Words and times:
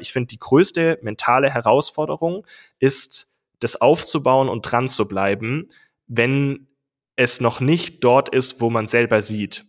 Ich 0.00 0.12
finde, 0.12 0.28
die 0.28 0.38
größte 0.38 1.00
mentale 1.02 1.50
Herausforderung 1.50 2.46
ist, 2.78 3.34
das 3.58 3.80
aufzubauen 3.80 4.48
und 4.48 4.62
dran 4.62 4.88
zu 4.88 5.08
bleiben, 5.08 5.66
wenn 6.06 6.68
es 7.16 7.40
noch 7.40 7.58
nicht 7.58 8.04
dort 8.04 8.28
ist, 8.28 8.60
wo 8.60 8.70
man 8.70 8.86
selber 8.86 9.22
sieht. 9.22 9.64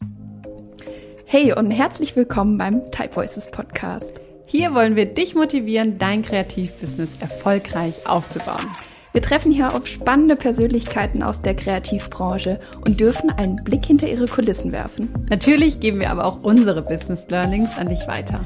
Hey 1.26 1.54
und 1.54 1.72
herzlich 1.72 2.16
willkommen 2.16 2.60
beim 2.60 2.92
Type 2.92 3.16
Voices 3.16 3.50
Podcast. 3.50 4.22
Hier 4.46 4.76
wollen 4.76 4.96
wir 4.96 5.08
dich 5.08 5.34
motivieren, 5.34 5.98
dein 5.98 6.22
Kreativbusiness 6.22 7.18
erfolgreich 7.20 8.06
aufzubauen. 8.06 8.68
Wir 9.14 9.24
treffen 9.24 9.52
hier 9.52 9.74
auf 9.74 9.88
spannende 9.88 10.36
Persönlichkeiten 10.36 11.24
aus 11.24 11.42
der 11.42 11.56
Kreativbranche 11.56 12.60
und 12.86 13.00
dürfen 13.00 13.32
einen 13.32 13.64
Blick 13.64 13.84
hinter 13.84 14.08
ihre 14.08 14.28
Kulissen 14.28 14.72
werfen. 14.72 15.10
Natürlich 15.32 15.80
geben 15.80 16.00
wir 16.00 16.12
aber 16.12 16.26
auch 16.26 16.44
unsere 16.44 16.84
Business 16.84 17.26
Learnings 17.30 17.76
an 17.80 17.90
dich 17.90 18.08
weiter. 18.08 18.46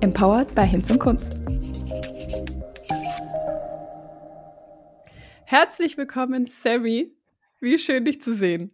Empowered 0.00 0.54
bei 0.54 0.64
Hinz 0.64 0.90
und 0.90 1.00
Kunst. 1.00 1.42
Herzlich 5.44 5.96
willkommen, 5.96 6.46
Sammy. 6.46 7.12
Wie 7.60 7.78
schön, 7.78 8.04
dich 8.04 8.20
zu 8.20 8.32
sehen. 8.32 8.70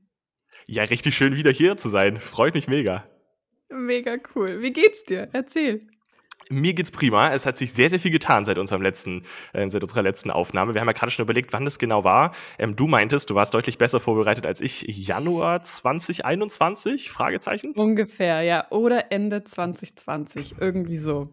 Ja, 0.66 0.84
richtig 0.84 1.16
schön, 1.16 1.36
wieder 1.36 1.50
hier 1.50 1.78
zu 1.78 1.88
sein. 1.88 2.18
Freut 2.18 2.54
mich 2.54 2.68
mega. 2.68 3.08
Mega 3.70 4.16
cool. 4.34 4.60
Wie 4.60 4.72
geht's 4.72 5.04
dir? 5.04 5.28
Erzähl. 5.32 5.86
Mir 6.50 6.74
geht's 6.74 6.90
prima. 6.90 7.32
Es 7.32 7.46
hat 7.46 7.56
sich 7.56 7.72
sehr, 7.72 7.90
sehr 7.90 8.00
viel 8.00 8.10
getan 8.10 8.44
seit 8.44 8.58
unserem 8.58 8.82
letzten, 8.82 9.22
äh, 9.52 9.68
seit 9.68 9.82
unserer 9.82 10.02
letzten 10.02 10.30
Aufnahme. 10.30 10.74
Wir 10.74 10.80
haben 10.80 10.88
ja 10.88 10.92
gerade 10.92 11.10
schon 11.10 11.24
überlegt, 11.24 11.52
wann 11.52 11.64
das 11.64 11.78
genau 11.78 12.04
war. 12.04 12.34
Ähm, 12.58 12.76
du 12.76 12.86
meintest, 12.86 13.30
du 13.30 13.34
warst 13.34 13.54
deutlich 13.54 13.78
besser 13.78 14.00
vorbereitet 14.00 14.46
als 14.46 14.60
ich. 14.60 14.82
Januar 14.82 15.62
2021? 15.62 17.10
Fragezeichen? 17.10 17.72
Ungefähr, 17.76 18.42
ja. 18.42 18.66
Oder 18.70 19.10
Ende 19.12 19.44
2020. 19.44 20.56
Irgendwie 20.60 20.96
so. 20.96 21.28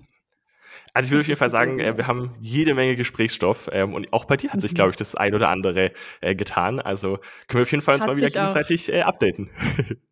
Also 0.93 1.07
ich 1.07 1.11
würde 1.11 1.21
auf 1.21 1.27
jeden 1.27 1.39
Fall 1.39 1.49
sagen, 1.49 1.79
äh, 1.79 1.97
wir 1.97 2.07
haben 2.07 2.35
jede 2.39 2.73
Menge 2.73 2.95
Gesprächsstoff 2.95 3.69
ähm, 3.71 3.93
und 3.93 4.11
auch 4.13 4.25
bei 4.25 4.37
dir 4.37 4.51
hat 4.51 4.61
sich, 4.61 4.71
mhm. 4.71 4.75
glaube 4.75 4.89
ich, 4.91 4.95
das 4.95 5.15
ein 5.15 5.33
oder 5.33 5.49
andere 5.49 5.91
äh, 6.21 6.35
getan. 6.35 6.79
Also 6.79 7.19
können 7.47 7.59
wir 7.59 7.61
auf 7.63 7.71
jeden 7.71 7.83
Fall 7.83 7.95
uns 7.95 8.03
hat 8.03 8.09
mal 8.09 8.17
wieder 8.17 8.29
gegenseitig 8.29 8.91
äh, 8.91 9.01
updaten. 9.01 9.49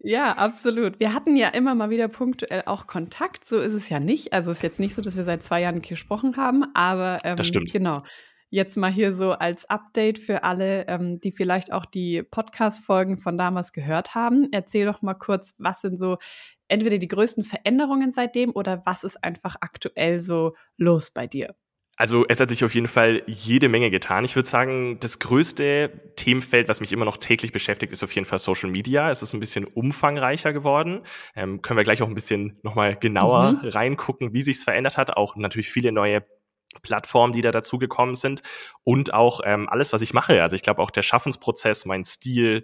Ja, 0.02 0.31
absolut. 0.31 1.00
Wir 1.00 1.14
hatten 1.14 1.36
ja 1.36 1.50
immer 1.50 1.75
mal 1.75 1.89
wieder 1.89 2.08
punktuell 2.08 2.64
auch 2.66 2.88
Kontakt. 2.88 3.45
So 3.45 3.59
ist 3.59 3.73
es 3.73 3.89
ja 3.89 4.00
nicht. 4.00 4.31
Also 4.31 4.50
es 4.50 4.58
ist 4.58 4.64
jetzt 4.64 4.80
nicht 4.80 4.95
so, 4.95 5.02
dass 5.02 5.17
wir 5.17 5.25
seit 5.25 5.44
zwei 5.44 5.61
Jahren 5.61 5.81
gesprochen 5.81 6.38
haben, 6.38 6.64
aber 6.73 7.17
ähm, 7.26 7.36
das 7.36 7.48
stimmt. 7.48 7.72
genau. 7.72 8.02
Jetzt 8.50 8.78
mal 8.78 8.92
hier 8.92 9.14
so 9.14 9.33
als 9.33 9.70
Update 9.70 10.17
für 10.17 10.44
alle, 10.44 10.88
ähm, 10.88 11.20
die 11.20 11.31
vielleicht 11.31 11.72
auch 11.72 11.86
die 11.86 12.23
Podcast-Folgen 12.23 13.20
von 13.20 13.38
damals 13.38 13.73
gehört 13.73 14.16
haben. 14.16 14.48
Erzähl 14.52 14.86
doch 14.86 15.02
mal 15.03 15.14
kurz, 15.14 15.53
was 15.59 15.81
sind 15.81 16.00
so 16.00 16.17
entweder 16.70 16.98
die 16.98 17.08
größten 17.08 17.44
Veränderungen 17.44 18.12
seitdem 18.12 18.52
oder 18.52 18.84
was 18.86 19.03
ist 19.03 19.23
einfach 19.23 19.58
aktuell 19.59 20.20
so 20.20 20.56
los 20.78 21.11
bei 21.11 21.28
dir? 21.28 21.56
Also 22.00 22.26
es 22.30 22.39
hat 22.39 22.50
sich 22.50 22.64
auf 22.64 22.73
jeden 22.73 22.88
Fall 22.88 23.23
jede 23.28 23.67
Menge 23.67 23.92
getan. 23.92 24.23
Ich 24.23 24.34
würde 24.34 24.48
sagen, 24.48 25.02
das 25.02 25.20
größte 25.20 26.14
Themenfeld, 26.16 26.70
was 26.70 26.80
mich 26.80 26.94
immer 26.94 27.03
noch 27.03 27.17
täglich 27.17 27.52
beschäftigt, 27.52 27.92
ist 27.92 28.06
auf 28.06 28.16
jeden 28.16 28.23
Fall 28.23 28.39
Social 28.39 28.70
Media. 28.70 29.11
Es 29.11 29.22
ist 29.22 29.34
ein 29.34 29.42
bisschen 29.42 29.66
umfangreicher 29.66 30.53
geworden. 30.53 31.02
Ähm, 31.36 31.61
können 31.61 31.76
wir 31.76 31.84
gleich 31.84 32.02
auch 32.02 32.08
ein 32.08 32.16
bisschen 32.16 32.58
nochmal 32.64 32.95
genauer 32.95 33.52
mhm. 33.52 33.67
reingucken, 33.67 34.31
wie 34.31 34.42
sich's 34.42 34.64
verändert 34.64 34.95
hat. 34.95 35.17
Auch 35.17 35.36
natürlich 35.36 35.70
viele 35.70 35.92
neue 35.92 36.23
Plattformen, 36.83 37.33
die 37.33 37.42
da 37.42 37.52
dazugekommen 37.52 38.16
sind 38.16 38.44
und 38.86 39.14
auch 39.14 39.42
ähm, 39.44 39.67
alles, 39.67 39.92
was 39.92 40.02
ich 40.02 40.14
mache. 40.14 40.42
Also 40.42 40.56
ich 40.56 40.61
glaube 40.61 40.81
auch 40.81 40.92
der 40.92 41.02
Schaffensprozess, 41.02 41.86
mein 41.86 42.06
Stil, 42.06 42.64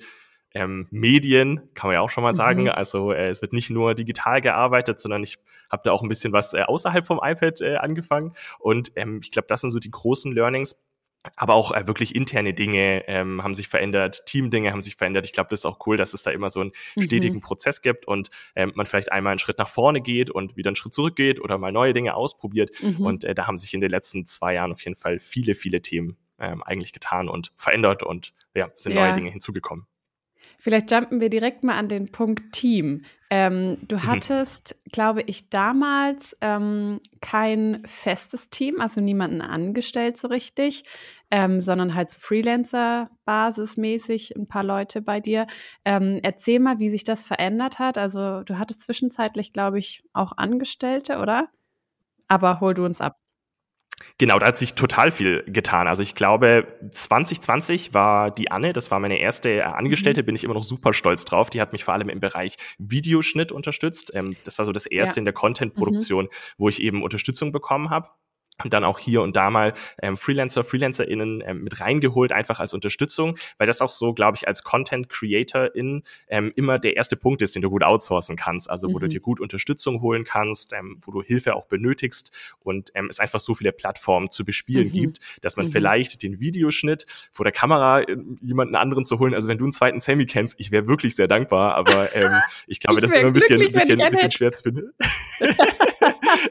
ähm, 0.56 0.88
Medien, 0.90 1.70
kann 1.76 1.90
man 1.90 1.96
ja 1.96 2.02
auch 2.02 2.10
schon 2.10 2.24
mal 2.24 2.34
sagen. 2.34 2.64
Mhm. 2.64 2.70
Also 2.70 3.12
äh, 3.12 3.28
es 3.28 3.42
wird 3.42 3.54
nicht 3.54 3.70
nur 3.70 3.94
digital 3.94 4.42
gearbeitet, 4.42 5.00
sondern 5.00 5.22
ich 5.22 5.38
habe 5.70 5.84
da 5.84 5.92
auch 5.92 6.02
ein 6.02 6.08
bisschen 6.08 6.34
was 6.34 6.54
äh, 6.54 6.62
außerhalb 6.62 7.06
vom 7.06 7.20
iPad 7.22 7.62
äh, 7.62 7.76
angefangen. 7.76 8.34
Und 8.60 8.92
ähm, 8.96 9.20
ich 9.22 9.32
glaube, 9.32 9.48
das 9.48 9.62
sind 9.62 9.70
so 9.70 9.80
die 9.80 9.92
großen 9.92 10.32
Learnings. 10.32 10.82
Aber 11.36 11.56
auch 11.56 11.72
äh, 11.72 11.88
wirklich 11.88 12.16
interne 12.16 12.54
Dinge 12.54 13.04
ähm, 13.08 13.44
haben 13.44 13.56
sich 13.56 13.68
verändert, 13.68 14.28
Teamdinge 14.28 14.72
haben 14.72 14.84
sich 14.84 14.96
verändert. 14.96 15.26
Ich 15.26 15.34
glaube, 15.34 15.50
das 15.50 15.62
ist 15.62 15.66
auch 15.66 15.80
cool, 15.88 15.98
dass 15.98 16.14
es 16.14 16.22
da 16.22 16.30
immer 16.30 16.52
so 16.52 16.62
einen 16.62 16.72
mhm. 16.96 17.02
stetigen 17.02 17.38
mhm. 17.38 17.42
Prozess 17.42 17.82
gibt 17.82 18.08
und 18.08 18.30
ähm, 18.56 18.74
man 18.76 18.86
vielleicht 18.86 19.12
einmal 19.12 19.32
einen 19.32 19.40
Schritt 19.40 19.58
nach 19.58 19.68
vorne 19.68 20.02
geht 20.02 20.30
und 20.30 20.56
wieder 20.56 20.70
einen 20.70 20.76
Schritt 20.76 20.94
zurück 20.94 21.16
geht 21.16 21.42
oder 21.42 21.58
mal 21.58 21.72
neue 21.72 21.94
Dinge 21.94 22.14
ausprobiert. 22.14 22.70
Mhm. 22.80 23.04
Und 23.04 23.24
äh, 23.24 23.34
da 23.34 23.48
haben 23.48 23.58
sich 23.58 23.74
in 23.74 23.82
den 23.82 23.90
letzten 23.90 24.28
zwei 24.28 24.54
Jahren 24.54 24.72
auf 24.72 24.82
jeden 24.82 24.96
Fall 24.96 25.20
viele, 25.20 25.56
viele 25.56 25.82
Themen 25.82 26.16
ähm, 26.40 26.62
eigentlich 26.62 26.94
getan 26.94 27.28
und 27.28 27.52
verändert 27.56 28.04
und 28.04 28.34
ja, 28.54 28.70
sind 28.76 28.94
ja. 28.94 29.08
neue 29.08 29.16
Dinge 29.16 29.32
hinzugekommen. 29.32 29.88
Vielleicht 30.66 30.90
jumpen 30.90 31.22
wir 31.22 31.30
direkt 31.30 31.64
mal 31.64 31.78
an 31.78 31.90
den 31.90 32.12
Punkt 32.12 32.52
Team. 32.52 33.06
Ähm, 33.30 33.78
du 33.88 33.98
mhm. 33.98 34.08
hattest, 34.08 34.76
mhm. 34.84 34.90
glaube 34.90 35.22
ich, 35.22 35.52
damals 35.52 36.36
ähm, 36.42 37.00
kein 37.22 37.84
festes 37.86 38.50
Team, 38.50 38.82
also 38.82 39.00
niemanden 39.00 39.42
angestellt 39.42 40.18
so 40.18 40.28
richtig, 40.28 40.82
ähm, 41.30 41.62
sondern 41.62 41.94
halt 41.94 42.10
so 42.10 42.18
Freelancer-basismäßig 42.18 44.36
ein 44.36 44.48
paar 44.48 44.64
Leute 44.64 45.04
bei 45.04 45.20
dir. 45.20 45.46
Ähm, 45.86 46.20
erzähl 46.24 46.60
mal, 46.60 46.80
wie 46.80 46.90
sich 46.90 47.04
das 47.04 47.28
verändert 47.28 47.78
hat. 47.78 48.00
Also 48.00 48.42
du 48.42 48.58
hattest 48.58 48.82
zwischenzeitlich, 48.82 49.54
glaube 49.54 49.78
ich, 49.78 50.04
auch 50.14 50.32
Angestellte, 50.36 51.20
oder? 51.20 51.48
Aber 52.28 52.60
hol 52.60 52.74
du 52.74 52.86
uns 52.86 53.02
ab. 53.02 53.20
Genau, 54.18 54.40
da 54.40 54.48
hat 54.48 54.58
sich 54.58 54.74
total 54.76 55.12
viel 55.12 55.44
getan. 55.48 55.88
Also 55.88 56.04
ich 56.04 56.16
glaube, 56.16 56.68
2020 56.92 57.94
war 57.94 58.32
die 58.32 58.52
Anne, 58.52 58.74
das 58.74 58.92
war 58.92 59.00
meine 59.00 59.20
erste 59.20 59.50
äh, 59.50 59.62
Angestellte, 59.62 60.22
mhm. 60.22 60.26
bin 60.28 60.36
ich 60.36 60.44
immer 60.44 60.54
noch 60.54 60.64
super 60.64 60.94
stolz 60.94 61.26
drauf. 61.26 61.50
Die 61.50 61.62
hat 61.62 61.74
mich 61.74 61.84
vor 61.84 61.94
allem 61.94 62.10
im 62.10 62.20
Bereich 62.20 62.56
Videoschnitt 62.78 63.52
unterstützt. 63.52 64.12
Ähm, 64.14 64.36
das 64.44 64.58
war 64.58 64.66
so 64.66 64.72
das 64.72 64.86
erste 64.86 65.18
ja. 65.18 65.22
in 65.22 65.26
der 65.26 65.34
Content-Produktion, 65.34 66.26
mhm. 66.26 66.30
wo 66.58 66.70
ich 66.70 66.82
eben 66.82 67.04
Unterstützung 67.04 67.52
bekommen 67.52 67.90
habe 67.90 68.10
dann 68.64 68.86
auch 68.86 69.00
hier 69.00 69.22
und 69.22 69.36
da 69.36 69.50
mal 69.50 69.74
ähm, 70.02 70.16
Freelancer, 70.16 70.64
FreelancerInnen 70.64 71.44
ähm, 71.46 71.64
mit 71.64 71.82
reingeholt, 71.82 72.32
einfach 72.32 72.60
als 72.60 72.74
Unterstützung, 72.74 73.38
weil 73.58 73.68
das 73.68 73.82
auch 73.82 73.90
so, 73.90 74.14
glaube 74.14 74.38
ich, 74.38 74.48
als 74.48 74.64
Content 74.64 75.10
CreatorIn 75.10 76.04
ähm, 76.30 76.54
immer 76.56 76.80
der 76.80 76.96
erste 76.96 77.18
Punkt 77.18 77.42
ist, 77.42 77.56
den 77.56 77.62
du 77.62 77.70
gut 77.70 77.84
outsourcen 77.84 78.38
kannst, 78.38 78.70
also 78.70 78.88
wo 78.88 78.98
mhm. 78.98 79.02
du 79.02 79.08
dir 79.10 79.20
gut 79.20 79.40
Unterstützung 79.42 80.02
holen 80.02 80.24
kannst, 80.24 80.72
ähm, 80.74 81.00
wo 81.02 81.12
du 81.12 81.22
Hilfe 81.22 81.56
auch 81.56 81.66
benötigst 81.66 82.32
und 82.60 82.92
ähm, 82.96 83.08
es 83.10 83.20
einfach 83.20 83.42
so 83.42 83.56
viele 83.56 83.74
Plattformen 83.74 84.30
zu 84.30 84.46
bespielen 84.46 84.88
mhm. 84.88 84.94
gibt, 84.94 85.20
dass 85.42 85.58
man 85.58 85.66
mhm. 85.68 85.72
vielleicht 85.72 86.24
den 86.24 86.40
Videoschnitt 86.40 87.06
vor 87.32 87.44
der 87.44 87.54
Kamera 87.54 88.02
äh, 88.02 88.18
jemanden 88.40 88.76
anderen 88.76 89.06
zu 89.06 89.20
holen, 89.20 89.34
also 89.34 89.50
wenn 89.50 89.58
du 89.58 89.66
einen 89.66 89.74
zweiten 89.74 90.00
Sammy 90.00 90.26
kennst, 90.26 90.56
ich 90.60 90.72
wäre 90.72 90.88
wirklich 90.88 91.16
sehr 91.16 91.28
dankbar, 91.28 91.76
aber 91.76 92.16
ähm, 92.16 92.32
ich 92.68 92.80
glaube, 92.80 93.00
ich 93.00 93.02
das 93.02 93.12
ist 93.12 93.18
immer 93.18 93.28
ein 93.28 93.34
bisschen, 93.34 93.72
bisschen, 93.72 94.00
bisschen 94.00 94.32
schwer 94.32 94.54
zu 94.54 94.64
finden. 94.64 94.94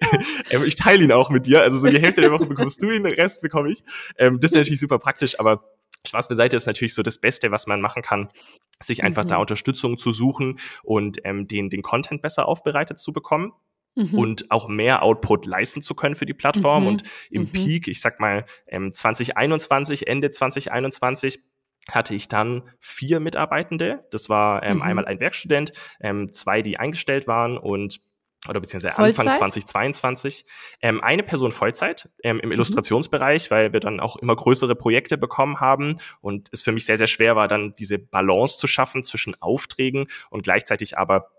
ähm, 0.51 0.65
ich 0.65 0.75
teile 0.75 1.05
ihn 1.05 1.13
auch 1.13 1.31
mit 1.31 1.47
dir. 1.47 1.63
Also 1.63 1.79
so 1.79 1.89
die 1.95 2.01
Hälfte 2.01 2.21
der 2.21 2.33
Woche 2.33 2.47
bekommst 2.47 2.83
du 2.83 2.91
ihn, 2.91 3.05
den 3.05 3.15
Rest 3.15 3.43
bekomme 3.43 3.71
ich. 3.71 3.85
Ähm, 4.19 4.41
das 4.41 4.51
ist 4.51 4.57
natürlich 4.57 4.81
super 4.81 4.99
praktisch, 4.99 5.39
aber 5.39 5.65
Spaß 6.07 6.29
beiseite 6.29 6.57
ist 6.57 6.67
natürlich 6.67 6.95
so 6.95 7.03
das 7.03 7.19
Beste, 7.19 7.51
was 7.51 7.67
man 7.67 7.81
machen 7.81 8.03
kann, 8.03 8.31
sich 8.81 9.03
einfach 9.05 9.25
mhm. 9.25 9.29
da 9.29 9.37
Unterstützung 9.39 9.97
zu 9.97 10.13
suchen 10.13 10.59
und 10.83 11.19
ähm, 11.25 11.49
den, 11.49 11.71
den 11.71 11.83
Content 11.83 12.23
besser 12.23 12.47
aufbereitet 12.47 12.99
zu 12.99 13.13
bekommen. 13.13 13.53
Mhm. 13.97 14.19
und 14.19 14.51
auch 14.51 14.67
mehr 14.67 15.05
Output 15.05 15.47
leisten 15.47 15.81
zu 15.81 15.95
können 15.95 16.17
für 16.17 16.27
die 16.27 16.35
Plattform. 16.35 16.83
Mhm. 16.83 16.89
Und 16.89 17.03
im 17.31 17.43
mhm. 17.43 17.53
Peak, 17.53 17.87
ich 17.87 18.01
sag 18.01 18.19
mal, 18.19 18.45
ähm, 18.67 18.93
2021, 18.93 20.09
Ende 20.09 20.33
2021, 20.33 21.39
hatte 21.89 22.15
ich 22.15 22.29
dann 22.29 22.63
vier 22.81 23.21
Mitarbeitende. 23.21 24.05
Das 24.11 24.29
war 24.29 24.65
ähm, 24.65 24.79
mhm. 24.79 24.83
einmal 24.83 25.05
ein 25.05 25.21
Werkstudent, 25.21 25.73
ähm, 26.01 26.33
zwei, 26.33 26.61
die 26.61 26.79
eingestellt 26.79 27.29
waren 27.29 27.57
und 27.57 28.01
oder 28.49 28.61
beziehungsweise 28.61 28.95
Vollzeit? 28.95 29.27
Anfang 29.27 29.39
2022 29.39 30.45
ähm, 30.81 31.03
eine 31.03 31.23
Person 31.23 31.53
Vollzeit 31.53 32.09
ähm, 32.23 32.41
im 32.41 32.49
mhm. 32.49 32.53
Illustrationsbereich, 32.53 33.51
weil 33.51 33.73
wir 33.73 33.81
dann 33.81 34.01
auch 34.01 34.17
immer 34.17 34.37
größere 34.37 34.75
Projekte 34.75 35.19
bekommen 35.19 35.61
haben 35.61 35.99
und 36.21 36.49
es 36.53 36.63
für 36.63 36.73
mich 36.73 36.87
sehr, 36.87 36.99
sehr 36.99 37.07
schwer 37.07 37.37
war, 37.37 37.49
dann 37.49 37.75
diese 37.77 37.99
Balance 37.99 38.59
zu 38.59 38.67
schaffen 38.67 39.03
zwischen 39.03 39.41
Aufträgen 39.41 40.07
und 40.31 40.43
gleichzeitig 40.43 40.99
aber 40.99 41.31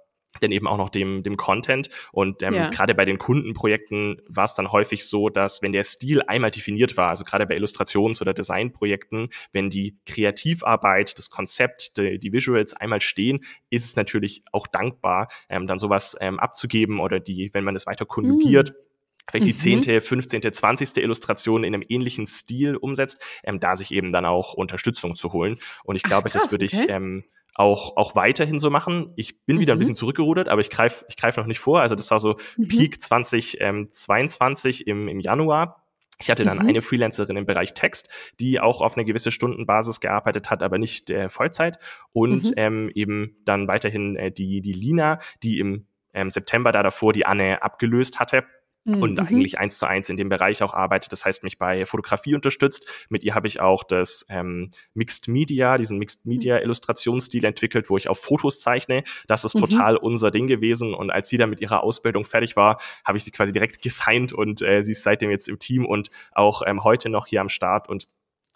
denn 0.42 0.52
eben 0.52 0.68
auch 0.68 0.78
noch 0.78 0.90
dem, 0.90 1.24
dem 1.24 1.38
Content. 1.38 1.90
Und 2.12 2.44
ähm, 2.44 2.54
ja. 2.54 2.70
gerade 2.70 2.96
bei 2.96 3.06
den 3.06 3.18
Kundenprojekten 3.18 4.22
war 4.28 4.46
es 4.46 4.54
dann 4.54 4.72
häufig 4.72 5.08
so, 5.08 5.30
dass 5.30 5.62
wenn 5.62 5.72
der 5.72 5.84
Stil 5.84 6.22
einmal 6.24 6.52
definiert 6.52 6.98
war, 6.98 7.10
also 7.10 7.24
gerade 7.24 7.46
bei 7.46 7.56
Illustrations- 7.56 8.22
oder 8.22 8.34
Designprojekten, 8.34 9.30
wenn 9.52 9.70
die 9.70 9.98
Kreativarbeit, 10.06 11.18
das 11.18 11.30
Konzept, 11.30 11.98
die, 11.98 12.20
die 12.20 12.34
Visuals 12.34 12.74
einmal 12.74 13.02
stehen, 13.02 13.44
ist 13.70 13.86
es 13.86 13.96
natürlich 13.96 14.44
auch 14.52 14.68
dankbar, 14.68 15.30
ähm, 15.50 15.68
dann 15.68 15.80
sowas 15.80 16.16
ähm, 16.20 16.40
abzugeben 16.40 17.00
oder 17.00 17.20
die, 17.20 17.50
wenn 17.54 17.64
man 17.64 17.76
es 17.76 17.88
weiter 17.88 18.06
konjugiert, 18.06 18.72
mhm 18.72 18.86
vielleicht 19.30 19.48
die 19.48 19.54
mhm. 19.54 19.58
zehnte, 19.58 20.02
fünfzehnte, 20.02 20.52
zwanzigste 20.52 21.02
Illustration 21.02 21.64
in 21.64 21.74
einem 21.74 21.84
ähnlichen 21.88 22.26
Stil 22.28 22.76
umsetzt, 22.76 23.22
ähm, 23.44 23.60
da 23.60 23.76
sich 23.76 23.92
eben 23.92 24.12
dann 24.12 24.26
auch 24.26 24.54
Unterstützung 24.54 25.16
zu 25.16 25.34
holen. 25.34 25.58
Und 25.84 25.96
ich 25.96 26.04
glaube, 26.04 26.28
Ach, 26.30 26.32
krass, 26.32 26.44
das 26.44 26.52
würde 26.52 26.66
ich 26.66 26.76
okay. 26.76 26.88
ähm, 26.90 27.24
auch, 27.56 27.96
auch 27.96 28.16
weiterhin 28.16 28.60
so 28.60 28.70
machen. 28.70 29.14
Ich 29.16 29.44
bin 29.46 29.56
mhm. 29.56 29.62
wieder 29.62 29.74
ein 29.74 29.78
mhm. 29.78 29.80
bisschen 29.80 29.96
zurückgerudert, 29.96 30.50
aber 30.50 30.62
ich 30.62 30.70
greife 30.70 31.06
ich 31.08 31.18
greif 31.18 31.38
noch 31.38 31.46
nicht 31.46 31.60
vor. 31.60 31.82
Also 31.82 31.96
das 31.96 32.12
war 32.12 32.20
so 32.20 32.36
mhm. 32.58 32.68
Peak 32.68 33.02
2022 33.02 34.88
ähm, 34.88 35.04
im, 35.04 35.08
im 35.08 35.20
Januar. 35.22 35.82
Ich 36.20 36.30
hatte 36.30 36.44
dann 36.46 36.60
mhm. 36.60 36.68
eine 36.68 36.82
Freelancerin 36.82 37.36
im 37.36 37.46
Bereich 37.46 37.74
Text, 37.74 38.10
die 38.40 38.60
auch 38.60 38.82
auf 38.82 38.96
eine 38.96 39.06
gewisse 39.06 39.32
Stundenbasis 39.32 40.00
gearbeitet 40.00 40.50
hat, 40.50 40.64
aber 40.64 40.78
nicht 40.78 41.10
äh, 41.10 41.30
Vollzeit. 41.30 41.78
Und 42.12 42.48
mhm. 42.48 42.54
ähm, 42.58 42.92
eben 42.94 43.38
dann 43.46 43.68
weiterhin 43.68 44.16
äh, 44.18 44.32
die, 44.32 44.62
die 44.62 44.74
Lina, 44.74 45.20
die 45.44 45.60
im 45.60 45.88
ähm, 46.14 46.30
September 46.30 46.72
da 46.72 46.84
davor 46.84 47.14
die 47.14 47.26
Anne 47.26 47.62
abgelöst 47.62 48.20
hatte 48.20 48.46
mhm. 48.86 49.02
und 49.02 49.20
eigentlich 49.20 49.60
eins 49.60 49.78
zu 49.78 49.88
eins 49.88 50.10
in 50.10 50.18
dem 50.18 50.30
Bereich 50.30 50.64
auch 50.64 50.74
arbeitet. 50.74 51.12
Das 51.12 51.26
heißt, 51.26 51.44
mich 51.44 51.58
bei 51.58 51.86
Fotografie 51.86 52.36
unterstützt. 52.36 53.08
Mit 53.10 53.24
ihr 53.24 53.36
habe 53.36 53.48
ich 53.48 53.60
auch 53.60 53.84
das 53.84 54.26
ähm, 54.30 54.70
Mixed 54.94 55.28
Media, 55.28 55.78
diesen 55.78 55.98
Mixed 55.98 56.26
Media 56.26 56.60
Illustrationsstil 56.60 57.44
entwickelt, 57.44 57.90
wo 57.90 57.98
ich 57.98 58.10
auf 58.10 58.20
Fotos 58.20 58.60
zeichne. 58.60 59.04
Das 59.28 59.44
ist 59.44 59.56
mhm. 59.56 59.62
total 59.62 59.98
unser 59.98 60.32
Ding 60.32 60.48
gewesen. 60.48 60.94
Und 60.94 61.10
als 61.10 61.30
sie 61.30 61.38
dann 61.38 61.50
mit 61.50 61.60
ihrer 61.60 61.84
Ausbildung 61.84 62.24
fertig 62.24 62.56
war, 62.56 62.80
habe 63.06 63.18
ich 63.18 63.24
sie 63.24 63.32
quasi 63.32 63.52
direkt 63.52 63.82
gesigned 63.82 64.34
und 64.34 64.62
äh, 64.62 64.84
sie 64.84 64.92
ist 64.92 65.04
seitdem 65.04 65.30
jetzt 65.30 65.50
im 65.50 65.60
Team 65.60 65.86
und 65.86 66.10
auch 66.34 66.62
ähm, 66.66 66.84
heute 66.84 67.10
noch 67.10 67.28
hier 67.28 67.42
am 67.42 67.50
Start 67.50 67.90
und 67.90 68.06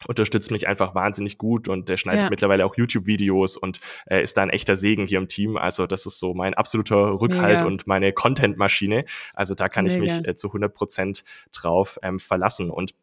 unterstützt 0.07 0.51
mich 0.51 0.67
einfach 0.67 0.95
wahnsinnig 0.95 1.37
gut 1.37 1.67
und 1.67 1.89
der 1.89 1.97
schneidet 1.97 2.23
ja. 2.23 2.29
mittlerweile 2.29 2.65
auch 2.65 2.75
YouTube-Videos 2.77 3.57
und 3.57 3.79
äh, 4.05 4.21
ist 4.21 4.37
da 4.37 4.43
ein 4.43 4.49
echter 4.49 4.75
Segen 4.75 5.05
hier 5.05 5.17
im 5.17 5.27
Team. 5.27 5.57
Also 5.57 5.87
das 5.87 6.05
ist 6.05 6.19
so 6.19 6.33
mein 6.33 6.53
absoluter 6.53 7.19
Rückhalt 7.19 7.59
Mega. 7.59 7.65
und 7.65 7.87
meine 7.87 8.13
Content-Maschine. 8.13 9.05
Also 9.33 9.55
da 9.55 9.69
kann 9.69 9.85
Mega. 9.85 9.95
ich 9.95 10.01
mich 10.01 10.27
äh, 10.27 10.35
zu 10.35 10.47
100 10.47 10.73
Prozent 10.73 11.23
drauf 11.51 11.99
ähm, 12.01 12.19
verlassen. 12.19 12.69
Und 12.69 12.93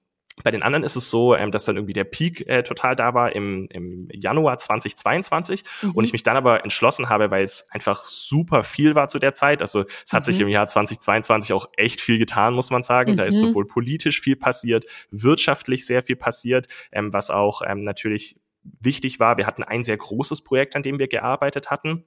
bei 0.43 0.51
den 0.51 0.63
anderen 0.63 0.85
ist 0.85 0.97
es 0.97 1.11
so, 1.11 1.35
ähm, 1.35 1.51
dass 1.51 1.65
dann 1.65 1.77
irgendwie 1.77 1.93
der 1.93 2.05
Peak 2.05 2.47
äh, 2.47 2.63
total 2.63 2.95
da 2.95 3.15
war 3.15 3.35
im, 3.35 3.67
im 3.71 4.09
Januar 4.13 4.59
2022 4.59 5.63
mhm. 5.83 5.91
und 5.93 6.05
ich 6.05 6.13
mich 6.13 6.23
dann 6.23 6.37
aber 6.37 6.63
entschlossen 6.63 7.09
habe, 7.09 7.31
weil 7.31 7.43
es 7.43 7.69
einfach 7.71 8.05
super 8.07 8.63
viel 8.63 8.95
war 8.95 9.09
zu 9.09 9.19
der 9.19 9.33
Zeit. 9.33 9.63
Also 9.63 9.85
es 10.05 10.13
hat 10.13 10.23
mhm. 10.23 10.33
sich 10.33 10.41
im 10.41 10.49
Jahr 10.49 10.69
2022 10.69 11.53
auch 11.53 11.69
echt 11.77 12.01
viel 12.01 12.19
getan, 12.19 12.55
muss 12.55 12.71
man 12.71 12.83
sagen. 12.83 13.13
Mhm. 13.13 13.17
Da 13.17 13.25
ist 13.25 13.43
mhm. 13.43 13.49
sowohl 13.49 13.67
politisch 13.67 14.21
viel 14.21 14.37
passiert, 14.37 14.85
wirtschaftlich 15.11 15.87
sehr 15.87 16.03
viel 16.03 16.17
passiert, 16.17 16.67
ähm, 16.93 17.13
was 17.13 17.31
auch 17.31 17.63
ähm, 17.67 17.83
natürlich 17.85 18.39
wichtig 18.81 19.21
war. 19.21 19.39
Wir 19.39 19.47
hatten 19.47 19.63
ein 19.63 19.83
sehr 19.83 19.97
großes 19.97 20.43
Projekt, 20.43 20.77
an 20.77 20.83
dem 20.83 20.99
wir 20.99 21.09
gearbeitet 21.09 21.71
hatten. 21.71 22.05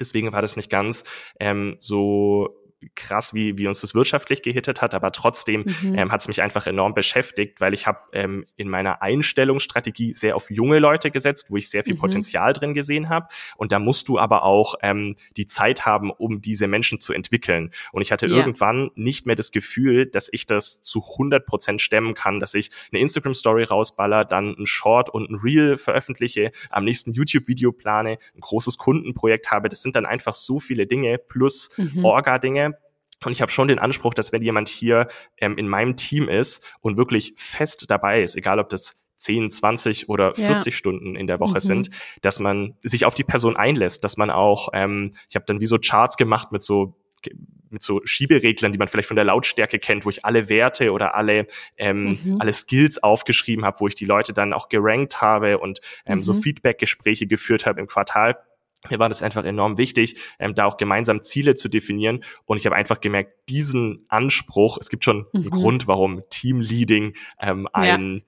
Deswegen 0.00 0.32
war 0.32 0.42
das 0.42 0.56
nicht 0.56 0.70
ganz 0.70 1.04
ähm, 1.40 1.76
so 1.80 2.67
krass, 2.94 3.34
wie, 3.34 3.58
wie 3.58 3.66
uns 3.66 3.80
das 3.80 3.94
wirtschaftlich 3.94 4.42
gehittet 4.42 4.80
hat, 4.80 4.94
aber 4.94 5.10
trotzdem 5.10 5.64
mhm. 5.82 5.98
ähm, 5.98 6.12
hat 6.12 6.20
es 6.20 6.28
mich 6.28 6.42
einfach 6.42 6.66
enorm 6.66 6.94
beschäftigt, 6.94 7.60
weil 7.60 7.74
ich 7.74 7.86
habe 7.86 7.98
ähm, 8.12 8.46
in 8.56 8.68
meiner 8.68 9.02
Einstellungsstrategie 9.02 10.12
sehr 10.12 10.36
auf 10.36 10.50
junge 10.50 10.78
Leute 10.78 11.10
gesetzt, 11.10 11.50
wo 11.50 11.56
ich 11.56 11.70
sehr 11.70 11.82
viel 11.82 11.94
mhm. 11.94 11.98
Potenzial 11.98 12.52
drin 12.52 12.74
gesehen 12.74 13.08
habe. 13.08 13.28
Und 13.56 13.72
da 13.72 13.78
musst 13.78 14.08
du 14.08 14.18
aber 14.18 14.44
auch 14.44 14.76
ähm, 14.82 15.16
die 15.36 15.46
Zeit 15.46 15.86
haben, 15.86 16.10
um 16.10 16.40
diese 16.40 16.68
Menschen 16.68 17.00
zu 17.00 17.12
entwickeln. 17.12 17.70
Und 17.92 18.02
ich 18.02 18.12
hatte 18.12 18.26
ja. 18.26 18.36
irgendwann 18.36 18.90
nicht 18.94 19.26
mehr 19.26 19.36
das 19.36 19.50
Gefühl, 19.50 20.06
dass 20.06 20.28
ich 20.32 20.46
das 20.46 20.80
zu 20.80 21.02
100 21.12 21.46
Prozent 21.46 21.80
stemmen 21.80 22.14
kann, 22.14 22.38
dass 22.38 22.54
ich 22.54 22.70
eine 22.92 23.00
Instagram-Story 23.00 23.64
rausballer, 23.64 24.24
dann 24.24 24.54
ein 24.58 24.66
Short 24.66 25.08
und 25.08 25.30
ein 25.30 25.36
Reel 25.36 25.78
veröffentliche, 25.78 26.52
am 26.70 26.84
nächsten 26.84 27.12
YouTube-Video 27.12 27.72
plane, 27.72 28.18
ein 28.34 28.40
großes 28.40 28.78
Kundenprojekt 28.78 29.50
habe. 29.50 29.68
Das 29.68 29.82
sind 29.82 29.96
dann 29.96 30.06
einfach 30.06 30.34
so 30.34 30.60
viele 30.60 30.86
Dinge 30.86 31.18
plus 31.18 31.70
mhm. 31.76 32.04
Orga-Dinge, 32.04 32.67
und 33.24 33.32
ich 33.32 33.42
habe 33.42 33.50
schon 33.50 33.68
den 33.68 33.78
Anspruch, 33.78 34.14
dass 34.14 34.32
wenn 34.32 34.42
jemand 34.42 34.68
hier 34.68 35.08
ähm, 35.38 35.58
in 35.58 35.68
meinem 35.68 35.96
Team 35.96 36.28
ist 36.28 36.72
und 36.80 36.96
wirklich 36.96 37.34
fest 37.36 37.84
dabei 37.88 38.22
ist, 38.22 38.36
egal 38.36 38.58
ob 38.60 38.68
das 38.68 39.02
10, 39.16 39.50
20 39.50 40.08
oder 40.08 40.34
40 40.34 40.66
ja. 40.66 40.72
Stunden 40.72 41.16
in 41.16 41.26
der 41.26 41.40
Woche 41.40 41.54
mhm. 41.54 41.60
sind, 41.60 41.90
dass 42.22 42.38
man 42.38 42.76
sich 42.80 43.04
auf 43.04 43.14
die 43.14 43.24
Person 43.24 43.56
einlässt, 43.56 44.04
dass 44.04 44.16
man 44.16 44.30
auch, 44.30 44.68
ähm, 44.72 45.12
ich 45.28 45.36
habe 45.36 45.44
dann 45.46 45.60
wie 45.60 45.66
so 45.66 45.78
Charts 45.78 46.16
gemacht 46.16 46.52
mit 46.52 46.62
so 46.62 46.94
mit 47.70 47.82
so 47.82 48.00
Schiebereglern, 48.04 48.72
die 48.72 48.78
man 48.78 48.88
vielleicht 48.88 49.08
von 49.08 49.16
der 49.16 49.24
Lautstärke 49.24 49.78
kennt, 49.78 50.06
wo 50.06 50.10
ich 50.10 50.24
alle 50.24 50.48
Werte 50.48 50.92
oder 50.92 51.14
alle 51.16 51.48
ähm, 51.76 52.18
mhm. 52.22 52.36
alle 52.38 52.52
Skills 52.52 53.02
aufgeschrieben 53.02 53.64
habe, 53.64 53.80
wo 53.80 53.88
ich 53.88 53.94
die 53.94 54.04
Leute 54.04 54.32
dann 54.32 54.52
auch 54.52 54.68
gerankt 54.68 55.20
habe 55.20 55.58
und 55.58 55.80
ähm, 56.06 56.18
mhm. 56.18 56.24
so 56.24 56.32
Feedback-Gespräche 56.32 57.26
geführt 57.26 57.66
habe 57.66 57.80
im 57.80 57.88
Quartal 57.88 58.38
mir 58.90 58.98
war 58.98 59.08
das 59.08 59.22
einfach 59.22 59.44
enorm 59.44 59.78
wichtig, 59.78 60.16
ähm, 60.38 60.54
da 60.54 60.64
auch 60.64 60.76
gemeinsam 60.76 61.22
Ziele 61.22 61.54
zu 61.54 61.68
definieren. 61.68 62.24
Und 62.44 62.58
ich 62.58 62.66
habe 62.66 62.76
einfach 62.76 63.00
gemerkt, 63.00 63.48
diesen 63.48 64.04
Anspruch, 64.08 64.78
es 64.80 64.88
gibt 64.88 65.04
schon 65.04 65.26
mhm. 65.32 65.40
einen 65.40 65.50
Grund, 65.50 65.88
warum 65.88 66.22
Teamleading 66.30 67.14
ähm, 67.40 67.68
ein, 67.72 67.86
ja. 67.86 68.22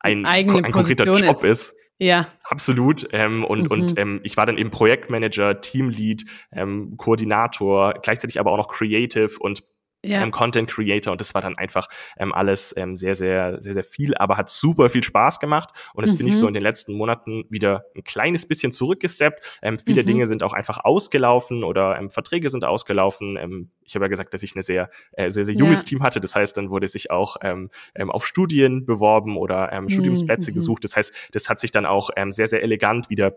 ein, 0.00 0.26
ein, 0.26 0.64
ein 0.64 0.72
konkreter 0.72 1.04
Job 1.04 1.44
ist. 1.44 1.70
ist. 1.70 1.74
Ja. 1.98 2.28
Absolut. 2.44 3.08
Ähm, 3.12 3.44
und 3.44 3.62
mhm. 3.62 3.70
und 3.70 3.98
ähm, 3.98 4.20
ich 4.22 4.36
war 4.36 4.46
dann 4.46 4.56
eben 4.56 4.70
Projektmanager, 4.70 5.60
Teamlead, 5.60 6.24
ähm, 6.52 6.96
Koordinator, 6.96 7.94
gleichzeitig 8.02 8.38
aber 8.38 8.52
auch 8.52 8.56
noch 8.56 8.68
Creative 8.68 9.30
und 9.40 9.64
ja. 10.04 10.22
ähm, 10.22 10.30
Content 10.30 10.70
Creator 10.70 11.12
und 11.12 11.20
das 11.20 11.34
war 11.34 11.42
dann 11.42 11.56
einfach 11.56 11.88
ähm, 12.18 12.32
alles 12.32 12.74
ähm, 12.76 12.96
sehr, 12.96 13.14
sehr, 13.14 13.60
sehr, 13.60 13.74
sehr 13.74 13.84
viel, 13.84 14.14
aber 14.16 14.36
hat 14.36 14.48
super 14.48 14.90
viel 14.90 15.02
Spaß 15.02 15.40
gemacht 15.40 15.70
und 15.94 16.04
jetzt 16.04 16.14
mhm. 16.14 16.18
bin 16.18 16.26
ich 16.28 16.36
so 16.36 16.46
mhm. 16.46 16.48
in 16.48 16.54
den 16.54 16.62
letzten 16.62 16.94
Monaten 16.94 17.44
wieder 17.50 17.84
ein 17.96 18.04
kleines 18.04 18.46
bisschen 18.46 18.72
zurückgesteppt. 18.72 19.58
Ähm, 19.62 19.78
viele 19.78 20.02
mhm. 20.02 20.06
Dinge 20.06 20.26
sind 20.26 20.42
auch 20.42 20.52
einfach 20.52 20.84
ausgelaufen 20.84 21.64
oder 21.64 21.98
ähm, 21.98 22.10
Verträge 22.10 22.50
sind 22.50 22.64
ausgelaufen. 22.64 23.36
Ähm, 23.36 23.70
ich 23.82 23.94
habe 23.94 24.04
ja 24.04 24.08
gesagt, 24.08 24.34
dass 24.34 24.42
ich 24.42 24.54
eine 24.54 24.62
sehr, 24.62 24.90
äh, 25.12 25.30
sehr, 25.30 25.44
sehr 25.44 25.54
junges 25.54 25.82
ja. 25.82 25.86
Team 25.86 26.02
hatte. 26.02 26.20
Das 26.20 26.34
heißt, 26.34 26.56
dann 26.56 26.70
wurde 26.70 26.86
sich 26.88 27.10
auch 27.10 27.36
ähm, 27.42 27.70
ähm, 27.94 28.10
auf 28.10 28.26
Studien 28.26 28.86
beworben 28.86 29.36
oder 29.36 29.72
ähm, 29.72 29.88
Studiumsplätze 29.88 30.50
mhm. 30.50 30.54
gesucht. 30.54 30.84
Das 30.84 30.96
heißt, 30.96 31.30
das 31.32 31.48
hat 31.48 31.58
sich 31.58 31.70
dann 31.70 31.86
auch 31.86 32.10
ähm, 32.16 32.30
sehr, 32.30 32.48
sehr 32.48 32.62
elegant 32.62 33.10
wieder 33.10 33.36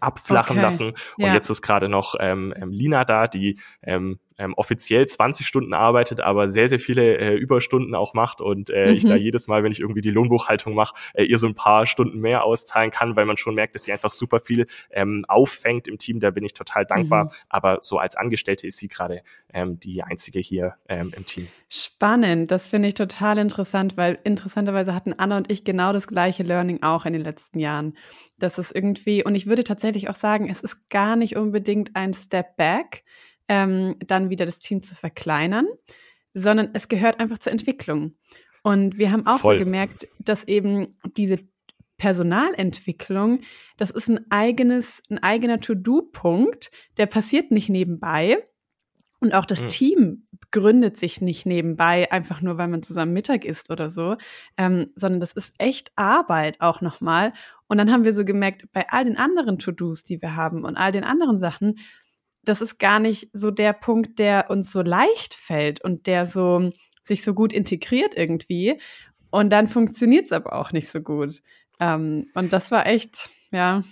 abflachen 0.00 0.56
okay. 0.56 0.62
lassen. 0.62 0.88
Und 1.16 1.24
ja. 1.24 1.34
jetzt 1.34 1.50
ist 1.50 1.62
gerade 1.62 1.88
noch 1.88 2.14
ähm, 2.18 2.52
ähm, 2.56 2.70
Lina 2.70 3.04
da, 3.04 3.28
die 3.28 3.58
ähm, 3.82 4.18
ähm, 4.38 4.54
offiziell 4.54 5.06
20 5.06 5.46
Stunden 5.46 5.74
arbeitet, 5.74 6.20
aber 6.20 6.48
sehr, 6.48 6.68
sehr 6.68 6.78
viele 6.78 7.16
äh, 7.18 7.34
Überstunden 7.34 7.94
auch 7.94 8.14
macht 8.14 8.40
und 8.40 8.70
äh, 8.70 8.86
mhm. 8.86 8.92
ich 8.92 9.04
da 9.04 9.14
mhm. 9.14 9.20
jedes 9.20 9.48
Mal, 9.48 9.62
wenn 9.62 9.72
ich 9.72 9.80
irgendwie 9.80 10.00
die 10.00 10.10
Lohnbuchhaltung 10.10 10.74
mache, 10.74 10.94
äh, 11.14 11.24
ihr 11.24 11.38
so 11.38 11.46
ein 11.46 11.54
paar 11.54 11.86
Stunden 11.86 12.20
mehr 12.20 12.44
auszahlen 12.44 12.90
kann, 12.90 13.16
weil 13.16 13.26
man 13.26 13.36
schon 13.36 13.54
merkt, 13.54 13.74
dass 13.74 13.84
sie 13.84 13.92
einfach 13.92 14.10
super 14.10 14.40
viel 14.40 14.66
ähm, 14.90 15.24
auffängt 15.28 15.88
im 15.88 15.98
Team. 15.98 16.20
Da 16.20 16.30
bin 16.30 16.44
ich 16.44 16.54
total 16.54 16.84
dankbar. 16.84 17.24
Mhm. 17.24 17.30
Aber 17.48 17.78
so 17.82 17.98
als 17.98 18.16
Angestellte 18.16 18.66
ist 18.66 18.78
sie 18.78 18.88
gerade 18.88 19.22
ähm, 19.52 19.78
die 19.80 20.02
einzige 20.02 20.38
hier 20.38 20.74
ähm, 20.88 21.12
im 21.16 21.24
Team. 21.24 21.48
Spannend, 21.68 22.52
das 22.52 22.68
finde 22.68 22.88
ich 22.88 22.94
total 22.94 23.38
interessant, 23.38 23.96
weil 23.96 24.18
interessanterweise 24.22 24.94
hatten 24.94 25.14
Anna 25.14 25.36
und 25.36 25.50
ich 25.50 25.64
genau 25.64 25.92
das 25.92 26.06
gleiche 26.06 26.44
Learning 26.44 26.82
auch 26.82 27.06
in 27.06 27.12
den 27.12 27.22
letzten 27.22 27.58
Jahren. 27.58 27.96
Das 28.38 28.58
ist 28.58 28.74
irgendwie, 28.74 29.24
und 29.24 29.34
ich 29.34 29.46
würde 29.46 29.64
tatsächlich 29.64 30.08
auch 30.08 30.14
sagen, 30.14 30.48
es 30.48 30.60
ist 30.60 30.88
gar 30.90 31.16
nicht 31.16 31.36
unbedingt 31.36 31.96
ein 31.96 32.14
Step 32.14 32.56
Back, 32.56 33.02
ähm, 33.48 33.96
dann 34.06 34.30
wieder 34.30 34.46
das 34.46 34.58
Team 34.58 34.82
zu 34.82 34.94
verkleinern, 34.94 35.66
sondern 36.34 36.70
es 36.74 36.88
gehört 36.88 37.20
einfach 37.20 37.38
zur 37.38 37.52
Entwicklung. 37.52 38.14
Und 38.62 38.98
wir 38.98 39.12
haben 39.12 39.26
auch 39.26 39.40
Voll. 39.40 39.58
so 39.58 39.64
gemerkt, 39.64 40.08
dass 40.18 40.44
eben 40.44 40.98
diese 41.16 41.38
Personalentwicklung, 41.98 43.40
das 43.76 43.90
ist 43.90 44.08
ein 44.08 44.30
eigenes, 44.30 45.02
ein 45.08 45.22
eigener 45.22 45.60
To-Do-Punkt, 45.60 46.70
der 46.96 47.06
passiert 47.06 47.50
nicht 47.50 47.68
nebenbei. 47.68 48.44
Und 49.18 49.34
auch 49.34 49.46
das 49.46 49.62
mhm. 49.62 49.68
Team 49.68 50.26
gründet 50.50 50.98
sich 50.98 51.20
nicht 51.20 51.46
nebenbei, 51.46 52.10
einfach 52.12 52.42
nur, 52.42 52.58
weil 52.58 52.68
man 52.68 52.82
zusammen 52.82 53.12
Mittag 53.12 53.44
isst 53.44 53.70
oder 53.70 53.88
so, 53.88 54.16
ähm, 54.58 54.90
sondern 54.94 55.20
das 55.20 55.32
ist 55.32 55.54
echt 55.58 55.90
Arbeit 55.96 56.60
auch 56.60 56.80
nochmal. 56.80 57.32
Und 57.66 57.78
dann 57.78 57.90
haben 57.90 58.04
wir 58.04 58.12
so 58.12 58.24
gemerkt, 58.24 58.70
bei 58.72 58.88
all 58.90 59.04
den 59.04 59.16
anderen 59.16 59.58
To-Dos, 59.58 60.04
die 60.04 60.20
wir 60.20 60.36
haben 60.36 60.64
und 60.64 60.76
all 60.76 60.92
den 60.92 61.04
anderen 61.04 61.38
Sachen, 61.38 61.78
das 62.48 62.60
ist 62.60 62.78
gar 62.78 62.98
nicht 62.98 63.28
so 63.32 63.50
der 63.50 63.72
Punkt, 63.72 64.18
der 64.18 64.50
uns 64.50 64.72
so 64.72 64.82
leicht 64.82 65.34
fällt 65.34 65.82
und 65.82 66.06
der 66.06 66.26
so 66.26 66.72
sich 67.04 67.22
so 67.22 67.34
gut 67.34 67.52
integriert 67.52 68.14
irgendwie. 68.16 68.80
Und 69.30 69.50
dann 69.50 69.68
funktioniert 69.68 70.26
es 70.26 70.32
aber 70.32 70.54
auch 70.54 70.72
nicht 70.72 70.88
so 70.88 71.00
gut. 71.00 71.42
Ähm, 71.78 72.26
und 72.34 72.52
das 72.52 72.70
war 72.70 72.86
echt, 72.86 73.28
ja, 73.50 73.82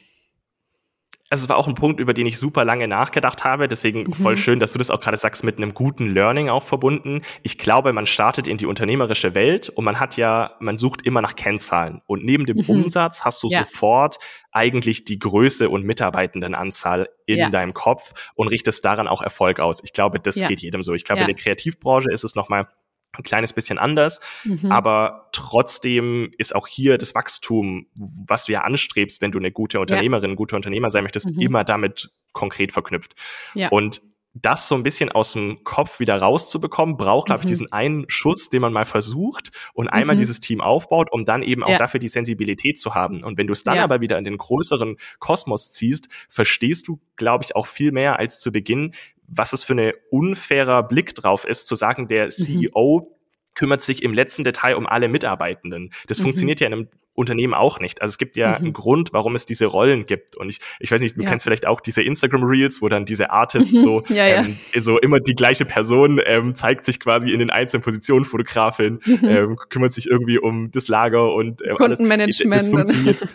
also 1.30 1.44
es 1.44 1.48
war 1.48 1.56
auch 1.56 1.66
ein 1.66 1.74
Punkt, 1.74 2.00
über 2.00 2.12
den 2.12 2.26
ich 2.26 2.38
super 2.38 2.64
lange 2.64 2.86
nachgedacht 2.86 3.44
habe. 3.44 3.66
Deswegen 3.66 4.04
mhm. 4.04 4.12
voll 4.12 4.36
schön, 4.36 4.58
dass 4.58 4.72
du 4.72 4.78
das 4.78 4.90
auch 4.90 5.00
gerade 5.00 5.16
sagst, 5.16 5.42
mit 5.42 5.56
einem 5.56 5.72
guten 5.72 6.06
Learning 6.06 6.50
auch 6.50 6.62
verbunden. 6.62 7.22
Ich 7.42 7.56
glaube, 7.56 7.92
man 7.92 8.06
startet 8.06 8.46
in 8.46 8.58
die 8.58 8.66
unternehmerische 8.66 9.34
Welt 9.34 9.70
und 9.70 9.84
man 9.84 10.00
hat 10.00 10.16
ja, 10.16 10.54
man 10.60 10.76
sucht 10.76 11.02
immer 11.02 11.22
nach 11.22 11.34
Kennzahlen. 11.34 12.02
Und 12.06 12.24
neben 12.24 12.44
dem 12.44 12.58
mhm. 12.58 12.68
Umsatz 12.68 13.24
hast 13.24 13.42
du 13.42 13.48
ja. 13.48 13.64
sofort 13.64 14.18
eigentlich 14.52 15.04
die 15.06 15.18
Größe 15.18 15.68
und 15.70 15.84
Mitarbeitendenanzahl 15.84 17.08
in 17.26 17.38
ja. 17.38 17.50
deinem 17.50 17.72
Kopf 17.72 18.12
und 18.34 18.48
richtest 18.48 18.84
daran 18.84 19.08
auch 19.08 19.22
Erfolg 19.22 19.60
aus. 19.60 19.82
Ich 19.82 19.92
glaube, 19.92 20.20
das 20.20 20.36
ja. 20.36 20.46
geht 20.46 20.60
jedem 20.60 20.82
so. 20.82 20.92
Ich 20.94 21.04
glaube, 21.04 21.22
in 21.22 21.26
der 21.26 21.36
Kreativbranche 21.36 22.10
ist 22.12 22.24
es 22.24 22.34
nochmal 22.34 22.68
ein 23.18 23.22
kleines 23.22 23.52
bisschen 23.52 23.78
anders, 23.78 24.20
mhm. 24.44 24.70
aber 24.70 25.28
trotzdem 25.32 26.30
ist 26.38 26.54
auch 26.54 26.66
hier 26.66 26.98
das 26.98 27.14
Wachstum, 27.14 27.86
was 27.94 28.46
du 28.46 28.52
ja 28.52 28.62
anstrebst, 28.62 29.22
wenn 29.22 29.32
du 29.32 29.38
eine 29.38 29.52
gute 29.52 29.80
Unternehmerin, 29.80 30.30
ja. 30.30 30.36
guter 30.36 30.56
Unternehmer 30.56 30.90
sein 30.90 31.02
möchtest, 31.02 31.30
mhm. 31.30 31.40
immer 31.40 31.64
damit 31.64 32.10
konkret 32.32 32.72
verknüpft. 32.72 33.14
Ja. 33.54 33.68
Und 33.68 34.00
das 34.34 34.68
so 34.68 34.74
ein 34.74 34.82
bisschen 34.82 35.12
aus 35.12 35.32
dem 35.32 35.62
Kopf 35.62 36.00
wieder 36.00 36.16
rauszubekommen, 36.16 36.96
braucht, 36.96 37.26
glaube 37.26 37.42
ich, 37.42 37.44
mhm. 37.46 37.48
diesen 37.50 37.72
einen 37.72 38.04
Schuss, 38.08 38.50
den 38.50 38.62
man 38.62 38.72
mal 38.72 38.84
versucht 38.84 39.52
und 39.74 39.88
einmal 39.88 40.16
mhm. 40.16 40.20
dieses 40.20 40.40
Team 40.40 40.60
aufbaut, 40.60 41.12
um 41.12 41.24
dann 41.24 41.42
eben 41.42 41.62
auch 41.62 41.68
ja. 41.68 41.78
dafür 41.78 42.00
die 42.00 42.08
Sensibilität 42.08 42.78
zu 42.78 42.94
haben. 42.96 43.22
Und 43.22 43.38
wenn 43.38 43.46
du 43.46 43.52
es 43.52 43.62
dann 43.62 43.76
ja. 43.76 43.84
aber 43.84 44.00
wieder 44.00 44.18
in 44.18 44.24
den 44.24 44.36
größeren 44.36 44.96
Kosmos 45.20 45.70
ziehst, 45.70 46.08
verstehst 46.28 46.88
du, 46.88 47.00
glaube 47.14 47.44
ich, 47.44 47.54
auch 47.54 47.66
viel 47.66 47.92
mehr 47.92 48.18
als 48.18 48.40
zu 48.40 48.50
Beginn, 48.50 48.92
was 49.26 49.52
es 49.52 49.64
für 49.64 49.72
eine 49.72 49.92
unfairer 50.10 50.82
Blick 50.82 51.14
drauf 51.14 51.44
ist, 51.44 51.66
zu 51.66 51.74
sagen, 51.74 52.08
der 52.08 52.26
mhm. 52.26 52.30
CEO 52.30 53.10
kümmert 53.54 53.82
sich 53.82 54.02
im 54.02 54.12
letzten 54.12 54.44
Detail 54.44 54.76
um 54.76 54.86
alle 54.86 55.08
Mitarbeitenden. 55.08 55.90
Das 56.08 56.18
mhm. 56.18 56.24
funktioniert 56.24 56.60
ja 56.60 56.66
in 56.66 56.72
einem 56.72 56.88
Unternehmen 57.14 57.54
auch 57.54 57.78
nicht. 57.78 58.02
Also 58.02 58.10
es 58.10 58.18
gibt 58.18 58.36
ja 58.36 58.50
mhm. 58.50 58.54
einen 58.56 58.72
Grund, 58.72 59.12
warum 59.12 59.36
es 59.36 59.46
diese 59.46 59.66
Rollen 59.66 60.04
gibt. 60.04 60.36
Und 60.36 60.48
ich, 60.48 60.58
ich 60.80 60.90
weiß 60.90 61.00
nicht, 61.00 61.16
du 61.16 61.22
ja. 61.22 61.28
kennst 61.28 61.44
vielleicht 61.44 61.66
auch 61.66 61.80
diese 61.80 62.02
Instagram-Reels, 62.02 62.82
wo 62.82 62.88
dann 62.88 63.04
diese 63.04 63.30
Artists 63.30 63.70
so, 63.82 64.02
ja, 64.08 64.26
ähm, 64.26 64.58
so 64.76 64.98
immer 64.98 65.20
die 65.20 65.34
gleiche 65.34 65.64
Person 65.64 66.20
ähm, 66.24 66.54
zeigt 66.56 66.84
sich 66.84 66.98
quasi 66.98 67.32
in 67.32 67.38
den 67.38 67.50
einzelnen 67.50 67.82
Positionen, 67.82 68.24
Fotografin, 68.24 68.98
mhm. 69.04 69.18
ähm, 69.22 69.56
kümmert 69.70 69.92
sich 69.92 70.08
irgendwie 70.10 70.38
um 70.38 70.70
das 70.72 70.88
Lager 70.88 71.32
und 71.32 71.62
ähm, 71.64 71.76
Kundenmanagement. 71.76 72.52
Alles, 72.52 72.70
das 72.70 72.72
funktioniert. 72.72 73.28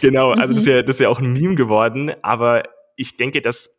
genau, 0.00 0.32
also 0.32 0.52
das 0.54 0.62
ist, 0.62 0.68
ja, 0.68 0.82
das 0.82 0.96
ist 0.96 1.00
ja 1.00 1.08
auch 1.08 1.20
ein 1.20 1.32
Meme 1.32 1.54
geworden. 1.54 2.12
Aber 2.22 2.64
ich 2.96 3.16
denke, 3.16 3.40
dass 3.40 3.78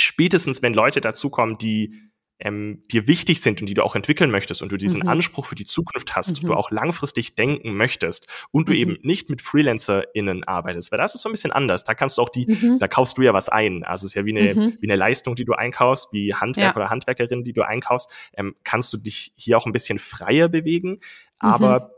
spätestens, 0.00 0.62
wenn 0.62 0.74
Leute 0.74 1.00
dazukommen, 1.00 1.58
die 1.58 2.08
ähm, 2.40 2.82
dir 2.92 3.08
wichtig 3.08 3.40
sind 3.40 3.60
und 3.60 3.68
die 3.68 3.74
du 3.74 3.82
auch 3.82 3.96
entwickeln 3.96 4.30
möchtest 4.30 4.62
und 4.62 4.70
du 4.70 4.76
diesen 4.76 5.02
mhm. 5.02 5.08
Anspruch 5.08 5.46
für 5.46 5.56
die 5.56 5.64
Zukunft 5.64 6.14
hast, 6.14 6.42
mhm. 6.42 6.46
du 6.46 6.54
auch 6.54 6.70
langfristig 6.70 7.34
denken 7.34 7.74
möchtest 7.74 8.28
und 8.52 8.68
du 8.68 8.72
mhm. 8.72 8.78
eben 8.78 8.98
nicht 9.02 9.28
mit 9.28 9.42
FreelancerInnen 9.42 10.44
arbeitest, 10.44 10.92
weil 10.92 10.98
das 10.98 11.14
ist 11.14 11.22
so 11.22 11.28
ein 11.28 11.32
bisschen 11.32 11.50
anders. 11.50 11.82
Da 11.84 11.94
kannst 11.94 12.18
du 12.18 12.22
auch 12.22 12.28
die, 12.28 12.46
mhm. 12.46 12.78
da 12.78 12.86
kaufst 12.86 13.18
du 13.18 13.22
ja 13.22 13.32
was 13.32 13.48
ein. 13.48 13.82
Also 13.82 14.04
es 14.04 14.12
ist 14.12 14.14
ja 14.14 14.24
wie 14.24 14.38
eine, 14.38 14.54
mhm. 14.54 14.78
wie 14.80 14.88
eine 14.88 14.96
Leistung, 14.96 15.34
die 15.34 15.44
du 15.44 15.54
einkaufst, 15.54 16.12
wie 16.12 16.32
Handwerk 16.32 16.76
ja. 16.76 16.76
oder 16.76 16.90
Handwerkerin, 16.90 17.42
die 17.42 17.52
du 17.52 17.62
einkaufst, 17.62 18.12
ähm, 18.34 18.54
kannst 18.62 18.92
du 18.92 18.98
dich 18.98 19.32
hier 19.36 19.58
auch 19.58 19.66
ein 19.66 19.72
bisschen 19.72 19.98
freier 19.98 20.48
bewegen. 20.48 21.00
Aber 21.40 21.80
mhm 21.80 21.97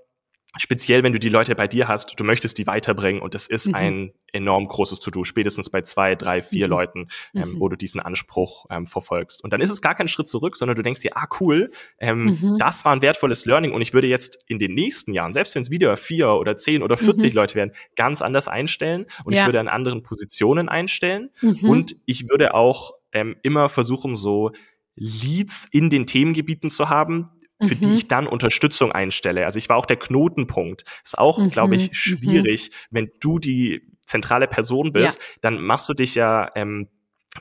speziell 0.57 1.03
wenn 1.03 1.13
du 1.13 1.21
die 1.21 1.29
Leute 1.29 1.55
bei 1.55 1.69
dir 1.69 1.87
hast, 1.87 2.19
du 2.19 2.25
möchtest 2.25 2.59
die 2.59 2.67
weiterbringen 2.67 3.23
und 3.23 3.35
es 3.35 3.47
ist 3.47 3.69
mhm. 3.69 3.75
ein 3.75 4.13
enorm 4.33 4.67
großes 4.67 5.01
To-Do, 5.01 5.25
spätestens 5.25 5.71
bei 5.71 5.83
zwei, 5.83 6.15
drei, 6.15 6.43
vier 6.43 6.67
mhm. 6.67 6.71
Leuten, 6.71 7.09
ähm, 7.35 7.53
mhm. 7.53 7.61
wo 7.61 7.69
du 7.69 7.77
diesen 7.77 8.01
Anspruch 8.01 8.67
ähm, 8.71 8.87
verfolgst. 8.87 9.43
Und 9.45 9.53
dann 9.53 9.61
ist 9.61 9.71
es 9.71 9.81
gar 9.81 9.95
kein 9.95 10.09
Schritt 10.09 10.29
zurück, 10.29 10.57
sondern 10.57 10.77
du 10.77 10.83
denkst 10.83 11.01
dir, 11.01 11.17
ah 11.17 11.29
cool, 11.41 11.71
ähm, 11.99 12.39
mhm. 12.41 12.57
das 12.59 12.85
war 12.85 12.93
ein 12.93 13.03
wertvolles 13.03 13.45
Learning 13.45 13.73
und 13.73 13.81
ich 13.81 13.95
würde 13.95 14.09
jetzt 14.09 14.45
in 14.49 14.59
den 14.59 14.75
nächsten 14.75 15.13
Jahren, 15.13 15.33
selbst 15.33 15.55
wenn 15.55 15.63
es 15.63 15.71
wieder 15.71 15.97
vier 15.97 16.31
oder 16.31 16.57
zehn 16.57 16.83
oder 16.83 16.97
40 16.97 17.33
mhm. 17.33 17.37
Leute 17.37 17.55
werden, 17.55 17.73
ganz 17.97 18.23
anders 18.23 18.49
einstellen 18.49 19.07
und 19.25 19.35
ja. 19.35 19.41
ich 19.41 19.47
würde 19.47 19.61
an 19.61 19.69
anderen 19.69 20.03
Positionen 20.03 20.69
einstellen 20.69 21.31
mhm. 21.41 21.69
und 21.69 21.97
ich 22.07 22.29
würde 22.29 22.55
auch 22.55 22.93
ähm, 23.13 23.37
immer 23.43 23.69
versuchen, 23.69 24.17
so 24.17 24.53
Leads 24.97 25.67
in 25.71 25.91
den 25.91 26.07
Themengebieten 26.07 26.71
zu 26.71 26.89
haben, 26.89 27.31
für 27.61 27.75
mhm. 27.75 27.81
die 27.81 27.95
ich 27.95 28.09
dann 28.09 28.27
Unterstützung 28.27 28.93
einstelle. 28.93 29.45
Also 29.45 29.59
ich 29.59 29.69
war 29.69 29.77
auch 29.77 29.87
der 29.87 29.97
Knotenpunkt. 29.97 30.85
Ist 31.05 31.19
auch, 31.19 31.39
mhm. 31.39 31.51
glaube 31.51 31.77
ich, 31.77 31.89
mhm. 31.89 31.95
schwierig, 31.95 32.71
mhm. 32.71 32.97
wenn 32.97 33.11
du 33.21 33.39
die 33.39 33.83
zentrale 34.05 34.49
Person 34.49 34.93
bist, 34.93 35.19
ja. 35.19 35.25
dann 35.43 35.61
machst 35.61 35.89
du 35.89 35.95
dich 35.95 36.15
ja 36.15 36.51
ähm, 36.55 36.89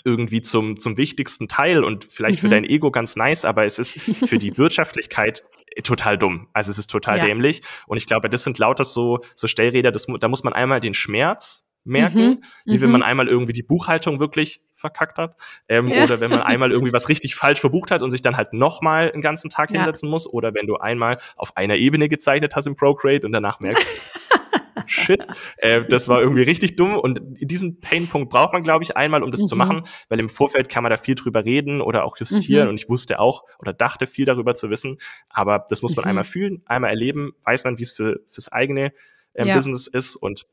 irgendwie 0.04 0.42
zum, 0.42 0.78
zum 0.78 0.98
wichtigsten 0.98 1.48
Teil 1.48 1.84
und 1.84 2.06
vielleicht 2.06 2.40
für 2.40 2.48
mhm. 2.48 2.52
dein 2.52 2.64
Ego 2.66 2.92
ganz 2.92 3.16
nice, 3.16 3.44
aber 3.44 3.66
es 3.66 3.80
ist 3.80 4.00
für 4.00 4.38
die 4.38 4.56
Wirtschaftlichkeit 4.58 5.44
total 5.84 6.18
dumm. 6.18 6.48
Also 6.54 6.72
es 6.72 6.78
ist 6.78 6.90
total 6.90 7.20
ja. 7.20 7.26
dämlich. 7.26 7.62
Und 7.88 7.98
ich 7.98 8.06
glaube, 8.06 8.30
das 8.30 8.44
sind 8.44 8.58
lauter 8.58 8.84
so, 8.84 9.20
so 9.36 9.48
Stellräder, 9.48 9.92
das, 9.92 10.08
da 10.20 10.28
muss 10.28 10.44
man 10.44 10.54
einmal 10.54 10.82
den 10.82 10.94
Schmerz 10.94 11.69
merken, 11.84 12.30
mhm, 12.30 12.42
wie 12.66 12.82
wenn 12.82 12.92
man 12.92 13.02
mhm. 13.02 13.08
einmal 13.08 13.28
irgendwie 13.28 13.54
die 13.54 13.64
Buchhaltung 13.64 14.20
wirklich 14.20 14.62
verkackt 14.74 15.18
hat 15.18 15.36
ähm, 15.68 15.88
ja. 15.88 16.04
oder 16.04 16.20
wenn 16.20 16.30
man 16.30 16.42
einmal 16.42 16.72
irgendwie 16.72 16.94
was 16.94 17.10
richtig 17.10 17.36
falsch 17.36 17.60
verbucht 17.60 17.92
hat 17.92 18.02
und 18.02 18.12
sich 18.12 18.22
dann 18.22 18.38
halt 18.38 18.54
nochmal 18.54 19.12
einen 19.12 19.22
ganzen 19.22 19.50
Tag 19.50 19.72
ja. 19.72 19.78
hinsetzen 19.78 20.10
muss 20.10 20.28
oder 20.28 20.54
wenn 20.54 20.68
du 20.68 20.78
einmal 20.78 21.18
auf 21.36 21.58
einer 21.58 21.76
Ebene 21.76 22.10
gezeichnet 22.10 22.56
hast 22.56 22.68
im 22.68 22.76
Procreate 22.76 23.26
und 23.26 23.32
danach 23.32 23.60
merkst, 23.60 23.86
shit, 24.86 25.26
äh, 25.58 25.84
das 25.88 26.08
war 26.10 26.22
irgendwie 26.22 26.44
richtig 26.44 26.76
dumm 26.76 26.98
und 26.98 27.22
diesen 27.40 27.80
Painpunkt 27.80 28.30
braucht 28.30 28.54
man, 28.54 28.64
glaube 28.64 28.84
ich, 28.84 28.98
einmal, 28.98 29.24
um 29.24 29.32
das 29.32 29.42
mhm. 29.42 29.48
zu 29.48 29.56
machen, 29.56 29.84
weil 30.10 30.20
im 30.20 30.30
Vorfeld 30.30 30.70
kann 30.70 30.84
man 30.84 30.90
da 30.90 30.98
viel 30.98 31.16
drüber 31.16 31.46
reden 31.46 31.82
oder 31.82 32.04
auch 32.04 32.18
justieren 32.18 32.66
mhm. 32.66 32.70
und 32.70 32.80
ich 32.80 32.90
wusste 32.90 33.20
auch 33.20 33.44
oder 33.60 33.74
dachte 33.74 34.08
viel 34.08 34.26
darüber 34.26 34.56
zu 34.56 34.70
wissen, 34.70 34.98
aber 35.30 35.66
das 35.70 35.82
muss 35.82 35.96
man 35.96 36.06
mhm. 36.06 36.10
einmal 36.10 36.24
fühlen, 36.24 36.62
einmal 36.66 36.90
erleben, 36.90 37.32
weiß 37.46 37.64
man, 37.64 37.78
wie 37.78 37.84
es 37.84 37.92
für, 37.92 38.20
fürs 38.30 38.52
eigene 38.52 38.92
ähm, 39.36 39.48
ja. 39.48 39.56
Business 39.56 39.88
ist 39.88 40.16
und 40.16 40.46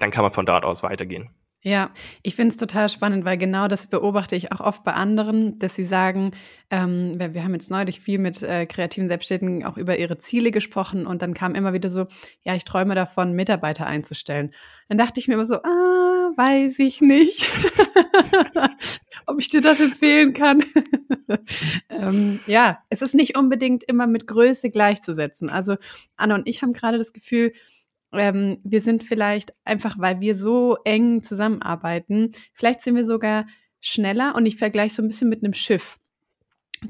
dann 0.00 0.10
kann 0.10 0.22
man 0.22 0.32
von 0.32 0.46
dort 0.46 0.64
aus 0.64 0.82
weitergehen. 0.82 1.30
Ja, 1.66 1.90
ich 2.22 2.36
finde 2.36 2.50
es 2.50 2.58
total 2.58 2.88
spannend, 2.88 3.24
weil 3.24 3.36
genau 3.36 3.66
das 3.66 3.88
beobachte 3.88 4.36
ich 4.36 4.52
auch 4.52 4.60
oft 4.60 4.84
bei 4.84 4.92
anderen, 4.92 5.58
dass 5.58 5.74
sie 5.74 5.84
sagen, 5.84 6.30
ähm, 6.70 7.18
wir, 7.18 7.42
haben 7.42 7.54
jetzt 7.54 7.72
neulich 7.72 7.98
viel 7.98 8.18
mit 8.20 8.40
äh, 8.40 8.66
kreativen 8.66 9.08
Selbstständigen 9.08 9.64
auch 9.64 9.76
über 9.76 9.98
ihre 9.98 10.16
Ziele 10.18 10.52
gesprochen 10.52 11.06
und 11.06 11.22
dann 11.22 11.34
kam 11.34 11.56
immer 11.56 11.72
wieder 11.72 11.88
so, 11.88 12.06
ja, 12.44 12.54
ich 12.54 12.64
träume 12.64 12.94
davon, 12.94 13.32
Mitarbeiter 13.32 13.84
einzustellen. 13.84 14.54
Dann 14.88 14.96
dachte 14.96 15.18
ich 15.18 15.26
mir 15.26 15.34
immer 15.34 15.44
so, 15.44 15.56
ah, 15.56 16.30
weiß 16.36 16.78
ich 16.78 17.00
nicht, 17.00 17.50
ob 19.26 19.40
ich 19.40 19.48
dir 19.48 19.60
das 19.60 19.80
empfehlen 19.80 20.34
kann. 20.34 20.62
ähm, 21.88 22.38
ja, 22.46 22.78
es 22.90 23.02
ist 23.02 23.16
nicht 23.16 23.36
unbedingt 23.36 23.82
immer 23.82 24.06
mit 24.06 24.28
Größe 24.28 24.70
gleichzusetzen. 24.70 25.50
Also 25.50 25.78
Anna 26.16 26.36
und 26.36 26.46
ich 26.46 26.62
haben 26.62 26.74
gerade 26.74 26.98
das 26.98 27.12
Gefühl, 27.12 27.52
ähm, 28.12 28.58
wir 28.64 28.80
sind 28.80 29.02
vielleicht 29.02 29.54
einfach, 29.64 29.98
weil 29.98 30.20
wir 30.20 30.36
so 30.36 30.76
eng 30.84 31.22
zusammenarbeiten, 31.22 32.32
vielleicht 32.52 32.82
sind 32.82 32.96
wir 32.96 33.04
sogar 33.04 33.46
schneller 33.80 34.34
und 34.34 34.46
ich 34.46 34.56
vergleiche 34.56 34.94
so 34.94 35.02
ein 35.02 35.08
bisschen 35.08 35.28
mit 35.28 35.42
einem 35.42 35.54
Schiff. 35.54 35.98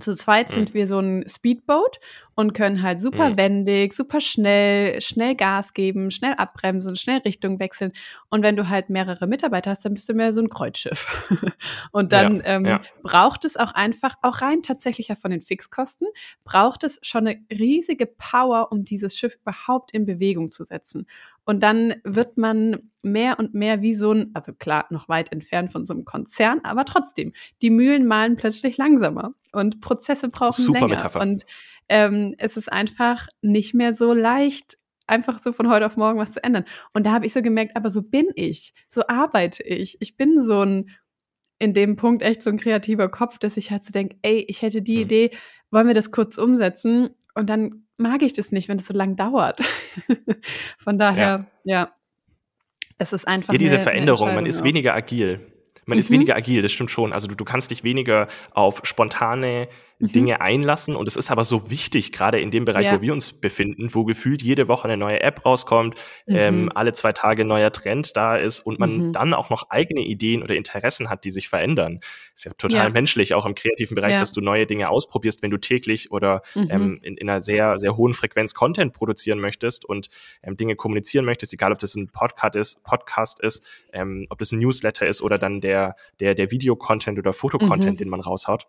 Zu 0.00 0.16
zweit 0.16 0.50
sind 0.50 0.70
hm. 0.70 0.74
wir 0.74 0.88
so 0.88 0.98
ein 0.98 1.28
Speedboat 1.28 2.00
und 2.36 2.52
können 2.52 2.82
halt 2.82 3.00
super 3.00 3.30
mhm. 3.30 3.36
wendig, 3.38 3.94
super 3.94 4.20
schnell, 4.20 5.00
schnell 5.00 5.34
Gas 5.34 5.72
geben, 5.72 6.10
schnell 6.10 6.34
abbremsen, 6.34 6.94
schnell 6.94 7.20
Richtung 7.20 7.58
wechseln. 7.58 7.92
Und 8.28 8.42
wenn 8.42 8.56
du 8.56 8.68
halt 8.68 8.90
mehrere 8.90 9.26
Mitarbeiter 9.26 9.70
hast, 9.70 9.86
dann 9.86 9.94
bist 9.94 10.08
du 10.10 10.14
mehr 10.14 10.34
so 10.34 10.42
ein 10.42 10.50
Kreuzschiff. 10.50 11.26
und 11.92 12.12
dann 12.12 12.36
ja, 12.36 12.44
ähm, 12.44 12.66
ja. 12.66 12.80
braucht 13.02 13.46
es 13.46 13.56
auch 13.56 13.72
einfach, 13.72 14.16
auch 14.20 14.42
rein 14.42 14.62
tatsächlich 14.62 15.08
ja 15.08 15.14
von 15.16 15.30
den 15.30 15.40
Fixkosten, 15.40 16.06
braucht 16.44 16.84
es 16.84 16.98
schon 17.02 17.26
eine 17.26 17.40
riesige 17.50 18.06
Power, 18.06 18.70
um 18.70 18.84
dieses 18.84 19.16
Schiff 19.16 19.38
überhaupt 19.40 19.92
in 19.92 20.04
Bewegung 20.04 20.52
zu 20.52 20.62
setzen. 20.64 21.06
Und 21.46 21.62
dann 21.62 21.94
wird 22.04 22.36
man 22.36 22.90
mehr 23.02 23.38
und 23.38 23.54
mehr 23.54 23.80
wie 23.80 23.94
so 23.94 24.12
ein, 24.12 24.32
also 24.34 24.52
klar, 24.52 24.84
noch 24.90 25.08
weit 25.08 25.32
entfernt 25.32 25.72
von 25.72 25.86
so 25.86 25.94
einem 25.94 26.04
Konzern, 26.04 26.60
aber 26.64 26.84
trotzdem, 26.84 27.32
die 27.62 27.70
Mühlen 27.70 28.06
malen 28.06 28.36
plötzlich 28.36 28.76
langsamer 28.76 29.32
und 29.52 29.80
Prozesse 29.80 30.28
brauchen 30.28 30.60
Super 30.60 30.80
länger. 30.80 30.88
Metapher. 30.88 31.20
Und 31.20 31.46
ähm, 31.88 32.34
es 32.38 32.56
ist 32.56 32.72
einfach 32.72 33.28
nicht 33.42 33.74
mehr 33.74 33.94
so 33.94 34.12
leicht, 34.12 34.78
einfach 35.06 35.38
so 35.38 35.52
von 35.52 35.68
heute 35.68 35.86
auf 35.86 35.96
morgen 35.96 36.18
was 36.18 36.32
zu 36.32 36.42
ändern. 36.42 36.64
Und 36.92 37.06
da 37.06 37.12
habe 37.12 37.26
ich 37.26 37.32
so 37.32 37.42
gemerkt, 37.42 37.76
aber 37.76 37.90
so 37.90 38.02
bin 38.02 38.26
ich, 38.34 38.72
so 38.88 39.06
arbeite 39.06 39.62
ich. 39.62 39.96
Ich 40.00 40.16
bin 40.16 40.42
so 40.42 40.64
ein, 40.64 40.90
in 41.58 41.74
dem 41.74 41.96
Punkt 41.96 42.22
echt 42.22 42.42
so 42.42 42.50
ein 42.50 42.58
kreativer 42.58 43.08
Kopf, 43.08 43.38
dass 43.38 43.56
ich 43.56 43.70
halt 43.70 43.84
so 43.84 43.92
denke, 43.92 44.16
ey, 44.22 44.44
ich 44.48 44.62
hätte 44.62 44.82
die 44.82 44.96
mhm. 44.96 45.02
Idee, 45.02 45.30
wollen 45.70 45.86
wir 45.86 45.94
das 45.94 46.10
kurz 46.10 46.38
umsetzen? 46.38 47.10
Und 47.34 47.48
dann 47.48 47.86
mag 47.96 48.22
ich 48.22 48.32
das 48.32 48.52
nicht, 48.52 48.68
wenn 48.68 48.78
es 48.78 48.86
so 48.86 48.94
lang 48.94 49.16
dauert. 49.16 49.62
von 50.78 50.98
daher, 50.98 51.46
ja. 51.64 51.78
ja. 51.78 51.92
Es 52.98 53.12
ist 53.12 53.28
einfach. 53.28 53.52
Ja, 53.52 53.58
diese 53.58 53.76
eine, 53.76 53.84
Veränderung, 53.84 54.28
eine 54.28 54.36
man 54.36 54.46
ist 54.46 54.62
auch. 54.62 54.64
weniger 54.64 54.94
agil. 54.94 55.52
Man 55.84 55.96
mhm. 55.96 56.00
ist 56.00 56.10
weniger 56.10 56.34
agil, 56.34 56.62
das 56.62 56.72
stimmt 56.72 56.90
schon. 56.90 57.12
Also 57.12 57.28
du, 57.28 57.34
du 57.34 57.44
kannst 57.44 57.70
dich 57.70 57.84
weniger 57.84 58.28
auf 58.52 58.80
spontane 58.84 59.68
mhm. 59.98 60.12
Dinge 60.12 60.40
einlassen. 60.40 60.96
Und 60.96 61.08
es 61.08 61.16
ist 61.16 61.30
aber 61.30 61.44
so 61.44 61.70
wichtig, 61.70 62.12
gerade 62.12 62.40
in 62.40 62.50
dem 62.50 62.64
Bereich, 62.64 62.86
ja. 62.86 62.96
wo 62.96 63.02
wir 63.02 63.12
uns 63.12 63.32
befinden, 63.32 63.94
wo 63.94 64.04
gefühlt 64.04 64.42
jede 64.42 64.68
Woche 64.68 64.84
eine 64.84 64.96
neue 64.96 65.20
App 65.20 65.44
rauskommt, 65.44 65.94
mhm. 66.26 66.36
ähm, 66.36 66.72
alle 66.74 66.92
zwei 66.92 67.12
Tage 67.12 67.42
ein 67.42 67.48
neuer 67.48 67.72
Trend 67.72 68.16
da 68.16 68.36
ist 68.36 68.60
und 68.60 68.78
man 68.78 69.08
mhm. 69.08 69.12
dann 69.12 69.34
auch 69.34 69.50
noch 69.50 69.70
eigene 69.70 70.02
Ideen 70.02 70.42
oder 70.42 70.54
Interessen 70.54 71.10
hat, 71.10 71.24
die 71.24 71.30
sich 71.30 71.48
verändern. 71.48 72.00
Ist 72.34 72.44
ja 72.44 72.52
total 72.52 72.86
ja. 72.86 72.90
menschlich, 72.90 73.34
auch 73.34 73.46
im 73.46 73.54
kreativen 73.54 73.94
Bereich, 73.94 74.12
ja. 74.12 74.18
dass 74.18 74.32
du 74.32 74.40
neue 74.40 74.66
Dinge 74.66 74.90
ausprobierst, 74.90 75.42
wenn 75.42 75.50
du 75.50 75.58
täglich 75.58 76.10
oder 76.10 76.42
mhm. 76.54 76.68
ähm, 76.70 77.00
in, 77.02 77.16
in, 77.16 77.28
einer 77.28 77.40
sehr, 77.40 77.78
sehr 77.78 77.96
hohen 77.96 78.14
Frequenz 78.14 78.54
Content 78.54 78.92
produzieren 78.92 79.40
möchtest 79.40 79.84
und 79.84 80.08
ähm, 80.42 80.56
Dinge 80.56 80.76
kommunizieren 80.76 81.24
möchtest, 81.24 81.52
egal 81.52 81.72
ob 81.72 81.78
das 81.78 81.94
ein 81.94 82.08
Podcast 82.08 82.56
ist, 82.56 82.84
Podcast 82.84 83.40
ist, 83.40 83.66
ähm, 83.92 84.26
ob 84.30 84.38
das 84.38 84.52
ein 84.52 84.58
Newsletter 84.58 85.06
ist 85.06 85.22
oder 85.22 85.38
dann 85.38 85.60
der, 85.60 85.96
der, 86.20 86.34
der 86.34 86.50
Video-Content 86.50 87.18
oder 87.18 87.32
Fotocontent, 87.32 87.94
mhm. 87.94 87.96
den 87.96 88.08
man 88.08 88.20
raushaut. 88.20 88.66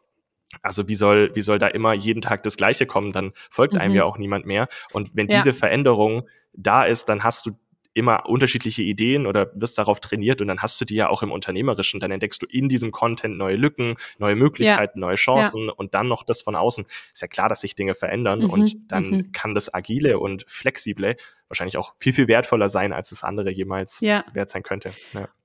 Also 0.62 0.88
wie 0.88 0.96
soll, 0.96 1.36
wie 1.36 1.42
soll 1.42 1.60
da 1.60 1.68
immer 1.68 1.94
jeden 1.94 2.22
Tag 2.22 2.44
das 2.44 2.58
Gleiche 2.58 2.86
kommen? 2.86 3.12
Dann 3.12 3.34
folgt 3.50 3.74
mhm. 3.74 3.80
einem 3.80 3.96
ja 3.96 4.06
auch 4.06 4.18
niemand 4.18 4.46
mehr. 4.46 4.68
Und 4.92 5.16
wenn 5.16 5.27
ja. 5.27 5.38
diese 5.38 5.54
Veränderung 5.54 6.27
da 6.54 6.84
ist, 6.84 7.10
dann 7.10 7.24
hast 7.24 7.46
du 7.46 7.51
immer 7.98 8.30
unterschiedliche 8.30 8.84
Ideen 8.84 9.25
oder 9.25 9.50
wirst 9.56 9.80
darauf 9.80 10.00
trainiert 10.00 10.39
und 10.39 10.48
dann 10.48 10.60
hast 10.62 10.80
du 10.80 10.86
die 10.86 10.94
ja 10.94 11.10
auch 11.10 11.24
im 11.24 11.32
Unternehmerischen. 11.32 12.00
Dann 12.00 12.12
entdeckst 12.12 12.39
du 12.44 12.46
in 12.46 12.70
diesem 12.70 12.92
Content 12.92 13.38
neue 13.38 13.56
Lücken, 13.56 13.96
neue 14.20 14.36
Möglichkeiten, 14.36 15.00
ja. 15.00 15.08
neue 15.08 15.16
Chancen 15.16 15.66
ja. 15.66 15.74
und 15.74 15.96
dann 15.96 16.08
noch 16.08 16.24
das 16.24 16.44
von 16.44 16.56
außen. 16.56 16.86
Ist 17.12 17.22
ja 17.24 17.27
klar, 17.27 17.50
dass 17.50 17.62
sich 17.62 17.74
Dinge 17.74 17.96
verändern 17.96 18.42
mhm. 18.42 18.50
und 18.51 18.75
dann 18.92 19.10
mhm. 19.10 19.32
kann 19.32 19.56
das 19.56 19.74
Agile 19.74 20.20
und 20.20 20.46
Flexible 20.48 21.16
wahrscheinlich 21.48 21.77
auch 21.77 21.96
viel, 21.98 22.13
viel 22.13 22.27
wertvoller 22.27 22.70
sein, 22.70 22.94
als 22.94 23.10
das 23.10 23.24
andere 23.24 23.50
jemals 23.50 24.00
ja. 24.01 24.25
wert 24.32 24.51
sein 24.51 24.62
könnte. 24.62 24.92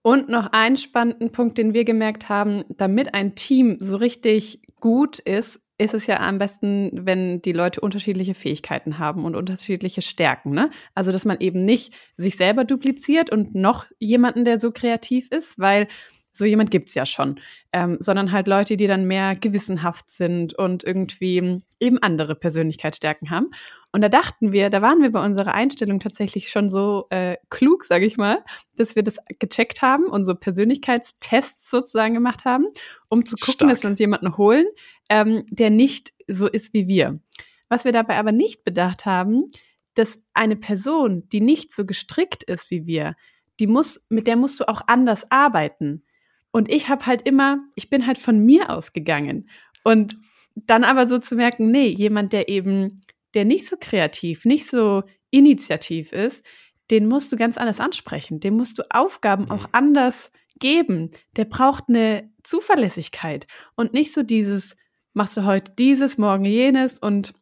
Und 0.03 0.29
noch 0.29 0.53
einen 0.53 0.77
spannenden 0.77 1.33
Punkt, 1.33 1.57
den 1.57 1.73
wir 1.73 1.85
gemerkt 1.85 2.29
haben, 2.29 2.65
damit 2.69 3.15
ein 3.15 3.35
Team 3.35 3.79
so 3.81 3.97
richtig 3.97 4.61
gut 4.83 5.21
ist, 5.21 5.63
ist 5.79 5.95
es 5.95 6.07
ja 6.07 6.21
am 6.21 6.39
besten, 6.39 6.91
wenn 7.07 7.41
die 7.41 7.53
Leute 7.53 7.81
unterschiedliche 7.81 8.35
Fähigkeiten 8.35 8.99
haben 8.99 9.25
und 9.25 9.35
unterschiedliche 9.35 10.03
Stärken. 10.03 10.51
Ne? 10.51 10.71
Also, 10.95 11.13
dass 11.13 11.25
man 11.25 11.39
eben 11.41 11.65
nicht 11.65 11.95
sich 12.17 12.37
selber 12.37 12.65
dupliziert 12.65 13.31
und 13.31 13.55
noch 13.55 13.87
jemanden, 13.99 14.45
der 14.45 14.61
so 14.61 14.71
kreativ 14.71 15.31
ist, 15.31 15.59
weil 15.59 15.89
so 16.35 16.45
jemand 16.45 16.71
gibt's 16.71 16.95
ja 16.95 17.07
schon, 17.07 17.41
ähm, 17.73 17.99
sondern 18.01 18.33
halt 18.33 18.49
Leute, 18.49 18.77
die 18.77 18.87
dann 18.87 19.07
mehr 19.07 19.37
gewissenhaft 19.37 20.11
sind 20.11 20.55
und 20.55 20.83
irgendwie 20.83 21.61
eben 21.79 21.99
andere 22.03 22.35
Persönlichkeitsstärken 22.35 23.31
haben. 23.31 23.51
Und 23.93 24.01
da 24.01 24.09
dachten 24.09 24.53
wir, 24.53 24.71
da 24.71 24.81
waren 24.81 25.03
wir 25.03 25.13
bei 25.13 25.23
unserer 25.23 25.53
Einstellung 25.53 26.01
tatsächlich 26.01 26.49
schon 26.49 26.71
so 26.71 27.07
äh, 27.11 27.37
klug, 27.51 27.85
sage 27.85 28.07
ich 28.07 28.17
mal, 28.17 28.43
dass 28.77 28.97
wir 28.97 29.03
das 29.03 29.19
gecheckt 29.39 29.83
haben 29.83 30.07
so 30.25 30.35
Persönlichkeitstests 30.35 31.71
sozusagen 31.71 32.15
gemacht 32.15 32.47
haben, 32.47 32.67
um 33.11 33.27
zu 33.27 33.37
gucken, 33.37 33.53
Stark. 33.53 33.71
dass 33.71 33.83
wir 33.83 33.91
uns 33.91 33.99
jemanden 33.99 34.37
holen, 34.39 34.67
ähm, 35.11 35.45
der 35.51 35.69
nicht 35.69 36.15
so 36.27 36.49
ist 36.49 36.73
wie 36.73 36.89
wir. 36.89 37.21
Was 37.69 37.85
wir 37.85 37.93
dabei 37.93 38.17
aber 38.17 38.33
nicht 38.33 38.65
bedacht 38.65 39.05
haben, 39.05 39.49
dass 39.95 40.25
eine 40.33 40.57
Person, 40.57 41.29
die 41.31 41.43
nicht 41.43 41.75
so 41.75 41.85
gestrickt 41.85 42.43
ist 42.45 42.71
wie 42.71 42.87
wir, 42.87 43.15
die 43.61 43.67
muss, 43.67 44.05
mit 44.09 44.27
der 44.27 44.37
musst 44.37 44.61
du 44.61 44.69
auch 44.69 44.81
anders 44.87 45.31
arbeiten. 45.31 46.03
Und 46.51 46.71
ich 46.71 46.89
habe 46.89 47.07
halt 47.07 47.23
immer, 47.23 47.59
ich 47.75 47.91
bin 47.91 48.07
halt 48.07 48.19
von 48.19 48.39
mir 48.39 48.71
ausgegangen. 48.71 49.49
Und 49.85 50.17
dann 50.55 50.85
aber 50.85 51.09
so 51.09 51.19
zu 51.19 51.35
merken, 51.35 51.71
nee, 51.71 51.89
jemand, 51.89 52.33
der 52.33 52.49
eben, 52.49 53.01
der 53.35 53.45
nicht 53.45 53.67
so 53.67 53.77
kreativ, 53.79 54.45
nicht 54.45 54.69
so 54.69 55.03
initiativ 55.31 56.13
ist, 56.13 56.45
den 56.91 57.09
musst 57.09 57.33
du 57.33 57.37
ganz 57.37 57.57
anders 57.57 57.81
ansprechen. 57.81 58.41
Dem 58.41 58.57
musst 58.57 58.79
du 58.79 58.83
Aufgaben 58.91 59.51
auch 59.51 59.65
mhm. 59.69 59.73
anders 59.73 60.31
geben. 60.59 61.11
Der 61.37 61.47
braucht 61.47 61.85
eine 61.89 62.31
Zuverlässigkeit 62.43 63.47
und 63.77 63.93
nicht 63.95 64.13
so 64.13 64.23
dieses, 64.23 64.77
machst 65.15 65.37
du 65.37 65.45
heute 65.45 65.73
dieses, 65.79 66.19
morgen 66.19 66.45
jenes 66.45 66.99
und 66.99 67.35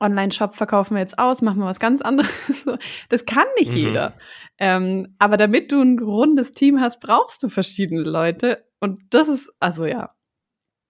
Online-Shop 0.00 0.54
verkaufen 0.54 0.94
wir 0.94 1.00
jetzt 1.00 1.18
aus, 1.18 1.42
machen 1.42 1.60
wir 1.60 1.66
was 1.66 1.80
ganz 1.80 2.00
anderes. 2.02 2.30
Das 3.08 3.24
kann 3.26 3.46
nicht 3.58 3.72
mhm. 3.72 3.76
jeder. 3.76 4.14
Ähm, 4.58 5.14
aber 5.18 5.36
damit 5.36 5.72
du 5.72 5.80
ein 5.80 5.98
rundes 5.98 6.52
Team 6.52 6.80
hast, 6.80 7.00
brauchst 7.00 7.42
du 7.42 7.48
verschiedene 7.48 8.02
Leute. 8.02 8.64
Und 8.80 9.00
das 9.10 9.28
ist, 9.28 9.52
also 9.60 9.86
ja, 9.86 10.14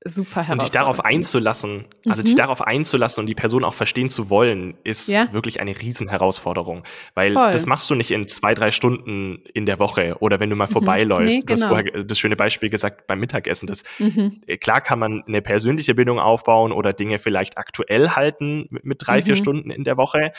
super 0.04 0.47
Und 0.50 0.62
dich 0.62 0.71
darauf 0.71 1.04
einzulassen, 1.04 1.87
also 2.06 2.23
mhm. 2.23 2.26
dich 2.26 2.35
darauf 2.35 2.62
einzulassen 2.62 3.23
und 3.23 3.26
die 3.26 3.35
Person 3.35 3.64
auch 3.64 3.75
verstehen 3.75 4.09
zu 4.09 4.30
wollen, 4.30 4.75
ist 4.85 5.09
ja. 5.09 5.32
wirklich 5.32 5.61
eine 5.61 5.78
Riesenherausforderung. 5.78 6.82
Weil 7.14 7.32
Voll. 7.32 7.50
das 7.52 7.66
machst 7.66 7.88
du 7.90 7.94
nicht 7.94 8.11
in 8.11 8.26
zwei, 8.28 8.54
drei 8.54 8.71
Stunden 8.71 9.42
in 9.54 9.66
der 9.66 9.78
Woche 9.78 10.16
oder 10.21 10.40
wenn 10.40 10.50
du 10.50 10.56
mal 10.56 10.66
mhm. 10.66 10.73
vorbeiläufst. 10.73 11.37
Nee, 11.37 11.40
du 11.40 11.54
genau. 11.54 11.61
hast 11.62 11.68
vorher 11.68 12.04
das 12.04 12.18
schöne 12.18 12.37
Beispiel 12.37 12.71
gesagt 12.71 13.06
beim 13.06 13.21
Mittagessen. 13.21 13.66
Das, 13.66 13.85
mhm. 13.99 14.42
Äh, 14.47 14.56
klar 14.56 14.80
kann 14.80 14.99
man 14.99 15.23
eine 15.26 15.42
persönliche 15.42 15.94
Bindung 15.94 16.18
aufbauen 16.18 16.73
oder 16.73 16.92
Dinge 16.92 17.18
vielleicht 17.18 17.59
aktuell 17.59 18.11
halten 18.11 18.66
mit, 18.71 18.85
mit 18.85 19.06
drei, 19.06 19.23
vier 19.23 19.35
mhm. 19.35 19.38
Stunden 19.38 19.71
in 19.71 19.85
der 19.85 19.97
Woche. 19.97 20.32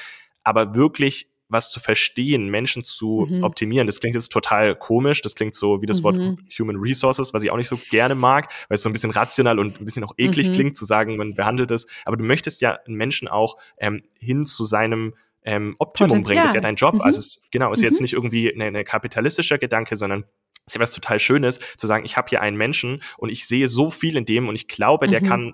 Aber 0.43 0.75
wirklich 0.75 1.32
was 1.49 1.69
zu 1.69 1.79
verstehen, 1.79 2.49
Menschen 2.49 2.83
zu 2.83 3.27
mhm. 3.29 3.43
optimieren. 3.43 3.85
Das 3.87 3.99
klingt 3.99 4.15
jetzt 4.15 4.31
total 4.31 4.75
komisch. 4.75 5.21
Das 5.21 5.35
klingt 5.35 5.53
so 5.53 5.81
wie 5.81 5.85
das 5.85 5.99
mhm. 5.99 6.03
Wort 6.03 6.17
Human 6.59 6.77
Resources, 6.77 7.33
was 7.33 7.43
ich 7.43 7.51
auch 7.51 7.57
nicht 7.57 7.67
so 7.67 7.77
gerne 7.89 8.15
mag, 8.15 8.51
weil 8.67 8.75
es 8.75 8.83
so 8.83 8.89
ein 8.89 8.93
bisschen 8.93 9.11
rational 9.11 9.59
und 9.59 9.79
ein 9.79 9.85
bisschen 9.85 10.03
auch 10.03 10.13
eklig 10.17 10.49
mhm. 10.49 10.53
klingt, 10.53 10.77
zu 10.77 10.85
sagen, 10.85 11.17
man 11.17 11.35
behandelt 11.35 11.71
es. 11.71 11.87
Aber 12.05 12.17
du 12.17 12.23
möchtest 12.23 12.61
ja 12.61 12.79
einen 12.85 12.95
Menschen 12.95 13.27
auch 13.27 13.57
ähm, 13.77 14.03
hin 14.19 14.45
zu 14.45 14.65
seinem 14.65 15.13
ähm, 15.45 15.75
Optimum 15.79 16.09
Potenzial. 16.09 16.23
bringen. 16.23 16.41
Das 16.41 16.51
ist 16.51 16.55
ja 16.55 16.61
dein 16.61 16.75
Job. 16.75 16.95
Mhm. 16.95 17.01
Also 17.01 17.19
es, 17.19 17.41
genau, 17.51 17.71
ist 17.71 17.81
jetzt 17.81 17.99
mhm. 17.99 18.03
nicht 18.03 18.13
irgendwie 18.13 18.49
ein 18.49 18.61
eine 18.61 18.83
kapitalistischer 18.83 19.57
Gedanke, 19.57 19.97
sondern 19.97 20.25
es 20.65 20.71
ist 20.71 20.75
ja 20.75 20.81
was 20.81 20.91
total 20.91 21.19
Schönes, 21.19 21.59
zu 21.77 21.87
sagen, 21.87 22.05
ich 22.05 22.15
habe 22.15 22.29
hier 22.29 22.41
einen 22.41 22.55
Menschen 22.55 23.01
und 23.17 23.29
ich 23.29 23.45
sehe 23.45 23.67
so 23.67 23.89
viel 23.89 24.15
in 24.15 24.25
dem 24.25 24.47
und 24.47 24.55
ich 24.55 24.67
glaube, 24.67 25.07
der 25.07 25.21
mhm. 25.21 25.25
kann 25.25 25.53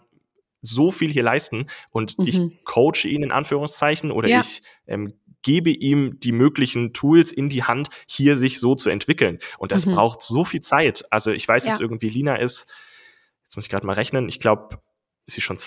so 0.62 0.92
viel 0.92 1.12
hier 1.12 1.24
leisten 1.24 1.68
und 1.90 2.18
mhm. 2.20 2.28
ich 2.28 2.42
coache 2.64 3.08
ihn 3.08 3.24
in 3.24 3.32
Anführungszeichen 3.32 4.12
oder 4.12 4.28
ja. 4.28 4.42
ich 4.42 4.62
ähm, 4.88 5.14
gebe 5.42 5.70
ihm 5.70 6.20
die 6.20 6.32
möglichen 6.32 6.94
Tools 6.94 7.32
in 7.32 7.50
die 7.50 7.64
Hand, 7.64 7.90
hier 8.08 8.36
sich 8.36 8.60
so 8.60 8.76
zu 8.76 8.90
entwickeln. 8.90 9.40
Und 9.58 9.72
das 9.72 9.86
mhm. 9.86 9.96
braucht 9.96 10.22
so 10.22 10.44
viel 10.44 10.62
Zeit. 10.62 11.06
Also 11.12 11.32
ich 11.32 11.48
weiß 11.48 11.66
ja. 11.66 11.72
jetzt 11.72 11.82
irgendwie, 11.82 12.10
Lina 12.10 12.36
ist, 12.36 12.72
jetzt 13.44 13.56
muss 13.56 13.66
ich 13.66 13.70
gerade 13.70 13.86
mal 13.86 13.94
rechnen, 13.94 14.28
ich 14.30 14.40
glaube, 14.40 14.82
ist 15.26 15.36
sie 15.36 15.42
schon 15.42 15.58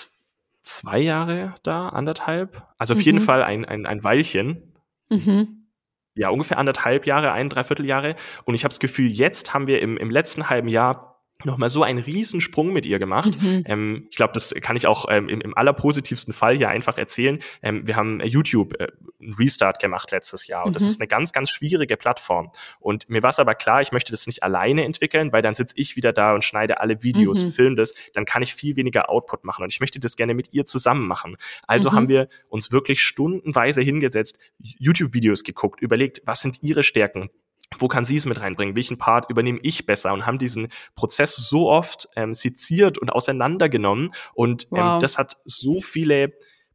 zwei 0.62 0.99
Jahre 0.99 1.55
da, 1.62 1.88
anderthalb? 1.88 2.67
Also 2.79 2.95
auf 2.95 2.99
mhm. 2.99 3.05
jeden 3.05 3.21
Fall 3.21 3.43
ein, 3.43 3.64
ein, 3.64 3.87
ein 3.87 4.05
Weilchen. 4.05 4.75
Mhm. 5.11 5.67
Ja, 6.14 6.29
ungefähr 6.29 6.59
anderthalb 6.59 7.07
Jahre, 7.07 7.33
ein, 7.33 7.49
dreiviertel 7.49 7.87
Jahre. 7.87 8.17
Und 8.45 8.55
ich 8.55 8.64
habe 8.64 8.71
das 8.71 8.81
Gefühl, 8.81 9.11
jetzt 9.11 9.55
haben 9.55 9.67
wir 9.67 9.81
im, 9.81 9.97
im 9.97 10.11
letzten 10.11 10.50
halben 10.50 10.69
Jahr 10.69 11.12
nochmal 11.44 11.70
so 11.70 11.82
einen 11.82 11.99
Riesensprung 11.99 12.72
mit 12.72 12.87
ihr 12.87 12.99
gemacht. 12.99 13.40
Mhm. 13.40 13.64
Ähm, 13.66 14.06
ich 14.11 14.16
glaube, 14.16 14.32
das 14.34 14.54
kann 14.61 14.76
ich 14.76 14.87
auch 14.87 15.06
ähm, 15.08 15.28
im, 15.28 15.40
im 15.40 15.56
allerpositivsten 15.56 16.32
Fall 16.32 16.56
hier 16.56 16.68
einfach 16.68 16.99
erzählen. 16.99 17.38
Ähm, 17.62 17.87
wir 17.87 17.96
haben 17.96 18.20
äh, 18.20 18.26
YouTube 18.26 18.80
äh, 18.80 18.88
einen 19.20 19.34
Restart 19.34 19.78
gemacht 19.80 20.11
letztes 20.11 20.46
Jahr 20.46 20.64
und 20.64 20.70
mhm. 20.70 20.75
das 20.75 20.82
ist 20.82 21.00
eine 21.00 21.08
ganz, 21.08 21.32
ganz 21.32 21.50
schwierige 21.50 21.96
Plattform. 21.96 22.50
Und 22.80 23.08
mir 23.08 23.23
war 23.23 23.30
es 23.30 23.38
aber 23.38 23.54
klar, 23.54 23.80
ich 23.80 23.93
möchte 23.93 24.12
das 24.12 24.26
nicht 24.26 24.43
alleine 24.43 24.84
entwickeln, 24.84 25.32
weil 25.32 25.43
dann 25.43 25.54
sitze 25.54 25.75
ich 25.76 25.97
wieder 25.97 26.12
da 26.12 26.34
und 26.34 26.45
schneide 26.45 26.80
alle 26.80 27.02
Videos, 27.02 27.43
mhm. 27.43 27.52
film 27.52 27.76
das, 27.76 27.95
dann 28.14 28.25
kann 28.25 28.43
ich 28.43 28.54
viel 28.54 28.76
weniger 28.76 29.10
Output 29.10 29.45
machen 29.45 29.62
und 29.62 29.73
ich 29.73 29.80
möchte 29.80 30.00
das 30.00 30.17
gerne 30.17 30.34
mit 30.34 30.52
ihr 30.52 30.64
zusammen 30.64 31.06
machen. 31.06 31.36
Also 31.67 31.90
mhm. 31.90 31.95
haben 31.95 32.08
wir 32.08 32.28
uns 32.49 32.73
wirklich 32.73 33.02
stundenweise 33.02 33.82
hingesetzt, 33.82 34.38
YouTube-Videos 34.58 35.45
geguckt, 35.45 35.80
überlegt, 35.80 36.23
was 36.25 36.40
sind 36.40 36.62
ihre 36.62 36.82
Stärken, 36.82 37.30
wo 37.78 37.89
kann 37.89 38.04
sie 38.04 38.17
es 38.17 38.26
mit 38.26 38.41
reinbringen? 38.41 38.76
Welchen 38.76 38.99
Part 38.99 39.30
übernehme 39.30 39.58
ich 39.63 39.87
besser? 39.87 40.13
Und 40.13 40.26
haben 40.26 40.39
diesen 40.39 40.69
Prozess 40.95 41.37
so 41.37 41.71
oft 41.71 42.08
ähm, 42.17 42.35
seziert 42.35 42.99
und 42.99 43.13
auseinandergenommen. 43.13 44.13
Und 44.35 44.65
ähm, 44.65 44.69
wow. 44.71 44.95
ähm, 44.95 45.00
das 45.00 45.19
hat 45.19 45.37
so 45.45 45.80
viele 45.80 46.32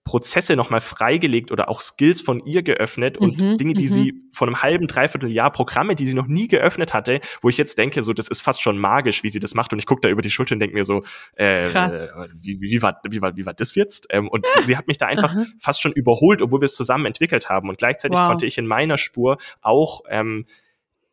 Prozesse 0.07 0.55
nochmal 0.55 0.79
freigelegt 0.79 1.51
oder 1.51 1.67
auch 1.67 1.81
Skills 1.81 2.21
von 2.21 2.43
ihr 2.45 2.63
geöffnet 2.63 3.17
und 3.17 3.37
mhm, 3.37 3.57
Dinge, 3.57 3.73
die 3.73 3.83
mhm. 3.83 3.91
sie 3.91 4.23
vor 4.31 4.47
einem 4.47 4.61
halben, 4.61 4.87
dreiviertel 4.87 5.29
Jahr, 5.29 5.51
Programme, 5.51 5.95
die 5.95 6.05
sie 6.05 6.15
noch 6.15 6.27
nie 6.27 6.47
geöffnet 6.47 6.93
hatte, 6.93 7.19
wo 7.41 7.49
ich 7.49 7.57
jetzt 7.57 7.77
denke, 7.77 8.01
so, 8.03 8.13
das 8.13 8.29
ist 8.29 8.41
fast 8.41 8.61
schon 8.61 8.77
magisch, 8.77 9.23
wie 9.23 9.29
sie 9.29 9.41
das 9.41 9.53
macht. 9.53 9.73
Und 9.73 9.79
ich 9.79 9.85
gucke 9.85 9.99
da 10.01 10.09
über 10.09 10.21
die 10.21 10.31
Schulter 10.31 10.53
und 10.53 10.61
denke 10.61 10.75
mir 10.75 10.85
so, 10.85 11.03
äh, 11.35 11.69
Krass. 11.69 12.09
wie, 12.39 12.61
wie, 12.61 12.81
war, 12.81 13.01
wie, 13.09 13.21
war, 13.21 13.35
wie 13.35 13.45
war 13.45 13.53
das 13.53 13.75
jetzt? 13.75 14.07
Ähm, 14.09 14.29
und 14.29 14.45
ja. 14.55 14.65
sie 14.65 14.77
hat 14.77 14.87
mich 14.87 14.97
da 14.97 15.07
einfach 15.07 15.33
Aha. 15.33 15.45
fast 15.59 15.81
schon 15.81 15.91
überholt, 15.91 16.41
obwohl 16.41 16.61
wir 16.61 16.65
es 16.65 16.75
zusammen 16.75 17.05
entwickelt 17.05 17.49
haben. 17.49 17.67
Und 17.67 17.77
gleichzeitig 17.77 18.17
wow. 18.17 18.29
konnte 18.29 18.45
ich 18.45 18.57
in 18.57 18.65
meiner 18.65 18.97
Spur 18.97 19.37
auch 19.61 20.03
ähm, 20.09 20.45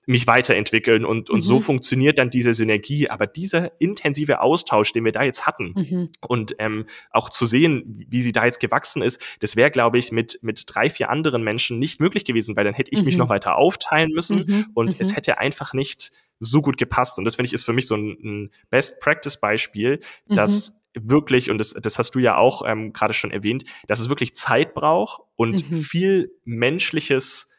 mich 0.06 0.26
weiterentwickeln 0.26 1.04
und, 1.04 1.30
und 1.30 1.38
mhm. 1.38 1.42
so 1.42 1.60
funktioniert 1.60 2.18
dann 2.18 2.30
diese 2.30 2.54
Synergie. 2.54 3.08
Aber 3.10 3.26
dieser 3.26 3.72
intensive 3.80 4.40
Austausch, 4.40 4.92
den 4.92 5.04
wir 5.04 5.12
da 5.12 5.22
jetzt 5.22 5.46
hatten 5.46 5.74
mhm. 5.76 6.08
und 6.20 6.54
ähm, 6.58 6.86
auch 7.10 7.30
zu 7.30 7.46
sehen, 7.46 8.04
wie 8.08 8.22
sie 8.22 8.32
da 8.32 8.44
jetzt 8.44 8.60
gewachsen 8.60 9.02
ist, 9.02 9.20
das 9.40 9.56
wäre, 9.56 9.70
glaube 9.70 9.98
ich, 9.98 10.12
mit, 10.12 10.38
mit 10.42 10.64
drei, 10.66 10.90
vier 10.90 11.10
anderen 11.10 11.42
Menschen 11.42 11.78
nicht 11.78 12.00
möglich 12.00 12.24
gewesen, 12.24 12.56
weil 12.56 12.64
dann 12.64 12.74
hätte 12.74 12.92
ich 12.92 13.00
mhm. 13.00 13.06
mich 13.06 13.16
noch 13.16 13.28
weiter 13.28 13.56
aufteilen 13.56 14.10
müssen 14.12 14.44
mhm. 14.46 14.66
und 14.74 15.00
es 15.00 15.10
mhm. 15.10 15.14
hätte 15.14 15.38
einfach 15.38 15.72
nicht 15.72 16.12
so 16.40 16.60
gut 16.60 16.76
gepasst. 16.76 17.18
Und 17.18 17.24
das 17.24 17.36
finde 17.36 17.48
ich 17.48 17.52
ist 17.52 17.64
für 17.64 17.72
mich 17.72 17.86
so 17.86 17.96
ein, 17.96 18.16
ein 18.22 18.50
Best-Practice-Beispiel, 18.70 20.00
dass 20.26 20.80
mhm. 20.94 21.10
wirklich, 21.10 21.50
und 21.50 21.58
das, 21.58 21.70
das 21.70 21.98
hast 21.98 22.14
du 22.14 22.18
ja 22.18 22.36
auch 22.36 22.62
ähm, 22.66 22.92
gerade 22.92 23.14
schon 23.14 23.30
erwähnt, 23.30 23.64
dass 23.86 24.00
es 24.00 24.08
wirklich 24.08 24.34
Zeit 24.34 24.74
braucht 24.74 25.22
und 25.36 25.62
viel 25.62 26.32
menschliches 26.44 27.50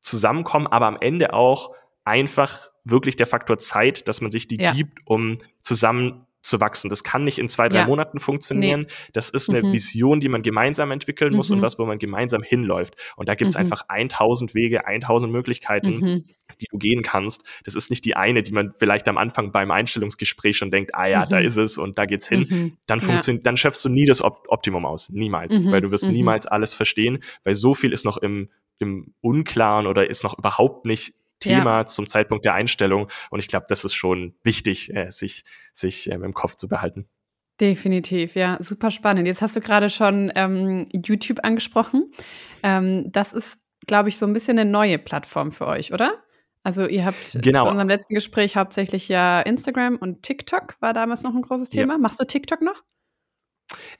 Zusammenkommen, 0.00 0.66
aber 0.66 0.86
am 0.86 0.96
Ende 1.00 1.32
auch 1.32 1.74
einfach 2.04 2.70
wirklich 2.84 3.16
der 3.16 3.26
Faktor 3.26 3.58
Zeit, 3.58 4.08
dass 4.08 4.20
man 4.20 4.30
sich 4.30 4.48
die 4.48 4.60
ja. 4.60 4.72
gibt, 4.72 4.98
um 5.04 5.38
zusammen 5.62 6.26
zu 6.42 6.60
wachsen. 6.60 6.90
Das 6.90 7.04
kann 7.04 7.24
nicht 7.24 7.38
in 7.38 7.48
zwei, 7.48 7.68
drei 7.68 7.80
ja. 7.80 7.86
Monaten 7.86 8.18
funktionieren. 8.18 8.82
Nee. 8.82 9.10
Das 9.12 9.30
ist 9.30 9.48
eine 9.48 9.62
mhm. 9.62 9.72
Vision, 9.72 10.20
die 10.20 10.28
man 10.28 10.42
gemeinsam 10.42 10.90
entwickeln 10.90 11.34
muss 11.34 11.50
mhm. 11.50 11.56
und 11.56 11.62
was, 11.62 11.78
wo 11.78 11.86
man 11.86 11.98
gemeinsam 11.98 12.42
hinläuft. 12.42 12.94
Und 13.16 13.28
da 13.28 13.34
gibt 13.34 13.50
es 13.50 13.54
mhm. 13.54 13.62
einfach 13.62 13.84
1000 13.88 14.54
Wege, 14.54 14.86
1000 14.86 15.32
Möglichkeiten, 15.32 15.88
mhm. 15.98 16.24
die 16.60 16.66
du 16.70 16.78
gehen 16.78 17.02
kannst. 17.02 17.46
Das 17.64 17.76
ist 17.76 17.90
nicht 17.90 18.04
die 18.04 18.16
eine, 18.16 18.42
die 18.42 18.52
man 18.52 18.72
vielleicht 18.76 19.06
am 19.08 19.18
Anfang 19.18 19.52
beim 19.52 19.70
Einstellungsgespräch 19.70 20.56
schon 20.56 20.72
denkt, 20.72 20.94
ah 20.94 21.06
ja, 21.06 21.26
da 21.26 21.38
mhm. 21.38 21.46
ist 21.46 21.56
es 21.58 21.78
und 21.78 21.96
da 21.96 22.06
geht's 22.06 22.28
hin. 22.28 22.46
Mhm. 22.48 22.76
Dann 22.86 23.00
funktioniert, 23.00 23.44
ja. 23.44 23.48
dann 23.48 23.56
schöpfst 23.56 23.84
du 23.84 23.88
nie 23.88 24.06
das 24.06 24.20
Op 24.20 24.46
Optimum 24.48 24.84
aus. 24.84 25.10
Niemals. 25.10 25.64
Weil 25.64 25.80
du 25.80 25.90
wirst 25.92 26.08
niemals 26.08 26.46
alles 26.46 26.74
verstehen, 26.74 27.22
weil 27.44 27.54
so 27.54 27.74
viel 27.74 27.92
ist 27.92 28.04
noch 28.04 28.16
im, 28.16 28.48
im 28.78 29.14
Unklaren 29.20 29.86
oder 29.86 30.10
ist 30.10 30.24
noch 30.24 30.36
überhaupt 30.36 30.86
nicht 30.86 31.14
Thema 31.42 31.78
ja. 31.78 31.86
zum 31.86 32.06
Zeitpunkt 32.06 32.44
der 32.44 32.54
Einstellung. 32.54 33.08
Und 33.30 33.40
ich 33.40 33.48
glaube, 33.48 33.66
das 33.68 33.84
ist 33.84 33.94
schon 33.94 34.34
wichtig, 34.42 34.94
äh, 34.94 35.10
sich, 35.10 35.44
sich 35.72 36.10
ähm, 36.10 36.24
im 36.24 36.32
Kopf 36.32 36.54
zu 36.54 36.68
behalten. 36.68 37.08
Definitiv, 37.60 38.34
ja, 38.34 38.56
super 38.60 38.90
spannend. 38.90 39.26
Jetzt 39.26 39.42
hast 39.42 39.54
du 39.54 39.60
gerade 39.60 39.90
schon 39.90 40.32
ähm, 40.34 40.88
YouTube 40.92 41.44
angesprochen. 41.44 42.10
Ähm, 42.62 43.12
das 43.12 43.32
ist, 43.32 43.60
glaube 43.86 44.08
ich, 44.08 44.18
so 44.18 44.26
ein 44.26 44.32
bisschen 44.32 44.58
eine 44.58 44.68
neue 44.68 44.98
Plattform 44.98 45.52
für 45.52 45.66
euch, 45.66 45.92
oder? 45.92 46.14
Also 46.64 46.86
ihr 46.86 47.04
habt 47.04 47.38
genau. 47.42 47.64
zu 47.64 47.70
unserem 47.70 47.88
letzten 47.88 48.14
Gespräch 48.14 48.56
hauptsächlich 48.56 49.08
ja 49.08 49.40
Instagram 49.40 49.96
und 49.96 50.22
TikTok 50.22 50.76
war 50.80 50.92
damals 50.92 51.22
noch 51.22 51.34
ein 51.34 51.42
großes 51.42 51.68
Thema. 51.68 51.94
Ja. 51.94 51.98
Machst 51.98 52.20
du 52.20 52.24
TikTok 52.24 52.62
noch? 52.62 52.82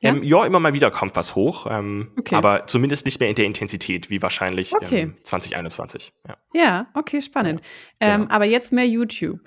Ja? 0.01 0.11
Ähm, 0.11 0.23
ja, 0.23 0.45
immer 0.45 0.61
mal 0.61 0.73
wieder 0.73 0.91
kommt 0.91 1.17
was 1.17 1.35
hoch, 1.35 1.67
ähm, 1.69 2.13
okay. 2.19 2.35
aber 2.35 2.67
zumindest 2.67 3.07
nicht 3.07 3.21
mehr 3.21 3.29
in 3.29 3.35
der 3.35 3.47
Intensität 3.47 4.11
wie 4.11 4.23
wahrscheinlich 4.23 4.75
okay. 4.75 5.01
ähm, 5.01 5.17
2021. 5.23 6.13
Ja. 6.27 6.37
ja, 6.55 6.87
okay, 6.95 7.23
spannend. 7.23 7.61
Ja, 8.01 8.09
genau. 8.09 8.25
Ähm, 8.25 8.31
aber 8.31 8.45
jetzt 8.45 8.73
mehr 8.73 8.87
YouTube. 8.87 9.41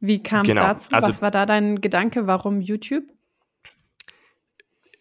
Wie 0.00 0.22
kam 0.22 0.42
es 0.42 0.48
genau. 0.48 0.62
dazu? 0.62 0.88
Also, 0.92 1.08
was 1.08 1.22
war 1.22 1.30
da 1.30 1.46
dein 1.46 1.80
Gedanke? 1.80 2.26
Warum 2.26 2.60
YouTube? 2.60 3.04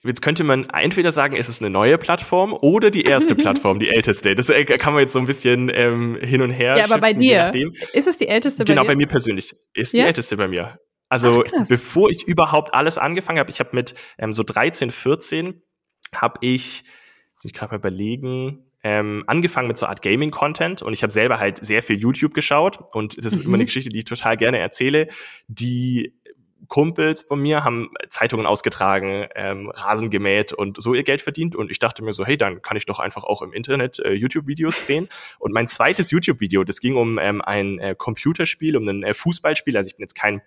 Jetzt 0.05 0.21
könnte 0.21 0.43
man 0.43 0.67
entweder 0.69 1.11
sagen, 1.11 1.35
es 1.37 1.47
ist 1.47 1.61
eine 1.61 1.69
neue 1.69 1.97
Plattform 1.97 2.53
oder 2.53 2.91
die 2.91 3.03
erste 3.03 3.35
Plattform, 3.35 3.79
die 3.79 3.89
älteste. 3.89 4.35
Das 4.35 4.49
äh, 4.49 4.65
kann 4.65 4.93
man 4.93 5.01
jetzt 5.01 5.13
so 5.13 5.19
ein 5.19 5.25
bisschen 5.25 5.71
ähm, 5.73 6.17
hin 6.21 6.41
und 6.41 6.51
her. 6.51 6.77
Ja, 6.77 6.85
aber 6.85 6.99
bei 6.99 7.13
dir 7.13 7.51
ist 7.93 8.07
es 8.07 8.17
die 8.17 8.27
älteste 8.27 8.63
bei 8.63 8.65
genau, 8.65 8.81
dir? 8.81 8.85
Genau, 8.85 8.93
bei 8.93 8.95
mir 8.97 9.07
persönlich 9.07 9.55
ist 9.73 9.93
die 9.93 9.99
älteste 9.99 10.35
bei 10.35 10.47
mir. 10.47 10.77
Also 11.09 11.43
Ach, 11.45 11.67
bevor 11.67 12.09
ich 12.09 12.23
überhaupt 12.23 12.73
alles 12.73 12.97
angefangen 12.97 13.39
habe, 13.39 13.51
ich 13.51 13.59
habe 13.59 13.69
mit 13.73 13.95
ähm, 14.17 14.33
so 14.33 14.43
13, 14.43 14.91
14 14.91 15.61
habe 16.13 16.39
ich 16.41 16.83
ich 17.43 17.53
gerade 17.53 17.73
mal 17.73 17.77
überlegen, 17.77 18.71
ähm, 18.83 19.23
angefangen 19.27 19.67
mit 19.67 19.77
so 19.77 19.85
Art 19.85 20.01
Gaming-Content 20.01 20.81
und 20.81 20.93
ich 20.93 21.03
habe 21.03 21.11
selber 21.11 21.39
halt 21.39 21.63
sehr 21.63 21.83
viel 21.83 21.97
YouTube 21.97 22.33
geschaut 22.33 22.79
und 22.93 23.17
das 23.17 23.33
ist 23.33 23.39
mhm. 23.39 23.47
immer 23.47 23.55
eine 23.55 23.65
Geschichte, 23.65 23.89
die 23.89 23.99
ich 23.99 24.05
total 24.05 24.37
gerne 24.37 24.59
erzähle. 24.59 25.07
Die 25.47 26.13
Kumpels 26.67 27.21
von 27.21 27.39
mir 27.39 27.63
haben 27.63 27.91
Zeitungen 28.09 28.45
ausgetragen, 28.45 29.27
ähm, 29.35 29.69
Rasen 29.69 30.09
gemäht 30.09 30.53
und 30.53 30.81
so 30.81 30.93
ihr 30.93 31.03
Geld 31.03 31.21
verdient. 31.21 31.55
Und 31.55 31.69
ich 31.69 31.79
dachte 31.79 32.03
mir 32.03 32.13
so, 32.13 32.25
hey, 32.25 32.37
dann 32.37 32.61
kann 32.61 32.77
ich 32.77 32.85
doch 32.85 32.99
einfach 32.99 33.23
auch 33.23 33.41
im 33.41 33.53
Internet 33.53 33.99
äh, 33.99 34.13
YouTube-Videos 34.13 34.79
drehen. 34.79 35.07
Und 35.39 35.53
mein 35.53 35.67
zweites 35.67 36.11
YouTube-Video, 36.11 36.63
das 36.63 36.79
ging 36.79 36.95
um 36.95 37.19
ähm, 37.19 37.41
ein 37.41 37.79
äh, 37.79 37.95
Computerspiel, 37.97 38.77
um 38.77 38.87
ein 38.87 39.03
äh, 39.03 39.13
Fußballspiel. 39.13 39.75
Also 39.75 39.87
ich 39.87 39.97
bin 39.97 40.03
jetzt 40.03 40.15
kein 40.15 40.41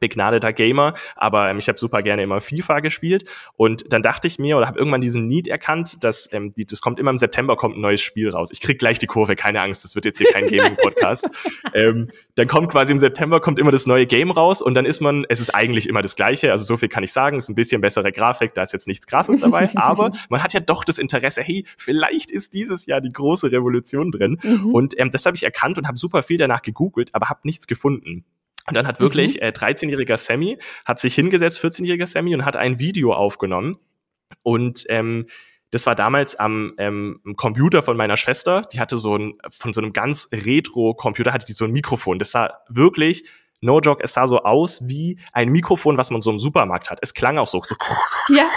begnadeter 0.00 0.52
Gamer, 0.52 0.94
aber 1.16 1.50
ähm, 1.50 1.58
ich 1.58 1.68
habe 1.68 1.78
super 1.78 2.02
gerne 2.02 2.22
immer 2.22 2.40
FIFA 2.40 2.80
gespielt 2.80 3.28
und 3.56 3.92
dann 3.92 4.02
dachte 4.02 4.26
ich 4.26 4.38
mir 4.38 4.56
oder 4.56 4.66
habe 4.66 4.78
irgendwann 4.78 5.00
diesen 5.00 5.26
Need 5.26 5.48
erkannt, 5.48 6.04
dass 6.04 6.32
ähm, 6.32 6.52
die, 6.54 6.66
das 6.66 6.80
kommt 6.80 7.00
immer 7.00 7.10
im 7.10 7.18
September 7.18 7.56
kommt 7.56 7.76
ein 7.76 7.80
neues 7.80 8.00
Spiel 8.00 8.30
raus. 8.30 8.50
Ich 8.52 8.60
krieg 8.60 8.78
gleich 8.78 8.98
die 8.98 9.06
Kurve, 9.06 9.34
keine 9.34 9.60
Angst, 9.60 9.84
das 9.84 9.94
wird 9.94 10.04
jetzt 10.04 10.18
hier 10.18 10.28
kein 10.28 10.46
Gaming 10.48 10.76
Podcast. 10.76 11.28
ähm, 11.74 12.10
dann 12.34 12.46
kommt 12.48 12.70
quasi 12.70 12.92
im 12.92 12.98
September 12.98 13.40
kommt 13.40 13.58
immer 13.58 13.72
das 13.72 13.86
neue 13.86 14.06
Game 14.06 14.30
raus 14.30 14.62
und 14.62 14.74
dann 14.74 14.84
ist 14.84 15.00
man, 15.00 15.24
es 15.28 15.40
ist 15.40 15.54
eigentlich 15.54 15.88
immer 15.88 16.02
das 16.02 16.16
gleiche, 16.16 16.52
also 16.52 16.64
so 16.64 16.76
viel 16.76 16.88
kann 16.88 17.02
ich 17.02 17.12
sagen, 17.12 17.38
ist 17.38 17.48
ein 17.48 17.54
bisschen 17.54 17.80
bessere 17.80 18.12
Grafik, 18.12 18.54
da 18.54 18.62
ist 18.62 18.72
jetzt 18.72 18.88
nichts 18.88 19.06
krasses 19.06 19.40
dabei, 19.40 19.70
aber 19.74 20.12
man 20.28 20.42
hat 20.42 20.52
ja 20.52 20.60
doch 20.60 20.84
das 20.84 20.98
Interesse, 20.98 21.42
hey, 21.42 21.64
vielleicht 21.76 22.30
ist 22.30 22.54
dieses 22.54 22.86
Jahr 22.86 23.00
die 23.00 23.12
große 23.12 23.50
Revolution 23.50 24.10
drin 24.10 24.38
mhm. 24.42 24.74
und 24.74 24.98
ähm, 24.98 25.10
das 25.10 25.24
habe 25.26 25.36
ich 25.36 25.42
erkannt 25.42 25.78
und 25.78 25.88
habe 25.88 25.98
super 25.98 26.22
viel 26.22 26.38
danach 26.38 26.62
gegoogelt, 26.62 27.14
aber 27.14 27.28
habe 27.28 27.40
nichts 27.44 27.66
gefunden. 27.66 28.24
Und 28.68 28.74
dann 28.74 28.86
hat 28.86 29.00
wirklich 29.00 29.36
mhm. 29.36 29.42
äh, 29.42 29.48
13-jähriger 29.48 30.16
Sammy, 30.16 30.58
hat 30.84 31.00
sich 31.00 31.14
hingesetzt, 31.14 31.62
14-jähriger 31.62 32.06
Sammy, 32.06 32.34
und 32.34 32.44
hat 32.44 32.56
ein 32.56 32.78
Video 32.78 33.12
aufgenommen. 33.12 33.78
Und 34.42 34.84
ähm, 34.88 35.26
das 35.70 35.86
war 35.86 35.94
damals 35.94 36.36
am 36.36 36.74
ähm, 36.78 37.20
Computer 37.36 37.82
von 37.82 37.96
meiner 37.96 38.16
Schwester. 38.16 38.62
Die 38.72 38.80
hatte 38.80 38.96
so 38.96 39.16
ein, 39.16 39.34
von 39.50 39.72
so 39.72 39.80
einem 39.80 39.92
ganz 39.92 40.28
Retro-Computer 40.32 41.32
hatte 41.32 41.46
die 41.46 41.52
so 41.52 41.66
ein 41.66 41.72
Mikrofon. 41.72 42.18
Das 42.18 42.30
sah 42.30 42.58
wirklich 42.68 43.28
No 43.60 43.80
joke, 43.80 44.02
es 44.02 44.14
sah 44.14 44.26
so 44.26 44.42
aus 44.42 44.86
wie 44.86 45.18
ein 45.32 45.48
Mikrofon, 45.50 45.96
was 45.96 46.10
man 46.10 46.20
so 46.20 46.30
im 46.30 46.38
Supermarkt 46.38 46.90
hat. 46.90 46.98
Es 47.02 47.14
klang 47.14 47.38
auch 47.38 47.48
so. 47.48 47.62
Ja. 48.30 48.50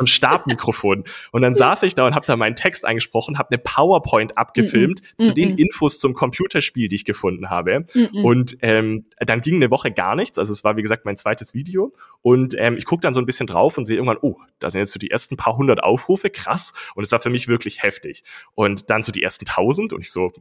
Ein 0.00 0.08
Stabmikrofon. 0.08 1.04
Und 1.30 1.42
dann 1.42 1.54
saß 1.54 1.84
ich 1.84 1.94
da 1.94 2.06
und 2.06 2.16
habe 2.16 2.26
da 2.26 2.34
meinen 2.34 2.56
Text 2.56 2.84
eingesprochen, 2.84 3.38
habe 3.38 3.50
eine 3.50 3.58
PowerPoint 3.58 4.36
abgefilmt 4.36 5.00
mm 5.00 5.04
-mm. 5.04 5.26
zu 5.26 5.32
den 5.32 5.56
Infos 5.58 6.00
zum 6.00 6.12
Computerspiel, 6.12 6.88
die 6.88 6.96
ich 6.96 7.04
gefunden 7.04 7.48
habe. 7.48 7.86
Und 8.24 8.56
ähm, 8.62 9.06
dann 9.18 9.42
ging 9.42 9.56
eine 9.56 9.70
Woche 9.70 9.92
gar 9.92 10.16
nichts. 10.16 10.38
Also 10.38 10.52
es 10.52 10.64
war, 10.64 10.76
wie 10.76 10.82
gesagt, 10.82 11.04
mein 11.04 11.16
zweites 11.16 11.54
Video. 11.54 11.94
Und 12.20 12.56
ähm, 12.58 12.76
ich 12.76 12.84
gucke 12.84 13.00
dann 13.00 13.14
so 13.14 13.20
ein 13.20 13.26
bisschen 13.26 13.46
drauf 13.46 13.78
und 13.78 13.84
sehe 13.84 13.96
irgendwann, 13.96 14.18
oh, 14.20 14.40
da 14.58 14.70
sind 14.70 14.80
jetzt 14.80 14.92
so 14.92 14.98
die 14.98 15.10
ersten 15.10 15.36
paar 15.36 15.56
hundert 15.56 15.84
Aufrufe, 15.84 16.28
krass. 16.28 16.72
Und 16.96 17.04
es 17.04 17.12
war 17.12 17.20
für 17.20 17.30
mich 17.30 17.46
wirklich 17.46 17.84
heftig. 17.84 18.24
Und 18.54 18.90
dann 18.90 19.04
so 19.04 19.12
die 19.12 19.22
ersten 19.22 19.44
tausend 19.44 19.92
und 19.92 20.00
ich 20.00 20.10
so, 20.10 20.32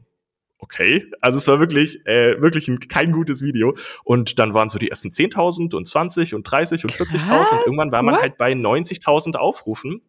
okay. 0.60 1.10
Also 1.22 1.38
es 1.38 1.48
war 1.48 1.60
wirklich, 1.60 2.06
äh, 2.06 2.42
wirklich 2.42 2.68
ein, 2.68 2.80
kein 2.80 3.12
gutes 3.12 3.42
Video. 3.42 3.76
Und 4.04 4.40
dann 4.40 4.54
waren 4.54 4.70
so 4.70 4.80
die 4.80 4.90
ersten 4.90 5.10
10.000 5.10 5.76
und 5.76 5.88
20 5.88 6.36
und 6.36 6.44
30 6.44 6.86
und 6.86 6.94
40.000. 6.94 7.54
Und 7.54 7.60
irgendwann 7.66 7.92
war 7.92 8.04
man 8.04 8.16
What? 8.16 8.22
halt 8.22 8.38
bei 8.38 8.52
90.000 8.54 9.36
Aufrufen. 9.36 10.02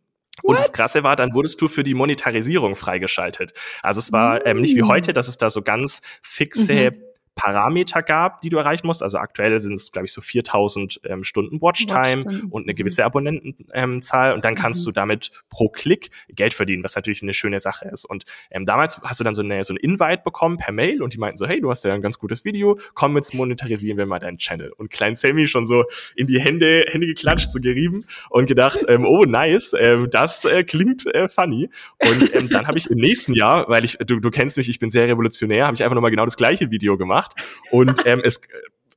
What? 0.43 0.51
Und 0.51 0.59
das 0.59 0.73
Krasse 0.73 1.03
war, 1.03 1.17
dann 1.17 1.35
wurdest 1.35 1.61
du 1.61 1.69
für 1.69 1.83
die 1.83 1.95
Monetarisierung 1.95 2.75
freigeschaltet. 2.75 3.53
Also 3.83 3.99
es 3.99 4.13
war 4.13 4.45
ähm, 4.47 4.61
nicht 4.61 4.77
wie 4.77 4.83
heute, 4.83 5.13
dass 5.13 5.29
es 5.29 5.39
da 5.39 5.51
so 5.51 5.63
ganz 5.63 6.03
fixe 6.23 6.91
mhm. 6.93 7.03
Parameter 7.37 8.03
gab, 8.03 8.41
die 8.41 8.49
du 8.49 8.57
erreichen 8.57 8.87
musst. 8.87 9.03
Also 9.03 9.19
aktuell 9.19 9.61
sind 9.61 9.75
es, 9.75 9.93
glaube 9.93 10.07
ich, 10.07 10.13
so 10.13 10.23
4000 10.23 11.01
ähm, 11.05 11.23
Stunden 11.23 11.61
Watchtime 11.61 12.25
Watch 12.25 12.45
und 12.51 12.63
eine 12.65 12.75
gewisse 12.75 13.05
Abonnentenzahl. 13.05 14.31
Ähm, 14.31 14.35
und 14.35 14.45
dann 14.45 14.55
kannst 14.55 14.81
mhm. 14.81 14.85
du 14.87 14.93
damit 14.93 15.31
pro 15.51 15.69
Klick 15.69 16.11
Geld 16.31 16.55
verdienen, 16.55 16.83
was 16.83 16.97
natürlich 16.97 17.23
eine 17.23 17.35
schöne 17.35 17.61
Sache 17.61 17.89
ist. 17.89 18.07
Und 18.07 18.25
ähm, 18.51 18.65
damals 18.65 19.01
hast 19.03 19.21
du 19.21 19.25
dann 19.25 19.35
so 19.35 19.43
eine 19.43 19.63
so 19.65 19.75
ein 19.75 19.77
Invite 19.77 20.23
bekommen 20.25 20.57
per 20.57 20.73
Mail 20.73 21.03
und 21.03 21.13
die 21.13 21.19
meinten 21.19 21.37
so, 21.37 21.47
hey, 21.47 21.61
du 21.61 21.71
hast 21.71 21.85
ja 21.85 21.93
ein 21.93 22.01
ganz 22.01 22.19
gutes 22.19 22.45
Video, 22.47 22.79
komm, 22.95 23.15
jetzt 23.17 23.35
monetarisieren 23.35 23.99
wir 23.99 24.07
mal 24.07 24.19
deinen 24.19 24.39
Channel. 24.39 24.73
Und 24.73 24.91
Klein 24.91 25.15
Sammy 25.15 25.47
schon 25.47 25.67
so 25.67 25.85
in 26.17 26.27
die 26.27 26.41
Hände, 26.41 26.87
Hände 26.89 27.07
geklatscht, 27.07 27.53
so 27.53 27.61
gerieben 27.61 28.07
und 28.31 28.47
gedacht, 28.47 28.81
ähm, 28.89 29.05
oh, 29.05 29.25
nice, 29.25 29.75
ähm, 29.79 30.09
das 30.11 30.47
äh, 30.47 30.65
klingt 30.65 31.05
äh, 31.15 31.29
funny. 31.29 31.69
Und 31.99 32.35
ähm, 32.35 32.49
dann 32.49 32.67
habe 32.67 32.79
ich 32.79 32.91
im 32.91 32.99
nächsten 32.99 33.35
Jahr, 33.35 33.69
weil 33.69 33.85
ich, 33.85 33.99
du, 33.99 34.21
du 34.21 34.31
kennst 34.31 34.57
mich, 34.57 34.71
ich 34.71 34.79
bin 34.79 34.89
sehr 34.89 35.07
revolutionär, 35.07 35.67
habe 35.67 35.75
ich 35.75 35.83
einfach 35.83 35.95
nochmal 35.95 36.11
genau 36.11 36.25
das 36.25 36.37
gleiche 36.37 36.71
Video 36.71 36.97
gemacht 36.97 37.26
gemacht. 37.27 37.35
Und 37.71 38.07
ähm, 38.07 38.21
es, 38.25 38.41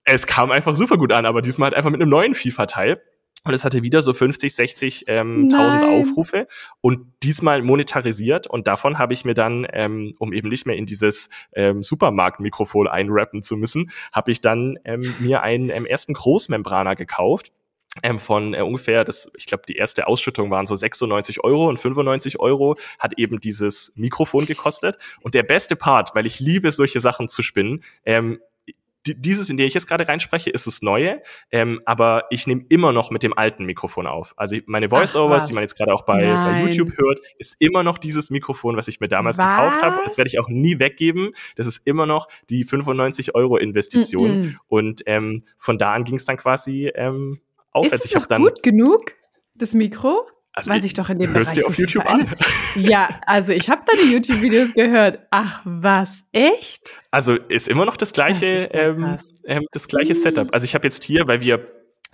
es 0.04 0.28
kam 0.28 0.52
einfach 0.52 0.76
super 0.76 0.98
gut 0.98 1.12
an, 1.12 1.26
aber 1.26 1.42
diesmal 1.42 1.68
halt 1.68 1.78
einfach 1.78 1.92
mit 1.92 2.02
einem 2.02 2.10
neuen 2.10 2.34
FIFA-Teil. 2.34 3.02
Und 3.46 3.54
es 3.54 3.64
hatte 3.64 3.84
wieder 3.84 4.02
so 4.02 4.12
50, 4.12 4.54
60 4.54 5.06
ähm, 5.08 5.48
tausend 5.50 5.82
Aufrufe 5.82 6.46
und 6.82 7.14
diesmal 7.24 7.62
monetarisiert. 7.62 8.48
Und 8.48 8.68
davon 8.68 9.00
habe 9.00 9.14
ich 9.14 9.24
mir 9.24 9.34
dann, 9.34 9.66
ähm, 9.72 10.14
um 10.20 10.34
eben 10.34 10.50
nicht 10.50 10.66
mehr 10.66 10.76
in 10.76 10.86
dieses 10.86 11.30
ähm, 11.54 11.82
Supermarktmikrofon 11.82 12.90
einrappen 12.90 13.42
zu 13.42 13.56
müssen, 13.56 13.92
habe 14.12 14.32
ich 14.32 14.42
dann 14.42 14.78
ähm, 14.84 15.16
mir 15.20 15.42
einen 15.42 15.70
ähm, 15.70 15.86
ersten 15.86 16.14
Großmembraner 16.14 16.98
gekauft 16.98 17.54
ähm, 18.04 18.20
von 18.20 18.54
äh, 18.54 18.62
ungefähr, 18.62 19.04
das, 19.04 19.32
ich 19.36 19.46
glaube, 19.46 19.64
die 19.68 19.76
erste 19.76 20.08
Ausschüttung 20.08 20.52
waren 20.52 20.66
so 20.66 20.76
96 20.76 21.44
Euro 21.44 21.68
und 21.68 21.78
95 21.78 22.40
Euro 22.40 22.76
hat 23.00 23.18
eben 23.18 23.40
dieses 23.40 23.94
Mikrofon 23.96 24.46
gekostet. 24.46 24.98
Und 25.22 25.34
der 25.34 25.44
beste 25.44 25.76
Part, 25.76 26.14
weil 26.16 26.26
ich 26.26 26.40
liebe 26.40 26.72
solche 26.72 27.00
Sachen 27.00 27.28
zu 27.28 27.42
spinnen, 27.42 27.84
ähm, 28.06 28.40
dieses, 29.06 29.50
in 29.50 29.58
der 29.58 29.66
ich 29.66 29.74
jetzt 29.74 29.88
gerade 29.88 30.08
reinspreche, 30.08 30.50
ist 30.50 30.68
das 30.68 30.82
neue, 30.82 31.22
ähm, 31.52 31.82
aber 31.86 32.26
ich 32.30 32.48
nehme 32.48 32.66
immer 32.70 32.92
noch 32.92 33.12
mit 33.12 33.24
dem 33.24 33.36
alten 33.36 33.66
Mikrofon 33.66 34.06
auf. 34.08 34.34
Also 34.38 34.58
meine 34.66 34.92
Voiceovers, 34.92 35.48
die 35.48 35.54
man 35.54 35.64
jetzt 35.64 35.78
gerade 35.78 35.94
auch 35.94 36.04
bei, 36.04 36.22
bei, 36.22 36.64
YouTube 36.64 36.98
hört, 36.98 37.20
ist 37.38 37.56
immer 37.60 37.84
noch 37.84 37.98
dieses 37.98 38.30
Mikrofon, 38.30 38.76
was 38.76 38.88
ich 38.88 39.00
mir 39.00 39.08
damals 39.08 39.38
was? 39.38 39.48
gekauft 39.48 39.82
habe. 39.82 40.02
Das 40.04 40.18
werde 40.18 40.28
ich 40.28 40.38
auch 40.38 40.50
nie 40.50 40.80
weggeben. 40.80 41.32
Das 41.56 41.66
ist 41.66 41.88
immer 41.88 42.06
noch 42.06 42.28
die 42.50 42.64
95 42.64 43.36
Euro 43.36 43.58
Investition. 43.58 44.30
Mm 44.30 44.44
-mm. 44.44 44.56
Und 44.68 45.02
ähm, 45.06 45.42
von 45.58 45.78
da 45.78 45.94
an 45.94 46.04
ging 46.04 46.16
es 46.16 46.26
dann 46.26 46.38
quasi 46.38 46.92
ähm, 46.94 47.40
auf. 47.72 47.86
Ist 47.88 47.94
also 47.94 48.06
ich 48.06 48.16
habe 48.16 48.28
dann 48.28 48.42
gut 48.42 48.64
genug 48.64 49.14
das 49.56 49.74
Mikro. 49.74 50.28
Also 50.54 50.72
Weiß 50.72 50.80
ich, 50.80 50.88
ich 50.88 50.94
doch 50.96 51.10
in 51.10 51.20
dem 51.20 51.34
hörst 51.34 51.54
Bereich. 51.54 51.64
dir 51.64 51.68
auf 51.68 51.76
so 51.76 51.82
YouTube 51.82 52.06
an? 52.06 52.36
Ja, 52.76 53.10
also 53.26 53.54
ich 53.54 53.70
habe 53.70 53.82
da 53.86 53.94
die 54.02 54.12
YouTube-Videos 54.12 54.74
gehört. 54.74 55.20
Ach 55.32 55.62
was, 55.64 56.24
echt? 56.32 56.94
Also 57.12 57.36
ist 57.36 57.68
immer 57.68 57.86
noch 57.86 57.98
das 57.98 58.14
gleiche, 58.14 58.68
das, 58.68 58.82
ähm, 58.82 59.18
ähm, 59.46 59.66
das 59.72 59.88
gleiche 59.88 60.16
Setup. 60.16 60.54
Also 60.54 60.66
ich 60.66 60.76
habe 60.76 60.86
jetzt 60.86 61.04
hier, 61.04 61.28
weil 61.28 61.42
wir 61.42 61.66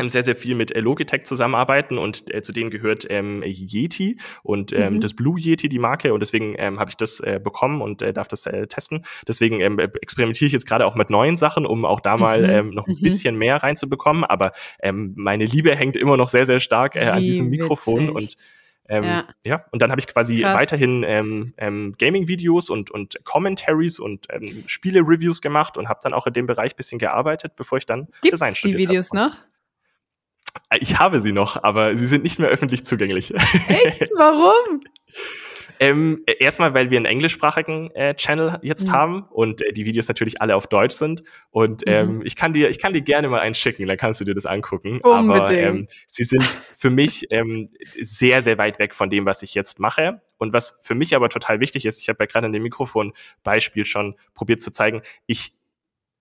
sehr, 0.08 0.24
sehr 0.24 0.36
viel 0.36 0.56
mit 0.56 0.76
äh, 0.76 0.80
Logitech 0.82 1.24
zusammenarbeiten 1.24 1.98
und 1.98 2.34
äh, 2.34 2.42
zu 2.42 2.52
denen 2.52 2.70
gehört 2.70 3.06
ähm, 3.10 3.44
Yeti 3.46 4.18
und 4.44 4.74
ähm, 4.74 4.96
mhm. 4.96 5.02
das 5.02 5.14
Blue 5.14 5.40
Yeti, 5.40 5.70
die 5.70 5.80
Marke. 5.80 6.14
Und 6.14 6.20
deswegen 6.20 6.56
ähm, 6.58 6.80
habe 6.80 6.90
ich 6.90 6.98
das 6.98 7.22
äh, 7.22 7.40
bekommen 7.42 7.82
und 7.82 8.02
äh, 8.02 8.14
darf 8.14 8.28
das 8.28 8.46
äh, 8.46 8.68
testen. 8.68 9.06
Deswegen 9.28 9.62
ähm, 9.62 9.80
experimentiere 9.80 10.48
ich 10.48 10.54
jetzt 10.54 10.68
gerade 10.68 10.86
auch 10.86 10.96
mit 10.96 11.10
neuen 11.10 11.38
Sachen, 11.38 11.66
um 11.66 11.86
auch 11.86 12.02
da 12.02 12.18
mal 12.18 12.42
mhm. 12.42 12.50
ähm, 12.50 12.70
noch 12.72 12.88
ein 12.88 12.96
mhm. 12.96 13.04
bisschen 13.04 13.38
mehr 13.38 13.64
reinzubekommen. 13.64 14.26
Aber 14.26 14.52
ähm, 14.82 15.14
meine 15.16 15.46
Liebe 15.46 15.76
hängt 15.76 15.96
immer 15.96 16.18
noch 16.18 16.28
sehr, 16.28 16.46
sehr 16.46 16.60
stark 16.60 16.96
äh, 16.96 17.06
an 17.06 17.24
diesem 17.24 17.50
Mikrofon 17.50 18.10
witzig. 18.10 18.16
und 18.16 18.36
ähm, 18.88 19.04
ja. 19.04 19.26
ja. 19.44 19.66
und 19.72 19.82
dann 19.82 19.90
habe 19.90 20.00
ich 20.00 20.08
quasi 20.08 20.42
Krass. 20.42 20.56
weiterhin 20.56 21.04
ähm, 21.08 21.54
ähm, 21.58 21.96
Gaming-Videos 21.98 22.70
und, 22.70 22.92
und 22.92 23.16
Commentaries 23.24 23.98
und 23.98 24.28
ähm, 24.30 24.64
Spiele-Reviews 24.68 25.42
gemacht 25.42 25.78
und 25.78 25.90
habe 25.90 26.00
dann 26.04 26.14
auch 26.14 26.28
in 26.28 26.34
dem 26.34 26.46
Bereich 26.46 26.76
bisschen 26.76 27.00
gearbeitet, 27.00 27.54
bevor 27.56 27.80
ich 27.80 27.88
dann 27.88 28.06
Gibt's 28.22 28.40
Design 28.40 28.54
studiert 28.54 28.76
habe. 28.76 28.84
die 28.84 28.90
Videos 28.90 29.10
hab. 29.12 29.26
noch? 29.26 29.38
Ich 30.80 31.00
habe 31.00 31.20
sie 31.20 31.32
noch, 31.32 31.64
aber 31.64 31.96
sie 31.96 32.06
sind 32.06 32.24
nicht 32.24 32.40
mehr 32.40 32.50
öffentlich 32.50 32.86
zugänglich. 32.86 33.34
Echt? 33.68 34.10
Warum? 34.16 34.82
Ähm, 35.80 36.24
erstmal, 36.40 36.74
weil 36.74 36.90
wir 36.90 36.98
einen 36.98 37.06
englischsprachigen 37.06 37.92
äh, 37.96 38.16
Channel 38.16 38.60
jetzt 38.62 38.88
mhm. 38.88 38.92
haben 38.92 39.24
und 39.30 39.62
äh, 39.62 39.74
die 39.74 39.86
Videos 39.86 40.08
natürlich 40.08 40.42
alle 40.42 40.56
auf 40.56 40.68
Deutsch 40.68 40.96
sind. 40.96 41.24
Und 41.52 41.84
ähm, 41.86 42.18
mhm. 42.18 42.22
ich 42.26 42.36
kann 42.36 42.54
dir, 42.54 42.70
ich 42.70 42.80
kann 42.80 42.94
dir 42.94 43.02
gerne 43.02 43.28
mal 43.28 43.40
einen 43.40 43.56
schicken, 43.56 43.86
dann 43.88 43.98
kannst 43.98 44.22
du 44.22 44.26
dir 44.26 44.34
das 44.34 44.46
angucken. 44.46 45.00
Unbedingt. 45.02 45.42
Aber 45.42 45.52
ähm, 45.52 45.88
sie 46.08 46.24
sind 46.24 46.60
für 46.72 46.90
mich 46.90 47.28
ähm, 47.32 47.68
sehr, 48.00 48.42
sehr 48.42 48.58
weit 48.58 48.80
weg 48.80 48.96
von 48.96 49.10
dem, 49.10 49.26
was 49.26 49.44
ich 49.44 49.54
jetzt 49.54 49.80
mache. 49.80 50.22
Und 50.38 50.54
was 50.54 50.80
für 50.82 50.96
mich 50.96 51.16
aber 51.16 51.30
total 51.30 51.60
wichtig 51.60 51.86
ist, 51.86 52.02
ich 52.02 52.10
habe 52.10 52.24
ja 52.24 52.26
gerade 52.28 52.46
an 52.46 52.54
dem 52.54 52.64
Mikrofon-Beispiel 52.64 53.86
schon 53.86 54.16
probiert 54.34 54.62
zu 54.62 54.72
zeigen, 54.72 55.02
ich 55.26 55.54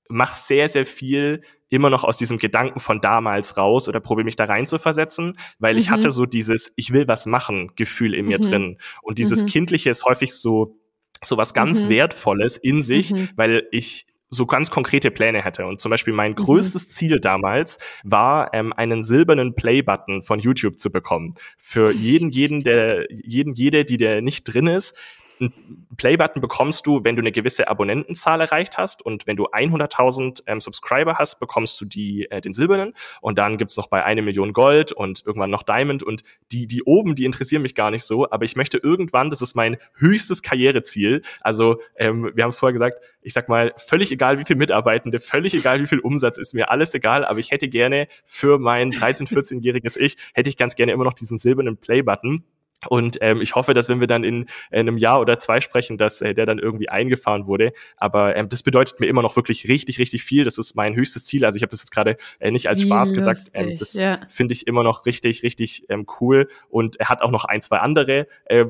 mache 0.09 0.35
sehr, 0.35 0.69
sehr 0.69 0.87
viel 0.87 1.41
immer 1.75 1.91
noch 1.91 2.05
aus 2.05 2.17
diesem 2.17 2.39
Gedanken 2.39 2.81
von 2.81 3.01
damals 3.01 3.57
raus 3.57 3.89
oder 3.89 4.01
probiere 4.01 4.25
mich 4.25 4.37
da 4.37 4.45
rein 4.45 4.67
zu 4.67 4.79
versetzen, 4.79 5.37
weil 5.59 5.75
mhm. 5.75 5.81
ich 5.81 5.91
hatte 5.91 6.11
so 6.11 6.27
dieses 6.27 6.73
Ich 6.77 6.93
will 6.93 7.09
was 7.09 7.27
machen 7.27 7.73
Gefühl 7.77 8.15
in 8.15 8.27
mir 8.27 8.39
mhm. 8.39 8.43
drin. 8.43 8.79
Und 9.03 9.19
dieses 9.19 9.43
mhm. 9.43 9.47
Kindliche 9.47 9.91
ist 9.91 10.05
häufig 10.05 10.35
so, 10.35 10.79
so 11.23 11.37
was 11.37 11.55
ganz 11.55 11.85
mhm. 11.85 11.91
Wertvolles 11.91 12.57
in 12.57 12.81
sich, 12.81 13.13
mhm. 13.13 13.29
weil 13.37 13.67
ich 13.71 14.07
so 14.31 14.47
ganz 14.47 14.71
konkrete 14.71 15.11
Pläne 15.11 15.43
hätte. 15.43 15.67
Und 15.67 15.81
zum 15.81 15.91
Beispiel 15.91 16.13
mein 16.13 16.33
mhm. 16.33 16.37
größtes 16.37 16.89
Ziel 16.91 17.21
damals 17.21 17.79
war, 18.03 18.53
ähm, 18.53 18.73
einen 18.73 19.03
silbernen 19.03 19.55
Play-Button 19.55 20.23
von 20.23 20.39
YouTube 20.39 20.79
zu 20.79 20.91
bekommen. 20.91 21.35
Für 21.57 21.93
jeden, 21.93 22.31
jeden, 22.31 22.61
der, 22.61 23.07
jeden, 23.11 23.53
jede, 23.53 23.85
die 23.85 23.97
der 23.97 24.23
nicht 24.23 24.45
drin 24.45 24.67
ist, 24.67 24.97
einen 25.41 25.87
Play-Button 25.97 26.41
bekommst 26.41 26.87
du, 26.87 27.05
wenn 27.05 27.17
du 27.17 27.21
eine 27.21 27.33
gewisse 27.33 27.69
Abonnentenzahl 27.69 28.41
erreicht 28.41 28.79
hast. 28.79 29.05
Und 29.05 29.27
wenn 29.27 29.37
du 29.37 29.49
100.000 29.49 30.43
ähm, 30.47 30.61
Subscriber 30.61 31.17
hast, 31.19 31.41
bekommst 31.41 31.81
du 31.81 31.85
die, 31.85 32.31
äh, 32.31 32.41
den 32.41 32.53
silbernen. 32.53 32.95
Und 33.21 33.39
dann 33.39 33.59
gibt's 33.59 33.77
noch 33.77 33.89
bei 33.89 34.05
eine 34.05 34.23
Million 34.23 34.53
Gold 34.53 34.93
und 34.93 35.23
irgendwann 35.27 35.51
noch 35.51 35.63
Diamond. 35.63 36.03
Und 36.03 36.23
die, 36.53 36.67
die 36.67 36.83
oben, 36.83 37.15
die 37.15 37.25
interessieren 37.25 37.63
mich 37.63 37.75
gar 37.75 37.91
nicht 37.91 38.05
so, 38.05 38.31
aber 38.31 38.45
ich 38.45 38.57
möchte 38.57 38.79
irgendwann, 38.79 39.31
das 39.31 39.43
ist 39.43 39.55
mein 39.55 39.77
höchstes 39.97 40.43
Karriereziel, 40.43 41.23
also 41.41 41.81
ähm, 41.97 42.31
wir 42.35 42.45
haben 42.45 42.53
vorher 42.53 42.73
gesagt, 42.73 43.03
ich 43.23 43.33
sag 43.33 43.49
mal, 43.49 43.73
völlig 43.77 44.11
egal 44.13 44.39
wie 44.39 44.45
viel 44.45 44.57
Mitarbeitende, 44.57 45.21
völlig 45.21 45.55
egal 45.55 45.81
wie 45.81 45.87
viel 45.87 46.01
Umsatz, 46.01 46.39
ist 46.39 46.55
mir 46.55 46.71
alles 46.71 46.95
egal, 46.95 47.25
aber 47.25 47.39
ich 47.39 47.51
hätte 47.51 47.69
gerne 47.69 48.07
für 48.25 48.59
mein 48.59 48.93
13-, 48.93 49.29
14-jähriges 49.29 49.99
Ich, 49.99 50.17
hätte 50.35 50.51
ich 50.51 50.57
ganz 50.57 50.75
gerne 50.77 50.93
immer 50.93 51.05
noch 51.05 51.15
diesen 51.15 51.39
silbernen 51.39 51.77
Play-Button 51.77 52.45
und 52.89 53.19
ähm, 53.21 53.41
ich 53.41 53.55
hoffe, 53.55 53.75
dass 53.75 53.89
wenn 53.89 54.01
wir 54.01 54.07
dann 54.07 54.25
in, 54.25 54.43
in 54.43 54.49
einem 54.71 54.99
Jahr 54.99 55.21
oder 55.21 55.39
zwei 55.39 55.61
sprechen, 55.61 55.99
dass 55.99 56.21
äh, 56.21 56.35
der 56.35 56.47
dann 56.47 56.59
irgendwie 56.59 56.89
eingefahren 56.89 57.47
wurde. 57.47 57.73
Aber 57.97 58.37
ähm, 58.37 58.49
das 58.49 58.63
bedeutet 58.63 59.01
mir 59.01 59.07
immer 59.07 59.23
noch 59.23 59.37
wirklich 59.37 59.69
richtig, 59.69 59.99
richtig 59.99 60.23
viel. 60.25 60.45
Das 60.45 60.59
ist 60.59 60.75
mein 60.75 60.95
höchstes 60.95 61.25
Ziel. 61.25 61.45
Also 61.45 61.57
ich 61.57 61.63
habe 61.63 61.71
das 61.71 61.81
jetzt 61.81 61.91
gerade 61.91 62.17
äh, 62.39 62.51
nicht 62.51 62.69
als 62.69 62.83
Spaß 62.83 63.11
Wie 63.11 63.15
gesagt. 63.15 63.51
Ähm, 63.55 63.77
das 63.79 63.95
ja. 63.95 64.21
finde 64.29 64.55
ich 64.55 64.67
immer 64.67 64.83
noch 64.83 65.07
richtig, 65.07 65.43
richtig 65.43 65.85
ähm, 65.89 66.07
cool. 66.21 66.49
Und 66.69 66.97
er 67.01 67.09
hat 67.09 67.23
auch 67.23 67.31
noch 67.31 67.45
ein, 67.45 67.63
zwei 67.63 67.79
andere 67.79 68.27
äh, 68.47 68.65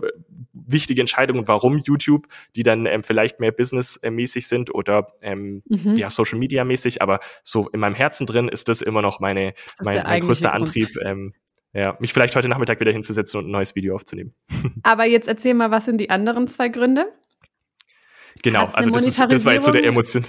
wichtige 0.53 1.01
Entscheidungen, 1.01 1.49
warum 1.49 1.79
YouTube, 1.79 2.27
die 2.57 2.63
dann 2.63 2.87
ähm, 2.87 3.03
vielleicht 3.03 3.41
mehr 3.41 3.53
businessmäßig 3.53 4.47
sind 4.47 4.75
oder 4.75 5.13
ähm, 5.23 5.63
mhm. 5.69 5.95
ja 5.95 6.11
Social 6.11 6.39
Media 6.39 6.65
mäßig. 6.65 7.03
Aber 7.03 7.21
so 7.43 7.69
in 7.69 7.81
meinem 7.81 7.95
Herzen 7.95 8.27
drin 8.27 8.49
ist 8.49 8.69
das 8.69 8.83
immer 8.83 9.03
noch 9.03 9.21
meine, 9.21 9.55
mein, 9.83 10.03
mein 10.03 10.21
größter 10.23 10.51
Grund. 10.51 10.69
Antrieb. 10.69 10.97
Ähm, 11.05 11.35
ja, 11.75 11.97
mich 11.99 12.13
vielleicht 12.13 12.37
heute 12.37 12.49
Nachmittag 12.49 12.79
wieder 12.81 12.93
hinzusetzen 12.93 13.41
und 13.41 13.49
ein 13.49 13.51
neues 13.51 13.75
Video 13.75 13.95
aufzunehmen. 13.95 14.35
Aber 14.83 15.05
jetzt 15.05 15.29
erzähl 15.29 15.55
mal, 15.55 15.71
was 15.71 15.85
sind 15.85 15.99
die 15.99 16.09
anderen 16.09 16.47
zwei 16.47 16.69
Gründe? 16.69 17.13
Genau, 18.43 18.67
also 18.67 18.91
das, 18.91 19.07
ist, 19.07 19.21
das 19.21 19.45
war 19.45 19.53
jetzt 19.53 19.67
so 19.67 19.73
der 19.73 19.85
Emotion. 19.85 20.25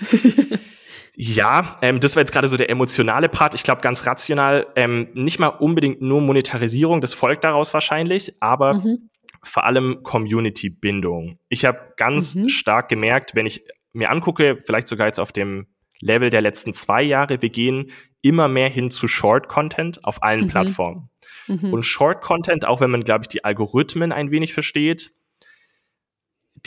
ja, 1.14 1.76
ähm, 1.82 2.00
das 2.00 2.14
war 2.14 2.22
jetzt 2.22 2.32
gerade 2.32 2.48
so 2.48 2.56
der 2.56 2.70
emotionale 2.70 3.28
Part. 3.28 3.54
Ich 3.54 3.62
glaube, 3.62 3.80
ganz 3.80 4.06
rational, 4.06 4.66
ähm, 4.76 5.08
nicht 5.14 5.38
mal 5.38 5.48
unbedingt 5.48 6.00
nur 6.00 6.20
Monetarisierung, 6.20 7.00
das 7.00 7.14
folgt 7.14 7.44
daraus 7.44 7.74
wahrscheinlich, 7.74 8.34
aber 8.40 8.74
mhm. 8.74 9.10
vor 9.42 9.64
allem 9.64 10.02
Community-Bindung. 10.02 11.38
Ich 11.48 11.64
habe 11.64 11.94
ganz 11.96 12.34
mhm. 12.34 12.48
stark 12.48 12.88
gemerkt, 12.88 13.34
wenn 13.34 13.46
ich 13.46 13.64
mir 13.92 14.10
angucke, 14.10 14.58
vielleicht 14.64 14.88
sogar 14.88 15.06
jetzt 15.06 15.18
auf 15.18 15.32
dem 15.32 15.66
Level 16.00 16.30
der 16.30 16.42
letzten 16.42 16.74
zwei 16.74 17.02
Jahre, 17.02 17.42
wir 17.42 17.50
gehen 17.50 17.90
immer 18.22 18.48
mehr 18.48 18.68
hin 18.68 18.90
zu 18.90 19.08
Short-Content 19.08 20.04
auf 20.04 20.22
allen 20.22 20.44
mhm. 20.44 20.48
Plattformen. 20.48 21.10
Mhm. 21.46 21.72
Und 21.72 21.82
Short-Content, 21.84 22.66
auch 22.66 22.80
wenn 22.80 22.90
man, 22.90 23.04
glaube 23.04 23.22
ich, 23.22 23.28
die 23.28 23.44
Algorithmen 23.44 24.12
ein 24.12 24.30
wenig 24.30 24.54
versteht, 24.54 25.12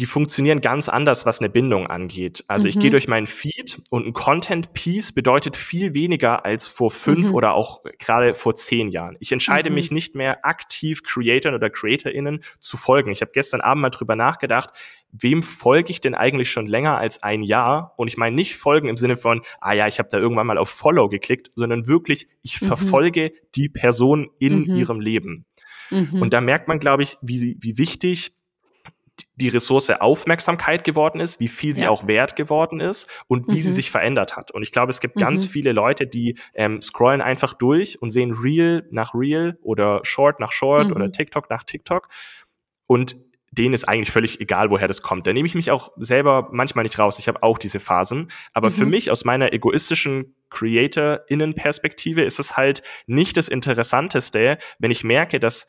die 0.01 0.07
funktionieren 0.07 0.61
ganz 0.61 0.89
anders, 0.89 1.27
was 1.27 1.41
eine 1.41 1.49
Bindung 1.51 1.85
angeht. 1.85 2.43
Also 2.47 2.63
mhm. 2.63 2.69
ich 2.69 2.79
gehe 2.79 2.89
durch 2.89 3.07
meinen 3.07 3.27
Feed 3.27 3.83
und 3.91 4.07
ein 4.07 4.13
Content 4.13 4.73
Piece 4.73 5.11
bedeutet 5.11 5.55
viel 5.55 5.93
weniger 5.93 6.43
als 6.43 6.67
vor 6.67 6.89
fünf 6.89 7.29
mhm. 7.29 7.35
oder 7.35 7.53
auch 7.53 7.83
gerade 7.99 8.33
vor 8.33 8.55
zehn 8.55 8.89
Jahren. 8.89 9.15
Ich 9.19 9.31
entscheide 9.31 9.69
mhm. 9.69 9.75
mich 9.75 9.91
nicht 9.91 10.15
mehr 10.15 10.43
aktiv 10.43 11.03
Creatoren 11.03 11.53
oder 11.53 11.69
CreatorInnen 11.69 12.43
zu 12.59 12.77
folgen. 12.77 13.11
Ich 13.11 13.21
habe 13.21 13.29
gestern 13.31 13.61
Abend 13.61 13.83
mal 13.83 13.89
drüber 13.91 14.15
nachgedacht, 14.15 14.71
wem 15.11 15.43
folge 15.43 15.91
ich 15.91 16.01
denn 16.01 16.15
eigentlich 16.15 16.49
schon 16.49 16.65
länger 16.65 16.97
als 16.97 17.21
ein 17.21 17.43
Jahr? 17.43 17.93
Und 17.95 18.07
ich 18.07 18.17
meine 18.17 18.35
nicht 18.35 18.55
folgen 18.55 18.87
im 18.87 18.97
Sinne 18.97 19.17
von, 19.17 19.43
ah 19.59 19.73
ja, 19.73 19.87
ich 19.87 19.99
habe 19.99 20.09
da 20.11 20.17
irgendwann 20.17 20.47
mal 20.47 20.57
auf 20.57 20.69
Follow 20.69 21.09
geklickt, 21.09 21.51
sondern 21.55 21.85
wirklich, 21.85 22.27
ich 22.41 22.59
mhm. 22.59 22.65
verfolge 22.65 23.33
die 23.53 23.69
Person 23.69 24.31
in 24.39 24.61
mhm. 24.61 24.75
ihrem 24.77 24.99
Leben. 24.99 25.45
Mhm. 25.91 26.23
Und 26.23 26.33
da 26.33 26.41
merkt 26.41 26.67
man, 26.67 26.79
glaube 26.79 27.03
ich, 27.03 27.17
wie, 27.21 27.57
wie 27.59 27.77
wichtig 27.77 28.40
die 29.35 29.49
Ressource 29.49 29.89
Aufmerksamkeit 29.89 30.83
geworden 30.83 31.19
ist, 31.19 31.39
wie 31.39 31.47
viel 31.47 31.73
sie 31.73 31.83
ja. 31.83 31.89
auch 31.89 32.07
wert 32.07 32.35
geworden 32.35 32.79
ist 32.79 33.09
und 33.27 33.47
wie 33.47 33.53
mhm. 33.53 33.61
sie 33.61 33.71
sich 33.71 33.91
verändert 33.91 34.35
hat. 34.35 34.51
Und 34.51 34.63
ich 34.63 34.71
glaube, 34.71 34.91
es 34.91 34.99
gibt 34.99 35.15
mhm. 35.15 35.21
ganz 35.21 35.45
viele 35.45 35.71
Leute, 35.71 36.07
die 36.07 36.37
ähm, 36.53 36.81
scrollen 36.81 37.21
einfach 37.21 37.53
durch 37.53 38.01
und 38.01 38.09
sehen 38.09 38.31
Reel 38.31 38.87
nach 38.91 39.13
Reel 39.13 39.57
oder 39.61 40.01
Short 40.03 40.39
nach 40.39 40.51
Short 40.51 40.89
mhm. 40.89 40.95
oder 40.95 41.11
TikTok 41.11 41.49
nach 41.49 41.63
TikTok. 41.63 42.07
Und 42.87 43.15
denen 43.51 43.73
ist 43.73 43.83
eigentlich 43.83 44.11
völlig 44.11 44.39
egal, 44.39 44.71
woher 44.71 44.87
das 44.87 45.01
kommt. 45.01 45.27
Da 45.27 45.33
nehme 45.33 45.45
ich 45.45 45.55
mich 45.55 45.71
auch 45.71 45.91
selber 45.97 46.47
manchmal 46.51 46.83
nicht 46.83 46.97
raus. 46.97 47.19
Ich 47.19 47.27
habe 47.27 47.43
auch 47.43 47.57
diese 47.57 47.81
Phasen. 47.81 48.31
Aber 48.53 48.71
für 48.71 48.85
mhm. 48.85 48.91
mich 48.91 49.11
aus 49.11 49.25
meiner 49.25 49.51
egoistischen 49.51 50.35
Creator-Innen-Perspektive 50.49 52.21
ist 52.21 52.39
es 52.39 52.55
halt 52.55 52.81
nicht 53.07 53.35
das 53.35 53.49
Interessanteste, 53.49 54.57
wenn 54.79 54.91
ich 54.91 55.03
merke, 55.03 55.39
dass 55.39 55.67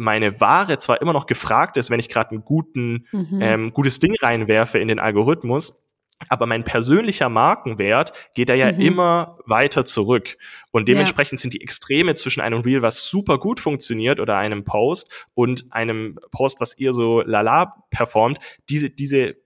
meine 0.00 0.40
Ware 0.40 0.78
zwar 0.78 1.02
immer 1.02 1.12
noch 1.12 1.26
gefragt 1.26 1.76
ist, 1.76 1.90
wenn 1.90 2.00
ich 2.00 2.08
gerade 2.08 2.34
ein 2.34 2.42
guten, 2.42 3.06
mhm. 3.12 3.38
ähm, 3.40 3.72
gutes 3.72 4.00
Ding 4.00 4.14
reinwerfe 4.20 4.78
in 4.78 4.88
den 4.88 4.98
Algorithmus, 4.98 5.82
aber 6.28 6.46
mein 6.46 6.64
persönlicher 6.64 7.28
Markenwert 7.28 8.12
geht 8.34 8.48
da 8.48 8.54
ja 8.54 8.72
mhm. 8.72 8.80
immer 8.80 9.38
weiter 9.46 9.84
zurück. 9.84 10.38
Und 10.70 10.88
dementsprechend 10.88 11.38
ja. 11.38 11.42
sind 11.42 11.54
die 11.54 11.62
Extreme 11.62 12.14
zwischen 12.14 12.40
einem 12.40 12.60
Reel, 12.60 12.82
was 12.82 13.08
super 13.08 13.38
gut 13.38 13.60
funktioniert, 13.60 14.20
oder 14.20 14.36
einem 14.36 14.64
Post 14.64 15.26
und 15.34 15.66
einem 15.70 16.18
Post, 16.30 16.60
was 16.60 16.74
eher 16.74 16.92
so 16.92 17.20
lala 17.20 17.74
performt, 17.90 18.38
diese, 18.68 18.90
diese 18.90 19.36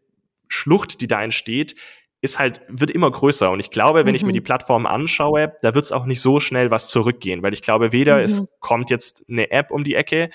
Schlucht, 0.48 1.00
die 1.00 1.08
da 1.08 1.22
entsteht, 1.22 1.74
ist 2.24 2.38
halt, 2.38 2.62
wird 2.68 2.90
immer 2.90 3.10
größer. 3.10 3.50
Und 3.50 3.60
ich 3.60 3.70
glaube, 3.70 4.06
wenn 4.06 4.12
mhm. 4.12 4.14
ich 4.14 4.22
mir 4.22 4.30
mhm. 4.30 4.34
die 4.34 4.40
Plattform 4.40 4.86
anschaue, 4.86 5.52
da 5.60 5.74
wird 5.74 5.84
es 5.84 5.92
auch 5.92 6.06
nicht 6.06 6.22
so 6.22 6.40
schnell 6.40 6.70
was 6.70 6.88
zurückgehen, 6.88 7.42
weil 7.42 7.52
ich 7.52 7.60
glaube, 7.60 7.92
weder 7.92 8.16
mhm. 8.16 8.22
es 8.22 8.48
kommt 8.60 8.88
jetzt 8.88 9.26
eine 9.28 9.50
App 9.50 9.70
um 9.70 9.84
die 9.84 9.94
Ecke, 9.94 10.30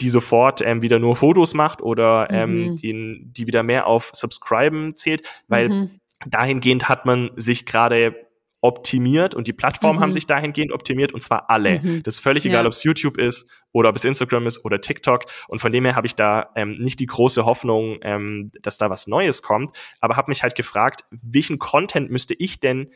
die 0.00 0.08
sofort 0.08 0.60
ähm, 0.62 0.82
wieder 0.82 0.98
nur 0.98 1.14
Fotos 1.14 1.54
macht 1.54 1.80
oder 1.80 2.26
ähm, 2.30 2.70
mhm. 2.70 2.76
die, 2.76 3.20
die 3.24 3.46
wieder 3.46 3.62
mehr 3.62 3.86
auf 3.86 4.10
Subscriben 4.12 4.96
zählt, 4.96 5.30
weil 5.46 5.68
mhm. 5.68 6.00
dahingehend 6.26 6.88
hat 6.88 7.06
man 7.06 7.30
sich 7.36 7.66
gerade 7.66 8.26
optimiert 8.60 9.36
und 9.36 9.46
die 9.46 9.52
Plattformen 9.52 10.00
mhm. 10.00 10.02
haben 10.02 10.12
sich 10.12 10.26
dahingehend 10.26 10.72
optimiert 10.72 11.14
und 11.14 11.22
zwar 11.22 11.50
alle. 11.50 11.80
Mhm. 11.80 12.02
Das 12.02 12.14
ist 12.14 12.20
völlig 12.20 12.44
egal, 12.46 12.64
ja. 12.64 12.66
ob 12.66 12.72
es 12.72 12.82
YouTube 12.82 13.16
ist 13.16 13.48
oder 13.72 13.90
ob 13.90 13.96
es 13.96 14.04
Instagram 14.04 14.46
ist 14.46 14.64
oder 14.64 14.80
TikTok. 14.80 15.24
Und 15.48 15.60
von 15.60 15.72
dem 15.72 15.84
her 15.84 15.96
habe 15.96 16.06
ich 16.06 16.14
da 16.14 16.50
ähm, 16.56 16.78
nicht 16.78 17.00
die 17.00 17.06
große 17.06 17.44
Hoffnung, 17.44 17.98
ähm, 18.02 18.50
dass 18.62 18.78
da 18.78 18.90
was 18.90 19.06
Neues 19.06 19.42
kommt, 19.42 19.70
aber 20.00 20.16
habe 20.16 20.30
mich 20.30 20.42
halt 20.42 20.54
gefragt, 20.54 21.04
welchen 21.10 21.58
Content 21.58 22.10
müsste 22.10 22.34
ich 22.34 22.60
denn 22.60 22.90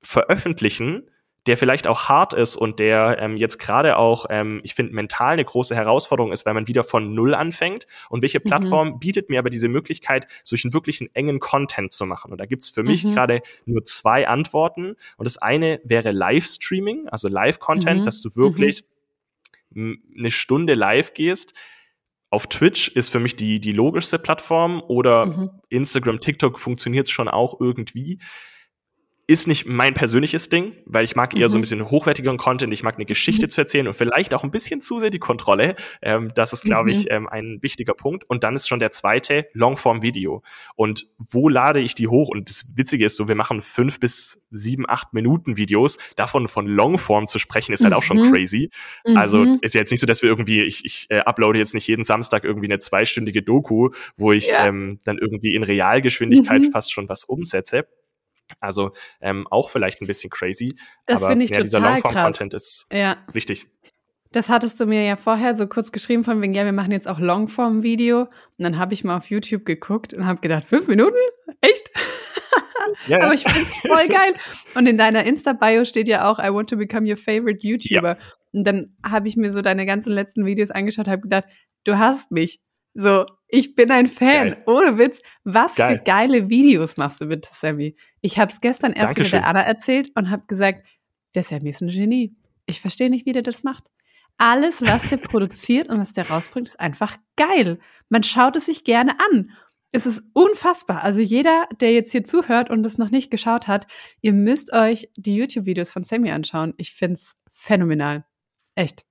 veröffentlichen, 0.00 1.08
der 1.46 1.56
vielleicht 1.56 1.88
auch 1.88 2.08
hart 2.08 2.34
ist 2.34 2.56
und 2.56 2.78
der 2.78 3.16
ähm, 3.18 3.36
jetzt 3.36 3.58
gerade 3.58 3.96
auch, 3.96 4.26
ähm, 4.30 4.60
ich 4.62 4.74
finde, 4.74 4.94
mental 4.94 5.32
eine 5.32 5.44
große 5.44 5.74
Herausforderung 5.74 6.30
ist, 6.30 6.46
weil 6.46 6.54
man 6.54 6.68
wieder 6.68 6.84
von 6.84 7.14
Null 7.14 7.34
anfängt. 7.34 7.86
Und 8.10 8.22
welche 8.22 8.38
mhm. 8.38 8.44
Plattform 8.44 8.88
mhm. 8.88 8.98
bietet 9.00 9.28
mir 9.28 9.40
aber 9.40 9.50
diese 9.50 9.68
Möglichkeit, 9.68 10.28
solchen 10.44 10.72
wirklichen 10.72 11.12
engen 11.14 11.40
Content 11.40 11.92
zu 11.92 12.06
machen? 12.06 12.30
Und 12.30 12.40
da 12.40 12.46
gibt's 12.46 12.70
für 12.70 12.84
mich 12.84 13.04
mhm. 13.04 13.14
gerade 13.14 13.42
nur 13.66 13.82
zwei 13.82 14.28
Antworten. 14.28 14.94
Und 15.16 15.24
das 15.24 15.38
eine 15.38 15.80
wäre 15.82 16.12
Livestreaming, 16.12 17.08
also 17.08 17.26
Live-Content, 17.28 18.02
mhm. 18.02 18.04
dass 18.04 18.22
du 18.22 18.36
wirklich 18.36 18.84
eine 19.74 20.30
Stunde 20.30 20.74
live 20.74 21.14
gehst. 21.14 21.54
Auf 22.30 22.46
Twitch 22.46 22.88
ist 22.88 23.10
für 23.10 23.20
mich 23.20 23.36
die, 23.36 23.60
die 23.60 23.72
logischste 23.72 24.18
Plattform 24.18 24.80
oder 24.88 25.26
mhm. 25.26 25.50
Instagram, 25.68 26.20
TikTok 26.20 26.58
funktioniert 26.58 27.10
schon 27.10 27.28
auch 27.28 27.60
irgendwie. 27.60 28.20
Ist 29.32 29.48
nicht 29.48 29.64
mein 29.64 29.94
persönliches 29.94 30.50
Ding, 30.50 30.74
weil 30.84 31.06
ich 31.06 31.16
mag 31.16 31.34
eher 31.34 31.48
mhm. 31.48 31.52
so 31.52 31.56
ein 31.56 31.60
mhm. 31.60 31.62
bisschen 31.62 31.90
hochwertigeren 31.90 32.36
Content. 32.36 32.70
Ich 32.74 32.82
mag 32.82 32.96
eine 32.96 33.06
Geschichte 33.06 33.46
mhm. 33.46 33.48
zu 33.48 33.62
erzählen 33.62 33.88
und 33.88 33.94
vielleicht 33.94 34.34
auch 34.34 34.44
ein 34.44 34.50
bisschen 34.50 34.82
zu 34.82 34.98
sehr 34.98 35.08
die 35.08 35.20
Kontrolle. 35.20 35.74
Ähm, 36.02 36.30
das 36.34 36.52
ist, 36.52 36.64
glaube 36.64 36.92
mhm. 36.92 36.98
ich, 36.98 37.10
ähm, 37.10 37.30
ein 37.30 37.56
wichtiger 37.62 37.94
Punkt. 37.94 38.28
Und 38.28 38.44
dann 38.44 38.54
ist 38.54 38.68
schon 38.68 38.78
der 38.78 38.90
zweite 38.90 39.46
Longform-Video. 39.54 40.42
Und 40.76 41.06
wo 41.16 41.48
lade 41.48 41.80
ich 41.80 41.94
die 41.94 42.08
hoch? 42.08 42.28
Und 42.28 42.50
das 42.50 42.76
Witzige 42.76 43.06
ist 43.06 43.16
so, 43.16 43.26
wir 43.26 43.34
machen 43.34 43.62
fünf 43.62 44.00
bis 44.00 44.44
sieben, 44.50 44.84
acht 44.86 45.14
Minuten 45.14 45.56
Videos. 45.56 45.96
Davon 46.16 46.46
von 46.46 46.66
Longform 46.66 47.26
zu 47.26 47.38
sprechen, 47.38 47.72
ist 47.72 47.84
halt 47.84 47.94
auch 47.94 48.02
schon 48.02 48.18
mhm. 48.18 48.32
crazy. 48.32 48.68
Also 49.14 49.38
mhm. 49.38 49.60
ist 49.62 49.72
ja 49.72 49.80
jetzt 49.80 49.92
nicht 49.92 50.00
so, 50.00 50.06
dass 50.06 50.20
wir 50.20 50.28
irgendwie, 50.28 50.60
ich, 50.60 50.84
ich 50.84 51.06
äh, 51.08 51.20
uploade 51.20 51.58
jetzt 51.58 51.72
nicht 51.72 51.86
jeden 51.86 52.04
Samstag 52.04 52.44
irgendwie 52.44 52.66
eine 52.66 52.80
zweistündige 52.80 53.42
Doku, 53.42 53.88
wo 54.14 54.32
ich 54.32 54.50
ja. 54.50 54.66
ähm, 54.66 54.98
dann 55.04 55.16
irgendwie 55.16 55.54
in 55.54 55.62
Realgeschwindigkeit 55.62 56.66
fast 56.70 56.92
schon 56.92 57.08
was 57.08 57.24
umsetze. 57.24 57.86
Also 58.60 58.92
ähm, 59.20 59.46
auch 59.50 59.70
vielleicht 59.70 60.00
ein 60.00 60.06
bisschen 60.06 60.30
crazy. 60.30 60.74
Das 61.06 61.24
finde 61.24 61.44
ich 61.44 61.50
ja, 61.50 61.56
total 61.56 61.64
dieser 61.64 61.80
Longform-Content 61.80 62.54
ist 62.54 62.86
ja. 62.92 63.18
wichtig. 63.32 63.66
Das 64.32 64.48
hattest 64.48 64.80
du 64.80 64.86
mir 64.86 65.04
ja 65.04 65.16
vorher 65.16 65.54
so 65.56 65.66
kurz 65.66 65.92
geschrieben 65.92 66.24
von 66.24 66.40
wegen, 66.40 66.54
ja, 66.54 66.64
wir 66.64 66.72
machen 66.72 66.90
jetzt 66.90 67.06
auch 67.06 67.20
Longform-Video. 67.20 68.22
Und 68.22 68.30
dann 68.58 68.78
habe 68.78 68.94
ich 68.94 69.04
mal 69.04 69.16
auf 69.18 69.28
YouTube 69.30 69.66
geguckt 69.66 70.14
und 70.14 70.26
habe 70.26 70.40
gedacht, 70.40 70.64
fünf 70.64 70.88
Minuten? 70.88 71.16
Echt? 71.60 71.90
Ja, 73.06 73.18
ja. 73.18 73.24
Aber 73.24 73.34
ich 73.34 73.44
finde 73.44 73.62
es 73.62 73.74
voll 73.76 74.08
geil. 74.08 74.34
Und 74.74 74.86
in 74.86 74.98
deiner 74.98 75.24
Insta-Bio 75.24 75.84
steht 75.84 76.08
ja 76.08 76.28
auch, 76.28 76.38
I 76.38 76.52
want 76.52 76.68
to 76.70 76.76
become 76.76 77.08
your 77.08 77.16
favorite 77.16 77.66
YouTuber. 77.66 78.16
Ja. 78.16 78.24
Und 78.52 78.64
dann 78.64 78.90
habe 79.08 79.28
ich 79.28 79.36
mir 79.36 79.52
so 79.52 79.62
deine 79.62 79.86
ganzen 79.86 80.12
letzten 80.12 80.44
Videos 80.44 80.70
angeschaut, 80.70 81.06
habe 81.08 81.22
gedacht, 81.22 81.44
du 81.84 81.98
hast 81.98 82.32
mich. 82.32 82.60
So, 82.94 83.26
ich 83.48 83.74
bin 83.74 83.90
ein 83.90 84.06
Fan. 84.06 84.50
Geil. 84.50 84.62
Ohne 84.66 84.98
Witz. 84.98 85.22
Was 85.44 85.76
Geil. 85.76 85.96
für 85.96 86.04
geile 86.04 86.48
Videos 86.48 86.96
machst 86.96 87.20
du 87.20 87.26
bitte, 87.26 87.48
Sammy? 87.52 87.96
Ich 88.20 88.38
habe 88.38 88.50
es 88.52 88.60
gestern 88.60 88.92
erst 88.92 89.16
Dankeschön. 89.16 89.38
mit 89.38 89.44
der 89.44 89.48
Anna 89.48 89.60
erzählt 89.62 90.10
und 90.14 90.30
habe 90.30 90.44
gesagt, 90.46 90.86
der 91.34 91.42
Sammy 91.42 91.70
ist 91.70 91.80
ein 91.80 91.88
Genie. 91.88 92.36
Ich 92.66 92.80
verstehe 92.80 93.10
nicht, 93.10 93.26
wie 93.26 93.32
der 93.32 93.42
das 93.42 93.62
macht. 93.62 93.90
Alles, 94.38 94.82
was 94.82 95.08
der 95.08 95.18
produziert 95.18 95.88
und 95.88 96.00
was 96.00 96.12
der 96.12 96.28
rausbringt, 96.28 96.68
ist 96.68 96.80
einfach 96.80 97.16
geil. 97.36 97.78
Man 98.08 98.22
schaut 98.22 98.56
es 98.56 98.66
sich 98.66 98.84
gerne 98.84 99.18
an. 99.30 99.50
Es 99.92 100.06
ist 100.06 100.22
unfassbar. 100.32 101.02
Also 101.02 101.20
jeder, 101.20 101.68
der 101.80 101.92
jetzt 101.92 102.12
hier 102.12 102.24
zuhört 102.24 102.70
und 102.70 102.84
es 102.84 102.96
noch 102.96 103.10
nicht 103.10 103.30
geschaut 103.30 103.68
hat, 103.68 103.86
ihr 104.22 104.32
müsst 104.32 104.72
euch 104.72 105.10
die 105.16 105.36
YouTube-Videos 105.36 105.90
von 105.90 106.02
Sammy 106.02 106.30
anschauen. 106.30 106.72
Ich 106.78 106.92
find's 106.92 107.36
phänomenal. 107.52 108.24
Echt. 108.74 109.04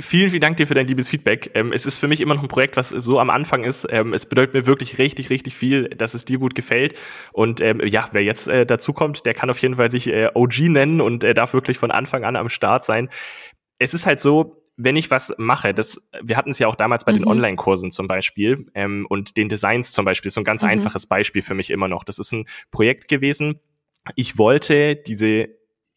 Vielen, 0.00 0.30
vielen 0.30 0.40
Dank 0.40 0.56
dir 0.56 0.66
für 0.66 0.72
dein 0.72 0.86
liebes 0.86 1.10
Feedback. 1.10 1.50
Ähm, 1.52 1.70
es 1.70 1.84
ist 1.84 1.98
für 1.98 2.08
mich 2.08 2.22
immer 2.22 2.34
noch 2.34 2.42
ein 2.42 2.48
Projekt, 2.48 2.78
was 2.78 2.88
so 2.88 3.20
am 3.20 3.28
Anfang 3.28 3.62
ist. 3.62 3.86
Ähm, 3.90 4.14
es 4.14 4.24
bedeutet 4.24 4.54
mir 4.54 4.64
wirklich 4.64 4.96
richtig, 4.96 5.28
richtig 5.28 5.54
viel, 5.54 5.90
dass 5.90 6.14
es 6.14 6.24
dir 6.24 6.38
gut 6.38 6.54
gefällt. 6.54 6.98
Und 7.34 7.60
ähm, 7.60 7.82
ja, 7.84 8.08
wer 8.12 8.24
jetzt 8.24 8.48
äh, 8.48 8.64
dazu 8.64 8.94
kommt, 8.94 9.26
der 9.26 9.34
kann 9.34 9.50
auf 9.50 9.58
jeden 9.58 9.76
Fall 9.76 9.90
sich 9.90 10.06
äh, 10.06 10.30
OG 10.32 10.60
nennen 10.70 11.02
und 11.02 11.24
äh, 11.24 11.34
darf 11.34 11.52
wirklich 11.52 11.76
von 11.76 11.90
Anfang 11.90 12.24
an 12.24 12.36
am 12.36 12.48
Start 12.48 12.84
sein. 12.84 13.10
Es 13.78 13.92
ist 13.92 14.06
halt 14.06 14.18
so, 14.18 14.62
wenn 14.78 14.96
ich 14.96 15.10
was 15.10 15.34
mache, 15.36 15.74
das, 15.74 16.08
wir 16.22 16.38
hatten 16.38 16.50
es 16.50 16.58
ja 16.58 16.68
auch 16.68 16.76
damals 16.76 17.04
bei 17.04 17.12
mhm. 17.12 17.18
den 17.18 17.26
Online-Kursen 17.26 17.90
zum 17.90 18.06
Beispiel 18.06 18.66
ähm, 18.74 19.06
und 19.10 19.36
den 19.36 19.50
Designs 19.50 19.92
zum 19.92 20.06
Beispiel, 20.06 20.30
so 20.30 20.40
ein 20.40 20.44
ganz 20.44 20.62
mhm. 20.62 20.70
einfaches 20.70 21.04
Beispiel 21.04 21.42
für 21.42 21.54
mich 21.54 21.68
immer 21.70 21.88
noch. 21.88 22.02
Das 22.02 22.18
ist 22.18 22.32
ein 22.32 22.46
Projekt 22.70 23.08
gewesen. 23.08 23.60
Ich 24.14 24.38
wollte 24.38 24.96
diese 24.96 25.48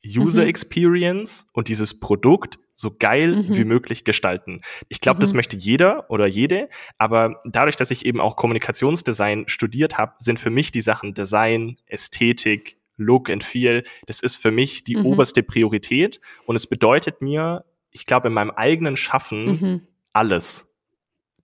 User 0.06 0.44
mhm. 0.44 0.50
Experience 0.50 1.48
und 1.54 1.68
dieses 1.68 2.00
Produkt 2.00 2.60
so 2.74 2.96
geil 2.98 3.36
mhm. 3.36 3.56
wie 3.56 3.66
möglich 3.66 4.06
gestalten. 4.06 4.62
Ich 4.88 5.02
glaube, 5.02 5.18
mhm. 5.18 5.22
das 5.22 5.34
möchte 5.34 5.58
jeder 5.58 6.10
oder 6.10 6.28
jede, 6.28 6.70
aber 6.98 7.42
dadurch, 7.44 7.76
dass 7.76 7.92
ich 7.92 8.06
eben 8.06 8.22
auch 8.22 8.38
Kommunikationsdesign 8.38 9.48
studiert 9.48 9.98
habe, 9.98 10.14
sind 10.20 10.40
für 10.40 10.50
mich 10.50 10.72
die 10.72 10.82
Sachen 10.82 11.14
Design, 11.14 11.78
Ästhetik, 11.88 12.78
Look 12.96 13.30
and 13.30 13.44
Feel, 13.44 13.84
das 14.08 14.22
ist 14.22 14.38
für 14.38 14.52
mich 14.52 14.84
die 14.86 14.96
mhm. 14.96 15.06
oberste 15.06 15.44
Priorität 15.44 16.22
und 16.46 16.56
es 16.56 16.68
bedeutet 16.68 17.22
mir, 17.22 17.66
ich 17.92 18.06
glaube, 18.06 18.30
in 18.30 18.34
meinem 18.34 18.52
eigenen 18.52 18.96
Schaffen 18.96 19.46
mhm. 19.46 19.88
alles 20.14 20.70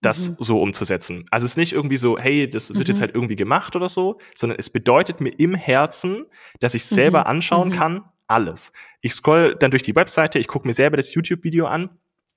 das 0.01 0.31
mhm. 0.31 0.35
so 0.39 0.61
umzusetzen. 0.61 1.25
Also 1.31 1.45
es 1.45 1.51
ist 1.51 1.57
nicht 1.57 1.73
irgendwie 1.73 1.97
so, 1.97 2.17
hey, 2.17 2.47
das 2.49 2.69
wird 2.69 2.87
mhm. 2.87 2.91
jetzt 2.91 3.01
halt 3.01 3.15
irgendwie 3.15 3.35
gemacht 3.35 3.75
oder 3.75 3.89
so, 3.89 4.19
sondern 4.35 4.59
es 4.59 4.69
bedeutet 4.69 5.19
mir 5.19 5.31
im 5.39 5.55
Herzen, 5.55 6.25
dass 6.59 6.75
ich 6.75 6.85
selber 6.85 7.21
mhm. 7.21 7.27
anschauen 7.27 7.71
kann, 7.71 8.05
alles. 8.27 8.73
Ich 9.01 9.13
scroll 9.13 9.55
dann 9.55 9.71
durch 9.71 9.83
die 9.83 9.95
Webseite, 9.95 10.39
ich 10.39 10.47
gucke 10.47 10.67
mir 10.67 10.73
selber 10.73 10.97
das 10.97 11.13
YouTube-Video 11.13 11.67
an 11.67 11.89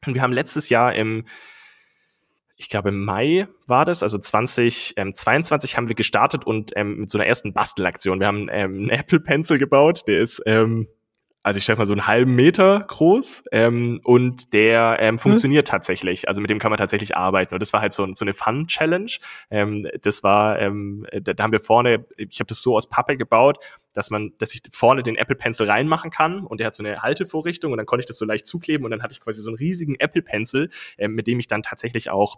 und 0.06 0.14
wir 0.14 0.22
haben 0.22 0.32
letztes 0.32 0.68
Jahr 0.68 0.94
im 0.94 1.24
ich 2.60 2.68
glaube 2.68 2.88
im 2.88 3.04
Mai 3.04 3.46
war 3.68 3.84
das, 3.84 4.02
also 4.02 4.18
2022 4.18 5.70
ähm, 5.70 5.76
haben 5.76 5.88
wir 5.88 5.94
gestartet 5.94 6.44
und 6.44 6.72
ähm, 6.74 6.98
mit 6.98 7.10
so 7.10 7.16
einer 7.16 7.26
ersten 7.26 7.52
Bastelaktion. 7.52 8.18
Wir 8.18 8.26
haben 8.26 8.48
ähm, 8.50 8.74
einen 8.74 8.90
Apple 8.90 9.20
Pencil 9.20 9.58
gebaut, 9.58 10.08
der 10.08 10.18
ist 10.18 10.42
ähm, 10.44 10.88
also 11.48 11.58
ich 11.58 11.64
schätze 11.64 11.78
mal 11.78 11.86
so 11.86 11.94
einen 11.94 12.06
halben 12.06 12.34
Meter 12.34 12.84
groß 12.88 13.44
ähm, 13.52 14.00
und 14.04 14.52
der 14.52 14.98
ähm, 15.00 15.14
hm. 15.14 15.18
funktioniert 15.18 15.68
hm. 15.68 15.70
tatsächlich. 15.70 16.28
Also 16.28 16.40
mit 16.40 16.50
dem 16.50 16.58
kann 16.58 16.70
man 16.70 16.78
tatsächlich 16.78 17.16
arbeiten 17.16 17.54
und 17.54 17.60
das 17.60 17.72
war 17.72 17.80
halt 17.80 17.92
so, 17.92 18.06
so 18.12 18.24
eine 18.24 18.34
Fun-Challenge. 18.34 19.10
Ähm, 19.50 19.86
das 20.02 20.22
war, 20.22 20.58
ähm, 20.58 21.06
da, 21.22 21.32
da 21.32 21.42
haben 21.42 21.52
wir 21.52 21.60
vorne, 21.60 22.04
ich 22.16 22.40
habe 22.40 22.48
das 22.48 22.60
so 22.60 22.76
aus 22.76 22.88
Pappe 22.88 23.16
gebaut, 23.16 23.58
dass 23.98 24.10
man, 24.10 24.32
dass 24.38 24.54
ich 24.54 24.62
vorne 24.70 25.02
den 25.02 25.16
Apple 25.16 25.34
Pencil 25.34 25.68
reinmachen 25.68 26.12
kann 26.12 26.46
und 26.46 26.60
der 26.60 26.68
hat 26.68 26.76
so 26.76 26.84
eine 26.84 27.02
Haltevorrichtung 27.02 27.72
und 27.72 27.78
dann 27.78 27.86
konnte 27.86 28.02
ich 28.02 28.06
das 28.06 28.16
so 28.16 28.24
leicht 28.24 28.46
zukleben 28.46 28.84
und 28.84 28.92
dann 28.92 29.02
hatte 29.02 29.12
ich 29.12 29.20
quasi 29.20 29.40
so 29.40 29.50
einen 29.50 29.56
riesigen 29.56 29.96
Apple 29.96 30.22
Pencil, 30.22 30.70
ähm, 30.98 31.16
mit 31.16 31.26
dem 31.26 31.40
ich 31.40 31.48
dann 31.48 31.64
tatsächlich 31.64 32.08
auch 32.08 32.36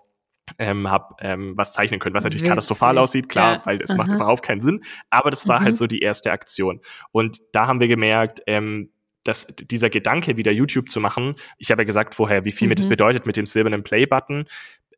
ähm, 0.58 0.90
habe 0.90 1.16
ähm, 1.20 1.52
was 1.58 1.74
zeichnen 1.74 2.00
können, 2.00 2.14
was 2.14 2.24
natürlich 2.24 2.44
Witzig. 2.44 2.52
katastrophal 2.52 2.96
aussieht, 2.96 3.28
klar, 3.28 3.56
ja. 3.56 3.62
weil 3.66 3.82
es 3.82 3.94
macht 3.94 4.10
überhaupt 4.10 4.42
keinen 4.42 4.62
Sinn. 4.62 4.80
Aber 5.10 5.30
das 5.30 5.46
war 5.46 5.56
halt 5.56 5.60
mhm. 5.60 5.66
halt 5.66 5.76
so 5.76 5.86
die 5.86 6.00
erste 6.00 6.32
Aktion. 6.32 6.80
Und 7.12 7.42
da 7.52 7.66
haben 7.66 7.78
wir 7.78 7.88
gemerkt, 7.88 8.40
ähm, 8.46 8.90
dass 9.22 9.46
dieser 9.48 9.90
Gedanke, 9.90 10.38
wieder 10.38 10.50
YouTube 10.50 10.88
zu 10.88 10.98
machen, 10.98 11.34
ich 11.58 11.70
habe 11.70 11.82
ja 11.82 11.84
gesagt 11.84 12.14
vorher, 12.14 12.46
wie 12.46 12.52
viel 12.52 12.66
mhm. 12.66 12.70
mir 12.70 12.74
das 12.76 12.86
mhm. 12.86 12.90
bedeutet 12.90 13.26
mit 13.26 13.36
dem 13.36 13.44
silbernen 13.44 13.82
Play-Button, 13.82 14.46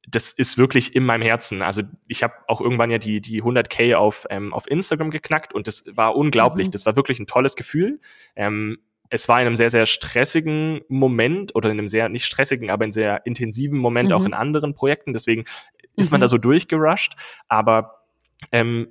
das 0.09 0.33
ist 0.33 0.59
wirklich 0.59 0.97
in 0.97 1.05
meinem 1.05 1.23
Herzen. 1.23 1.63
Also 1.63 1.83
ich 2.09 2.23
habe 2.23 2.35
auch 2.49 2.61
irgendwann 2.61 2.91
ja 2.91 2.99
die 2.99 3.21
die 3.21 3.43
100k 3.43 3.95
auf 3.95 4.27
ähm, 4.31 4.53
auf 4.53 4.69
Instagram 4.69 5.11
geknackt 5.11 5.55
und 5.55 5.67
das 5.67 5.85
war 5.95 6.17
unglaublich. 6.17 6.69
Mhm. 6.69 6.73
Das 6.73 6.87
war 6.87 6.97
wirklich 6.97 7.21
ein 7.21 7.27
tolles 7.27 7.57
Gefühl. 7.57 8.01
Ähm, 8.35 8.79
es 9.13 9.29
war 9.29 9.41
in 9.41 9.47
einem 9.47 9.57
sehr, 9.57 9.69
sehr 9.69 9.85
stressigen 9.85 10.81
Moment 10.89 11.55
oder 11.55 11.71
in 11.71 11.79
einem 11.79 11.89
sehr, 11.89 12.09
nicht 12.09 12.25
stressigen, 12.25 12.71
aber 12.71 12.87
in 12.87 12.93
sehr 12.93 13.27
intensiven 13.27 13.79
Moment 13.79 14.09
mhm. 14.09 14.15
auch 14.15 14.25
in 14.25 14.33
anderen 14.33 14.75
Projekten. 14.75 15.13
Deswegen 15.13 15.45
ist 15.97 16.11
mhm. 16.11 16.15
man 16.15 16.21
da 16.23 16.29
so 16.29 16.39
durchgerusht. 16.39 17.13
Aber 17.47 18.07
ähm, 18.53 18.89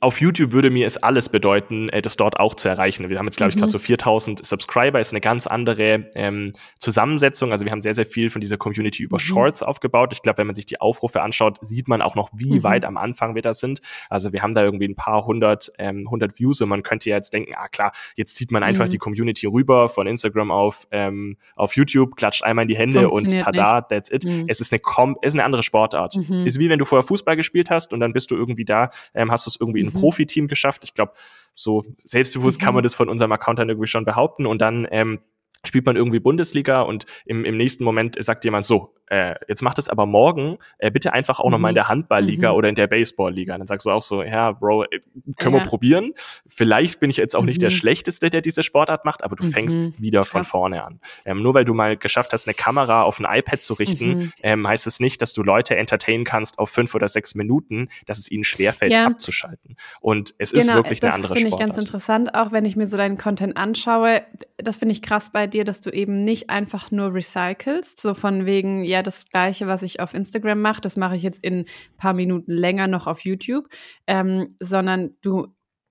auf 0.00 0.20
YouTube 0.20 0.52
würde 0.52 0.68
mir 0.68 0.86
es 0.86 0.98
alles 0.98 1.30
bedeuten, 1.30 1.88
äh, 1.88 2.02
das 2.02 2.16
dort 2.18 2.38
auch 2.38 2.54
zu 2.54 2.68
erreichen. 2.68 3.08
Wir 3.08 3.18
haben 3.18 3.24
jetzt, 3.24 3.38
glaube 3.38 3.50
ich, 3.50 3.56
mhm. 3.56 3.60
gerade 3.60 3.72
so 3.72 3.78
4000 3.78 4.44
Subscriber, 4.44 5.00
ist 5.00 5.14
eine 5.14 5.22
ganz 5.22 5.46
andere 5.46 6.10
ähm, 6.14 6.52
Zusammensetzung. 6.78 7.52
Also 7.52 7.64
wir 7.64 7.72
haben 7.72 7.80
sehr, 7.80 7.94
sehr 7.94 8.04
viel 8.04 8.28
von 8.28 8.42
dieser 8.42 8.58
Community 8.58 9.02
über 9.02 9.16
mhm. 9.16 9.20
Shorts 9.20 9.62
aufgebaut. 9.62 10.12
Ich 10.12 10.20
glaube, 10.20 10.38
wenn 10.38 10.46
man 10.46 10.54
sich 10.54 10.66
die 10.66 10.78
Aufrufe 10.80 11.22
anschaut, 11.22 11.56
sieht 11.62 11.88
man 11.88 12.02
auch 12.02 12.16
noch, 12.16 12.28
wie 12.34 12.58
mhm. 12.58 12.64
weit 12.64 12.84
am 12.84 12.98
Anfang 12.98 13.34
wir 13.34 13.40
da 13.40 13.54
sind. 13.54 13.80
Also 14.10 14.34
wir 14.34 14.42
haben 14.42 14.54
da 14.54 14.62
irgendwie 14.62 14.88
ein 14.88 14.94
paar 14.94 15.24
hundert, 15.24 15.72
ähm, 15.78 16.10
hundert 16.10 16.38
Views 16.38 16.60
und 16.60 16.68
man 16.68 16.82
könnte 16.82 17.08
ja 17.08 17.16
jetzt 17.16 17.32
denken, 17.32 17.52
ah 17.56 17.68
klar, 17.68 17.92
jetzt 18.14 18.36
zieht 18.36 18.52
man 18.52 18.62
einfach 18.62 18.86
mhm. 18.86 18.90
die 18.90 18.98
Community 18.98 19.46
rüber 19.46 19.88
von 19.88 20.06
Instagram 20.06 20.50
auf, 20.50 20.86
ähm, 20.90 21.38
auf 21.54 21.76
YouTube, 21.76 22.16
klatscht 22.16 22.44
einmal 22.44 22.64
in 22.64 22.68
die 22.68 22.76
Hände 22.76 23.08
und 23.08 23.38
tada, 23.38 23.76
nicht. 23.76 23.88
that's 23.88 24.10
it. 24.10 24.24
Mhm. 24.26 24.44
Es 24.48 24.60
ist 24.60 24.70
eine, 24.70 24.80
Com 24.80 25.16
es 25.22 25.28
ist 25.28 25.34
eine 25.36 25.44
andere 25.44 25.62
Sportart. 25.62 26.14
Mhm. 26.16 26.44
Ist 26.44 26.58
wie 26.58 26.68
wenn 26.68 26.78
du 26.78 26.84
vorher 26.84 27.06
Fußball 27.06 27.36
gespielt 27.36 27.70
hast 27.70 27.94
und 27.94 28.00
dann 28.00 28.12
bist 28.12 28.30
du 28.30 28.36
irgendwie 28.36 28.66
da, 28.66 28.90
ähm, 29.14 29.30
hast 29.30 29.45
du 29.46 29.50
es 29.50 29.60
irgendwie 29.60 29.80
in 29.80 29.88
ein 29.88 29.92
mhm. 29.94 30.00
Profiteam 30.00 30.48
geschafft. 30.48 30.82
Ich 30.84 30.94
glaube, 30.94 31.12
so 31.54 31.84
selbstbewusst 32.04 32.60
mhm. 32.60 32.64
kann 32.64 32.74
man 32.74 32.82
das 32.82 32.94
von 32.94 33.08
unserem 33.08 33.32
Account 33.32 33.58
dann 33.58 33.68
irgendwie 33.68 33.88
schon 33.88 34.04
behaupten. 34.04 34.46
Und 34.46 34.60
dann 34.60 34.86
ähm, 34.90 35.20
spielt 35.66 35.86
man 35.86 35.96
irgendwie 35.96 36.20
Bundesliga 36.20 36.82
und 36.82 37.04
im, 37.24 37.44
im 37.44 37.56
nächsten 37.56 37.84
Moment 37.84 38.16
sagt 38.22 38.44
jemand 38.44 38.66
so, 38.66 38.94
äh, 39.08 39.34
jetzt 39.48 39.62
macht 39.62 39.78
es 39.78 39.88
aber 39.88 40.06
morgen 40.06 40.58
äh, 40.78 40.90
bitte 40.90 41.12
einfach 41.12 41.38
auch 41.38 41.46
mhm. 41.46 41.52
nochmal 41.52 41.70
in 41.70 41.76
der 41.76 41.88
Handballliga 41.88 42.50
mhm. 42.50 42.56
oder 42.56 42.68
in 42.68 42.74
der 42.74 42.86
Baseballliga. 42.86 43.56
Dann 43.56 43.66
sagst 43.66 43.86
du 43.86 43.90
auch 43.90 44.02
so, 44.02 44.22
ja, 44.22 44.52
Bro, 44.52 44.84
äh, 44.84 45.00
können 45.38 45.54
ja. 45.54 45.62
wir 45.62 45.68
probieren. 45.68 46.12
Vielleicht 46.46 46.98
bin 46.98 47.10
ich 47.10 47.16
jetzt 47.16 47.36
auch 47.36 47.42
mhm. 47.42 47.46
nicht 47.46 47.62
der 47.62 47.70
mhm. 47.70 47.74
Schlechteste, 47.74 48.30
der 48.30 48.40
diese 48.40 48.62
Sportart 48.62 49.04
macht, 49.04 49.22
aber 49.22 49.36
du 49.36 49.44
mhm. 49.44 49.52
fängst 49.52 49.78
wieder 49.98 50.20
Krass. 50.20 50.28
von 50.30 50.44
vorne 50.44 50.84
an. 50.84 51.00
Ähm, 51.24 51.42
nur 51.42 51.54
weil 51.54 51.64
du 51.64 51.74
mal 51.74 51.96
geschafft 51.96 52.32
hast, 52.32 52.46
eine 52.46 52.54
Kamera 52.54 53.02
auf 53.02 53.20
ein 53.20 53.26
iPad 53.28 53.60
zu 53.60 53.74
richten, 53.74 54.08
mhm. 54.08 54.32
ähm, 54.42 54.66
heißt 54.66 54.86
es 54.86 54.98
nicht, 54.98 55.22
dass 55.22 55.32
du 55.32 55.42
Leute 55.42 55.76
entertainen 55.76 56.24
kannst 56.24 56.58
auf 56.58 56.70
fünf 56.70 56.94
oder 56.94 57.06
sechs 57.06 57.34
Minuten, 57.34 57.88
dass 58.06 58.18
es 58.18 58.30
ihnen 58.30 58.44
schwerfällt, 58.44 58.92
ja. 58.92 59.06
abzuschalten. 59.06 59.76
Und 60.00 60.34
es 60.38 60.50
genau, 60.50 60.62
ist 60.62 60.74
wirklich 60.74 61.02
eine 61.02 61.14
andere 61.14 61.36
Sportart. 61.36 61.44
Das 61.44 61.50
finde 61.50 61.62
ich 61.62 61.66
ganz 61.66 61.78
interessant, 61.78 62.34
auch 62.34 62.50
wenn 62.50 62.64
ich 62.64 62.74
mir 62.74 62.86
so 62.86 62.96
deinen 62.96 63.18
Content 63.18 63.56
anschaue. 63.56 64.22
Das 64.56 64.78
finde 64.78 64.92
ich 64.92 65.02
krass 65.02 65.30
bei 65.30 65.46
dir, 65.46 65.55
dass 65.64 65.80
du 65.80 65.90
eben 65.90 66.24
nicht 66.24 66.50
einfach 66.50 66.90
nur 66.90 67.14
recycelst, 67.14 68.00
so 68.00 68.14
von 68.14 68.46
wegen, 68.46 68.84
ja, 68.84 68.96
ja 68.98 69.02
das 69.02 69.26
Gleiche, 69.30 69.66
was 69.66 69.82
ich 69.82 70.00
auf 70.00 70.14
Instagram 70.14 70.60
mache. 70.60 70.80
Das 70.80 70.96
mache 70.96 71.16
ich 71.16 71.22
jetzt 71.22 71.42
in 71.44 71.60
ein 71.60 71.66
paar 71.98 72.12
Minuten 72.12 72.52
länger 72.52 72.86
noch 72.86 73.06
auf 73.06 73.20
YouTube, 73.20 73.68
ähm, 74.06 74.56
sondern 74.60 75.16
du 75.22 75.48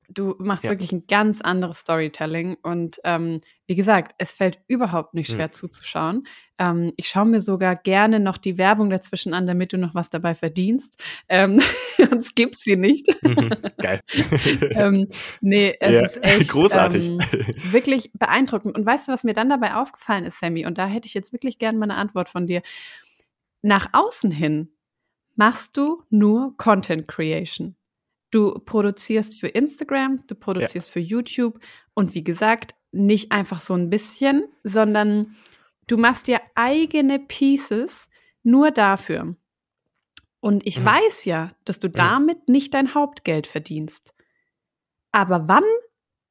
du 0.10 0.36
machst 0.38 0.66
ja. 0.66 0.70
wirklich 0.70 0.92
ein 0.92 1.08
ganz 1.08 1.42
anderes 1.42 1.80
Storytelling 1.80 2.58
und 2.62 3.00
ähm, 3.04 3.40
wie 3.68 3.76
gesagt, 3.76 4.14
es 4.18 4.32
fällt 4.32 4.60
überhaupt 4.68 5.14
nicht 5.14 5.32
schwer 5.32 5.48
mhm. 5.48 5.54
zuzuschauen. 5.54 6.28
Ähm, 6.60 6.94
ich 6.98 7.08
schaue 7.08 7.26
mir 7.26 7.42
sogar 7.42 7.76
gerne 7.76 8.20
noch 8.20 8.38
die 8.38 8.58
Werbung 8.58 8.90
dazwischen 8.90 9.34
an, 9.34 9.48
damit 9.48 9.74
du 9.74 9.78
noch 9.78 9.96
was 9.96 10.10
dabei 10.10 10.36
verdienst. 10.36 11.02
Ähm, 11.30 11.62
sonst 11.98 12.36
gibt's 12.36 12.62
sie 12.62 12.76
nicht. 12.76 13.08
Mhm. 13.24 13.50
Geil. 13.78 14.02
ähm, 14.76 15.08
nee, 15.42 15.76
es 15.80 15.92
ja. 15.92 16.06
ist 16.06 16.24
echt 16.24 16.52
großartig. 16.52 17.08
Ähm, 17.08 17.20
wirklich 17.72 18.12
beeindruckend. 18.14 18.76
Und 18.76 18.86
weißt 18.86 19.08
du, 19.08 19.12
was 19.12 19.24
mir 19.24 19.34
dann 19.34 19.50
dabei 19.50 19.76
aufgefallen 19.76 20.26
ist, 20.26 20.40
Sammy? 20.40 20.66
Und 20.66 20.78
da 20.78 20.86
hätte 20.86 21.08
ich 21.08 21.14
jetzt 21.14 21.34
wirklich 21.34 21.58
gerne 21.58 21.78
mal 21.78 21.86
eine 21.86 21.96
Antwort 21.96 22.30
von 22.30 22.46
dir. 22.46 22.62
Nach 23.62 23.90
außen 23.94 24.30
hin 24.30 24.70
machst 25.36 25.76
du 25.76 26.04
nur 26.12 26.56
Content 26.58 27.08
Creation. 27.08 27.76
Du 28.32 28.60
produzierst 28.60 29.40
für 29.40 29.48
Instagram, 29.48 30.26
du 30.28 30.36
produzierst 30.36 30.90
ja. 30.90 30.94
für 30.94 31.00
YouTube 31.00 31.60
und 31.94 32.14
wie 32.16 32.24
gesagt, 32.24 32.76
nicht 32.96 33.32
einfach 33.32 33.60
so 33.60 33.74
ein 33.74 33.90
bisschen, 33.90 34.48
sondern 34.64 35.36
du 35.88 35.98
machst 35.98 36.28
dir 36.28 36.42
eigene 36.56 37.20
Pieces 37.20 38.10
nur 38.44 38.72
dafür. 38.72 39.36
Und 40.40 40.66
ich 40.66 40.80
mhm. 40.80 40.86
weiß 40.86 41.26
ja, 41.26 41.52
dass 41.66 41.80
du 41.80 41.90
damit 41.90 42.48
nicht 42.48 42.74
dein 42.74 42.94
Hauptgeld 42.94 43.48
verdienst. 43.48 44.14
Aber 45.12 45.48
wann 45.48 45.64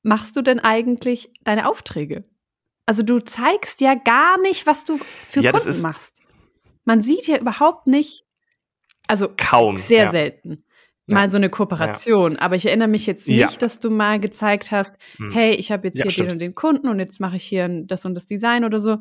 machst 0.03 0.37
du 0.37 0.42
denn 0.42 0.61
eigentlich 0.61 1.33
deine 1.42 1.68
Aufträge? 1.68 2.24
Also 2.87 3.03
du 3.03 3.18
zeigst 3.18 3.81
ja 3.81 3.94
gar 3.94 4.40
nicht, 4.40 4.66
was 4.66 4.85
du 4.85 4.98
für 4.98 5.40
ja, 5.40 5.53
Kunden 5.53 5.81
machst. 5.83 6.22
Man 6.85 7.00
sieht 7.00 7.27
ja 7.27 7.38
überhaupt 7.38 7.87
nicht, 7.87 8.24
also 9.09 9.29
kaum 9.37 9.77
sehr 9.77 10.05
ja. 10.05 10.11
selten 10.11 10.64
mal 11.07 11.31
so 11.31 11.37
eine 11.37 11.51
Kooperation. 11.51 12.33
Ja. 12.33 12.40
Aber 12.40 12.57
ich 12.57 12.67
erinnere 12.67 12.88
mich 12.88 13.07
jetzt 13.07 13.29
nicht, 13.29 13.38
ja. 13.38 13.49
dass 13.59 13.79
du 13.79 13.90
mal 13.90 14.21
gezeigt 14.21 14.73
hast, 14.73 14.99
hm. 15.17 15.31
hey, 15.33 15.55
ich 15.55 15.71
habe 15.71 15.87
jetzt 15.87 15.99
ja, 15.99 16.05
hier 16.05 16.11
stimmt. 16.11 16.31
den 16.31 16.35
und 16.35 16.38
den 16.40 16.55
Kunden 16.55 16.88
und 16.88 16.99
jetzt 16.99 17.21
mache 17.21 17.37
ich 17.37 17.44
hier 17.44 17.69
das 17.85 18.05
und 18.05 18.15
das 18.15 18.27
Design 18.27 18.65
oder 18.65 18.81
so. 18.81 18.98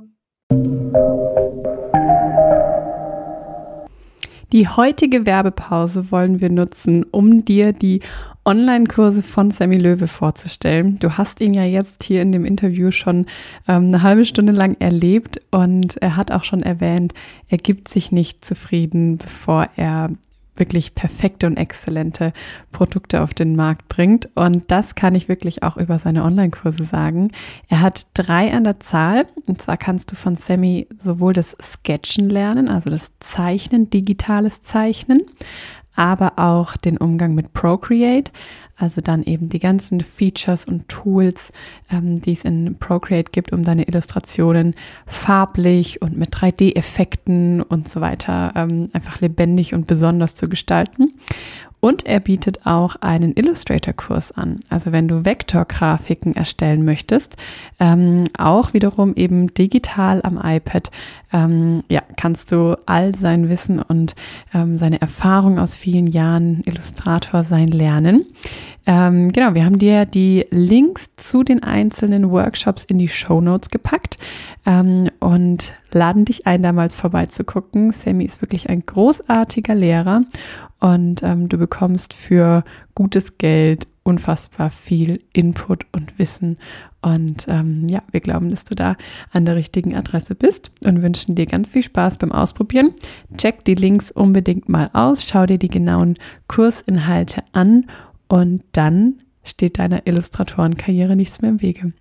Die 4.52 4.68
heutige 4.68 5.26
Werbepause 5.26 6.12
wollen 6.12 6.40
wir 6.40 6.50
nutzen, 6.52 7.06
um 7.10 7.44
dir 7.44 7.74
die 7.74 8.02
Online-Kurse 8.46 9.24
von 9.24 9.50
Sammy 9.50 9.78
Löwe 9.78 10.08
vorzustellen. 10.08 11.00
Du 11.00 11.18
hast 11.18 11.42
ihn 11.42 11.54
ja 11.54 11.64
jetzt 11.64 12.04
hier 12.04 12.22
in 12.22 12.32
dem 12.32 12.46
Interview 12.46 12.92
schon 12.92 13.26
ähm, 13.68 13.86
eine 13.86 14.04
halbe 14.04 14.26
Stunde 14.26 14.52
lang 14.52 14.76
erlebt 14.80 15.42
und 15.50 15.98
er 16.02 16.18
hat 16.18 16.32
auch 16.32 16.44
schon 16.44 16.62
erwähnt, 16.62 17.14
er 17.48 17.58
gibt 17.58 17.88
sich 17.88 18.12
nicht 18.12 18.46
zufrieden, 18.46 19.18
bevor 19.18 19.70
er 19.76 20.10
wirklich 20.56 20.96
perfekte 20.96 21.48
und 21.48 21.58
exzellente 21.58 22.34
Produkte 22.72 23.22
auf 23.22 23.34
den 23.34 23.56
Markt 23.56 23.88
bringt. 23.88 24.30
Und 24.36 24.70
das 24.70 24.96
kann 24.96 25.16
ich 25.16 25.28
wirklich 25.28 25.64
auch 25.64 25.78
über 25.78 26.00
seine 26.00 26.24
Online-Kurse 26.24 26.86
sagen. 26.86 27.32
Er 27.68 27.82
hat 27.82 28.08
drei 28.14 28.54
an 28.54 28.64
der 28.64 28.80
Zahl. 28.80 29.26
Und 29.48 29.62
zwar 29.62 29.78
kannst 29.78 30.12
du 30.12 30.16
von 30.16 30.38
Sammy 30.38 30.88
sowohl 31.00 31.34
das 31.34 31.56
Sketchen 31.62 32.30
lernen, 32.30 32.68
also 32.70 32.90
das 32.90 33.12
Zeichnen, 33.20 33.90
digitales 33.90 34.62
Zeichnen, 34.62 35.22
aber 35.96 36.34
auch 36.38 36.78
den 36.78 36.98
Umgang 36.98 37.36
mit 37.36 37.54
Procreate. 37.54 38.32
Also 38.76 39.02
dann 39.02 39.24
eben 39.24 39.50
die 39.50 39.60
ganzen 39.60 40.02
Features 40.02 40.66
und 40.66 40.90
Tools, 40.90 41.52
ähm, 41.92 42.22
die 42.22 42.32
es 42.32 42.44
in 42.44 42.76
Procreate 42.80 43.32
gibt, 43.32 43.54
um 43.54 43.64
deine 43.64 43.88
Illustrationen 43.88 44.76
farblich 45.06 46.02
und 46.02 46.18
mit 46.18 46.34
3D-Effekten 46.36 47.62
und 47.62 47.88
so 47.88 48.02
weiter 48.02 48.52
ähm, 48.56 48.88
einfach 48.94 49.22
lebendig 49.22 49.74
und 49.74 49.86
besonders 49.86 50.36
zu 50.36 50.50
gestalten. 50.50 51.14
Und 51.84 52.06
er 52.06 52.22
bietet 52.22 52.66
auch 52.66 52.96
einen 53.02 53.34
Illustrator-Kurs 53.34 54.32
an. 54.32 54.62
Also 54.70 54.94
wenn 54.94 55.10
du 55.10 55.26
Vektorgrafiken 55.26 56.34
erstellen 56.34 56.86
möchtest, 56.86 57.36
ähm, 57.78 58.24
auch 58.38 58.74
wiederum 58.74 59.16
eben 59.16 59.54
digital 59.54 60.22
am 60.24 60.40
iPad, 60.42 60.92
ähm, 61.34 61.84
ja, 61.90 62.02
kannst 62.16 62.54
du 62.54 62.78
all 62.86 63.14
sein 63.16 63.50
Wissen 63.50 63.82
und 63.82 64.16
ähm, 64.54 64.78
seine 64.78 65.02
Erfahrung 65.02 65.60
aus 65.60 65.76
vielen 65.76 66.08
Jahren 66.08 66.64
Illustrator 66.66 67.44
sein 67.44 67.68
lernen. 67.68 68.28
Ähm, 68.86 69.32
genau, 69.32 69.54
wir 69.54 69.64
haben 69.64 69.80
dir 69.80 70.06
die 70.06 70.46
Links 70.50 71.10
zu 71.16 71.44
den 71.44 71.64
einzelnen 71.64 72.32
Workshops 72.32 72.84
in 72.84 72.98
die 72.98 73.08
Show 73.08 73.40
Notes 73.40 73.70
gepackt 73.70 74.18
ähm, 74.66 75.10
und 75.20 75.74
laden 75.92 76.26
dich 76.26 76.48
ein, 76.48 76.64
damals 76.64 76.94
vorbeizugucken. 76.94 77.94
Sammy 77.94 78.26
ist 78.26 78.42
wirklich 78.42 78.70
ein 78.70 78.86
großartiger 78.86 79.76
Lehrer 79.76 80.24
und 80.80 81.24
ähm, 81.24 81.48
du 81.48 81.58
bekommst 81.58 82.14
für 82.14 82.66
gutes 82.94 83.38
Geld 83.38 83.88
unfassbar 84.04 84.70
viel 84.70 85.22
Input 85.32 85.86
und 85.94 86.20
Wissen. 86.20 86.58
Und 87.02 87.48
ähm, 87.48 87.88
ja, 87.88 88.02
wir 88.12 88.20
glauben, 88.20 88.50
dass 88.50 88.66
du 88.66 88.76
da 88.76 88.98
an 89.32 89.46
der 89.46 89.56
richtigen 89.56 89.96
Adresse 89.96 90.36
bist 90.36 90.72
und 90.82 91.02
wünschen 91.02 91.36
dir 91.36 91.46
ganz 91.46 91.70
viel 91.70 91.84
Spaß 91.84 92.18
beim 92.18 92.34
Ausprobieren. 92.34 92.94
Check 93.38 93.64
die 93.64 93.76
Links 93.76 94.12
unbedingt 94.12 94.68
mal 94.68 94.90
aus, 94.92 95.24
schau 95.24 95.46
dir 95.46 95.58
die 95.58 95.70
genauen 95.70 96.18
Kursinhalte 96.48 97.44
an 97.54 97.86
und 98.34 98.64
dann 98.72 99.20
steht 99.44 99.78
deiner 99.78 100.08
Illustratorenkarriere 100.08 101.16
nichts 101.16 101.44
mehr 101.44 101.52
im 101.52 101.62
Wege. 101.62 101.92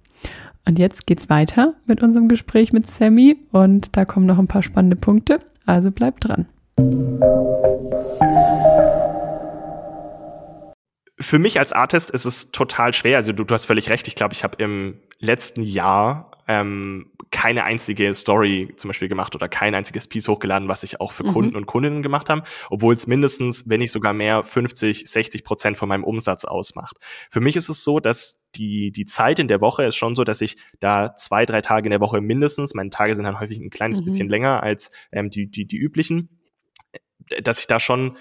Und 0.64 0.78
jetzt 0.78 1.06
geht's 1.06 1.28
weiter 1.28 1.74
mit 1.84 2.02
unserem 2.02 2.26
Gespräch 2.26 2.72
mit 2.72 2.90
Sammy 2.90 3.36
und 3.50 3.94
da 3.98 4.06
kommen 4.06 4.24
noch 4.24 4.38
ein 4.38 4.46
paar 4.46 4.62
spannende 4.62 4.96
Punkte. 4.96 5.40
Also 5.66 5.90
bleib 5.90 6.20
dran. 6.20 6.46
Für 11.20 11.38
mich 11.38 11.58
als 11.58 11.74
Artist 11.74 12.10
ist 12.10 12.24
es 12.24 12.50
total 12.50 12.94
schwer. 12.94 13.18
Also 13.18 13.34
du, 13.34 13.44
du 13.44 13.52
hast 13.52 13.66
völlig 13.66 13.90
recht. 13.90 14.08
Ich 14.08 14.14
glaube, 14.14 14.32
ich 14.32 14.42
habe 14.42 14.56
im 14.56 15.00
letzten 15.18 15.60
Jahr 15.60 16.30
ähm, 16.48 17.10
keine 17.32 17.64
einzige 17.64 18.14
Story 18.14 18.72
zum 18.76 18.88
Beispiel 18.88 19.08
gemacht 19.08 19.34
oder 19.34 19.48
kein 19.48 19.74
einziges 19.74 20.06
Piece 20.06 20.28
hochgeladen, 20.28 20.68
was 20.68 20.84
ich 20.84 21.00
auch 21.00 21.10
für 21.10 21.24
mhm. 21.26 21.32
Kunden 21.32 21.56
und 21.56 21.66
Kundinnen 21.66 22.02
gemacht 22.02 22.28
haben, 22.28 22.42
obwohl 22.70 22.94
es 22.94 23.08
mindestens, 23.08 23.68
wenn 23.68 23.80
nicht 23.80 23.90
sogar 23.90 24.12
mehr, 24.12 24.44
50, 24.44 25.10
60 25.10 25.42
Prozent 25.42 25.76
von 25.76 25.88
meinem 25.88 26.04
Umsatz 26.04 26.44
ausmacht. 26.44 26.98
Für 27.30 27.40
mich 27.40 27.56
ist 27.56 27.68
es 27.68 27.82
so, 27.82 27.98
dass 27.98 28.42
die, 28.54 28.92
die 28.92 29.06
Zeit 29.06 29.38
in 29.38 29.48
der 29.48 29.60
Woche 29.60 29.84
ist 29.84 29.96
schon 29.96 30.14
so, 30.14 30.22
dass 30.22 30.42
ich 30.42 30.56
da 30.78 31.14
zwei, 31.14 31.46
drei 31.46 31.62
Tage 31.62 31.86
in 31.86 31.90
der 31.90 32.00
Woche 32.00 32.20
mindestens, 32.20 32.74
meine 32.74 32.90
Tage 32.90 33.14
sind 33.14 33.24
dann 33.24 33.40
häufig 33.40 33.58
ein 33.58 33.70
kleines 33.70 34.00
mhm. 34.00 34.04
bisschen 34.04 34.28
länger 34.28 34.62
als 34.62 34.92
ähm, 35.10 35.30
die, 35.30 35.50
die, 35.50 35.66
die 35.66 35.78
üblichen, 35.78 36.38
dass 37.42 37.60
ich 37.60 37.66
da 37.66 37.80
schon 37.80 38.18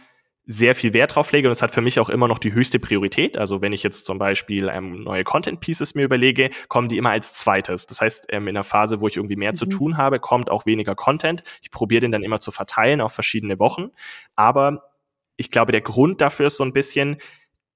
sehr 0.52 0.76
viel 0.76 0.94
Wert 0.94 1.16
drauf 1.16 1.32
lege 1.32 1.48
und 1.48 1.52
es 1.52 1.62
hat 1.62 1.72
für 1.72 1.82
mich 1.82 2.00
auch 2.00 2.10
immer 2.10 2.28
noch 2.28 2.40
die 2.40 2.54
höchste 2.54 2.80
Priorität. 2.80 3.38
Also 3.38 3.62
wenn 3.62 3.74
ich 3.74 3.84
jetzt 3.84 4.06
zum 4.06 4.18
Beispiel 4.18 4.70
ähm, 4.70 5.04
neue 5.04 5.24
Content 5.24 5.60
Pieces 5.60 5.96
mir 5.96 6.04
überlege, 6.04 6.50
kommen 6.68 6.88
die 6.88 6.98
immer 6.98 7.12
als 7.12 7.34
zweites. 7.34 7.86
Das 7.86 8.02
heißt, 8.02 8.28
ähm, 8.30 8.48
in 8.48 8.56
einer 8.56 8.64
Phase, 8.64 9.02
wo 9.02 9.08
ich 9.08 9.18
irgendwie 9.18 9.36
mehr 9.36 9.52
mhm. 9.52 9.56
zu 9.56 9.66
tun 9.66 9.98
habe, 9.98 10.20
kommt 10.20 10.52
auch 10.52 10.66
weniger 10.66 10.96
Content. 10.96 11.44
Ich 11.62 11.72
probiere 11.72 12.02
den 12.02 12.12
dann 12.12 12.24
immer 12.24 12.40
zu 12.40 12.52
verteilen 12.52 13.02
auf 13.02 13.14
verschiedene 13.14 13.60
Wochen. 13.60 13.92
Aber 14.36 14.84
ich 15.38 15.52
glaube, 15.52 15.72
der 15.72 15.82
Grund 15.82 16.22
dafür 16.22 16.48
ist 16.48 16.58
so 16.58 16.64
ein 16.64 16.74
bisschen, 16.74 17.18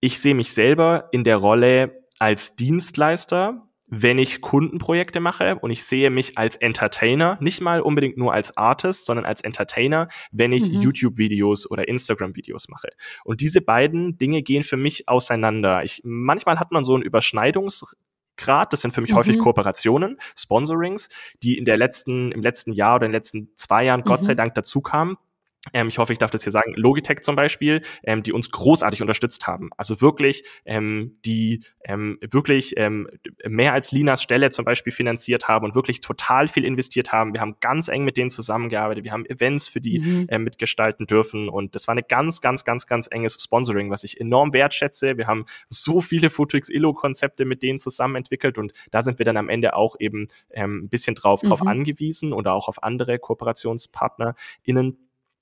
ich 0.02 0.20
sehe 0.20 0.36
mich 0.36 0.54
selber 0.54 1.10
in 1.12 1.24
der 1.24 1.38
Rolle 1.38 2.04
als 2.20 2.56
Dienstleister 2.56 3.65
wenn 3.88 4.18
ich 4.18 4.42
Kundenprojekte 4.42 5.20
mache 5.20 5.58
und 5.60 5.72
ich 5.72 5.84
sehe 5.84 6.10
mich 6.10 6.38
als 6.38 6.56
Entertainer, 6.56 7.38
nicht 7.40 7.62
mal 7.62 7.82
unbedingt 7.82 8.18
nur 8.18 8.34
als 8.34 8.58
Artist, 8.58 9.06
sondern 9.06 9.26
als 9.26 9.42
Entertainer, 9.42 10.08
wenn 10.32 10.52
ich 10.52 10.70
mhm. 10.70 10.82
YouTube-Videos 10.82 11.70
oder 11.70 11.88
Instagram-Videos 11.88 12.68
mache. 12.70 12.90
Und 13.24 13.42
diese 13.42 13.62
beiden 13.62 14.18
Dinge 14.18 14.42
gehen 14.42 14.64
für 14.64 14.78
mich 14.78 15.08
auseinander. 15.08 15.84
Ich, 15.84 16.02
manchmal 16.04 16.60
hat 16.60 16.72
man 16.72 16.84
so 16.84 16.96
einen 16.96 17.04
Überschneidungsgrad, 17.04 18.74
das 18.74 18.82
sind 18.82 18.92
für 18.92 19.02
mich 19.02 19.12
mhm. 19.12 19.18
häufig 19.18 19.38
Kooperationen, 19.38 20.18
Sponsorings, 20.36 21.10
die 21.44 21.58
in 21.58 21.66
der 21.66 21.78
letzten, 21.78 22.32
im 22.32 22.42
letzten 22.42 22.74
Jahr 22.74 22.96
oder 22.96 23.06
in 23.06 23.12
den 23.12 23.18
letzten 23.18 23.50
zwei 23.56 23.86
Jahren 23.86 24.02
mhm. 24.02 24.06
Gott 24.06 24.24
sei 24.24 24.34
Dank 24.34 24.56
dazu 24.56 24.82
kamen 24.82 25.18
ähm, 25.74 25.88
ich 25.88 25.98
hoffe, 25.98 26.14
ich 26.14 26.20
darf 26.20 26.32
das 26.32 26.44
hier 26.44 26.52
sagen, 26.52 26.74
Logitech 26.76 27.22
zum 27.22 27.36
Beispiel, 27.36 27.82
ähm, 28.04 28.24
die 28.24 28.34
uns 28.34 28.52
großartig 28.52 29.02
unterstützt 29.02 29.48
haben. 29.48 29.70
Also 29.78 30.02
wirklich, 30.02 30.44
ähm, 30.66 31.18
die 31.26 31.64
ähm, 31.84 32.18
wirklich 32.22 32.74
ähm, 32.78 33.10
mehr 33.48 33.74
als 33.74 33.92
Linas 33.92 34.22
Stelle 34.22 34.50
zum 34.50 34.66
Beispiel 34.66 34.94
finanziert 34.94 35.48
haben 35.48 35.66
und 35.66 35.76
wirklich 35.76 36.02
total 36.02 36.48
viel 36.48 36.66
investiert 36.66 37.12
haben. 37.12 37.34
Wir 37.34 37.42
haben 37.42 37.58
ganz 37.62 37.88
eng 37.88 38.04
mit 38.04 38.18
denen 38.18 38.30
zusammengearbeitet. 38.30 39.04
Wir 39.04 39.12
haben 39.12 39.26
Events 39.26 39.68
für 39.68 39.82
die 39.82 40.00
mhm. 40.00 40.28
äh, 40.30 40.40
mitgestalten 40.40 41.08
dürfen 41.08 41.50
und 41.50 41.76
das 41.76 41.88
war 41.88 41.94
eine 41.94 42.04
ganz, 42.04 42.42
ganz, 42.42 42.64
ganz, 42.64 42.88
ganz 42.88 43.08
enges 43.12 43.42
Sponsoring, 43.42 43.90
was 43.90 44.04
ich 44.04 44.20
enorm 44.20 44.54
wertschätze. 44.54 45.18
Wir 45.18 45.28
haben 45.28 45.46
so 45.68 46.02
viele 46.02 46.30
Futrix 46.30 46.70
Illo 46.70 46.94
Konzepte 46.94 47.46
mit 47.46 47.64
denen 47.64 47.80
zusammen 47.80 48.16
entwickelt 48.16 48.58
und 48.58 48.74
da 48.92 49.02
sind 49.02 49.20
wir 49.20 49.26
dann 49.26 49.38
am 49.38 49.50
Ende 49.50 49.76
auch 49.76 49.96
eben 50.00 50.28
ähm, 50.52 50.86
ein 50.86 50.90
bisschen 50.90 51.16
drauf, 51.16 51.44
mhm. 51.44 51.50
drauf 51.50 51.66
angewiesen 51.66 52.34
oder 52.34 52.54
auch 52.54 52.68
auf 52.68 52.84
andere 52.84 53.20
KooperationspartnerInnen 53.20 54.98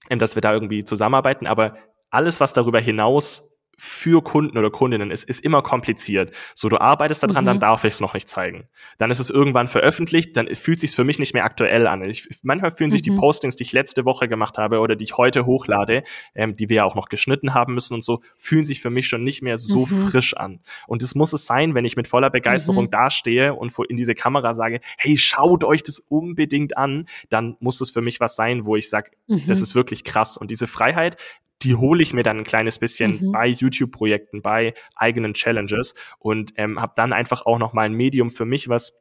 dass 0.10 0.36
wir 0.36 0.42
da 0.42 0.54
irgendwie 0.54 0.84
zusammenarbeiten. 0.84 1.48
Aber 1.48 1.76
alles, 2.10 2.40
was 2.40 2.54
darüber 2.54 2.80
hinaus 2.80 3.53
für 3.78 4.22
Kunden 4.24 4.58
oder 4.58 4.70
Kundinnen 4.70 5.12
ist, 5.12 5.24
ist 5.24 5.44
immer 5.44 5.62
kompliziert. 5.62 6.34
So, 6.54 6.70
du 6.70 6.80
arbeitest 6.80 7.24
daran, 7.24 7.44
mhm. 7.44 7.48
dann 7.48 7.60
darf 7.60 7.84
ich 7.84 7.94
es 7.94 8.02
noch 8.02 8.14
nicht 8.14 8.30
zeigen. 8.30 8.68
Dann 8.98 9.10
ist 9.10 9.20
es 9.20 9.30
irgendwann 9.30 9.68
veröffentlicht, 9.68 10.38
dann 10.38 10.48
fühlt 10.56 10.80
sich 10.80 10.92
für 10.92 11.04
mich 11.04 11.20
nicht 11.20 11.34
mehr 11.34 11.44
aktuell 11.44 11.88
an. 11.88 12.04
Ich, 12.04 12.28
manchmal 12.44 12.72
fühlen 12.72 12.92
sich 12.92 13.02
mhm. 13.02 13.16
die 13.16 13.20
Postings, 13.20 13.56
die 13.56 13.64
ich 13.64 13.72
letzte 13.72 14.06
Woche 14.06 14.28
gemacht 14.28 14.58
habe 14.58 14.80
oder 14.80 14.96
die 14.96 15.06
ich 15.06 15.18
heute 15.18 15.46
hochlade, 15.46 16.04
ähm, 16.36 16.56
die 16.56 16.70
wir 16.70 16.78
ja 16.78 16.84
auch 16.86 16.96
noch 16.96 17.10
geschnitten 17.10 17.54
haben 17.54 17.74
müssen 17.74 17.96
und 17.96 18.04
so, 18.04 18.20
fühlen 18.38 18.66
sich 18.66 18.80
für 18.82 18.90
mich 18.90 19.08
schon 19.08 19.24
nicht 19.24 19.42
mehr 19.42 19.58
so 19.58 19.82
mhm. 19.82 19.86
frisch 19.86 20.36
an. 20.36 20.60
Und 20.88 21.02
das 21.02 21.16
muss 21.16 21.34
es 21.34 21.46
sein, 21.46 21.74
wenn 21.74 21.86
ich 21.86 21.96
mit 21.96 22.08
voller 22.08 22.30
Begeisterung 22.30 22.86
mhm. 22.86 22.92
dastehe 22.92 23.54
und 23.54 23.74
in 23.90 23.98
diese 23.98 24.14
Kamera 24.16 24.54
sage, 24.54 24.82
hey, 24.98 25.18
schaut 25.18 25.64
euch 25.64 25.84
das 25.84 26.00
unbedingt 26.00 26.78
an, 26.78 27.08
dann 27.30 27.58
muss 27.60 27.82
es 27.82 27.92
für 27.92 28.02
mich 28.02 28.20
was 28.20 28.36
sein, 28.36 28.66
wo 28.66 28.76
ich 28.76 28.90
sage, 28.90 29.12
das 29.28 29.60
mhm. 29.60 29.64
ist 29.64 29.76
wirklich 29.76 30.04
krass. 30.04 30.38
Und 30.38 30.52
diese 30.52 30.68
Freiheit 30.68 31.18
die 31.64 31.76
hole 31.76 32.02
ich 32.02 32.14
mir 32.14 32.24
dann 32.24 32.40
ein 32.40 32.44
kleines 32.44 32.80
bisschen 32.80 33.20
mhm. 33.20 33.32
bei 33.32 33.48
YouTube-Projekten, 33.48 34.42
bei 34.42 34.74
eigenen 34.96 35.34
Challenges 35.34 35.96
und 36.20 36.54
ähm, 36.58 36.82
habe 36.82 36.94
dann 36.96 37.14
einfach 37.14 37.46
auch 37.46 37.60
noch 37.60 37.74
mal 37.74 37.84
ein 37.84 37.94
Medium 37.94 38.30
für 38.30 38.46
mich, 38.46 38.70
was 38.70 39.00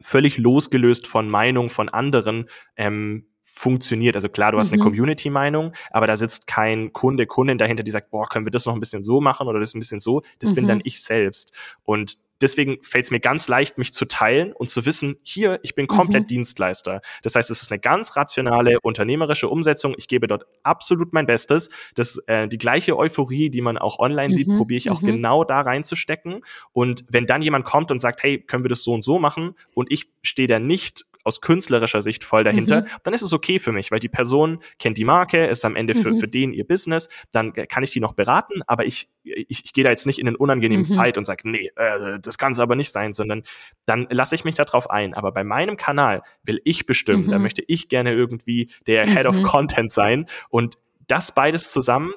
völlig 0.00 0.38
losgelöst 0.38 1.06
von 1.06 1.28
Meinung 1.28 1.68
von 1.70 1.88
anderen 1.88 2.46
ähm, 2.76 3.26
funktioniert. 3.42 4.16
Also 4.16 4.28
klar, 4.28 4.52
du 4.52 4.58
hast 4.58 4.70
mhm. 4.70 4.74
eine 4.74 4.82
Community-Meinung, 4.82 5.72
aber 5.90 6.06
da 6.06 6.16
sitzt 6.16 6.46
kein 6.46 6.92
Kunde, 6.92 7.26
Kundin 7.26 7.58
dahinter, 7.58 7.82
die 7.82 7.90
sagt, 7.90 8.10
boah, 8.10 8.28
können 8.28 8.44
wir 8.44 8.50
das 8.50 8.66
noch 8.66 8.74
ein 8.74 8.80
bisschen 8.80 9.02
so 9.02 9.20
machen 9.20 9.46
oder 9.46 9.60
das 9.60 9.74
ein 9.74 9.80
bisschen 9.80 10.00
so. 10.00 10.22
Das 10.40 10.50
mhm. 10.50 10.54
bin 10.54 10.68
dann 10.68 10.80
ich 10.84 11.02
selbst. 11.02 11.52
Und 11.84 12.18
deswegen 12.40 12.82
fällt 12.82 13.06
es 13.06 13.10
mir 13.10 13.20
ganz 13.20 13.48
leicht, 13.48 13.78
mich 13.78 13.92
zu 13.92 14.04
teilen 14.06 14.52
und 14.52 14.68
zu 14.70 14.86
wissen, 14.86 15.16
hier, 15.22 15.58
ich 15.62 15.74
bin 15.74 15.86
komplett 15.86 16.24
mhm. 16.24 16.28
Dienstleister. 16.28 17.00
Das 17.22 17.34
heißt, 17.34 17.50
es 17.50 17.62
ist 17.62 17.70
eine 17.70 17.80
ganz 17.80 18.16
rationale 18.16 18.80
unternehmerische 18.80 19.48
Umsetzung. 19.48 19.94
Ich 19.96 20.08
gebe 20.08 20.26
dort 20.26 20.46
absolut 20.62 21.12
mein 21.12 21.26
Bestes. 21.26 21.70
Das, 21.94 22.18
äh, 22.26 22.48
die 22.48 22.58
gleiche 22.58 22.96
Euphorie, 22.96 23.50
die 23.50 23.60
man 23.60 23.78
auch 23.78 23.98
online 23.98 24.28
mhm. 24.28 24.34
sieht, 24.34 24.48
probiere 24.48 24.78
ich 24.78 24.90
auch 24.90 25.02
mhm. 25.02 25.06
genau 25.06 25.44
da 25.44 25.60
reinzustecken. 25.60 26.42
Und 26.72 27.04
wenn 27.08 27.26
dann 27.26 27.42
jemand 27.42 27.64
kommt 27.64 27.90
und 27.90 28.00
sagt, 28.00 28.22
hey, 28.22 28.38
können 28.38 28.64
wir 28.64 28.68
das 28.68 28.82
so 28.82 28.92
und 28.92 29.04
so 29.04 29.18
machen? 29.18 29.54
Und 29.74 29.90
ich 29.90 30.08
stehe 30.22 30.48
da 30.48 30.58
nicht 30.58 31.04
aus 31.26 31.40
künstlerischer 31.40 32.02
Sicht 32.02 32.22
voll 32.22 32.44
dahinter, 32.44 32.82
mhm. 32.82 32.86
dann 33.02 33.12
ist 33.12 33.22
es 33.22 33.32
okay 33.32 33.58
für 33.58 33.72
mich, 33.72 33.90
weil 33.90 33.98
die 33.98 34.08
Person 34.08 34.60
kennt 34.78 34.96
die 34.96 35.04
Marke, 35.04 35.46
ist 35.46 35.64
am 35.64 35.74
Ende 35.74 35.96
für, 35.96 36.10
mhm. 36.10 36.18
für 36.18 36.28
den 36.28 36.52
ihr 36.52 36.64
Business, 36.64 37.08
dann 37.32 37.52
kann 37.52 37.82
ich 37.82 37.90
die 37.90 37.98
noch 37.98 38.12
beraten, 38.12 38.62
aber 38.68 38.86
ich, 38.86 39.08
ich, 39.24 39.64
ich 39.64 39.72
gehe 39.72 39.82
da 39.82 39.90
jetzt 39.90 40.06
nicht 40.06 40.20
in 40.20 40.28
einen 40.28 40.36
unangenehmen 40.36 40.86
mhm. 40.88 40.94
Fight 40.94 41.18
und 41.18 41.24
sage, 41.24 41.50
nee, 41.50 41.70
äh, 41.74 42.20
das 42.22 42.38
kann 42.38 42.52
es 42.52 42.60
aber 42.60 42.76
nicht 42.76 42.92
sein, 42.92 43.12
sondern 43.12 43.42
dann 43.86 44.06
lasse 44.10 44.36
ich 44.36 44.44
mich 44.44 44.54
da 44.54 44.64
drauf 44.64 44.88
ein. 44.88 45.14
Aber 45.14 45.32
bei 45.32 45.42
meinem 45.42 45.76
Kanal 45.76 46.22
will 46.44 46.60
ich 46.64 46.86
bestimmen, 46.86 47.28
da 47.28 47.38
mhm. 47.38 47.42
möchte 47.42 47.64
ich 47.66 47.88
gerne 47.88 48.12
irgendwie 48.12 48.70
der 48.86 49.06
Head 49.06 49.26
of 49.26 49.40
mhm. 49.40 49.42
Content 49.42 49.90
sein 49.90 50.26
und 50.48 50.78
das 51.08 51.34
beides 51.34 51.72
zusammen 51.72 52.14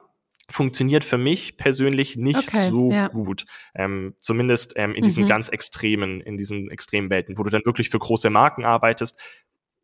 funktioniert 0.50 1.04
für 1.04 1.18
mich 1.18 1.58
persönlich 1.58 2.16
nicht 2.16 2.38
okay, 2.38 2.70
so 2.70 2.92
ja. 2.92 3.08
gut. 3.08 3.46
Ähm, 3.76 4.16
zumindest 4.20 4.74
ähm, 4.76 4.96
in 4.96 5.04
diesen 5.04 5.24
mhm. 5.24 5.28
ganz 5.28 5.50
extremen, 5.50 6.22
in 6.22 6.38
diesen 6.38 6.70
extremen 6.72 7.10
Welten, 7.10 7.38
wo 7.38 7.44
du 7.44 7.50
dann 7.50 7.66
wirklich 7.66 7.90
für 7.90 8.00
große 8.00 8.30
Marken 8.30 8.66
arbeitest. 8.66 9.20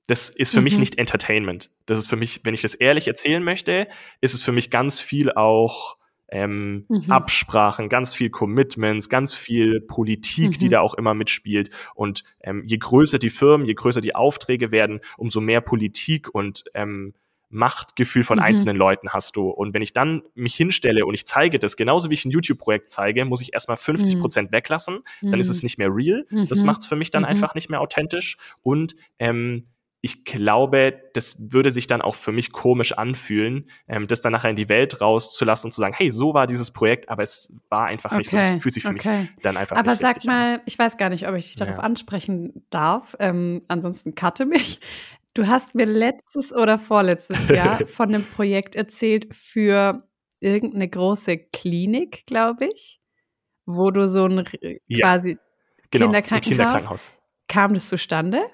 Das 0.07 0.29
ist 0.29 0.51
für 0.51 0.57
mhm. 0.57 0.65
mich 0.65 0.77
nicht 0.77 0.97
Entertainment. 0.97 1.71
Das 1.85 1.99
ist 1.99 2.07
für 2.07 2.15
mich, 2.15 2.41
wenn 2.43 2.53
ich 2.53 2.61
das 2.61 2.75
ehrlich 2.75 3.07
erzählen 3.07 3.43
möchte, 3.43 3.87
ist 4.21 4.33
es 4.33 4.43
für 4.43 4.51
mich 4.51 4.69
ganz 4.69 4.99
viel 4.99 5.31
auch 5.31 5.97
ähm, 6.29 6.85
mhm. 6.89 7.11
Absprachen, 7.11 7.89
ganz 7.89 8.15
viel 8.15 8.29
Commitments, 8.29 9.09
ganz 9.09 9.33
viel 9.33 9.81
Politik, 9.81 10.51
mhm. 10.51 10.59
die 10.59 10.69
da 10.69 10.81
auch 10.81 10.95
immer 10.95 11.13
mitspielt. 11.13 11.69
Und 11.93 12.23
ähm, 12.41 12.63
je 12.65 12.77
größer 12.77 13.19
die 13.19 13.29
Firmen, 13.29 13.67
je 13.67 13.73
größer 13.73 14.01
die 14.01 14.15
Aufträge 14.15 14.71
werden, 14.71 15.01
umso 15.17 15.41
mehr 15.41 15.61
Politik 15.61 16.33
und 16.33 16.63
ähm, 16.73 17.13
Machtgefühl 17.49 18.23
von 18.23 18.37
mhm. 18.37 18.43
einzelnen 18.43 18.75
Leuten 18.75 19.09
hast 19.09 19.35
du. 19.35 19.49
Und 19.49 19.73
wenn 19.73 19.81
ich 19.81 19.93
dann 19.93 20.23
mich 20.33 20.55
hinstelle 20.55 21.05
und 21.05 21.13
ich 21.13 21.25
zeige 21.25 21.59
das, 21.59 21.77
genauso 21.77 22.09
wie 22.09 22.15
ich 22.15 22.25
ein 22.25 22.31
YouTube-Projekt 22.31 22.89
zeige, 22.89 23.25
muss 23.25 23.41
ich 23.41 23.53
erstmal 23.53 23.77
50 23.77 24.15
mhm. 24.15 24.19
Prozent 24.19 24.51
mhm. 24.51 24.55
weglassen, 24.55 24.99
dann 25.21 25.39
ist 25.39 25.49
es 25.49 25.61
mhm. 25.61 25.65
nicht 25.65 25.77
mehr 25.77 25.89
real. 25.89 26.25
Das 26.49 26.59
mhm. 26.59 26.65
macht 26.65 26.81
es 26.81 26.87
für 26.87 26.95
mich 26.95 27.11
dann 27.11 27.23
mhm. 27.23 27.29
einfach 27.29 27.55
nicht 27.55 27.69
mehr 27.69 27.81
authentisch. 27.81 28.37
Und 28.61 28.95
ähm, 29.19 29.63
ich 30.05 30.23
glaube, 30.23 31.01
das 31.13 31.51
würde 31.51 31.71
sich 31.71 31.87
dann 31.87 31.99
auch 32.03 32.13
für 32.13 32.31
mich 32.31 32.51
komisch 32.51 32.91
anfühlen, 32.91 33.71
ähm, 33.87 34.05
das 34.05 34.21
dann 34.21 34.33
nachher 34.33 34.51
in 34.51 34.55
die 34.55 34.69
Welt 34.69 35.01
rauszulassen 35.01 35.69
und 35.69 35.71
zu 35.71 35.81
sagen, 35.81 35.95
hey, 35.97 36.11
so 36.11 36.35
war 36.35 36.45
dieses 36.45 36.69
Projekt, 36.69 37.09
aber 37.09 37.23
es 37.23 37.51
war 37.69 37.87
einfach 37.87 38.11
okay. 38.11 38.17
nicht 38.19 38.29
so. 38.29 38.37
Es 38.37 38.61
fühlt 38.61 38.75
sich 38.75 38.83
für 38.83 38.89
okay. 38.89 39.21
mich 39.21 39.29
dann 39.41 39.57
einfach 39.57 39.75
aber 39.75 39.89
nicht 39.89 40.01
sag 40.01 40.23
mal, 40.25 40.57
an. 40.57 40.61
ich 40.65 40.77
weiß 40.77 40.97
gar 40.97 41.09
nicht, 41.09 41.27
ob 41.27 41.33
ich 41.33 41.47
dich 41.47 41.55
darauf 41.55 41.77
ja. 41.77 41.81
ansprechen 41.81 42.67
darf. 42.69 43.15
Ähm, 43.17 43.63
ansonsten 43.67 44.13
cutte 44.13 44.45
mich. 44.45 44.79
Du 45.35 45.47
hast 45.47 45.75
mir 45.75 45.85
letztes 45.85 46.53
oder 46.53 46.79
vorletztes 46.79 47.49
Jahr 47.49 47.85
von 47.87 48.15
einem 48.15 48.25
Projekt 48.25 48.75
erzählt 48.75 49.35
für 49.35 50.07
irgendeine 50.39 50.89
große 50.89 51.37
Klinik, 51.37 52.25
glaube 52.25 52.69
ich, 52.73 53.01
wo 53.65 53.91
du 53.91 54.07
so 54.07 54.25
ein 54.25 54.47
ja. 54.87 54.99
quasi 55.01 55.37
genau, 55.91 56.05
Kinderkrankenhaus, 56.05 56.49
Kinderkrankenhaus. 56.49 57.11
Kam 57.49 57.73
das 57.73 57.89
zustande? 57.89 58.45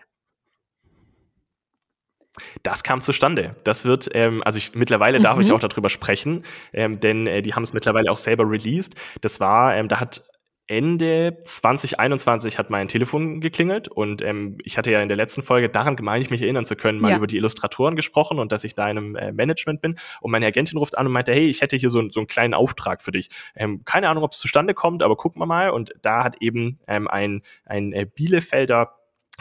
Das 2.64 2.82
kam 2.82 3.02
zustande. 3.02 3.56
Das 3.64 3.86
wird, 3.86 4.10
ähm, 4.16 4.42
also 4.44 4.58
ich, 4.58 4.74
mittlerweile 4.74 5.20
darf 5.20 5.40
ich 5.40 5.50
mhm. 5.50 5.56
auch 5.56 5.60
darüber 5.60 5.90
sprechen, 5.90 6.44
ähm, 6.74 7.00
denn 7.00 7.28
äh, 7.28 7.44
die 7.44 7.54
haben 7.54 7.64
es 7.64 7.74
mittlerweile 7.74 8.12
auch 8.12 8.18
selber 8.18 8.50
released. 8.50 8.96
Das 9.22 9.40
war, 9.40 9.76
ähm, 9.76 9.88
da 9.88 10.00
hat 10.00 10.31
Ende 10.68 11.38
2021 11.44 12.58
hat 12.58 12.70
mein 12.70 12.88
Telefon 12.88 13.42
geklingelt 13.42 13.88
und 13.88 14.22
ähm, 14.22 14.58
ich 14.64 14.78
hatte 14.78 14.90
ja 14.92 15.02
in 15.02 15.10
der 15.10 15.18
letzten 15.18 15.42
Folge, 15.42 15.70
daran 15.70 15.98
meine 16.02 16.24
ich 16.24 16.30
mich 16.30 16.42
erinnern 16.42 16.66
zu 16.66 16.76
können, 16.76 17.00
mal 17.00 17.12
ja. 17.12 17.18
über 17.18 17.28
die 17.28 17.38
Illustratoren 17.38 17.96
gesprochen 17.96 18.40
und 18.40 18.52
dass 18.52 18.64
ich 18.64 18.74
da 18.74 18.90
in 18.90 18.98
einem 18.98 19.16
äh, 19.16 19.32
Management 19.32 19.82
bin. 19.82 19.96
Und 20.22 20.32
meine 20.32 20.46
Agentin 20.46 20.78
ruft 20.78 20.98
an 20.98 21.08
und 21.08 21.12
meinte, 21.12 21.34
hey, 21.34 21.50
ich 21.50 21.62
hätte 21.62 21.76
hier 21.76 21.90
so, 21.90 22.08
so 22.10 22.20
einen 22.22 22.28
kleinen 22.28 22.54
Auftrag 22.54 23.02
für 23.02 23.12
dich. 23.12 23.30
Ähm, 23.56 23.84
keine 23.86 24.08
Ahnung, 24.08 24.24
ob 24.24 24.32
es 24.32 24.40
zustande 24.40 24.74
kommt, 24.74 25.04
aber 25.04 25.18
gucken 25.18 25.42
wir 25.42 25.46
mal. 25.46 25.72
Und 25.72 25.94
da 26.02 26.24
hat 26.24 26.38
eben 26.42 26.80
ähm, 26.88 27.08
ein, 27.08 27.42
ein 27.66 27.92
äh, 27.92 28.06
Bielefelder 28.06 28.96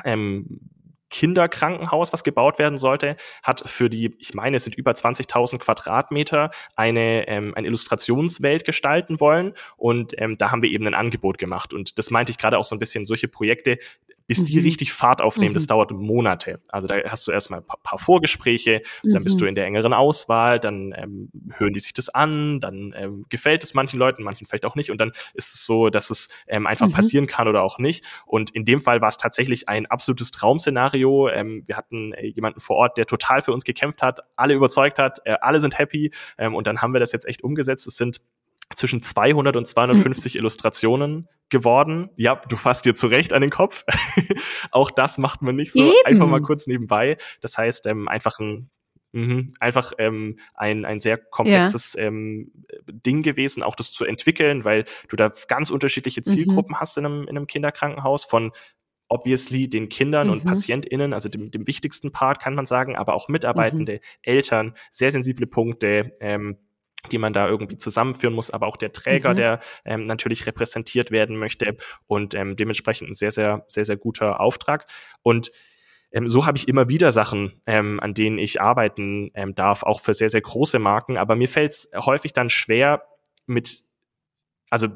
ähm, 0.04 0.60
Kinderkrankenhaus, 1.10 2.12
was 2.12 2.24
gebaut 2.24 2.58
werden 2.58 2.78
sollte, 2.78 3.16
hat 3.42 3.62
für 3.66 3.90
die, 3.90 4.16
ich 4.18 4.34
meine, 4.34 4.56
es 4.56 4.64
sind 4.64 4.76
über 4.76 4.92
20.000 4.92 5.58
Quadratmeter, 5.58 6.50
eine, 6.76 7.28
ähm, 7.28 7.52
eine 7.54 7.66
Illustrationswelt 7.66 8.64
gestalten 8.64 9.20
wollen. 9.20 9.54
Und 9.76 10.14
ähm, 10.18 10.38
da 10.38 10.50
haben 10.50 10.62
wir 10.62 10.70
eben 10.70 10.86
ein 10.86 10.94
Angebot 10.94 11.38
gemacht. 11.38 11.74
Und 11.74 11.98
das 11.98 12.10
meinte 12.10 12.32
ich 12.32 12.38
gerade 12.38 12.58
auch 12.58 12.64
so 12.64 12.74
ein 12.74 12.78
bisschen, 12.78 13.04
solche 13.04 13.28
Projekte, 13.28 13.78
bis 14.30 14.44
die 14.44 14.58
mhm. 14.58 14.62
richtig 14.62 14.92
Fahrt 14.92 15.22
aufnehmen, 15.22 15.50
mhm. 15.50 15.54
das 15.54 15.66
dauert 15.66 15.90
Monate. 15.90 16.60
Also 16.68 16.86
da 16.86 17.02
hast 17.08 17.26
du 17.26 17.32
erstmal 17.32 17.58
ein 17.58 17.66
paar, 17.66 17.80
paar 17.82 17.98
Vorgespräche, 17.98 18.80
mhm. 19.02 19.12
dann 19.12 19.24
bist 19.24 19.40
du 19.40 19.44
mhm. 19.44 19.48
in 19.48 19.54
der 19.56 19.66
engeren 19.66 19.92
Auswahl, 19.92 20.60
dann 20.60 20.94
ähm, 20.96 21.32
hören 21.56 21.72
die 21.72 21.80
sich 21.80 21.92
das 21.94 22.08
an, 22.10 22.60
dann 22.60 22.94
ähm, 22.96 23.26
gefällt 23.28 23.64
es 23.64 23.74
manchen 23.74 23.98
Leuten, 23.98 24.22
manchen 24.22 24.46
vielleicht 24.46 24.66
auch 24.66 24.76
nicht. 24.76 24.92
Und 24.92 25.00
dann 25.00 25.10
ist 25.34 25.52
es 25.52 25.66
so, 25.66 25.90
dass 25.90 26.10
es 26.10 26.28
ähm, 26.46 26.68
einfach 26.68 26.86
mhm. 26.86 26.92
passieren 26.92 27.26
kann 27.26 27.48
oder 27.48 27.64
auch 27.64 27.80
nicht. 27.80 28.04
Und 28.24 28.50
in 28.50 28.64
dem 28.64 28.78
Fall 28.78 29.00
war 29.00 29.08
es 29.08 29.16
tatsächlich 29.16 29.68
ein 29.68 29.86
absolutes 29.86 30.30
Traumszenario. 30.30 31.28
Ähm, 31.28 31.62
wir 31.66 31.76
hatten 31.76 32.12
äh, 32.12 32.28
jemanden 32.28 32.60
vor 32.60 32.76
Ort, 32.76 32.98
der 32.98 33.06
total 33.06 33.42
für 33.42 33.52
uns 33.52 33.64
gekämpft 33.64 34.00
hat, 34.00 34.20
alle 34.36 34.54
überzeugt 34.54 35.00
hat, 35.00 35.18
äh, 35.24 35.38
alle 35.40 35.58
sind 35.58 35.76
happy. 35.76 36.12
Ähm, 36.38 36.54
und 36.54 36.68
dann 36.68 36.82
haben 36.82 36.92
wir 36.92 37.00
das 37.00 37.10
jetzt 37.10 37.26
echt 37.26 37.42
umgesetzt. 37.42 37.88
Es 37.88 37.96
sind 37.96 38.20
zwischen 38.74 39.02
200 39.02 39.56
und 39.56 39.66
250 39.66 40.36
Illustrationen 40.36 41.28
geworden. 41.48 42.10
Ja, 42.16 42.36
du 42.36 42.56
fasst 42.56 42.84
dir 42.84 42.94
zurecht 42.94 43.32
an 43.32 43.40
den 43.40 43.50
Kopf. 43.50 43.84
auch 44.70 44.90
das 44.90 45.18
macht 45.18 45.42
man 45.42 45.56
nicht 45.56 45.72
so 45.72 45.80
Eben. 45.80 45.94
einfach 46.04 46.26
mal 46.26 46.40
kurz 46.40 46.66
nebenbei. 46.66 47.16
Das 47.40 47.58
heißt, 47.58 47.86
ähm, 47.86 48.08
einfach 48.08 48.38
ein 48.38 48.70
Mhm, 49.12 49.52
einfach 49.58 49.92
ähm, 49.98 50.38
ein, 50.54 50.84
ein 50.84 51.00
sehr 51.00 51.18
komplexes 51.18 51.94
ja. 51.94 52.04
ähm, 52.04 52.52
Ding 52.88 53.22
gewesen, 53.22 53.64
auch 53.64 53.74
das 53.74 53.90
zu 53.90 54.04
entwickeln, 54.04 54.64
weil 54.64 54.84
du 55.08 55.16
da 55.16 55.32
ganz 55.48 55.70
unterschiedliche 55.70 56.20
mhm. 56.20 56.30
Zielgruppen 56.30 56.74
mhm. 56.74 56.80
hast 56.80 56.96
in 56.96 57.06
einem, 57.06 57.22
in 57.22 57.30
einem 57.30 57.48
Kinderkrankenhaus, 57.48 58.24
von 58.24 58.52
obviously 59.08 59.68
den 59.68 59.88
Kindern 59.88 60.28
mhm. 60.28 60.34
und 60.34 60.44
PatientInnen, 60.44 61.12
also 61.12 61.28
dem, 61.28 61.50
dem 61.50 61.66
wichtigsten 61.66 62.12
Part 62.12 62.40
kann 62.40 62.54
man 62.54 62.66
sagen, 62.66 62.94
aber 62.96 63.14
auch 63.14 63.28
Mitarbeitende, 63.28 63.94
mhm. 63.94 63.98
Eltern, 64.22 64.74
sehr 64.92 65.10
sensible 65.10 65.48
Punkte, 65.48 66.16
ähm, 66.20 66.56
die 67.10 67.18
man 67.18 67.32
da 67.32 67.48
irgendwie 67.48 67.78
zusammenführen 67.78 68.34
muss, 68.34 68.50
aber 68.50 68.66
auch 68.66 68.76
der 68.76 68.92
Träger, 68.92 69.30
mhm. 69.30 69.36
der 69.36 69.60
ähm, 69.84 70.04
natürlich 70.04 70.46
repräsentiert 70.46 71.10
werden 71.10 71.36
möchte 71.36 71.76
und 72.06 72.34
ähm, 72.34 72.56
dementsprechend 72.56 73.10
ein 73.10 73.14
sehr, 73.14 73.30
sehr, 73.30 73.64
sehr, 73.68 73.84
sehr 73.84 73.96
guter 73.96 74.40
Auftrag. 74.40 74.84
Und 75.22 75.50
ähm, 76.12 76.28
so 76.28 76.46
habe 76.46 76.58
ich 76.58 76.68
immer 76.68 76.88
wieder 76.88 77.12
Sachen, 77.12 77.60
ähm, 77.66 78.00
an 78.00 78.14
denen 78.14 78.38
ich 78.38 78.60
arbeiten 78.60 79.30
ähm, 79.34 79.54
darf, 79.54 79.82
auch 79.82 80.00
für 80.00 80.14
sehr, 80.14 80.28
sehr 80.28 80.40
große 80.40 80.78
Marken. 80.78 81.16
Aber 81.16 81.36
mir 81.36 81.48
fällt 81.48 81.72
es 81.72 81.90
häufig 81.94 82.32
dann 82.32 82.50
schwer, 82.50 83.02
mit, 83.46 83.84
also 84.70 84.88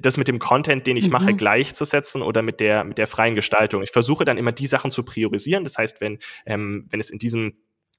das 0.00 0.16
mit 0.16 0.28
dem 0.28 0.38
Content, 0.38 0.86
den 0.86 0.96
ich 0.96 1.06
mhm. 1.06 1.12
mache, 1.12 1.34
gleichzusetzen 1.34 2.22
oder 2.22 2.42
mit 2.42 2.60
der, 2.60 2.84
mit 2.84 2.98
der 2.98 3.06
freien 3.06 3.34
Gestaltung. 3.34 3.82
Ich 3.82 3.90
versuche 3.90 4.24
dann 4.24 4.38
immer 4.38 4.52
die 4.52 4.66
Sachen 4.66 4.90
zu 4.90 5.04
priorisieren. 5.04 5.64
Das 5.64 5.76
heißt, 5.76 6.00
wenn, 6.00 6.18
ähm, 6.46 6.86
wenn 6.90 7.00
es 7.00 7.10
in 7.10 7.18
diesem 7.18 7.56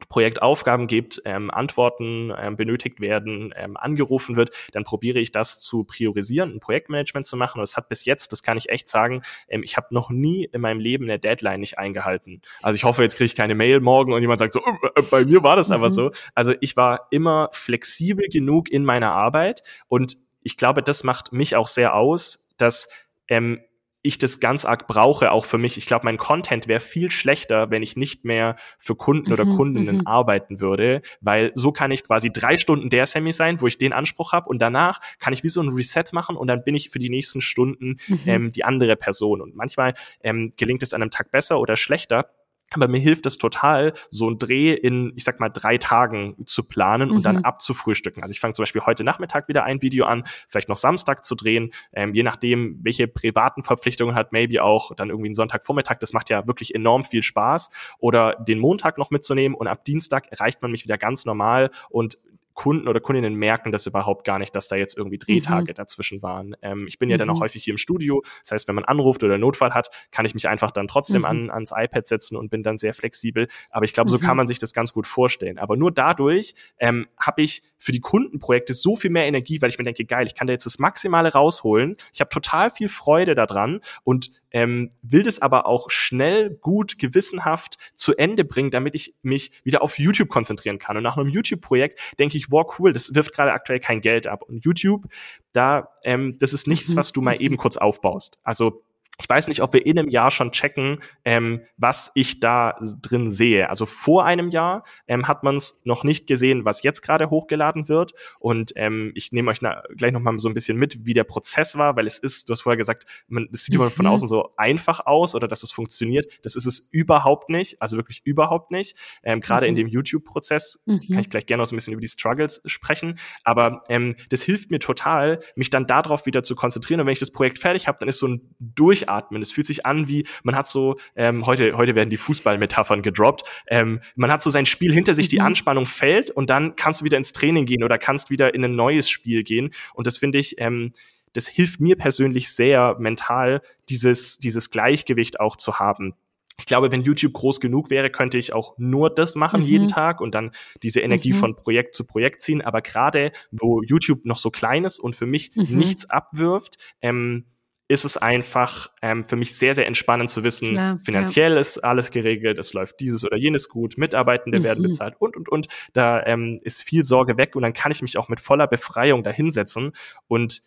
Projektaufgaben 0.10 0.88
gibt, 0.88 1.22
ähm, 1.26 1.52
Antworten 1.52 2.32
ähm, 2.38 2.56
benötigt 2.56 3.00
werden, 3.00 3.54
ähm, 3.56 3.78
angerufen 3.78 4.36
wird, 4.36 4.52
dann 4.72 4.84
probiere 4.84 5.20
ich 5.20 5.32
das 5.32 5.60
zu 5.60 5.84
priorisieren, 5.84 6.52
ein 6.52 6.60
Projektmanagement 6.60 7.26
zu 7.26 7.38
machen. 7.38 7.60
Und 7.60 7.64
es 7.64 7.78
hat 7.78 7.90
bis 7.90 8.06
jetzt, 8.06 8.32
das 8.32 8.44
kann 8.44 8.58
ich 8.58 8.70
echt 8.70 8.88
sagen, 8.88 9.24
ähm, 9.48 9.64
ich 9.64 9.78
habe 9.78 9.88
noch 9.92 10.10
nie 10.10 10.46
in 10.52 10.62
meinem 10.62 10.80
Leben 10.80 11.06
eine 11.06 11.20
Deadline 11.20 11.60
nicht 11.60 11.80
eingehalten. 11.80 12.42
Also 12.62 12.78
ich 12.78 12.84
hoffe, 12.84 13.04
jetzt 13.04 13.16
kriege 13.16 13.26
ich 13.26 13.36
keine 13.36 13.56
Mail 13.56 13.80
morgen 13.80 14.14
und 14.14 14.22
jemand 14.22 14.40
sagt 14.40 14.54
so, 14.54 14.62
äh, 14.62 15.00
äh 15.00 15.02
bei 15.04 15.26
mir 15.26 15.44
war 15.44 15.56
das 15.56 15.70
mhm. 15.70 15.76
aber 15.76 15.92
so. 15.92 16.12
Also 16.36 16.54
ich 16.62 16.76
war 16.78 17.08
immer 17.12 17.50
flexibel 17.52 18.28
genug 18.30 18.70
in 18.70 18.86
meiner 18.86 19.12
Arbeit 19.12 19.64
und 19.88 20.18
ich 20.42 20.58
glaube, 20.58 20.84
das 20.84 21.04
macht 21.04 21.32
mich 21.32 21.56
auch 21.56 21.68
sehr 21.68 21.96
aus, 21.96 22.48
dass 22.58 22.90
ähm, 23.28 23.62
ich 24.04 24.18
das 24.18 24.40
ganz 24.40 24.66
arg 24.66 24.86
brauche, 24.88 25.32
auch 25.32 25.46
für 25.46 25.58
mich. 25.58 25.78
Ich 25.78 25.86
glaube, 25.86 26.06
mein 26.06 26.18
Content 26.18 26.68
wäre 26.68 26.82
viel 26.82 27.10
schlechter, 27.10 27.72
wenn 27.72 27.82
ich 27.82 27.96
nicht 27.96 28.26
mehr 28.26 28.58
für 28.78 28.96
Kunden 28.96 29.32
oder 29.32 29.46
mhm, 29.46 29.56
Kundinnen 29.56 29.98
mhm. 30.00 30.08
arbeiten 30.08 30.60
würde, 30.60 31.02
weil 31.22 31.52
so 31.56 31.72
kann 31.72 31.90
ich 31.92 32.04
quasi 32.04 32.32
drei 32.32 32.58
Stunden 32.58 32.90
der 32.90 33.08
Semi 33.08 33.32
sein, 33.32 33.62
wo 33.62 33.68
ich 33.68 33.78
den 33.78 33.94
Anspruch 33.94 34.34
habe 34.34 34.50
und 34.50 34.60
danach 34.60 35.00
kann 35.20 35.34
ich 35.34 35.44
wie 35.44 35.50
so 35.50 35.62
ein 35.62 35.70
Reset 35.70 36.04
machen 36.12 36.36
und 36.36 36.48
dann 36.48 36.64
bin 36.64 36.76
ich 36.76 36.90
für 36.90 37.00
die 37.00 37.10
nächsten 37.10 37.42
Stunden 37.42 37.98
mhm. 38.08 38.20
ähm, 38.26 38.50
die 38.52 38.66
andere 38.66 38.98
Person. 38.98 39.42
Und 39.42 39.56
manchmal 39.56 39.94
ähm, 40.22 40.52
gelingt 40.58 40.84
es 40.84 40.94
an 40.94 41.02
einem 41.02 41.12
Tag 41.12 41.32
besser 41.32 41.60
oder 41.60 41.78
schlechter 41.78 42.30
aber 42.76 42.88
mir 42.88 43.00
hilft 43.00 43.26
es 43.26 43.38
total, 43.38 43.94
so 44.10 44.30
ein 44.30 44.40
Dreh 44.40 44.74
in, 44.74 45.14
ich 45.16 45.24
sag 45.24 45.40
mal, 45.40 45.50
drei 45.50 45.78
Tagen 45.78 46.36
zu 46.46 46.68
planen 46.68 47.10
und 47.12 47.18
mhm. 47.18 47.24
dann 47.24 47.44
abzufrühstücken. 47.44 48.24
Also 48.24 48.32
ich 48.32 48.40
fange 48.40 48.54
zum 48.54 48.64
Beispiel 48.64 48.82
heute 48.86 49.04
Nachmittag 49.04 49.48
wieder 49.48 49.64
ein 49.64 49.82
Video 49.82 50.06
an, 50.06 50.24
vielleicht 50.48 50.70
noch 50.70 50.78
Samstag 50.78 51.26
zu 51.26 51.36
drehen, 51.36 51.72
ähm, 51.94 52.14
je 52.14 52.24
nachdem, 52.24 52.80
welche 52.84 53.08
privaten 53.08 53.64
Verpflichtungen 53.64 54.16
hat, 54.16 54.32
maybe 54.32 54.64
auch 54.64 54.96
dann 54.96 55.10
irgendwie 55.10 55.28
einen 55.28 55.36
Sonntagvormittag. 55.36 56.00
Das 56.00 56.14
macht 56.14 56.30
ja 56.30 56.48
wirklich 56.48 56.74
enorm 56.76 57.04
viel 57.04 57.24
Spaß. 57.24 57.70
Oder 58.00 58.36
den 58.36 58.60
Montag 58.60 58.98
noch 58.98 59.12
mitzunehmen 59.12 59.56
und 59.56 59.68
ab 59.68 59.86
Dienstag 59.86 60.32
erreicht 60.32 60.62
man 60.62 60.72
mich 60.72 60.84
wieder 60.84 60.98
ganz 60.98 61.26
normal 61.26 61.72
und 61.90 62.18
Kunden 62.54 62.88
oder 62.88 63.00
Kundinnen 63.00 63.36
merken 63.36 63.72
das 63.72 63.86
überhaupt 63.86 64.26
gar 64.26 64.40
nicht, 64.40 64.56
dass 64.56 64.68
da 64.68 64.76
jetzt 64.76 64.98
irgendwie 64.98 65.18
Drehtage 65.18 65.72
mhm. 65.72 65.76
dazwischen 65.76 66.22
waren. 66.22 66.56
Ähm, 66.62 66.86
ich 66.88 67.00
bin 67.00 67.10
ja 67.10 67.18
mhm. 67.18 67.20
dann 67.20 67.30
auch 67.32 67.36
mhm. 67.36 67.42
häufig 67.42 67.64
hier 67.64 67.74
im 67.74 67.78
Studio. 67.78 68.22
Das 68.42 68.52
heißt, 68.52 68.68
wenn 68.68 68.76
man 68.76 68.86
anruft 68.86 69.24
oder 69.24 69.38
Notfall 69.38 69.74
hat, 69.74 69.90
kann 70.12 70.26
ich 70.26 70.34
mich 70.34 70.48
einfach 70.48 70.72
dann 70.72 70.88
trotzdem 70.88 71.22
mhm. 71.22 71.26
an, 71.26 71.50
ans 71.52 71.74
iPad 71.76 72.06
setzen 72.06 72.36
und 72.36 72.50
bin 72.50 72.64
dann 72.64 72.78
sehr 72.78 72.94
flexibel. 72.94 73.48
Aber 73.70 73.86
ich 73.86 73.94
glaube, 73.94 74.10
so 74.10 74.20
kann 74.20 74.32
mhm. 74.32 74.38
man 74.38 74.48
sich 74.48 74.60
das 74.60 74.74
ganz 74.74 74.94
gut 74.94 75.08
vorstellen. 75.08 75.58
Aber 75.58 75.76
nur 75.78 75.92
dadurch 75.92 76.54
ähm, 76.80 77.08
habe 77.20 77.42
ich 77.42 77.64
für 77.78 77.92
die 77.92 78.00
Kundenprojekte 78.00 78.74
so 78.74 78.96
viel 78.96 79.10
mehr 79.10 79.26
Energie, 79.26 79.62
weil 79.62 79.70
ich 79.70 79.78
mir 79.78 79.84
denke, 79.84 80.06
geil, 80.06 80.28
ich 80.28 80.36
kann 80.36 80.48
da 80.48 80.54
jetzt 80.54 80.66
das 80.66 80.80
Maximale 80.80 81.34
rausholen. 81.34 81.98
Ich 82.14 82.22
habe 82.22 82.30
total 82.30 82.70
viel 82.70 82.88
Freude 82.88 83.36
daran 83.36 83.82
und 84.04 84.32
ähm, 84.54 84.92
will 85.02 85.24
das 85.24 85.42
aber 85.42 85.66
auch 85.66 85.90
schnell, 85.90 86.52
gut, 86.52 86.98
gewissenhaft 87.00 87.78
zu 87.96 88.16
Ende 88.16 88.46
bringen, 88.46 88.72
damit 88.72 88.96
ich 88.96 89.16
mich 89.24 89.52
wieder 89.64 89.82
auf 89.82 90.00
YouTube 90.00 90.30
konzentrieren 90.30 90.80
kann. 90.80 90.96
Und 90.96 91.04
nach 91.04 91.18
einem 91.18 91.28
YouTube-Projekt 91.28 92.00
denke 92.20 92.38
ich, 92.38 92.52
wow, 92.52 92.80
cool, 92.80 92.94
das 92.94 93.16
wirft 93.16 93.34
gerade 93.34 93.52
aktuell 93.52 93.80
kein 93.80 94.02
Geld 94.02 94.28
ab. 94.28 94.44
Und 94.44 94.64
YouTube, 94.64 95.06
da, 95.52 95.90
ähm, 96.04 96.38
das 96.40 96.54
ist 96.54 96.68
nichts, 96.68 96.96
was 96.96 97.12
du 97.12 97.22
mal 97.22 97.36
eben 97.42 97.58
kurz 97.58 97.78
aufbaust. 97.78 98.38
Also 98.44 98.84
ich 99.20 99.30
weiß 99.30 99.48
nicht, 99.48 99.62
ob 99.62 99.74
wir 99.74 99.86
in 99.86 100.00
einem 100.00 100.10
Jahr 100.10 100.32
schon 100.32 100.52
checken, 100.52 101.00
ähm, 101.24 101.62
was 101.78 102.12
ich 102.16 102.40
da 102.40 102.76
drin 103.02 103.30
sehe. 103.30 103.70
Also 103.70 103.86
vor 103.86 104.26
einem 104.26 104.50
Jahr 104.50 104.84
ähm, 105.08 105.28
hat 105.28 105.44
man 105.44 105.56
es 105.56 105.82
noch 105.84 106.04
nicht 106.04 106.26
gesehen, 106.26 106.66
was 106.66 106.82
jetzt 106.82 107.02
gerade 107.02 107.30
hochgeladen 107.30 107.88
wird. 107.88 108.14
Und 108.40 108.74
ähm, 108.76 109.12
ich 109.14 109.32
nehme 109.32 109.52
euch 109.52 109.62
na, 109.62 109.84
gleich 109.96 110.14
noch 110.14 110.20
mal 110.20 110.38
so 110.40 110.50
ein 110.50 110.56
bisschen 110.56 110.78
mit, 110.78 111.06
wie 111.06 111.14
der 111.14 111.26
Prozess 111.26 111.78
war, 111.78 111.96
weil 111.96 112.08
es 112.08 112.18
ist, 112.18 112.50
du 112.50 112.54
hast 112.54 112.62
vorher 112.62 112.78
gesagt, 112.78 113.06
man, 113.28 113.48
es 113.54 113.66
sieht 113.66 113.76
immer 113.76 113.92
von 113.92 114.06
mhm. 114.06 114.14
außen 114.14 114.28
so 114.28 114.50
einfach 114.58 115.06
aus 115.06 115.36
oder 115.36 115.48
dass 115.48 115.62
es 115.62 115.72
funktioniert. 115.72 116.26
Das 116.42 116.56
ist 116.56 116.66
es 116.66 116.80
überhaupt 116.92 117.50
nicht, 117.50 117.82
also 117.84 117.98
wirklich 117.98 118.22
überhaupt 118.26 118.72
nicht. 118.72 118.98
Ähm, 119.24 119.42
gerade 119.42 119.68
mhm. 119.68 119.70
in 119.70 119.76
dem 119.76 119.88
YouTube-Prozess 119.90 120.82
mhm. 120.86 121.02
kann 121.08 121.20
ich 121.20 121.30
gleich 121.30 121.46
gerne 121.46 121.62
noch 121.62 121.70
so 121.70 121.76
ein 121.76 121.78
bisschen 121.78 121.94
über 121.94 122.02
die 122.02 122.08
Struggles 122.08 122.64
sprechen. 122.66 123.20
Aber 123.44 123.84
ähm, 123.90 124.16
das 124.30 124.42
hilft 124.42 124.72
mir 124.72 124.80
total, 124.80 125.42
mich 125.56 125.70
dann 125.70 125.86
darauf 125.86 126.26
wieder 126.26 126.44
zu 126.44 126.56
konzentrieren. 126.56 127.00
Und 127.00 127.06
wenn 127.06 127.14
ich 127.14 127.20
das 127.20 127.32
Projekt 127.32 127.60
fertig 127.60 127.88
habe, 127.88 128.00
dann 128.00 128.10
ist 128.10 128.18
so 128.18 128.28
ein 128.28 128.56
Durch 128.60 129.03
durchatmen. 129.04 129.42
Es 129.42 129.52
fühlt 129.52 129.68
sich 129.68 129.86
an 129.86 130.08
wie, 130.08 130.26
man 130.44 130.56
hat 130.56 130.68
so, 130.68 130.98
ähm, 131.16 131.46
heute, 131.46 131.78
heute 131.78 131.96
werden 131.96 132.10
die 132.10 132.18
Fußballmetaphern 132.18 133.02
gedroppt, 133.02 133.44
ähm, 133.68 134.02
man 134.16 134.32
hat 134.32 134.42
so 134.42 134.50
sein 134.50 134.66
Spiel 134.66 134.94
hinter 134.94 135.14
sich, 135.16 135.28
die 135.28 135.40
mhm. 135.40 135.46
Anspannung 135.46 135.86
fällt 135.86 136.32
und 136.32 136.50
dann 136.50 136.76
kannst 136.76 137.02
du 137.02 137.06
wieder 137.06 137.18
ins 137.18 137.34
Training 137.34 137.66
gehen 137.66 137.84
oder 137.84 137.98
kannst 137.98 138.30
wieder 138.30 138.54
in 138.54 138.64
ein 138.64 138.76
neues 138.76 139.10
Spiel 139.10 139.44
gehen. 139.44 139.74
Und 139.94 140.08
das 140.08 140.18
finde 140.18 140.40
ich, 140.40 140.60
ähm, 140.60 140.94
das 141.34 141.48
hilft 141.48 141.80
mir 141.80 141.96
persönlich 141.96 142.54
sehr 142.54 142.96
mental, 143.00 143.62
dieses, 143.90 144.38
dieses 144.38 144.70
Gleichgewicht 144.70 145.40
auch 145.40 145.56
zu 145.56 145.80
haben 145.80 146.16
ich 146.60 146.66
glaube, 146.66 146.92
wenn 146.92 147.02
YouTube 147.02 147.34
groß 147.34 147.60
genug 147.60 147.90
wäre, 147.90 148.10
könnte 148.10 148.38
ich 148.38 148.54
auch 148.54 148.76
nur 148.78 149.10
das 149.10 149.36
machen 149.36 149.62
mhm. 149.62 149.68
jeden 149.68 149.88
Tag 149.88 150.22
und 150.22 150.36
dann 150.36 150.52
diese 150.84 151.02
Energie 151.02 151.34
mhm. 151.34 151.38
von 151.38 151.56
Projekt 151.56 151.96
zu 151.96 152.06
Projekt 152.06 152.42
ziehen. 152.42 152.62
Aber 152.62 152.82
gerade 152.82 153.32
wo 153.52 153.82
YouTube 153.82 154.26
noch 154.26 154.38
so 154.38 154.52
klein 154.52 154.86
ist 154.86 155.00
und 155.00 155.16
für 155.16 155.26
mich 155.26 155.56
mhm. 155.56 155.78
nichts 155.78 156.10
abwirft, 156.10 156.78
ähm, 157.02 157.46
ist 157.94 158.06
es 158.06 158.18
einfach 158.18 158.90
ähm, 159.02 159.24
für 159.24 159.36
mich 159.36 159.56
sehr, 159.56 159.76
sehr 159.76 159.88
entspannend 159.88 160.30
zu 160.30 160.44
wissen, 160.44 160.70
Klar, 160.70 161.00
finanziell 161.06 161.54
ja. 161.54 161.60
ist 161.60 161.78
alles 161.78 162.12
geregelt, 162.12 162.58
es 162.58 162.74
läuft 162.74 163.00
dieses 163.00 163.24
oder 163.24 163.38
jenes 163.38 163.70
gut, 163.70 163.98
Mitarbeitende 163.98 164.60
mhm. 164.60 164.64
werden 164.64 164.84
bezahlt 164.84 165.16
und, 165.20 165.38
und, 165.38 165.50
und. 165.50 165.68
Da 165.94 166.26
ähm, 166.26 166.60
ist 166.64 166.84
viel 166.84 167.04
Sorge 167.04 167.38
weg 167.38 167.56
und 167.56 167.62
dann 167.62 167.74
kann 167.74 167.92
ich 167.92 168.02
mich 168.02 168.18
auch 168.18 168.30
mit 168.30 168.40
voller 168.40 168.68
Befreiung 168.68 169.24
dahinsetzen 169.24 169.94
und 170.28 170.64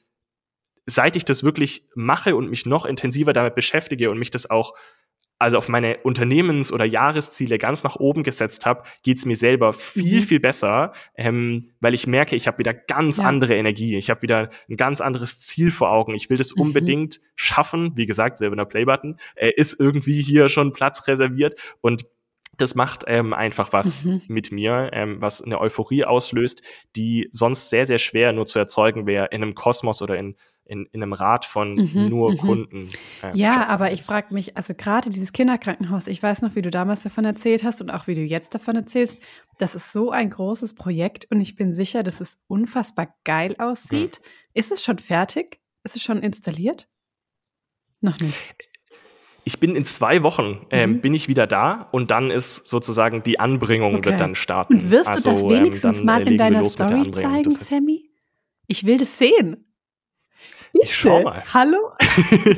seit 0.86 1.16
ich 1.16 1.24
das 1.24 1.42
wirklich 1.42 1.88
mache 1.94 2.36
und 2.36 2.48
mich 2.48 2.64
noch 2.64 2.86
intensiver 2.86 3.32
damit 3.32 3.56
beschäftige 3.56 4.10
und 4.10 4.18
mich 4.18 4.30
das 4.30 4.48
auch 4.48 4.74
also 5.38 5.58
auf 5.58 5.68
meine 5.68 5.98
Unternehmens- 5.98 6.72
oder 6.72 6.84
Jahresziele 6.84 7.58
ganz 7.58 7.84
nach 7.84 7.96
oben 7.96 8.22
gesetzt 8.22 8.64
habe, 8.64 8.84
geht's 9.02 9.24
mir 9.24 9.36
selber 9.36 9.72
viel, 9.72 10.20
mhm. 10.20 10.24
viel 10.24 10.40
besser, 10.40 10.92
ähm, 11.16 11.70
weil 11.80 11.94
ich 11.94 12.06
merke, 12.06 12.36
ich 12.36 12.46
habe 12.46 12.58
wieder 12.58 12.72
ganz 12.72 13.18
ja. 13.18 13.24
andere 13.24 13.56
Energie. 13.56 13.96
Ich 13.96 14.08
habe 14.10 14.22
wieder 14.22 14.50
ein 14.68 14.76
ganz 14.76 15.00
anderes 15.00 15.38
Ziel 15.40 15.70
vor 15.70 15.92
Augen. 15.92 16.14
Ich 16.14 16.30
will 16.30 16.38
das 16.38 16.54
mhm. 16.54 16.62
unbedingt 16.62 17.20
schaffen. 17.34 17.92
Wie 17.96 18.06
gesagt, 18.06 18.38
selber 18.38 18.56
der 18.56 18.64
Playbutton 18.64 19.16
äh, 19.34 19.50
ist 19.54 19.78
irgendwie 19.78 20.22
hier 20.22 20.48
schon 20.48 20.72
Platz 20.72 21.06
reserviert 21.06 21.60
und 21.80 22.06
das 22.56 22.74
macht 22.74 23.04
ähm, 23.06 23.34
einfach 23.34 23.72
was 23.72 24.06
mhm. 24.06 24.22
mit 24.28 24.50
mir, 24.50 24.90
ähm, 24.92 25.20
was 25.20 25.42
eine 25.42 25.60
Euphorie 25.60 26.04
auslöst, 26.04 26.62
die 26.96 27.28
sonst 27.30 27.70
sehr, 27.70 27.84
sehr 27.84 27.98
schwer 27.98 28.32
nur 28.32 28.46
zu 28.46 28.58
erzeugen 28.58 29.06
wäre 29.06 29.26
in 29.26 29.42
einem 29.42 29.54
Kosmos 29.54 30.00
oder 30.00 30.16
in 30.16 30.36
in, 30.66 30.86
in 30.92 31.02
einem 31.02 31.12
Rad 31.12 31.44
von 31.44 31.74
mhm, 31.74 32.08
nur 32.08 32.32
mhm. 32.32 32.38
Kunden. 32.38 32.88
Äh, 33.22 33.36
ja, 33.36 33.60
Jobs 33.60 33.72
aber 33.72 33.92
ich 33.92 34.02
frage 34.02 34.34
mich, 34.34 34.56
also 34.56 34.74
gerade 34.74 35.10
dieses 35.10 35.32
Kinderkrankenhaus, 35.32 36.06
ich 36.06 36.22
weiß 36.22 36.42
noch, 36.42 36.54
wie 36.54 36.62
du 36.62 36.70
damals 36.70 37.02
davon 37.02 37.24
erzählt 37.24 37.64
hast 37.64 37.80
und 37.80 37.90
auch 37.90 38.06
wie 38.06 38.14
du 38.14 38.22
jetzt 38.22 38.54
davon 38.54 38.76
erzählst, 38.76 39.16
das 39.58 39.74
ist 39.74 39.92
so 39.92 40.10
ein 40.10 40.30
großes 40.30 40.74
Projekt 40.74 41.26
und 41.30 41.40
ich 41.40 41.56
bin 41.56 41.74
sicher, 41.74 42.02
dass 42.02 42.20
es 42.20 42.38
unfassbar 42.46 43.14
geil 43.24 43.54
aussieht. 43.58 44.20
Mhm. 44.20 44.28
Ist 44.54 44.72
es 44.72 44.82
schon 44.82 44.98
fertig? 44.98 45.60
Ist 45.84 45.96
es 45.96 46.02
schon 46.02 46.18
installiert? 46.18 46.88
Noch 48.00 48.18
nicht. 48.18 48.36
Ich 49.44 49.60
bin 49.60 49.76
in 49.76 49.84
zwei 49.84 50.24
Wochen 50.24 50.66
ähm, 50.70 50.94
mhm. 50.94 51.00
bin 51.02 51.14
ich 51.14 51.28
wieder 51.28 51.46
da 51.46 51.88
und 51.92 52.10
dann 52.10 52.32
ist 52.32 52.66
sozusagen 52.66 53.22
die 53.22 53.38
Anbringung 53.38 53.94
okay. 53.94 54.06
wird 54.06 54.20
dann 54.20 54.34
starten. 54.34 54.74
Und 54.74 54.90
wirst 54.90 55.08
also, 55.08 55.30
du 55.30 55.34
das 55.36 55.44
ähm, 55.44 55.50
wenigstens 55.50 56.00
ähm, 56.00 56.04
mal 56.04 56.26
in 56.26 56.36
deiner 56.36 56.64
Story 56.68 57.08
zeigen, 57.12 57.50
Sammy? 57.50 58.10
Ich 58.66 58.84
will 58.86 58.98
das 58.98 59.18
sehen. 59.18 59.64
Ich 60.82 60.96
schau 60.96 61.22
mal. 61.22 61.42
Hallo? 61.52 61.78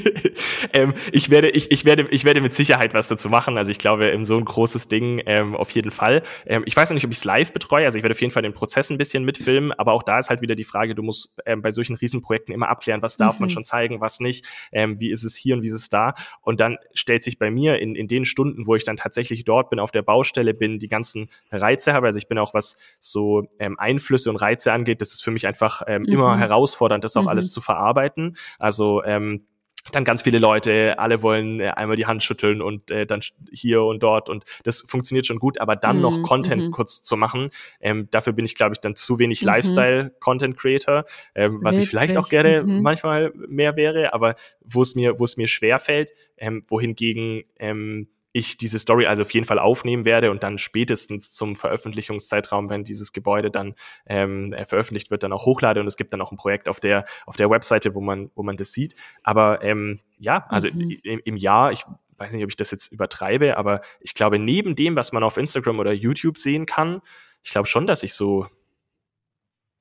ähm, 0.72 0.94
ich 1.12 1.30
werde, 1.30 1.50
ich, 1.50 1.70
ich 1.70 1.84
werde, 1.84 2.06
ich 2.10 2.24
werde 2.24 2.40
mit 2.40 2.54
Sicherheit 2.54 2.94
was 2.94 3.08
dazu 3.08 3.28
machen. 3.28 3.58
Also 3.58 3.70
ich 3.70 3.78
glaube, 3.78 4.16
so 4.22 4.36
ein 4.36 4.44
großes 4.44 4.88
Ding 4.88 5.22
ähm, 5.26 5.54
auf 5.54 5.70
jeden 5.70 5.90
Fall. 5.90 6.22
Ähm, 6.46 6.62
ich 6.66 6.76
weiß 6.76 6.90
noch 6.90 6.94
nicht, 6.94 7.04
ob 7.04 7.10
ich 7.10 7.18
es 7.18 7.24
live 7.24 7.52
betreue. 7.52 7.84
Also 7.84 7.98
ich 7.98 8.04
werde 8.04 8.14
auf 8.14 8.20
jeden 8.20 8.32
Fall 8.32 8.42
den 8.42 8.54
Prozess 8.54 8.90
ein 8.90 8.98
bisschen 8.98 9.24
mitfilmen. 9.24 9.72
Aber 9.72 9.92
auch 9.92 10.02
da 10.02 10.18
ist 10.18 10.30
halt 10.30 10.40
wieder 10.40 10.54
die 10.54 10.64
Frage: 10.64 10.94
Du 10.94 11.02
musst 11.02 11.34
ähm, 11.46 11.62
bei 11.62 11.70
solchen 11.70 11.96
Riesenprojekten 11.96 12.54
immer 12.54 12.68
abklären, 12.68 13.02
was 13.02 13.16
darf 13.16 13.36
mhm. 13.36 13.44
man 13.44 13.50
schon 13.50 13.64
zeigen, 13.64 14.00
was 14.00 14.20
nicht. 14.20 14.46
Ähm, 14.72 15.00
wie 15.00 15.10
ist 15.10 15.24
es 15.24 15.36
hier 15.36 15.54
und 15.54 15.62
wie 15.62 15.68
ist 15.68 15.74
es 15.74 15.88
da? 15.88 16.14
Und 16.42 16.60
dann 16.60 16.78
stellt 16.94 17.22
sich 17.22 17.38
bei 17.38 17.50
mir 17.50 17.78
in, 17.78 17.94
in 17.94 18.08
den 18.08 18.24
Stunden, 18.24 18.66
wo 18.66 18.74
ich 18.74 18.84
dann 18.84 18.96
tatsächlich 18.96 19.44
dort 19.44 19.70
bin, 19.70 19.80
auf 19.80 19.90
der 19.90 20.02
Baustelle 20.02 20.54
bin, 20.54 20.78
die 20.78 20.88
ganzen 20.88 21.30
Reize 21.50 21.92
habe. 21.92 22.06
Also 22.06 22.18
ich 22.18 22.28
bin 22.28 22.38
auch 22.38 22.54
was 22.54 22.76
so 23.00 23.44
ähm, 23.58 23.78
Einflüsse 23.78 24.30
und 24.30 24.36
Reize 24.36 24.72
angeht. 24.72 25.00
Das 25.00 25.12
ist 25.12 25.22
für 25.22 25.30
mich 25.30 25.46
einfach 25.46 25.82
ähm, 25.86 26.02
mhm. 26.02 26.08
immer 26.08 26.38
herausfordernd, 26.38 27.04
das 27.04 27.16
auch 27.16 27.22
mhm. 27.22 27.28
alles 27.28 27.50
zu 27.50 27.60
verarbeiten 27.60 28.07
arbeiten. 28.08 28.36
Also 28.58 29.02
ähm, 29.04 29.44
dann 29.92 30.04
ganz 30.04 30.20
viele 30.20 30.38
Leute, 30.38 30.98
alle 30.98 31.22
wollen 31.22 31.60
äh, 31.60 31.68
einmal 31.68 31.96
die 31.96 32.04
Hand 32.04 32.22
schütteln 32.22 32.60
und 32.60 32.90
äh, 32.90 33.06
dann 33.06 33.20
hier 33.50 33.84
und 33.84 34.02
dort 34.02 34.28
und 34.28 34.44
das 34.64 34.82
funktioniert 34.82 35.24
schon 35.24 35.38
gut, 35.38 35.62
aber 35.62 35.76
dann 35.76 35.98
mm, 35.98 36.02
noch 36.02 36.22
Content 36.22 36.68
mm. 36.68 36.70
kurz 36.72 37.02
zu 37.02 37.16
machen, 37.16 37.48
ähm, 37.80 38.06
dafür 38.10 38.34
bin 38.34 38.44
ich, 38.44 38.54
glaube 38.54 38.74
ich, 38.74 38.80
dann 38.80 38.96
zu 38.96 39.18
wenig 39.18 39.40
mm 39.42 39.46
Lifestyle-Content-Creator, 39.46 41.04
ähm, 41.34 41.60
was 41.62 41.76
Witzig. 41.76 41.84
ich 41.84 41.90
vielleicht 41.90 42.18
auch 42.18 42.28
gerne 42.28 42.60
-hmm. 42.60 42.82
manchmal 42.82 43.32
mehr 43.34 43.76
wäre, 43.76 44.12
aber 44.12 44.34
wo 44.62 44.82
es 44.82 44.94
mir, 44.94 45.18
wo 45.18 45.24
es 45.24 45.38
mir 45.38 45.48
schwer 45.48 45.78
fällt, 45.78 46.10
ähm, 46.36 46.64
wohingegen 46.66 47.44
ähm, 47.58 48.08
ich 48.32 48.56
diese 48.58 48.78
Story 48.78 49.06
also 49.06 49.22
auf 49.22 49.32
jeden 49.32 49.46
Fall 49.46 49.58
aufnehmen 49.58 50.04
werde 50.04 50.30
und 50.30 50.42
dann 50.42 50.58
spätestens 50.58 51.32
zum 51.32 51.56
Veröffentlichungszeitraum, 51.56 52.68
wenn 52.68 52.84
dieses 52.84 53.12
Gebäude 53.12 53.50
dann 53.50 53.74
ähm, 54.06 54.52
äh, 54.52 54.66
veröffentlicht 54.66 55.10
wird, 55.10 55.22
dann 55.22 55.32
auch 55.32 55.46
hochlade 55.46 55.80
und 55.80 55.86
es 55.86 55.96
gibt 55.96 56.12
dann 56.12 56.20
auch 56.20 56.30
ein 56.30 56.36
Projekt 56.36 56.68
auf 56.68 56.80
der 56.80 57.04
auf 57.26 57.36
der 57.36 57.50
Webseite, 57.50 57.94
wo 57.94 58.00
man 58.00 58.30
wo 58.34 58.42
man 58.42 58.56
das 58.56 58.72
sieht. 58.72 58.94
Aber 59.22 59.62
ähm, 59.62 60.00
ja, 60.18 60.46
also 60.48 60.68
mhm. 60.68 60.98
im, 61.02 61.20
im 61.24 61.36
Jahr, 61.36 61.72
ich 61.72 61.84
weiß 62.18 62.32
nicht, 62.32 62.44
ob 62.44 62.50
ich 62.50 62.56
das 62.56 62.70
jetzt 62.70 62.92
übertreibe, 62.92 63.56
aber 63.56 63.80
ich 64.00 64.14
glaube 64.14 64.38
neben 64.38 64.76
dem, 64.76 64.96
was 64.96 65.12
man 65.12 65.22
auf 65.22 65.36
Instagram 65.36 65.78
oder 65.78 65.92
YouTube 65.92 66.38
sehen 66.38 66.66
kann, 66.66 67.00
ich 67.42 67.50
glaube 67.50 67.66
schon, 67.66 67.86
dass 67.86 68.02
ich 68.02 68.14
so 68.14 68.46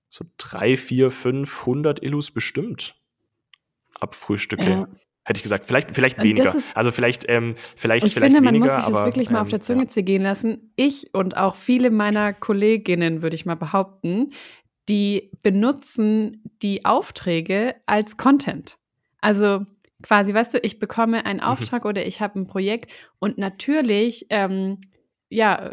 so 0.10 0.24
drei, 0.38 0.78
vier, 0.78 1.12
fünf, 1.12 1.66
hundert 1.66 2.02
Illus 2.02 2.32
bestimmt 2.32 2.96
abfrühstücke. 4.00 4.70
Ja 4.70 4.88
hätte 5.28 5.38
ich 5.38 5.44
gesagt. 5.44 5.66
Vielleicht, 5.66 5.94
vielleicht 5.94 6.24
weniger. 6.24 6.56
Ist, 6.56 6.76
also 6.76 6.92
vielleicht, 6.92 7.26
ähm, 7.28 7.56
vielleicht, 7.76 8.06
ich 8.06 8.14
vielleicht 8.14 8.34
finde, 8.34 8.50
man 8.50 8.60
muss 8.60 8.72
sich 8.72 8.84
aber, 8.84 9.00
das 9.00 9.06
wirklich 9.06 9.30
mal 9.30 9.42
auf 9.42 9.50
der 9.50 9.60
ähm, 9.60 9.64
Zunge 9.64 9.84
ja. 9.84 9.90
zergehen 9.90 10.24
lassen. 10.24 10.72
Ich 10.78 11.14
und 11.14 11.36
auch 11.36 11.56
viele 11.56 11.92
meiner 11.92 12.34
Kolleginnen, 12.34 13.22
würde 13.22 13.36
ich 13.36 13.46
mal 13.46 13.56
behaupten, 13.56 14.32
die 14.88 15.32
benutzen 15.44 16.44
die 16.62 16.86
Aufträge 16.86 17.76
als 17.86 18.16
Content. 18.16 18.78
Also 19.20 19.66
quasi, 20.02 20.34
weißt 20.34 20.54
du, 20.54 20.60
ich 20.60 20.80
bekomme 20.80 21.26
einen 21.26 21.40
mhm. 21.40 21.46
Auftrag 21.46 21.84
mhm. 21.84 21.90
oder 21.90 22.06
ich 22.06 22.22
habe 22.22 22.40
ein 22.40 22.48
Projekt 22.48 22.90
und 23.20 23.38
natürlich 23.38 24.28
ähm, 24.30 24.78
ja, 25.30 25.72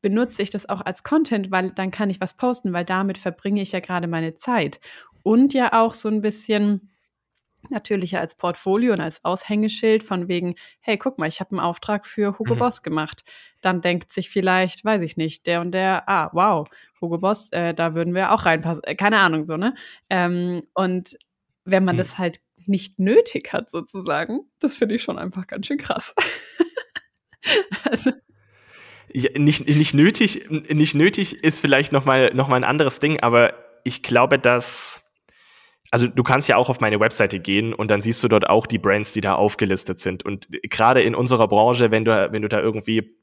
benutze 0.00 0.42
ich 0.42 0.50
das 0.50 0.68
auch 0.68 0.80
als 0.80 1.02
Content, 1.02 1.50
weil 1.50 1.72
dann 1.72 1.90
kann 1.90 2.08
ich 2.08 2.20
was 2.20 2.36
posten, 2.36 2.72
weil 2.72 2.84
damit 2.84 3.18
verbringe 3.18 3.62
ich 3.62 3.72
ja 3.72 3.80
gerade 3.80 4.06
meine 4.06 4.36
Zeit. 4.36 4.80
Und 5.24 5.54
ja 5.54 5.72
auch 5.72 5.94
so 5.94 6.08
ein 6.08 6.20
bisschen 6.20 6.91
natürlich 7.70 8.16
als 8.16 8.36
Portfolio 8.36 8.92
und 8.92 9.00
als 9.00 9.24
Aushängeschild 9.24 10.02
von 10.02 10.28
wegen, 10.28 10.56
hey, 10.80 10.98
guck 10.98 11.18
mal, 11.18 11.28
ich 11.28 11.40
habe 11.40 11.52
einen 11.52 11.60
Auftrag 11.60 12.06
für 12.06 12.38
Hugo 12.38 12.54
mhm. 12.54 12.58
Boss 12.58 12.82
gemacht. 12.82 13.24
Dann 13.60 13.80
denkt 13.80 14.12
sich 14.12 14.30
vielleicht, 14.30 14.84
weiß 14.84 15.02
ich 15.02 15.16
nicht, 15.16 15.46
der 15.46 15.60
und 15.60 15.72
der, 15.72 16.08
ah, 16.08 16.30
wow, 16.32 16.68
Hugo 17.00 17.18
Boss, 17.18 17.50
äh, 17.52 17.74
da 17.74 17.94
würden 17.94 18.14
wir 18.14 18.32
auch 18.32 18.44
reinpassen. 18.44 18.84
Äh, 18.84 18.94
keine 18.94 19.18
Ahnung, 19.18 19.46
so, 19.46 19.56
ne? 19.56 19.74
Ähm, 20.10 20.62
und 20.74 21.16
wenn 21.64 21.84
man 21.84 21.96
mhm. 21.96 21.98
das 21.98 22.18
halt 22.18 22.40
nicht 22.66 22.98
nötig 22.98 23.52
hat, 23.52 23.70
sozusagen, 23.70 24.40
das 24.58 24.76
finde 24.76 24.94
ich 24.94 25.02
schon 25.02 25.18
einfach 25.18 25.46
ganz 25.46 25.66
schön 25.66 25.78
krass. 25.78 26.14
also. 27.90 28.12
Ja, 29.12 29.30
nicht, 29.38 29.68
nicht 29.68 29.94
nötig, 29.94 30.48
nicht 30.48 30.94
nötig 30.94 31.44
ist 31.44 31.60
vielleicht 31.60 31.92
noch 31.92 32.06
mal, 32.06 32.32
noch 32.34 32.48
mal 32.48 32.56
ein 32.56 32.64
anderes 32.64 32.98
Ding, 32.98 33.20
aber 33.20 33.52
ich 33.84 34.02
glaube, 34.02 34.38
dass 34.38 35.01
also 35.92 36.08
du 36.08 36.22
kannst 36.22 36.48
ja 36.48 36.56
auch 36.56 36.70
auf 36.70 36.80
meine 36.80 36.98
Webseite 37.00 37.38
gehen 37.38 37.74
und 37.74 37.90
dann 37.90 38.00
siehst 38.00 38.24
du 38.24 38.28
dort 38.28 38.48
auch 38.48 38.66
die 38.66 38.78
Brands, 38.78 39.12
die 39.12 39.20
da 39.20 39.34
aufgelistet 39.34 40.00
sind. 40.00 40.24
Und 40.24 40.48
gerade 40.62 41.02
in 41.02 41.14
unserer 41.14 41.46
Branche, 41.46 41.90
wenn 41.90 42.06
du, 42.06 42.32
wenn 42.32 42.40
du 42.40 42.48
da 42.48 42.60
irgendwie 42.60 43.14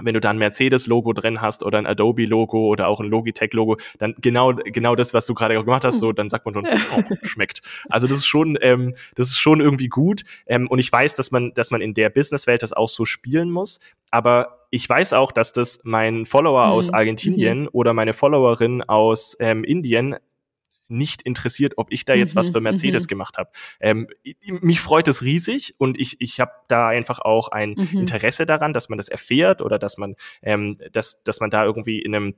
wenn 0.00 0.14
du 0.14 0.20
da 0.20 0.30
ein 0.30 0.38
Mercedes-Logo 0.38 1.12
drin 1.12 1.40
hast 1.40 1.64
oder 1.64 1.78
ein 1.78 1.86
Adobe-Logo 1.86 2.68
oder 2.68 2.86
auch 2.86 3.00
ein 3.00 3.08
Logitech-Logo, 3.08 3.78
dann 3.98 4.14
genau 4.20 4.54
genau 4.54 4.94
das, 4.94 5.12
was 5.12 5.26
du 5.26 5.34
gerade 5.34 5.54
gemacht 5.56 5.84
hast, 5.84 5.98
so 5.98 6.12
dann 6.12 6.28
sagt 6.28 6.44
man 6.44 6.54
schon, 6.54 6.66
oh, 6.96 7.02
schmeckt. 7.22 7.62
Also 7.88 8.06
das 8.06 8.18
ist 8.18 8.26
schon 8.26 8.56
ähm, 8.60 8.94
das 9.16 9.28
ist 9.30 9.38
schon 9.38 9.60
irgendwie 9.60 9.88
gut 9.88 10.22
ähm, 10.46 10.68
und 10.68 10.78
ich 10.78 10.92
weiß, 10.92 11.16
dass 11.16 11.32
man 11.32 11.52
dass 11.54 11.72
man 11.72 11.80
in 11.80 11.94
der 11.94 12.10
Businesswelt 12.10 12.62
das 12.62 12.72
auch 12.72 12.88
so 12.88 13.06
spielen 13.06 13.50
muss, 13.50 13.80
aber 14.12 14.66
ich 14.70 14.88
weiß 14.88 15.14
auch, 15.14 15.32
dass 15.32 15.52
das 15.52 15.80
mein 15.82 16.26
Follower 16.26 16.66
mhm. 16.66 16.72
aus 16.72 16.92
Argentinien 16.92 17.62
mhm. 17.62 17.68
oder 17.72 17.92
meine 17.92 18.12
Followerin 18.12 18.82
aus 18.82 19.36
ähm, 19.40 19.64
Indien 19.64 20.14
nicht 20.88 21.22
interessiert, 21.22 21.74
ob 21.76 21.92
ich 21.92 22.04
da 22.04 22.14
jetzt 22.14 22.34
mhm, 22.34 22.38
was 22.38 22.50
für 22.50 22.60
Mercedes 22.60 23.04
mhm. 23.04 23.08
gemacht 23.08 23.38
habe. 23.38 23.50
Ähm, 23.80 24.08
mich 24.60 24.80
freut 24.80 25.08
es 25.08 25.22
riesig 25.22 25.74
und 25.78 25.98
ich, 25.98 26.20
ich 26.20 26.40
habe 26.40 26.52
da 26.68 26.88
einfach 26.88 27.20
auch 27.20 27.48
ein 27.48 27.74
mhm. 27.76 28.00
Interesse 28.00 28.46
daran, 28.46 28.72
dass 28.72 28.88
man 28.88 28.98
das 28.98 29.08
erfährt 29.08 29.62
oder 29.62 29.78
dass 29.78 29.98
man, 29.98 30.16
ähm, 30.42 30.78
dass, 30.92 31.22
dass 31.22 31.40
man 31.40 31.50
da 31.50 31.64
irgendwie 31.64 32.00
in 32.00 32.14
einem 32.14 32.34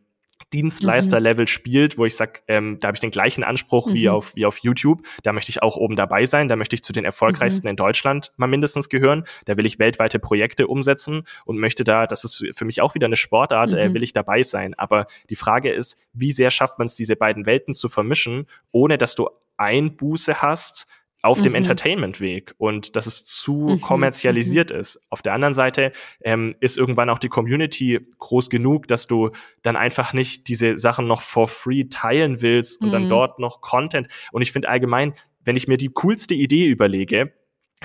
Dienstleister-Level 0.52 1.44
mhm. 1.44 1.48
spielt, 1.48 1.98
wo 1.98 2.04
ich 2.04 2.16
sag, 2.16 2.42
ähm, 2.48 2.78
da 2.80 2.88
habe 2.88 2.96
ich 2.96 3.00
den 3.00 3.10
gleichen 3.10 3.44
Anspruch 3.44 3.88
mhm. 3.88 3.94
wie 3.94 4.08
auf 4.08 4.34
wie 4.34 4.46
auf 4.46 4.58
YouTube. 4.58 5.02
Da 5.22 5.32
möchte 5.32 5.50
ich 5.50 5.62
auch 5.62 5.76
oben 5.76 5.96
dabei 5.96 6.24
sein. 6.24 6.48
Da 6.48 6.56
möchte 6.56 6.74
ich 6.74 6.82
zu 6.82 6.92
den 6.92 7.04
erfolgreichsten 7.04 7.66
mhm. 7.66 7.70
in 7.70 7.76
Deutschland 7.76 8.32
mal 8.36 8.46
mindestens 8.46 8.88
gehören. 8.88 9.24
Da 9.44 9.56
will 9.56 9.66
ich 9.66 9.78
weltweite 9.78 10.18
Projekte 10.18 10.66
umsetzen 10.66 11.24
und 11.44 11.58
möchte 11.58 11.84
da, 11.84 12.06
das 12.06 12.24
ist 12.24 12.44
für 12.54 12.64
mich 12.64 12.80
auch 12.80 12.94
wieder 12.94 13.06
eine 13.06 13.16
Sportart, 13.16 13.72
äh, 13.72 13.88
mhm. 13.88 13.94
will 13.94 14.02
ich 14.02 14.12
dabei 14.12 14.42
sein. 14.42 14.74
Aber 14.74 15.06
die 15.28 15.36
Frage 15.36 15.72
ist, 15.72 16.08
wie 16.12 16.32
sehr 16.32 16.50
schafft 16.50 16.78
man 16.78 16.86
es, 16.86 16.94
diese 16.94 17.16
beiden 17.16 17.46
Welten 17.46 17.74
zu 17.74 17.88
vermischen, 17.88 18.46
ohne 18.72 18.98
dass 18.98 19.14
du 19.14 19.28
Einbuße 19.56 20.40
hast 20.40 20.86
auf 21.22 21.38
mhm. 21.38 21.44
dem 21.44 21.54
Entertainment-Weg 21.56 22.54
und 22.58 22.96
dass 22.96 23.06
es 23.06 23.26
zu 23.26 23.52
mhm. 23.52 23.80
kommerzialisiert 23.80 24.70
mhm. 24.70 24.80
ist. 24.80 25.02
Auf 25.10 25.22
der 25.22 25.34
anderen 25.34 25.54
Seite 25.54 25.92
ähm, 26.22 26.54
ist 26.60 26.78
irgendwann 26.78 27.10
auch 27.10 27.18
die 27.18 27.28
Community 27.28 28.00
groß 28.18 28.50
genug, 28.50 28.88
dass 28.88 29.06
du 29.06 29.30
dann 29.62 29.76
einfach 29.76 30.12
nicht 30.12 30.48
diese 30.48 30.78
Sachen 30.78 31.06
noch 31.06 31.20
for 31.20 31.48
free 31.48 31.84
teilen 31.84 32.42
willst 32.42 32.80
und 32.80 32.92
dann 32.92 33.04
mhm. 33.04 33.10
dort 33.10 33.38
noch 33.38 33.60
Content. 33.60 34.08
Und 34.32 34.42
ich 34.42 34.52
finde 34.52 34.68
allgemein, 34.68 35.14
wenn 35.44 35.56
ich 35.56 35.68
mir 35.68 35.76
die 35.76 35.88
coolste 35.88 36.34
Idee 36.34 36.66
überlege, 36.66 37.32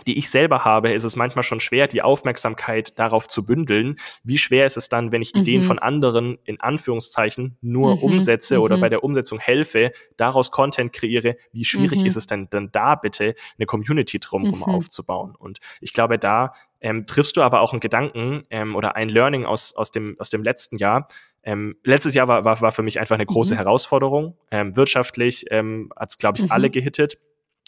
die 0.08 0.18
ich 0.18 0.30
selber 0.30 0.66
habe, 0.66 0.92
ist 0.92 1.04
es 1.04 1.16
manchmal 1.16 1.44
schon 1.44 1.60
schwer, 1.60 1.88
die 1.88 2.02
Aufmerksamkeit 2.02 3.00
darauf 3.00 3.28
zu 3.28 3.46
bündeln. 3.46 3.96
Wie 4.24 4.38
schwer 4.38 4.66
ist 4.66 4.78
es 4.78 4.90
dann, 4.90 5.12
wenn 5.12 5.22
ich 5.22 5.34
mhm. 5.34 5.42
Ideen 5.42 5.64
von 5.64 5.80
anderen 5.80 6.38
in 6.44 6.60
Anführungszeichen 6.60 7.58
nur 7.62 7.96
mhm. 7.96 8.04
umsetze 8.04 8.60
oder 8.60 8.78
mhm. 8.78 8.82
bei 8.82 8.90
der 8.90 9.04
Umsetzung 9.04 9.40
helfe, 9.40 9.92
daraus 10.18 10.52
Content 10.52 10.92
kreiere? 10.92 11.38
Wie 11.54 11.66
schwierig 11.66 12.02
mhm. 12.02 12.06
ist 12.06 12.18
es 12.18 12.28
denn 12.28 12.48
dann 12.50 12.72
da 12.72 12.96
bitte, 12.96 13.36
eine 13.58 13.66
Community 13.66 14.20
drumherum 14.20 14.60
mhm. 14.60 14.76
aufzubauen? 14.76 15.36
Und 15.38 15.60
ich 15.80 15.94
glaube, 15.94 16.20
da 16.20 16.54
ähm, 16.82 17.08
triffst 17.08 17.38
du 17.38 17.42
aber 17.42 17.62
auch 17.62 17.72
einen 17.72 17.80
Gedanken 17.80 18.44
ähm, 18.50 18.76
oder 18.76 18.96
ein 18.96 19.10
Learning 19.10 19.46
aus, 19.46 19.76
aus, 19.76 19.92
dem, 19.92 20.18
aus 20.20 20.30
dem 20.30 20.44
letzten 20.44 20.78
Jahr, 20.78 21.08
ähm, 21.42 21.78
letztes 21.84 22.16
Jahr 22.16 22.28
war, 22.28 22.44
war, 22.44 22.60
war 22.62 22.72
für 22.72 22.82
mich 22.82 23.00
einfach 23.00 23.16
eine 23.16 23.26
große 23.26 23.54
mhm. 23.54 23.60
Herausforderung. 23.60 24.36
Ähm, 24.52 24.76
wirtschaftlich 24.76 25.46
ähm, 25.52 25.92
hat 25.96 26.10
es, 26.10 26.18
glaube 26.18 26.40
ich, 26.40 26.46
mhm. 26.46 26.52
alle 26.52 26.70
gehittet 26.70 27.18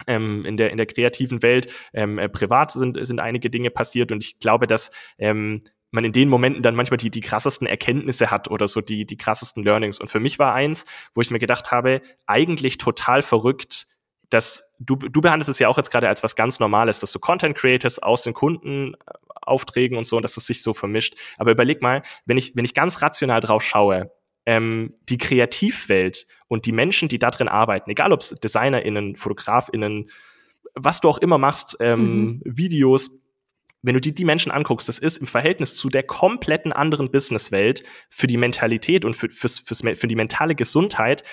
ähm, 0.06 0.46
in 0.46 0.58
der 0.58 0.72
in 0.72 0.78
der 0.78 0.86
kreativen 0.86 1.42
Welt. 1.42 1.72
Ähm, 1.94 2.20
äh, 2.20 2.30
privat 2.30 2.72
sind 2.72 2.98
sind 3.06 3.20
einige 3.20 3.50
Dinge 3.50 3.72
passiert 3.72 4.12
und 4.12 4.24
ich 4.24 4.40
glaube, 4.40 4.68
dass 4.68 4.92
ähm, 5.18 5.62
man 5.92 6.04
in 6.04 6.12
den 6.12 6.30
Momenten 6.30 6.62
dann 6.62 6.76
manchmal 6.76 6.98
die, 6.98 7.10
die 7.10 7.22
krassesten 7.22 7.68
Erkenntnisse 7.68 8.30
hat 8.30 8.50
oder 8.50 8.68
so 8.68 8.82
die, 8.82 9.06
die 9.06 9.18
krassesten 9.18 9.64
Learnings. 9.64 10.00
Und 10.00 10.10
für 10.10 10.20
mich 10.20 10.38
war 10.38 10.54
eins, 10.54 10.86
wo 11.14 11.22
ich 11.22 11.32
mir 11.32 11.40
gedacht 11.40 11.72
habe, 11.72 12.02
eigentlich 12.26 12.78
total 12.78 13.22
verrückt, 13.22 13.88
dass 14.30 14.74
du, 14.80 14.96
du 14.98 15.22
behandelst 15.22 15.50
es 15.50 15.60
ja 15.60 15.70
auch 15.70 15.78
jetzt 15.78 15.90
gerade 15.90 16.10
als 16.10 16.24
was 16.24 16.36
ganz 16.36 16.60
Normales, 16.60 17.00
dass 17.00 17.12
du 17.12 17.20
Content 17.20 17.58
creators 17.58 18.00
aus 18.00 18.24
den 18.24 18.34
Kundenaufträgen 18.34 19.96
äh, 19.96 19.98
und 20.00 20.04
so 20.06 20.18
und 20.18 20.24
dass 20.24 20.36
es 20.36 20.46
sich 20.46 20.62
so 20.62 20.74
vermischt. 20.74 21.16
Aber 21.38 21.52
überleg 21.52 21.82
mal, 21.82 22.02
wenn 22.26 22.38
ich, 22.38 22.56
wenn 22.56 22.66
ich 22.66 22.74
ganz 22.74 23.02
rational 23.02 23.40
drauf 23.40 23.64
schaue, 23.64 24.12
ähm, 24.48 24.94
die 25.10 25.18
Kreativwelt 25.18 26.26
und 26.48 26.66
die 26.66 26.72
Menschen, 26.72 27.10
die 27.10 27.20
da 27.20 27.30
drin 27.30 27.50
arbeiten, 27.50 27.92
egal 27.92 28.14
ob 28.14 28.22
es 28.22 28.30
DesignerInnen, 28.30 29.18
FotografInnen, 29.18 30.10
was 30.74 31.02
du 31.02 31.10
auch 31.10 31.18
immer 31.18 31.38
machst, 31.38 31.78
ähm, 31.82 32.00
mhm. 32.00 32.42
Videos, 32.46 33.22
wenn 33.82 33.94
du 33.94 34.02
dir 34.02 34.14
die 34.14 34.26
Menschen 34.26 34.52
anguckst, 34.52 34.88
das 34.88 35.00
ist 35.00 35.18
im 35.18 35.28
Verhältnis 35.28 35.76
zu 35.76 35.90
der 35.90 36.04
kompletten 36.04 36.72
anderen 36.72 37.12
Businesswelt 37.12 37.84
für 38.10 38.28
die 38.28 38.38
Mentalität 38.38 39.04
und 39.04 39.16
für, 39.16 39.30
fürs, 39.30 39.60
fürs, 39.60 39.82
für 39.82 40.08
die 40.08 40.16
mentale 40.16 40.56
Gesundheit 40.56 41.24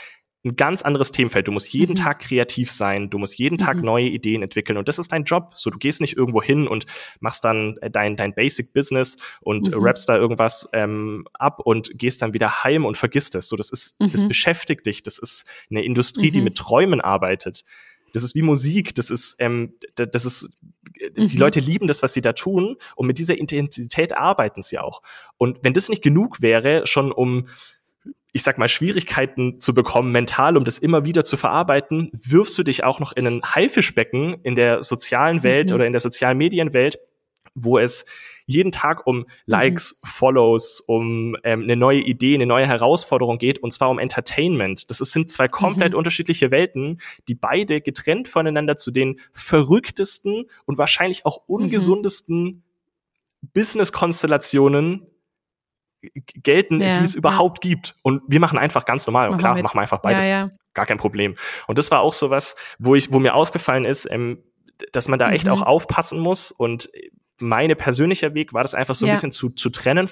ein 0.45 0.57
ganz 0.57 0.83
anderes 0.83 1.11
Themenfeld. 1.11 1.49
Du 1.49 1.53
musst 1.53 1.73
jeden 1.73 1.93
mhm. 1.93 2.03
Tag 2.03 2.21
kreativ 2.21 2.71
sein, 2.71 3.09
du 3.09 3.19
musst 3.19 3.39
jeden 3.39 3.57
Tag 3.57 3.79
mhm. 3.79 3.85
neue 3.85 4.07
Ideen 4.07 4.43
entwickeln 4.43 4.77
und 4.77 4.89
das 4.89 4.99
ist 4.99 5.11
dein 5.13 5.25
Job. 5.25 5.53
So, 5.55 5.71
du 5.71 5.79
gehst 5.79 6.01
nicht 6.01 6.17
irgendwo 6.17 6.43
hin 6.43 6.69
und 6.69 6.85
machst 7.21 7.45
dann 7.45 7.79
äh, 7.81 7.91
dein, 7.91 8.17
dein 8.17 8.35
Basic 8.35 8.73
Business 8.73 9.17
und 9.41 9.69
mhm. 9.69 9.83
rappst 9.83 10.09
da 10.09 10.17
irgendwas 10.17 10.69
ähm, 10.73 11.27
ab 11.33 11.61
und 11.65 11.99
gehst 11.99 12.21
dann 12.21 12.35
wieder 12.35 12.63
heim 12.63 12.85
und 12.85 12.97
vergisst 12.97 13.35
es. 13.35 13.49
So, 13.49 13.57
das 13.57 13.71
ist, 13.71 13.97
das 13.99 14.25
mhm. 14.25 14.29
beschäftigt 14.29 14.85
dich. 14.87 15.03
Das 15.03 15.19
ist 15.19 15.49
eine 15.71 15.83
Industrie, 15.83 16.31
die 16.31 16.39
mhm. 16.39 16.45
mit 16.45 16.59
Träumen 16.59 17.01
arbeitet. 17.01 17.65
Das 18.13 18.23
ist 18.23 18.35
wie 18.35 18.43
Musik. 18.43 18.95
Das 18.95 19.11
ist, 19.11 19.37
ähm, 19.39 19.75
das 19.97 20.27
ist, 20.27 20.51
äh, 20.99 21.11
die 21.11 21.37
mhm. 21.37 21.41
Leute 21.41 21.61
lieben 21.61 21.87
das, 21.87 22.03
was 22.03 22.13
sie 22.13 22.21
da 22.21 22.35
tun 22.35 22.77
und 22.97 23.07
mit 23.07 23.19
dieser 23.19 23.39
Intensität 23.39 24.17
arbeiten 24.17 24.63
sie 24.63 24.79
auch. 24.79 25.01
Und 25.39 25.61
wenn 25.63 25.73
das 25.73 25.89
nicht 25.89 26.03
genug 26.03 26.43
wäre, 26.43 26.87
schon 26.87 27.13
um 27.13 27.49
ich 28.35 28.43
sag 28.43 28.59
mal, 28.59 28.69
Schwierigkeiten 28.69 29.61
zu 29.61 29.73
bekommen, 29.75 30.11
mental, 30.11 30.57
um 30.57 30.65
das 30.65 30.79
immer 30.79 31.05
wieder 31.05 31.25
zu 31.25 31.37
verarbeiten, 31.37 32.11
wirfst 32.13 32.59
du 32.59 32.65
dich 32.65 32.83
auch 32.83 32.99
noch 32.99 33.13
in 33.13 33.29
ein 33.29 33.43
Haifischbecken 33.45 34.39
in 34.43 34.57
der 34.57 34.83
sozialen 34.83 35.45
Welt 35.45 35.71
mhm. 35.71 35.77
oder 35.77 35.87
in 35.87 35.93
der 35.93 36.01
sozialen 36.01 36.37
Medienwelt, 36.37 36.99
wo 37.55 37.79
es 37.79 38.05
jeden 38.45 38.73
Tag 38.73 39.07
um 39.07 39.27
Likes, 39.47 40.01
mhm. 40.03 40.09
Follows, 40.09 40.81
um 40.81 41.37
ähm, 41.45 41.63
eine 41.63 41.77
neue 41.77 42.01
Idee, 42.01 42.35
eine 42.35 42.47
neue 42.47 42.67
Herausforderung 42.67 43.39
geht, 43.39 43.61
und 43.61 43.73
zwar 43.73 43.89
um 43.89 44.01
Entertainment. 44.01 44.91
Das 44.91 45.01
ist, 45.01 45.13
sind 45.13 45.31
zwei 45.31 45.47
komplett 45.47 45.93
mhm. 45.93 45.99
unterschiedliche 45.99 46.51
Welten, 46.51 47.01
die 47.29 47.37
beide 47.37 47.81
getrennt 47.81 48.27
voneinander 48.27 48.77
zu 48.77 48.91
den 48.91 49.21
verrücktesten 49.33 50.47
und 50.67 50.77
wahrscheinlich 50.77 51.25
auch 51.25 51.39
mhm. 51.47 51.55
ungesundesten 51.55 52.43
mhm. 52.43 52.63
Business-Konstellationen 53.53 55.07
gelten, 56.13 56.81
ja, 56.81 56.95
die 56.95 57.05
es 57.05 57.15
überhaupt 57.15 57.65
ja. 57.65 57.71
gibt. 57.71 57.95
Und 58.03 58.23
wir 58.27 58.41
machen 58.41 58.59
einfach 58.59 58.85
ganz 58.85 59.07
normal. 59.07 59.29
Und 59.31 59.39
klar, 59.39 59.61
machen 59.61 59.77
wir 59.77 59.83
einfach 59.83 60.01
beides. 60.01 60.27
Ja, 60.27 60.51
Gar 60.75 60.87
kein 60.87 60.99
Problem. 60.99 61.35
Und 61.67 61.79
das 61.79 61.91
war 61.91 62.01
auch 62.01 62.13
so 62.13 62.31
was, 62.31 62.57
wo 62.79 62.95
ich, 62.95 63.13
wo 63.13 63.19
mir 63.19 63.35
aufgefallen 63.35 63.85
ist, 63.85 64.11
ähm, 64.11 64.43
dass 64.93 65.09
man 65.09 65.19
da 65.19 65.31
echt 65.31 65.47
mhm. 65.47 65.53
auch 65.53 65.63
aufpassen 65.63 66.19
muss. 66.19 66.51
Und 66.51 66.91
meine 67.39 67.77
persönlicher 67.77 68.35
Weg 68.35 68.53
war 68.53 68.63
das 68.63 68.75
einfach 68.75 68.95
so 68.95 69.07
ein 69.07 69.13
bisschen 69.13 69.33
zu, 69.33 69.51
zu 69.51 69.71
trennen 69.71 70.09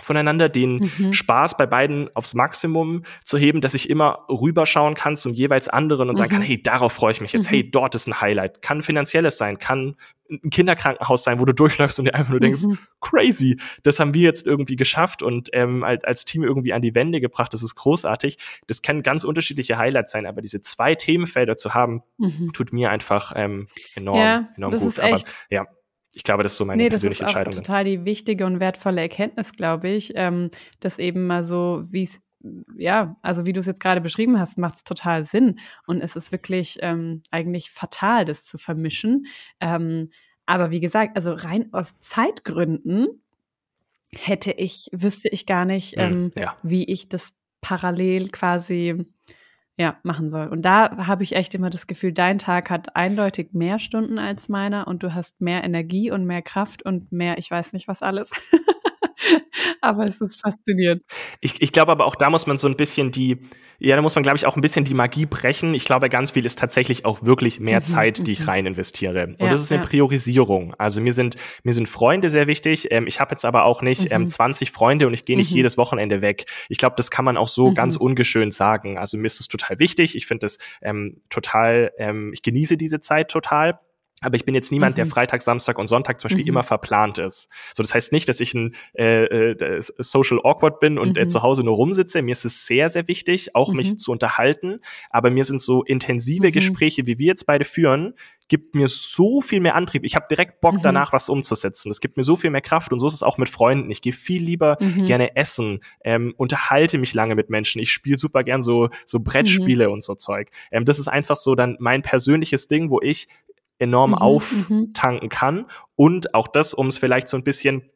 voneinander, 0.00 0.48
den 0.48 0.90
mhm. 0.98 1.12
Spaß 1.12 1.56
bei 1.56 1.66
beiden 1.66 2.08
aufs 2.16 2.34
Maximum 2.34 3.02
zu 3.22 3.36
heben, 3.36 3.60
dass 3.60 3.74
ich 3.74 3.90
immer 3.90 4.24
rüberschauen 4.28 4.94
kann 4.94 5.16
zum 5.16 5.34
jeweils 5.34 5.68
anderen 5.68 6.08
und 6.08 6.14
mhm. 6.14 6.18
sagen 6.18 6.30
kann, 6.30 6.42
hey, 6.42 6.62
darauf 6.62 6.92
freue 6.92 7.12
ich 7.12 7.20
mich 7.20 7.32
jetzt, 7.32 7.46
mhm. 7.46 7.54
hey, 7.54 7.70
dort 7.70 7.94
ist 7.94 8.06
ein 8.06 8.20
Highlight. 8.20 8.62
Kann 8.62 8.82
finanzielles 8.82 9.36
sein, 9.36 9.58
kann 9.58 9.96
ein 10.30 10.50
Kinderkrankenhaus 10.50 11.24
sein, 11.24 11.40
wo 11.40 11.44
du 11.44 11.52
durchläufst 11.54 11.98
und 11.98 12.06
dir 12.06 12.14
einfach 12.14 12.30
nur 12.30 12.40
denkst, 12.40 12.62
mhm. 12.62 12.78
crazy, 13.00 13.58
das 13.82 14.00
haben 14.00 14.14
wir 14.14 14.22
jetzt 14.22 14.46
irgendwie 14.46 14.76
geschafft 14.76 15.22
und 15.22 15.50
ähm, 15.52 15.84
als, 15.84 16.04
als 16.04 16.24
Team 16.24 16.42
irgendwie 16.42 16.72
an 16.72 16.80
die 16.80 16.94
Wände 16.94 17.20
gebracht, 17.20 17.52
das 17.52 17.62
ist 17.62 17.74
großartig. 17.74 18.38
Das 18.66 18.80
können 18.80 19.02
ganz 19.02 19.24
unterschiedliche 19.24 19.76
Highlights 19.76 20.12
sein, 20.12 20.24
aber 20.24 20.40
diese 20.40 20.62
zwei 20.62 20.94
Themenfelder 20.94 21.56
zu 21.56 21.74
haben, 21.74 22.02
mhm. 22.16 22.52
tut 22.54 22.72
mir 22.72 22.90
einfach 22.90 23.32
ähm, 23.36 23.68
enorm, 23.94 24.18
ja, 24.18 24.48
enorm 24.56 24.78
gut. 24.78 24.98
aber 24.98 25.20
ja, 25.50 25.66
ich 26.14 26.22
glaube, 26.22 26.42
das 26.42 26.52
ist 26.52 26.58
so 26.58 26.64
meine 26.64 26.82
nee, 26.82 26.88
persönliche 26.88 27.22
Entscheidung. 27.22 27.52
Das 27.52 27.60
ist 27.60 27.66
total 27.66 27.84
die 27.84 28.04
wichtige 28.04 28.46
und 28.46 28.60
wertvolle 28.60 29.00
Erkenntnis, 29.00 29.52
glaube 29.52 29.88
ich, 29.88 30.12
ähm, 30.16 30.50
dass 30.80 30.98
eben 30.98 31.26
mal 31.26 31.44
so, 31.44 31.84
wie 31.90 32.02
es 32.02 32.20
ja, 32.76 33.16
also 33.22 33.46
wie 33.46 33.52
du 33.52 33.60
es 33.60 33.66
jetzt 33.66 33.80
gerade 33.80 34.00
beschrieben 34.00 34.38
hast, 34.38 34.58
macht 34.58 34.74
es 34.74 34.84
total 34.84 35.24
Sinn. 35.24 35.60
Und 35.86 36.00
es 36.00 36.16
ist 36.16 36.32
wirklich 36.32 36.78
ähm, 36.80 37.22
eigentlich 37.30 37.70
fatal, 37.70 38.24
das 38.24 38.44
zu 38.44 38.58
vermischen. 38.58 39.26
Ähm, 39.60 40.10
aber 40.44 40.70
wie 40.70 40.80
gesagt, 40.80 41.16
also 41.16 41.32
rein 41.32 41.72
aus 41.72 41.98
Zeitgründen 42.00 43.22
hätte 44.18 44.52
ich, 44.52 44.88
wüsste 44.92 45.28
ich 45.28 45.46
gar 45.46 45.64
nicht, 45.64 45.96
hm, 45.96 46.00
ähm, 46.00 46.32
ja. 46.36 46.56
wie 46.62 46.84
ich 46.84 47.08
das 47.08 47.36
parallel 47.60 48.28
quasi 48.30 49.06
ja, 49.78 49.98
machen 50.02 50.28
soll. 50.28 50.48
Und 50.48 50.62
da 50.62 51.06
habe 51.06 51.22
ich 51.22 51.34
echt 51.34 51.54
immer 51.54 51.70
das 51.70 51.86
Gefühl, 51.86 52.12
dein 52.12 52.38
Tag 52.38 52.70
hat 52.70 52.94
eindeutig 52.94 53.50
mehr 53.52 53.78
Stunden 53.78 54.18
als 54.18 54.48
meiner 54.48 54.86
und 54.86 55.02
du 55.02 55.14
hast 55.14 55.40
mehr 55.40 55.64
Energie 55.64 56.10
und 56.10 56.26
mehr 56.26 56.42
Kraft 56.42 56.84
und 56.84 57.10
mehr, 57.10 57.38
ich 57.38 57.50
weiß 57.50 57.72
nicht 57.72 57.88
was 57.88 58.02
alles. 58.02 58.30
aber 59.80 60.04
es 60.04 60.20
ist 60.20 60.40
faszinierend. 60.40 61.02
Ich, 61.40 61.60
ich 61.60 61.72
glaube 61.72 61.92
aber 61.92 62.06
auch 62.06 62.16
da 62.16 62.30
muss 62.30 62.46
man 62.46 62.58
so 62.58 62.68
ein 62.68 62.76
bisschen 62.76 63.10
die, 63.12 63.38
ja, 63.78 63.96
da 63.96 64.02
muss 64.02 64.14
man, 64.14 64.22
glaube 64.22 64.36
ich, 64.36 64.46
auch 64.46 64.54
ein 64.54 64.60
bisschen 64.60 64.84
die 64.84 64.94
Magie 64.94 65.26
brechen. 65.26 65.74
Ich 65.74 65.84
glaube, 65.84 66.08
ganz 66.08 66.30
viel 66.30 66.46
ist 66.46 66.58
tatsächlich 66.58 67.04
auch 67.04 67.24
wirklich 67.24 67.58
mehr 67.58 67.80
mhm, 67.80 67.84
Zeit, 67.84 68.26
die 68.26 68.32
ich 68.32 68.40
mhm. 68.40 68.48
rein 68.48 68.66
investiere. 68.66 69.26
Und 69.26 69.40
ja, 69.40 69.50
das 69.50 69.60
ist 69.60 69.72
eine 69.72 69.82
ja. 69.82 69.88
Priorisierung. 69.88 70.74
Also 70.78 71.00
mir 71.00 71.12
sind, 71.12 71.34
mir 71.64 71.72
sind 71.72 71.88
Freunde 71.88 72.30
sehr 72.30 72.46
wichtig. 72.46 72.92
Ähm, 72.92 73.08
ich 73.08 73.18
habe 73.18 73.32
jetzt 73.32 73.44
aber 73.44 73.64
auch 73.64 73.82
nicht 73.82 74.12
ähm, 74.12 74.22
mhm. 74.22 74.26
ähm, 74.26 74.26
20 74.26 74.70
Freunde 74.70 75.08
und 75.08 75.14
ich 75.14 75.24
gehe 75.24 75.36
nicht 75.36 75.50
mhm. 75.50 75.56
jedes 75.56 75.76
Wochenende 75.76 76.22
weg. 76.22 76.44
Ich 76.68 76.78
glaube, 76.78 76.94
das 76.96 77.10
kann 77.10 77.24
man 77.24 77.36
auch 77.36 77.48
so 77.48 77.70
mhm. 77.70 77.74
ganz 77.74 77.96
ungeschönt 77.96 78.54
sagen. 78.54 78.98
Also 78.98 79.18
mir 79.18 79.26
ist 79.26 79.40
es 79.40 79.48
total 79.48 79.80
wichtig. 79.80 80.14
Ich 80.14 80.26
finde 80.26 80.46
es 80.46 80.58
ähm, 80.80 81.20
total, 81.28 81.90
ähm, 81.98 82.30
ich 82.32 82.42
genieße 82.42 82.76
diese 82.76 83.00
Zeit 83.00 83.30
total. 83.30 83.80
Aber 84.22 84.36
ich 84.36 84.44
bin 84.44 84.54
jetzt 84.54 84.72
niemand, 84.72 84.94
mhm. 84.94 84.96
der 84.96 85.06
Freitag, 85.06 85.42
Samstag 85.42 85.78
und 85.78 85.86
Sonntag 85.86 86.20
zum 86.20 86.28
Beispiel 86.28 86.44
mhm. 86.44 86.50
immer 86.50 86.62
verplant 86.62 87.18
ist. 87.18 87.48
So, 87.74 87.82
das 87.82 87.94
heißt 87.94 88.12
nicht, 88.12 88.28
dass 88.28 88.40
ich 88.40 88.54
ein 88.54 88.74
äh, 88.94 89.24
äh, 89.24 89.80
Social 89.98 90.40
Awkward 90.42 90.80
bin 90.80 90.98
und 90.98 91.16
äh, 91.16 91.20
mhm. 91.20 91.26
äh, 91.26 91.28
zu 91.28 91.42
Hause 91.42 91.64
nur 91.64 91.76
rumsitze. 91.76 92.22
Mir 92.22 92.32
ist 92.32 92.44
es 92.44 92.66
sehr, 92.66 92.88
sehr 92.88 93.08
wichtig, 93.08 93.54
auch 93.54 93.72
mich 93.72 93.92
mhm. 93.92 93.98
zu 93.98 94.12
unterhalten. 94.12 94.80
Aber 95.10 95.30
mir 95.30 95.44
sind 95.44 95.60
so 95.60 95.82
intensive 95.82 96.48
mhm. 96.48 96.52
Gespräche, 96.52 97.06
wie 97.06 97.18
wir 97.18 97.26
jetzt 97.26 97.46
beide 97.46 97.64
führen, 97.64 98.14
gibt 98.48 98.74
mir 98.74 98.88
so 98.88 99.40
viel 99.40 99.60
mehr 99.60 99.74
Antrieb. 99.74 100.04
Ich 100.04 100.14
habe 100.14 100.26
direkt 100.28 100.60
Bock 100.60 100.74
mhm. 100.74 100.82
danach, 100.82 101.12
was 101.12 101.28
umzusetzen. 101.28 101.88
Das 101.88 102.00
gibt 102.00 102.16
mir 102.16 102.22
so 102.22 102.36
viel 102.36 102.50
mehr 102.50 102.60
Kraft 102.60 102.92
und 102.92 103.00
so 103.00 103.06
ist 103.06 103.14
es 103.14 103.22
auch 103.22 103.38
mit 103.38 103.48
Freunden. 103.48 103.90
Ich 103.90 104.02
gehe 104.02 104.12
viel 104.12 104.42
lieber 104.42 104.76
gerne 105.06 105.36
essen, 105.36 105.80
ähm, 106.04 106.34
unterhalte 106.36 106.98
mich 106.98 107.14
lange 107.14 107.34
mit 107.34 107.48
Menschen. 107.48 107.80
Ich 107.80 107.92
spiele 107.92 108.18
super 108.18 108.44
gern 108.44 108.62
so 108.62 108.90
so 109.06 109.20
Brettspiele 109.20 109.88
und 109.88 110.02
so 110.02 110.14
Zeug. 110.14 110.50
Ähm, 110.70 110.84
das 110.84 110.98
ist 110.98 111.08
einfach 111.08 111.36
so 111.36 111.54
dann 111.54 111.76
mein 111.80 112.02
persönliches 112.02 112.68
Ding, 112.68 112.90
wo 112.90 113.00
ich 113.00 113.28
enorm 113.82 114.12
mhm, 114.12 114.18
auftanken 114.18 115.28
kann. 115.28 115.66
Und 115.96 116.34
auch 116.34 116.48
das, 116.48 116.74
um 116.74 116.86
es 116.86 116.98
vielleicht 116.98 117.28
so 117.28 117.36
ein 117.36 117.44
bisschen 117.44 117.90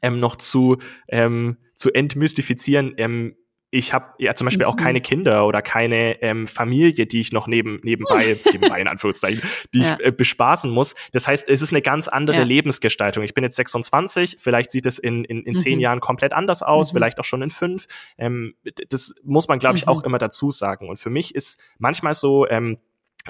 ähm, 0.00 0.20
noch 0.20 0.36
zu, 0.36 0.78
ähm, 1.08 1.58
zu 1.74 1.92
entmystifizieren, 1.92 2.94
ähm, 2.96 3.36
ich 3.74 3.94
habe 3.94 4.12
ja 4.18 4.34
zum 4.34 4.44
Beispiel 4.44 4.66
auch 4.66 4.76
keine 4.76 4.98
mhm. 4.98 5.02
Kinder 5.02 5.46
oder 5.46 5.62
keine 5.62 6.20
ähm, 6.20 6.46
Familie, 6.46 7.06
die 7.06 7.20
ich 7.20 7.32
noch 7.32 7.46
neben, 7.46 7.80
nebenbei, 7.82 8.38
nebenbei 8.52 8.78
in 8.78 8.86
Anführungszeichen, 8.86 9.42
die 9.72 9.80
ja. 9.80 9.94
ich 9.94 10.04
äh, 10.04 10.12
bespaßen 10.12 10.70
muss. 10.70 10.94
Das 11.12 11.26
heißt, 11.26 11.48
es 11.48 11.62
ist 11.62 11.72
eine 11.72 11.80
ganz 11.80 12.06
andere 12.06 12.36
ja. 12.36 12.42
Lebensgestaltung. 12.42 13.24
Ich 13.24 13.32
bin 13.32 13.44
jetzt 13.44 13.56
26, 13.56 14.36
vielleicht 14.38 14.70
sieht 14.70 14.84
es 14.84 14.98
in, 14.98 15.24
in, 15.24 15.42
in 15.42 15.54
mhm. 15.54 15.56
zehn 15.56 15.80
Jahren 15.80 16.00
komplett 16.00 16.34
anders 16.34 16.62
aus, 16.62 16.92
mhm. 16.92 16.98
vielleicht 16.98 17.18
auch 17.18 17.24
schon 17.24 17.40
in 17.40 17.48
fünf. 17.48 17.86
Ähm, 18.18 18.54
das 18.90 19.14
muss 19.24 19.48
man, 19.48 19.58
glaube 19.58 19.78
ich, 19.78 19.88
auch 19.88 20.00
mhm. 20.00 20.06
immer 20.06 20.18
dazu 20.18 20.50
sagen. 20.50 20.90
Und 20.90 20.98
für 20.98 21.10
mich 21.10 21.34
ist 21.34 21.58
manchmal 21.78 22.12
so, 22.12 22.46
ähm, 22.46 22.76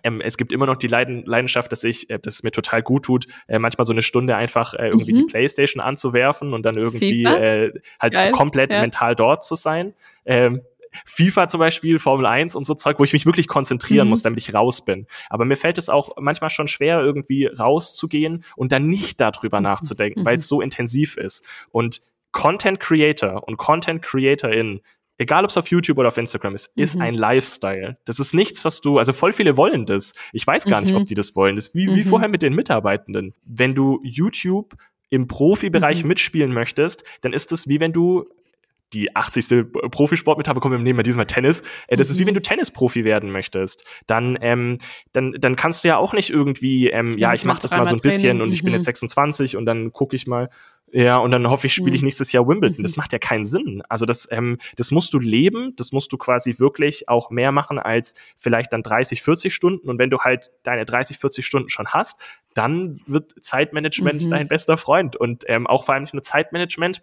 ähm, 0.03 0.21
es 0.21 0.37
gibt 0.37 0.53
immer 0.53 0.67
noch 0.67 0.77
die 0.77 0.87
Leiden, 0.87 1.25
Leidenschaft, 1.25 1.71
dass 1.73 1.85
ich, 1.85 2.11
äh, 2.11 2.19
dass 2.19 2.35
es 2.35 2.43
mir 2.43 2.51
total 2.51 2.83
gut 2.83 3.05
tut, 3.05 3.27
äh, 3.49 3.59
manchmal 3.59 3.87
so 3.87 3.93
eine 3.93 4.03
Stunde 4.03 4.37
einfach 4.37 4.75
äh, 4.75 4.89
irgendwie 4.89 5.13
mhm. 5.13 5.19
die 5.19 5.25
Playstation 5.25 5.83
anzuwerfen 5.83 6.55
und 6.55 6.63
dann 6.63 6.75
irgendwie 6.75 7.25
äh, 7.25 7.73
halt 8.01 8.13
Geil. 8.13 8.33
komplett 8.33 8.73
ja. 8.73 8.81
mental 8.81 9.15
dort 9.15 9.45
zu 9.45 9.55
sein. 9.55 9.95
Ähm, 10.25 10.63
FIFA 11.05 11.49
zum 11.49 11.61
Beispiel, 11.61 11.99
Formel 11.99 12.27
1 12.27 12.55
und 12.55 12.65
so 12.65 12.75
Zeug, 12.75 12.99
wo 12.99 13.05
ich 13.05 13.13
mich 13.13 13.25
wirklich 13.25 13.49
konzentrieren 13.49 14.07
mhm. 14.07 14.11
muss, 14.11 14.23
damit 14.23 14.39
ich 14.41 14.55
raus 14.55 14.85
bin. 14.85 15.07
Aber 15.31 15.45
mir 15.45 15.57
fällt 15.57 15.79
es 15.79 15.89
auch 15.89 16.17
manchmal 16.21 16.51
schon 16.51 16.69
schwer, 16.69 17.01
irgendwie 17.01 17.47
rauszugehen 17.47 18.45
und 18.57 18.73
dann 18.73 18.89
nicht 18.89 19.21
darüber 19.21 19.61
mhm. 19.61 19.65
nachzudenken, 19.65 20.21
mhm. 20.21 20.27
weil 20.27 20.37
es 20.37 20.49
so 20.49 20.61
intensiv 20.61 21.17
ist. 21.17 21.47
Und 21.71 22.03
Content 22.33 22.81
Creator 22.81 23.47
und 23.47 23.59
Content 23.59 24.03
Creatorin 24.03 24.81
egal 25.23 25.45
ob 25.45 25.51
es 25.51 25.57
auf 25.57 25.69
YouTube 25.69 25.99
oder 25.99 26.09
auf 26.09 26.19
Instagram 26.19 26.55
ist, 26.55 26.77
mhm. 26.77 26.83
ist 26.83 27.01
ein 27.01 27.15
Lifestyle. 27.15 27.97
Das 28.05 28.19
ist 28.19 28.35
nichts, 28.35 28.65
was 28.65 28.81
du, 28.81 28.99
also 28.99 29.13
voll 29.13 29.33
viele 29.33 29.57
wollen 29.57 29.87
das. 29.87 30.15
Ich 30.33 30.47
weiß 30.47 30.67
gar 30.67 30.81
mhm. 30.81 30.87
nicht, 30.87 30.97
ob 30.97 31.07
die 31.07 31.15
das 31.15 31.35
wollen. 31.35 31.57
Das 31.57 31.69
ist 31.69 31.75
wie, 31.75 31.89
mhm. 31.89 31.97
wie 31.97 32.05
vorher 32.05 32.29
mit 32.29 32.43
den 32.43 32.55
Mitarbeitenden. 32.55 33.35
Wenn 33.45 33.75
du 33.75 34.01
YouTube 34.03 34.75
im 35.11 35.27
Profibereich 35.27 36.03
mhm. 36.03 36.09
mitspielen 36.09 36.53
möchtest, 36.53 37.05
dann 37.21 37.33
ist 37.33 37.53
es 37.53 37.69
wie 37.69 37.81
wenn 37.81 37.93
du 37.93 38.27
die 38.93 39.15
80. 39.17 39.73
Profisportmetapher 39.91 40.61
kommen 40.61 40.79
wir 40.79 40.83
nehmen 40.83 40.99
wir 40.99 41.03
diesmal 41.03 41.27
Tennis. 41.27 41.63
Äh, 41.87 41.97
das 41.97 42.09
mhm. 42.09 42.11
ist 42.11 42.19
wie 42.19 42.27
wenn 42.27 42.35
mhm. 42.35 42.37
du 42.37 42.43
Tennisprofi 42.43 43.05
werden 43.05 43.31
möchtest. 43.31 43.85
Dann, 44.07 44.39
ähm, 44.41 44.79
dann, 45.13 45.33
dann 45.39 45.57
kannst 45.57 45.85
du 45.85 45.89
ja 45.89 45.97
auch 45.97 46.13
nicht 46.13 46.31
irgendwie, 46.31 46.91
ähm, 46.91 47.17
ja, 47.17 47.33
ich 47.33 47.45
mache 47.45 47.63
das 47.63 47.73
mal 47.73 47.87
so 47.87 47.95
ein 47.95 48.01
bisschen 48.01 48.23
Training. 48.23 48.43
und 48.43 48.53
ich 48.53 48.63
bin 48.63 48.75
jetzt 48.75 48.85
26 48.85 49.55
mhm. 49.55 49.59
und 49.59 49.67
dann 49.67 49.93
gucke 49.93 50.17
ich 50.17 50.27
mal, 50.27 50.51
ja, 50.93 51.17
und 51.17 51.31
dann 51.31 51.49
hoffe 51.49 51.67
ich, 51.67 51.75
spiele 51.75 51.97
ich 51.97 52.03
mhm. 52.03 52.07
nächstes 52.07 52.33
Jahr 52.33 52.47
Wimbledon. 52.47 52.83
Das 52.83 52.97
macht 52.97 53.13
ja 53.13 53.19
keinen 53.19 53.45
Sinn. 53.45 53.83
Also 53.89 54.05
das, 54.05 54.29
ähm, 54.31 54.59
das 54.77 54.91
musst 54.91 55.15
du 55.15 55.19
leben, 55.19 55.75
das 55.77 55.91
musst 55.91 56.13
du 56.13 56.19
quasi 56.19 56.59
wirklich 56.59 57.09
auch 57.09 57.31
mehr 57.31 57.51
machen 57.51 57.79
als 57.79 58.15
vielleicht 58.37 58.75
dann 58.75 58.83
30, 58.83 59.23
40 59.23 59.55
Stunden. 59.55 59.89
Und 59.89 59.99
wenn 59.99 60.11
du 60.11 60.19
halt 60.19 60.51
deine 60.65 60.85
30, 60.85 61.17
40 61.19 61.47
Stunden 61.47 61.69
schon 61.71 61.87
hast, 61.89 62.21
dann 62.53 63.01
wird 63.07 63.33
Zeitmanagement 63.43 64.27
mhm. 64.27 64.31
dein 64.31 64.49
bester 64.49 64.77
Freund. 64.77 65.17
Und 65.17 65.45
ähm, 65.47 65.67
auch 65.67 65.85
vor 65.85 65.95
allem 65.95 66.03
nicht 66.03 66.15
nur 66.15 66.23
Zeitmanagement, 66.23 67.03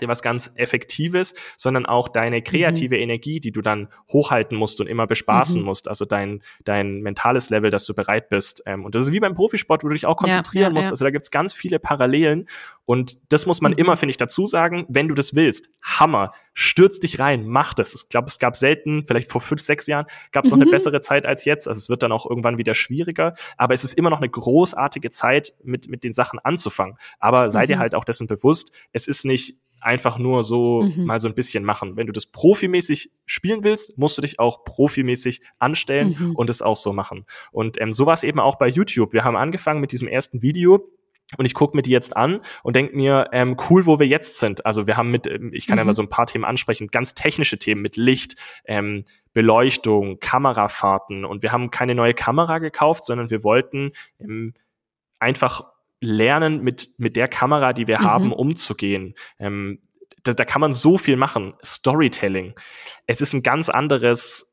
was 0.00 0.22
ganz 0.22 0.52
Effektives, 0.56 1.34
sondern 1.56 1.86
auch 1.86 2.08
deine 2.08 2.38
mhm. 2.38 2.44
kreative 2.44 2.96
mhm. 2.96 3.02
Energie, 3.02 3.40
die 3.40 3.52
du 3.52 3.60
dann 3.60 3.88
hochhalten 4.10 4.56
musst 4.56 4.80
und 4.80 4.86
immer 4.86 5.06
bespaßen 5.06 5.60
mhm. 5.60 5.66
musst, 5.66 5.88
also 5.88 6.04
dein, 6.04 6.42
dein 6.64 7.02
mentales 7.02 7.50
Level, 7.50 7.70
dass 7.70 7.84
du 7.84 7.94
bereit 7.94 8.28
bist. 8.28 8.62
Ähm, 8.66 8.84
und 8.84 8.94
das 8.94 9.04
ist 9.04 9.12
wie 9.12 9.20
beim 9.20 9.34
Profisport, 9.34 9.84
wo 9.84 9.88
du 9.88 9.94
dich 9.94 10.06
auch 10.06 10.16
konzentrieren 10.16 10.62
ja, 10.62 10.68
ja, 10.68 10.74
musst. 10.74 10.86
Ja. 10.86 10.92
Also 10.92 11.04
da 11.04 11.10
gibt's 11.10 11.30
ganz 11.30 11.54
viele 11.54 11.78
Parallelen 11.78 12.46
und 12.84 13.18
das 13.32 13.46
muss 13.46 13.60
man 13.60 13.72
mhm. 13.72 13.78
immer, 13.78 13.96
finde 13.96 14.10
ich, 14.10 14.16
dazu 14.16 14.46
sagen, 14.46 14.86
wenn 14.88 15.08
du 15.08 15.14
das 15.14 15.34
willst. 15.34 15.68
Hammer, 15.82 16.32
stürz 16.52 16.98
dich 16.98 17.18
rein, 17.18 17.46
mach 17.46 17.74
das. 17.74 17.94
Ich 17.94 18.08
glaube, 18.08 18.26
es 18.26 18.38
gab 18.38 18.56
selten, 18.56 19.04
vielleicht 19.04 19.30
vor 19.30 19.40
fünf, 19.40 19.60
sechs 19.60 19.86
Jahren, 19.86 20.06
gab 20.32 20.44
es 20.44 20.50
noch 20.50 20.58
eine 20.58 20.66
mhm. 20.66 20.72
bessere 20.72 21.00
Zeit 21.00 21.24
als 21.24 21.44
jetzt. 21.44 21.68
Also 21.68 21.78
es 21.78 21.88
wird 21.88 22.02
dann 22.02 22.12
auch 22.12 22.28
irgendwann 22.28 22.58
wieder 22.58 22.74
schwieriger, 22.74 23.34
aber 23.56 23.74
es 23.74 23.84
ist 23.84 23.94
immer 23.94 24.10
noch 24.10 24.18
eine 24.18 24.28
großartige 24.28 25.10
Zeit, 25.10 25.52
mit, 25.62 25.88
mit 25.88 26.04
den 26.04 26.12
Sachen 26.12 26.38
anzufangen. 26.38 26.96
Aber 27.18 27.50
sei 27.50 27.66
dir 27.66 27.78
halt 27.78 27.94
auch 27.94 28.04
dessen 28.04 28.26
bewusst, 28.26 28.72
es 28.92 29.06
ist 29.06 29.24
nicht 29.24 29.54
einfach 29.82 30.18
nur 30.18 30.42
so 30.44 30.82
mhm. 30.82 31.04
mal 31.04 31.20
so 31.20 31.28
ein 31.28 31.34
bisschen 31.34 31.64
machen. 31.64 31.96
Wenn 31.96 32.06
du 32.06 32.12
das 32.12 32.26
profimäßig 32.26 33.10
spielen 33.26 33.64
willst, 33.64 33.98
musst 33.98 34.16
du 34.18 34.22
dich 34.22 34.38
auch 34.38 34.64
profimäßig 34.64 35.42
anstellen 35.58 36.16
mhm. 36.18 36.36
und 36.36 36.50
es 36.50 36.62
auch 36.62 36.76
so 36.76 36.92
machen. 36.92 37.26
Und 37.50 37.80
ähm, 37.80 37.92
so 37.92 38.06
war 38.06 38.14
es 38.14 38.22
eben 38.22 38.40
auch 38.40 38.56
bei 38.56 38.68
YouTube. 38.68 39.12
Wir 39.12 39.24
haben 39.24 39.36
angefangen 39.36 39.80
mit 39.80 39.92
diesem 39.92 40.08
ersten 40.08 40.42
Video. 40.42 40.88
Und 41.38 41.46
ich 41.46 41.54
gucke 41.54 41.74
mir 41.74 41.82
die 41.82 41.90
jetzt 41.90 42.14
an 42.14 42.40
und 42.62 42.76
denke 42.76 42.94
mir, 42.94 43.30
ähm, 43.32 43.56
cool, 43.70 43.86
wo 43.86 43.98
wir 43.98 44.06
jetzt 44.06 44.38
sind. 44.38 44.66
Also 44.66 44.86
wir 44.86 44.98
haben 44.98 45.10
mit, 45.10 45.26
ähm, 45.26 45.50
ich 45.54 45.66
kann 45.66 45.76
mhm. 45.76 45.78
ja 45.78 45.84
mal 45.84 45.94
so 45.94 46.02
ein 46.02 46.10
paar 46.10 46.26
Themen 46.26 46.44
ansprechen, 46.44 46.88
ganz 46.88 47.14
technische 47.14 47.58
Themen 47.58 47.80
mit 47.80 47.96
Licht, 47.96 48.36
ähm, 48.66 49.04
Beleuchtung, 49.32 50.20
Kamerafahrten. 50.20 51.24
Und 51.24 51.42
wir 51.42 51.52
haben 51.52 51.70
keine 51.70 51.94
neue 51.94 52.12
Kamera 52.12 52.58
gekauft, 52.58 53.06
sondern 53.06 53.30
wir 53.30 53.44
wollten 53.44 53.92
ähm, 54.20 54.52
einfach 55.20 55.71
lernen, 56.02 56.62
mit, 56.62 56.90
mit 56.98 57.16
der 57.16 57.28
Kamera, 57.28 57.72
die 57.72 57.86
wir 57.86 58.00
mhm. 58.00 58.04
haben, 58.04 58.32
umzugehen. 58.32 59.14
Ähm, 59.38 59.80
da, 60.22 60.34
da 60.34 60.44
kann 60.44 60.60
man 60.60 60.72
so 60.72 60.98
viel 60.98 61.16
machen. 61.16 61.54
Storytelling. 61.64 62.54
Es 63.06 63.20
ist 63.20 63.32
ein 63.32 63.42
ganz 63.42 63.68
anderes 63.68 64.48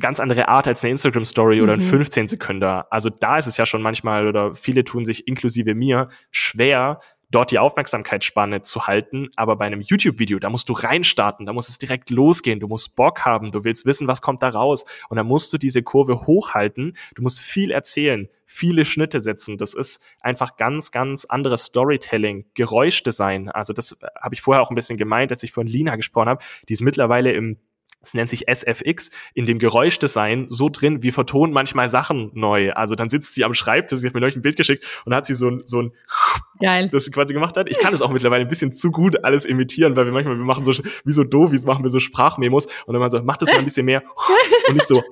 ganz 0.00 0.20
andere 0.20 0.48
Art 0.48 0.66
als 0.66 0.82
eine 0.82 0.92
Instagram 0.92 1.26
Story 1.26 1.56
mhm. 1.56 1.64
oder 1.64 1.72
ein 1.74 1.80
15 1.80 2.28
Sekunder. 2.28 2.86
Also 2.90 3.10
da 3.10 3.36
ist 3.38 3.46
es 3.46 3.58
ja 3.58 3.66
schon 3.66 3.82
manchmal 3.82 4.26
oder 4.26 4.54
viele 4.54 4.84
tun 4.84 5.04
sich 5.04 5.28
inklusive 5.28 5.74
mir 5.74 6.08
schwer, 6.30 7.00
dort 7.30 7.50
die 7.50 7.58
Aufmerksamkeitsspanne 7.58 8.60
zu 8.60 8.86
halten. 8.86 9.28
Aber 9.36 9.56
bei 9.56 9.66
einem 9.66 9.80
YouTube-Video, 9.80 10.38
da 10.38 10.50
musst 10.50 10.68
du 10.68 10.74
reinstarten, 10.74 11.46
da 11.46 11.52
muss 11.52 11.68
es 11.68 11.78
direkt 11.78 12.10
losgehen, 12.10 12.60
du 12.60 12.68
musst 12.68 12.94
Bock 12.94 13.24
haben, 13.24 13.50
du 13.50 13.64
willst 13.64 13.86
wissen, 13.86 14.06
was 14.06 14.22
kommt 14.22 14.42
da 14.42 14.50
raus. 14.50 14.84
Und 15.08 15.16
dann 15.16 15.26
musst 15.26 15.52
du 15.52 15.58
diese 15.58 15.82
Kurve 15.82 16.26
hochhalten, 16.26 16.94
du 17.14 17.22
musst 17.22 17.40
viel 17.40 17.70
erzählen, 17.70 18.28
viele 18.52 18.84
Schnitte 18.84 19.20
setzen. 19.20 19.56
Das 19.56 19.74
ist 19.74 20.02
einfach 20.20 20.56
ganz, 20.56 20.90
ganz 20.90 21.24
anderes 21.24 21.64
Storytelling, 21.64 22.44
Geräuschdesign. 22.54 23.48
Also 23.48 23.72
das 23.72 23.98
habe 24.20 24.34
ich 24.34 24.42
vorher 24.42 24.62
auch 24.62 24.70
ein 24.70 24.74
bisschen 24.74 24.98
gemeint, 24.98 25.32
als 25.32 25.42
ich 25.42 25.52
von 25.52 25.66
Lina 25.66 25.96
gesprochen 25.96 26.28
habe. 26.28 26.44
Die 26.68 26.74
ist 26.74 26.82
mittlerweile 26.82 27.32
im 27.32 27.58
es 28.02 28.14
nennt 28.14 28.28
sich 28.28 28.48
SFX, 28.48 29.10
in 29.32 29.46
dem 29.46 29.58
Geräuschdesign 29.58 30.46
so 30.48 30.68
drin, 30.68 31.02
wir 31.02 31.12
vertonen 31.12 31.52
manchmal 31.52 31.88
Sachen 31.88 32.32
neu. 32.34 32.72
Also 32.72 32.96
dann 32.96 33.08
sitzt 33.08 33.34
sie 33.34 33.44
am 33.44 33.54
Schreibtisch, 33.54 34.00
sie 34.00 34.06
hat 34.06 34.14
mir 34.14 34.20
neulich 34.20 34.36
ein 34.36 34.42
Bild 34.42 34.56
geschickt 34.56 34.84
und 35.04 35.14
hat 35.14 35.24
sie 35.24 35.34
so 35.34 35.48
ein, 35.48 35.62
so 35.64 35.82
ein 35.82 35.92
Geil. 36.60 36.88
das 36.90 37.04
sie 37.04 37.12
quasi 37.12 37.32
gemacht 37.32 37.56
hat. 37.56 37.70
Ich 37.70 37.78
kann 37.78 37.94
es 37.94 38.02
auch 38.02 38.10
mittlerweile 38.10 38.42
ein 38.44 38.48
bisschen 38.48 38.72
zu 38.72 38.90
gut 38.90 39.24
alles 39.24 39.44
imitieren, 39.44 39.94
weil 39.94 40.06
wir 40.06 40.12
manchmal, 40.12 40.36
wir 40.36 40.44
machen 40.44 40.64
so, 40.64 40.72
wie 41.04 41.12
so 41.12 41.22
Dovis, 41.22 41.64
machen 41.64 41.84
wir 41.84 41.90
so 41.90 42.00
Sprachmemos 42.00 42.66
und 42.86 42.92
dann 42.92 42.98
mal 43.00 43.10
so, 43.10 43.22
mach 43.22 43.36
das 43.36 43.48
mal 43.50 43.58
ein 43.58 43.64
bisschen 43.64 43.86
mehr 43.86 44.02
und 44.66 44.74
nicht 44.74 44.88
so, 44.88 45.02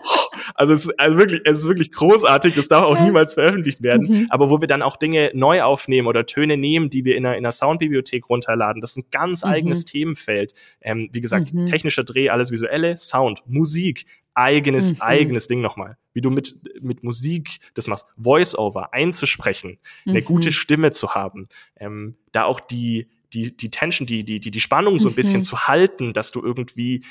also 0.54 0.72
es 0.72 0.86
ist 0.86 1.00
also 1.00 1.18
wirklich, 1.18 1.40
es 1.44 1.60
ist 1.60 1.68
wirklich 1.68 1.92
großartig, 1.92 2.54
das 2.54 2.68
darf 2.68 2.84
auch 2.84 3.00
niemals 3.00 3.34
veröffentlicht 3.34 3.82
werden, 3.82 4.06
mhm. 4.08 4.26
aber 4.30 4.50
wo 4.50 4.60
wir 4.60 4.68
dann 4.68 4.82
auch 4.82 4.96
Dinge 4.96 5.30
neu 5.34 5.62
aufnehmen 5.62 6.08
oder 6.08 6.26
Töne 6.26 6.56
nehmen, 6.56 6.90
die 6.90 7.04
wir 7.04 7.16
in 7.16 7.26
einer, 7.26 7.36
in 7.36 7.44
einer 7.44 7.52
Soundbibliothek 7.52 8.28
runterladen, 8.28 8.80
das 8.80 8.96
ist 8.96 9.04
ein 9.04 9.10
ganz 9.10 9.44
mhm. 9.44 9.50
eigenes 9.50 9.84
Themenfeld. 9.84 10.54
Ähm, 10.80 11.08
wie 11.12 11.20
gesagt, 11.20 11.52
mhm. 11.52 11.66
technischer 11.66 12.04
Dreh, 12.04 12.30
alles 12.30 12.50
visuelle, 12.50 12.96
Sound, 12.98 13.42
Musik, 13.46 14.06
eigenes, 14.34 14.94
mhm. 14.94 15.00
eigenes 15.00 15.46
Ding 15.46 15.60
nochmal. 15.60 15.96
Wie 16.12 16.20
du 16.20 16.30
mit, 16.30 16.54
mit 16.80 17.02
Musik 17.02 17.58
das 17.74 17.86
machst, 17.86 18.06
Voice-Over 18.16 18.92
einzusprechen, 18.92 19.78
mhm. 20.04 20.12
eine 20.12 20.22
gute 20.22 20.52
Stimme 20.52 20.90
zu 20.90 21.14
haben, 21.14 21.44
ähm, 21.76 22.16
da 22.32 22.44
auch 22.44 22.60
die, 22.60 23.08
die, 23.32 23.56
die 23.56 23.70
Tension, 23.70 24.06
die, 24.06 24.24
die, 24.24 24.40
die, 24.40 24.50
die 24.50 24.60
Spannung 24.60 24.98
so 24.98 25.08
ein 25.08 25.14
bisschen 25.14 25.40
mhm. 25.40 25.44
zu 25.44 25.68
halten, 25.68 26.12
dass 26.12 26.32
du 26.32 26.42
irgendwie, 26.42 27.04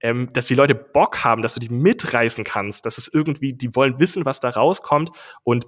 ähm, 0.00 0.30
dass 0.32 0.46
die 0.46 0.54
Leute 0.54 0.74
Bock 0.74 1.24
haben, 1.24 1.42
dass 1.42 1.54
du 1.54 1.60
die 1.60 1.68
mitreißen 1.68 2.44
kannst, 2.44 2.86
dass 2.86 2.98
es 2.98 3.12
irgendwie, 3.12 3.52
die 3.52 3.74
wollen 3.74 3.98
wissen, 3.98 4.24
was 4.24 4.40
da 4.40 4.50
rauskommt 4.50 5.10
und 5.44 5.66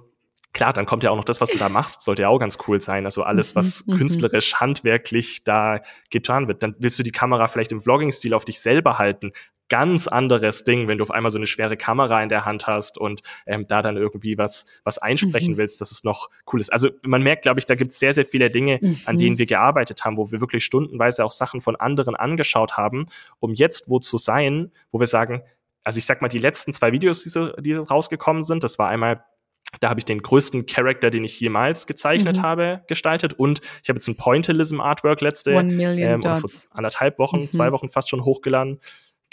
Klar, 0.53 0.71
dann 0.71 0.85
kommt 0.85 1.01
ja 1.01 1.09
auch 1.09 1.15
noch 1.15 1.25
das, 1.25 1.41
was 1.41 1.49
du 1.49 1.57
da 1.57 1.67
machst, 1.67 2.01
sollte 2.01 2.21
ja 2.21 2.29
auch 2.29 2.37
ganz 2.37 2.59
cool 2.67 2.79
sein. 2.79 3.05
Also 3.05 3.23
alles, 3.23 3.53
mhm, 3.53 3.59
was 3.59 3.87
mhm. 3.87 3.97
künstlerisch, 3.97 4.53
handwerklich 4.55 5.43
da 5.43 5.81
getan 6.11 6.47
wird. 6.47 6.61
Dann 6.61 6.75
willst 6.77 6.99
du 6.99 7.03
die 7.03 7.11
Kamera 7.11 7.47
vielleicht 7.47 7.71
im 7.71 7.81
Vlogging-Stil 7.81 8.35
auf 8.35 8.45
dich 8.45 8.61
selber 8.61 8.99
halten. 8.99 9.31
Ganz 9.69 10.07
anderes 10.07 10.65
Ding, 10.65 10.87
wenn 10.87 10.97
du 10.97 11.03
auf 11.03 11.11
einmal 11.11 11.31
so 11.31 11.37
eine 11.37 11.47
schwere 11.47 11.77
Kamera 11.77 12.21
in 12.21 12.29
der 12.29 12.45
Hand 12.45 12.67
hast 12.67 12.97
und 12.97 13.21
ähm, 13.47 13.65
da 13.67 13.81
dann 13.81 13.97
irgendwie 13.97 14.37
was, 14.37 14.65
was 14.83 14.97
einsprechen 14.97 15.53
mhm. 15.53 15.57
willst, 15.57 15.81
dass 15.81 15.91
es 15.91 16.03
noch 16.03 16.29
cool 16.51 16.59
ist. 16.59 16.71
Also 16.71 16.89
man 17.01 17.23
merkt, 17.23 17.43
glaube 17.43 17.59
ich, 17.59 17.65
da 17.65 17.75
gibt 17.75 17.91
es 17.91 17.99
sehr, 17.99 18.13
sehr 18.13 18.25
viele 18.25 18.51
Dinge, 18.51 18.79
mhm. 18.81 18.99
an 19.05 19.17
denen 19.17 19.37
wir 19.37 19.45
gearbeitet 19.45 20.05
haben, 20.05 20.17
wo 20.17 20.31
wir 20.31 20.41
wirklich 20.41 20.65
stundenweise 20.65 21.23
auch 21.25 21.31
Sachen 21.31 21.61
von 21.61 21.75
anderen 21.75 22.15
angeschaut 22.15 22.77
haben, 22.77 23.07
um 23.39 23.53
jetzt 23.53 23.89
wo 23.89 23.99
zu 23.99 24.17
sein, 24.17 24.71
wo 24.91 24.99
wir 24.99 25.07
sagen, 25.07 25.41
also 25.83 25.97
ich 25.97 26.05
sag 26.05 26.21
mal, 26.21 26.27
die 26.27 26.37
letzten 26.37 26.73
zwei 26.73 26.91
Videos, 26.91 27.23
die, 27.23 27.61
die 27.61 27.73
rausgekommen 27.73 28.43
sind, 28.43 28.63
das 28.63 28.77
war 28.79 28.89
einmal 28.89 29.23
Da 29.79 29.89
habe 29.89 29.99
ich 29.99 30.05
den 30.05 30.21
größten 30.21 30.65
Charakter, 30.65 31.09
den 31.09 31.23
ich 31.23 31.39
jemals 31.39 31.87
gezeichnet 31.87 32.37
mhm. 32.37 32.41
habe, 32.43 32.83
gestaltet. 32.87 33.33
Und 33.33 33.61
ich 33.81 33.89
habe 33.89 33.97
jetzt 33.97 34.07
ein 34.07 34.15
Pointillism 34.15 34.79
Artwork 34.81 35.21
letzte 35.21 35.51
ähm, 35.51 36.21
vor 36.21 36.49
anderthalb 36.71 37.17
Wochen, 37.17 37.41
mhm. 37.41 37.51
zwei 37.51 37.71
Wochen 37.71 37.89
fast 37.89 38.09
schon 38.09 38.23
hochgeladen. 38.23 38.79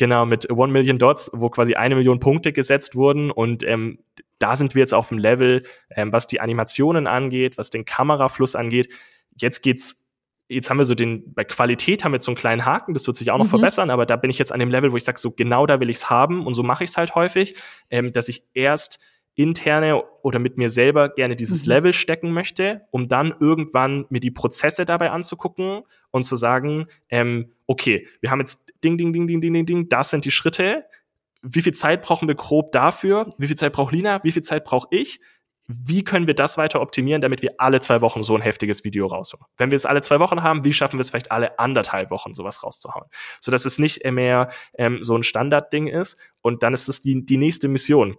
Genau, 0.01 0.25
mit 0.25 0.51
One 0.51 0.73
Million 0.73 0.97
Dots, 0.97 1.31
wo 1.35 1.51
quasi 1.51 1.75
eine 1.75 1.95
Million 1.95 2.21
Punkte 2.21 2.55
gesetzt 2.55 2.97
wurden. 2.97 3.31
Und 3.31 3.63
ähm, 3.65 3.99
da 4.39 4.57
sind 4.57 4.75
wir 4.75 4.81
jetzt 4.81 4.95
auf 4.95 5.11
dem 5.11 5.19
Level, 5.19 5.65
ähm, 5.95 6.11
was 6.11 6.27
die 6.27 6.41
Animationen 6.41 7.07
angeht, 7.07 7.59
was 7.59 7.69
den 7.69 7.85
Kamerafluss 7.85 8.57
angeht. 8.57 8.91
Jetzt 9.37 9.61
geht's 9.61 10.03
jetzt 10.49 10.71
haben 10.71 10.79
wir 10.79 10.87
so 10.87 10.95
den, 10.95 11.35
bei 11.35 11.45
Qualität 11.45 12.03
haben 12.03 12.13
wir 12.13 12.17
jetzt 12.17 12.25
so 12.25 12.31
einen 12.31 12.39
kleinen 12.39 12.65
Haken, 12.65 12.95
das 12.95 13.07
wird 13.07 13.19
sich 13.19 13.31
auch 13.31 13.37
noch 13.37 13.45
mhm. 13.45 13.51
verbessern, 13.51 13.91
aber 13.91 14.07
da 14.07 14.17
bin 14.17 14.31
ich 14.31 14.39
jetzt 14.39 14.53
an 14.53 14.59
dem 14.59 14.71
Level, 14.71 14.91
wo 14.91 14.97
ich 14.97 15.05
sage, 15.05 15.19
so 15.19 15.31
genau 15.31 15.67
da 15.67 15.81
will 15.81 15.91
ich's 15.91 16.09
haben 16.09 16.47
und 16.47 16.55
so 16.55 16.63
mache 16.63 16.83
ich 16.83 16.91
es 16.91 16.97
halt 16.97 17.15
häufig, 17.15 17.55
ähm, 17.91 18.11
dass 18.13 18.29
ich 18.29 18.43
erst 18.55 19.01
interne 19.35 20.03
oder 20.23 20.39
mit 20.39 20.57
mir 20.57 20.71
selber 20.71 21.11
gerne 21.11 21.37
dieses 21.37 21.67
mhm. 21.67 21.73
Level 21.73 21.93
stecken 21.93 22.33
möchte, 22.33 22.87
um 22.91 23.07
dann 23.07 23.35
irgendwann 23.39 24.07
mir 24.09 24.21
die 24.21 24.31
Prozesse 24.31 24.87
dabei 24.87 25.11
anzugucken 25.11 25.83
und 26.11 26.25
zu 26.25 26.37
sagen, 26.37 26.87
ähm, 27.11 27.53
okay, 27.67 28.09
wir 28.21 28.31
haben 28.31 28.41
jetzt 28.41 28.70
Ding, 28.85 28.97
Ding, 28.97 29.13
Ding, 29.13 29.27
Ding, 29.27 29.41
Ding, 29.41 29.53
Ding, 29.53 29.67
Ding, 29.67 29.89
das 29.89 30.11
sind 30.11 30.25
die 30.25 30.31
Schritte. 30.31 30.85
Wie 31.43 31.63
viel 31.63 31.75
Zeit 31.75 32.03
brauchen 32.03 32.29
wir 32.29 32.35
grob 32.35 32.73
dafür? 32.73 33.33
Wie 33.39 33.47
viel 33.47 33.57
Zeit 33.57 33.73
braucht 33.73 33.93
Lina? 33.93 34.21
Wie 34.23 34.33
viel 34.33 34.43
Zeit 34.43 34.65
brauche 34.65 34.89
ich? 34.91 35.21
Wie 35.73 36.03
können 36.03 36.27
wir 36.27 36.35
das 36.35 36.59
weiter 36.59 36.81
optimieren, 36.81 37.23
damit 37.23 37.43
wir 37.43 37.55
alle 37.59 37.81
zwei 37.81 38.01
Wochen 38.01 38.25
so 38.25 38.35
ein 38.35 38.43
heftiges 38.43 38.83
Video 38.83 39.07
raushauen? 39.07 39.45
Wenn 39.57 39.71
wir 39.71 39.77
es 39.77 39.87
alle 39.87 40.01
zwei 40.01 40.19
Wochen 40.19 40.43
haben, 40.43 40.65
wie 40.65 40.73
schaffen 40.73 40.99
wir 40.99 41.03
es 41.03 41.11
vielleicht 41.11 41.31
alle 41.31 41.61
anderthalb 41.61 42.11
Wochen 42.11 42.35
sowas 42.35 42.65
rauszuhauen? 42.65 43.07
So 43.41 43.53
dass 43.53 43.65
es 43.65 43.79
nicht 43.79 44.05
mehr 44.05 44.51
ähm, 44.77 44.99
so 45.03 45.17
ein 45.17 45.23
Standardding 45.23 45.87
ist. 45.87 46.19
Und 46.43 46.65
dann 46.65 46.75
ist 46.75 46.89
das 46.89 47.03
die, 47.03 47.25
die 47.25 47.37
nächste 47.37 47.69
Mission 47.69 48.17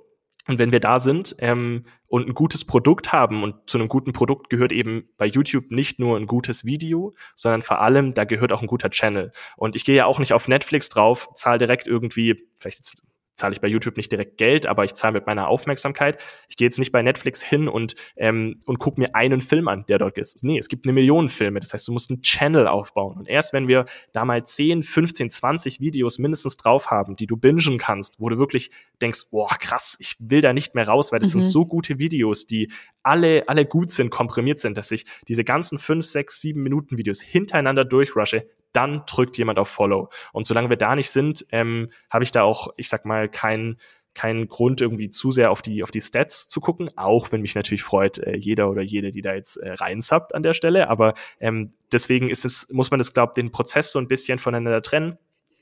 und 0.48 0.60
wenn 0.60 0.72
wir 0.72 0.80
da 0.80 1.00
sind 1.00 1.36
ähm, 1.40 1.86
und 2.08 2.28
ein 2.28 2.34
gutes 2.34 2.66
Produkt 2.66 3.14
haben, 3.14 3.44
und 3.44 3.70
zu 3.70 3.78
einem 3.78 3.88
guten 3.88 4.12
Produkt 4.12 4.50
gehört 4.50 4.72
eben 4.72 5.10
bei 5.18 5.26
YouTube 5.26 5.72
nicht 5.72 6.00
nur 6.00 6.18
ein 6.18 6.26
gutes 6.26 6.66
Video, 6.66 7.14
sondern 7.36 7.62
vor 7.62 7.82
allem, 7.82 8.14
da 8.14 8.24
gehört 8.24 8.52
auch 8.52 8.62
ein 8.62 8.68
guter 8.68 8.90
Channel. 8.90 9.32
Und 9.56 9.76
ich 9.76 9.86
gehe 9.86 9.96
ja 9.96 10.06
auch 10.06 10.20
nicht 10.20 10.34
auf 10.34 10.48
Netflix 10.48 10.90
drauf, 10.90 11.30
zahle 11.36 11.60
direkt 11.60 11.88
irgendwie, 11.88 12.48
vielleicht 12.56 12.80
jetzt 12.80 13.04
zahle 13.36 13.54
ich 13.54 13.62
bei 13.62 13.68
YouTube 13.68 13.98
nicht 13.98 14.12
direkt 14.12 14.38
Geld, 14.38 14.66
aber 14.66 14.86
ich 14.86 14.94
zahle 14.94 15.14
mit 15.14 15.26
meiner 15.26 15.48
Aufmerksamkeit. 15.48 16.20
Ich 16.48 16.58
gehe 16.58 16.66
jetzt 16.66 16.80
nicht 16.80 16.92
bei 16.92 17.02
Netflix 17.02 17.44
hin 17.44 17.68
und, 17.68 17.96
ähm, 18.18 18.60
und 18.66 18.80
gucke 18.80 19.00
mir 19.00 19.16
einen 19.16 19.42
Film 19.42 19.68
an, 19.68 19.86
der 19.88 19.98
dort 19.98 20.18
ist. 20.18 20.44
Nee, 20.44 20.58
es 20.58 20.70
gibt 20.70 20.86
eine 20.86 20.94
Million 20.94 21.30
Filme. 21.30 21.60
Das 21.60 21.74
heißt, 21.74 21.88
du 21.88 21.92
musst 21.92 22.12
einen 22.12 22.22
Channel 22.22 22.68
aufbauen. 22.68 23.18
Und 23.18 23.28
erst 23.28 23.54
wenn 23.54 23.68
wir 23.68 23.86
da 24.14 24.26
mal 24.26 24.44
10, 24.44 24.84
15, 24.84 25.30
20 25.30 25.80
Videos 25.80 26.20
mindestens 26.20 26.58
drauf 26.58 26.92
haben, 26.92 27.16
die 27.16 27.28
du 27.28 27.38
bingen 27.38 27.78
kannst, 27.78 28.16
wo 28.20 28.30
du 28.30 28.38
wirklich 28.38 28.72
denkst, 29.02 29.30
boah, 29.32 29.50
krass, 29.60 29.98
ich 30.00 30.16
will 30.20 30.42
da 30.42 30.54
nicht 30.54 30.76
mehr 30.76 30.88
raus, 30.88 31.12
weil 31.12 31.20
das 31.20 31.30
mhm. 31.30 31.42
sind 31.42 31.52
so 31.52 31.66
gute 31.66 31.98
Videos, 31.98 32.46
die 32.46 32.72
alle, 33.04 33.48
alle 33.48 33.66
gut 33.66 33.92
sind, 33.92 34.10
komprimiert 34.10 34.60
sind, 34.60 34.78
dass 34.78 34.92
ich 34.92 35.06
diese 35.28 35.44
ganzen 35.44 35.80
5, 35.80 36.06
6, 36.06 36.42
7 36.42 36.62
Minuten 36.62 36.98
Videos 36.98 37.22
hintereinander 37.22 37.86
durchrushe, 37.86 38.48
dann 38.74 39.04
drückt 39.06 39.38
jemand 39.38 39.60
auf 39.60 39.70
Follow. 39.70 40.10
Und 40.34 40.46
solange 40.48 40.70
wir 40.70 40.78
da 40.78 40.96
nicht 40.96 41.10
sind, 41.10 41.46
ähm, 41.52 41.92
habe 42.10 42.24
ich 42.24 42.32
da 42.32 42.44
auch, 42.44 42.70
ich 42.78 42.90
sag 42.90 43.06
mal, 43.06 43.30
keinen 43.30 43.78
keinen 44.14 44.48
Grund, 44.48 44.82
irgendwie 44.82 45.10
zu 45.10 45.32
sehr 45.32 45.52
auf 45.52 45.62
die, 45.62 45.84
auf 45.84 45.92
die 45.92 46.02
Stats 46.02 46.48
zu 46.48 46.60
gucken, 46.60 46.90
auch 46.98 47.32
wenn 47.32 47.42
mich 47.42 47.56
natürlich 47.56 47.84
freut, 47.84 48.20
äh, 48.20 48.36
jeder 48.36 48.70
oder 48.70 48.82
jede, 48.82 49.12
die 49.12 49.22
da 49.22 49.34
jetzt 49.34 49.58
äh, 49.58 49.72
reinsubbt 49.72 50.36
an 50.36 50.44
der 50.44 50.54
Stelle. 50.54 50.90
Aber 50.90 51.14
ähm, 51.40 51.72
deswegen 51.92 52.28
ist 52.30 52.44
es, 52.44 52.70
muss 52.72 52.92
man 52.92 52.98
das, 52.98 53.14
glaube 53.14 53.34
den 53.36 53.52
Prozess 53.52 53.92
so 53.92 54.00
ein 54.00 54.08
bisschen 54.08 54.38
voneinander 54.38 54.82
trennen. 54.82 55.18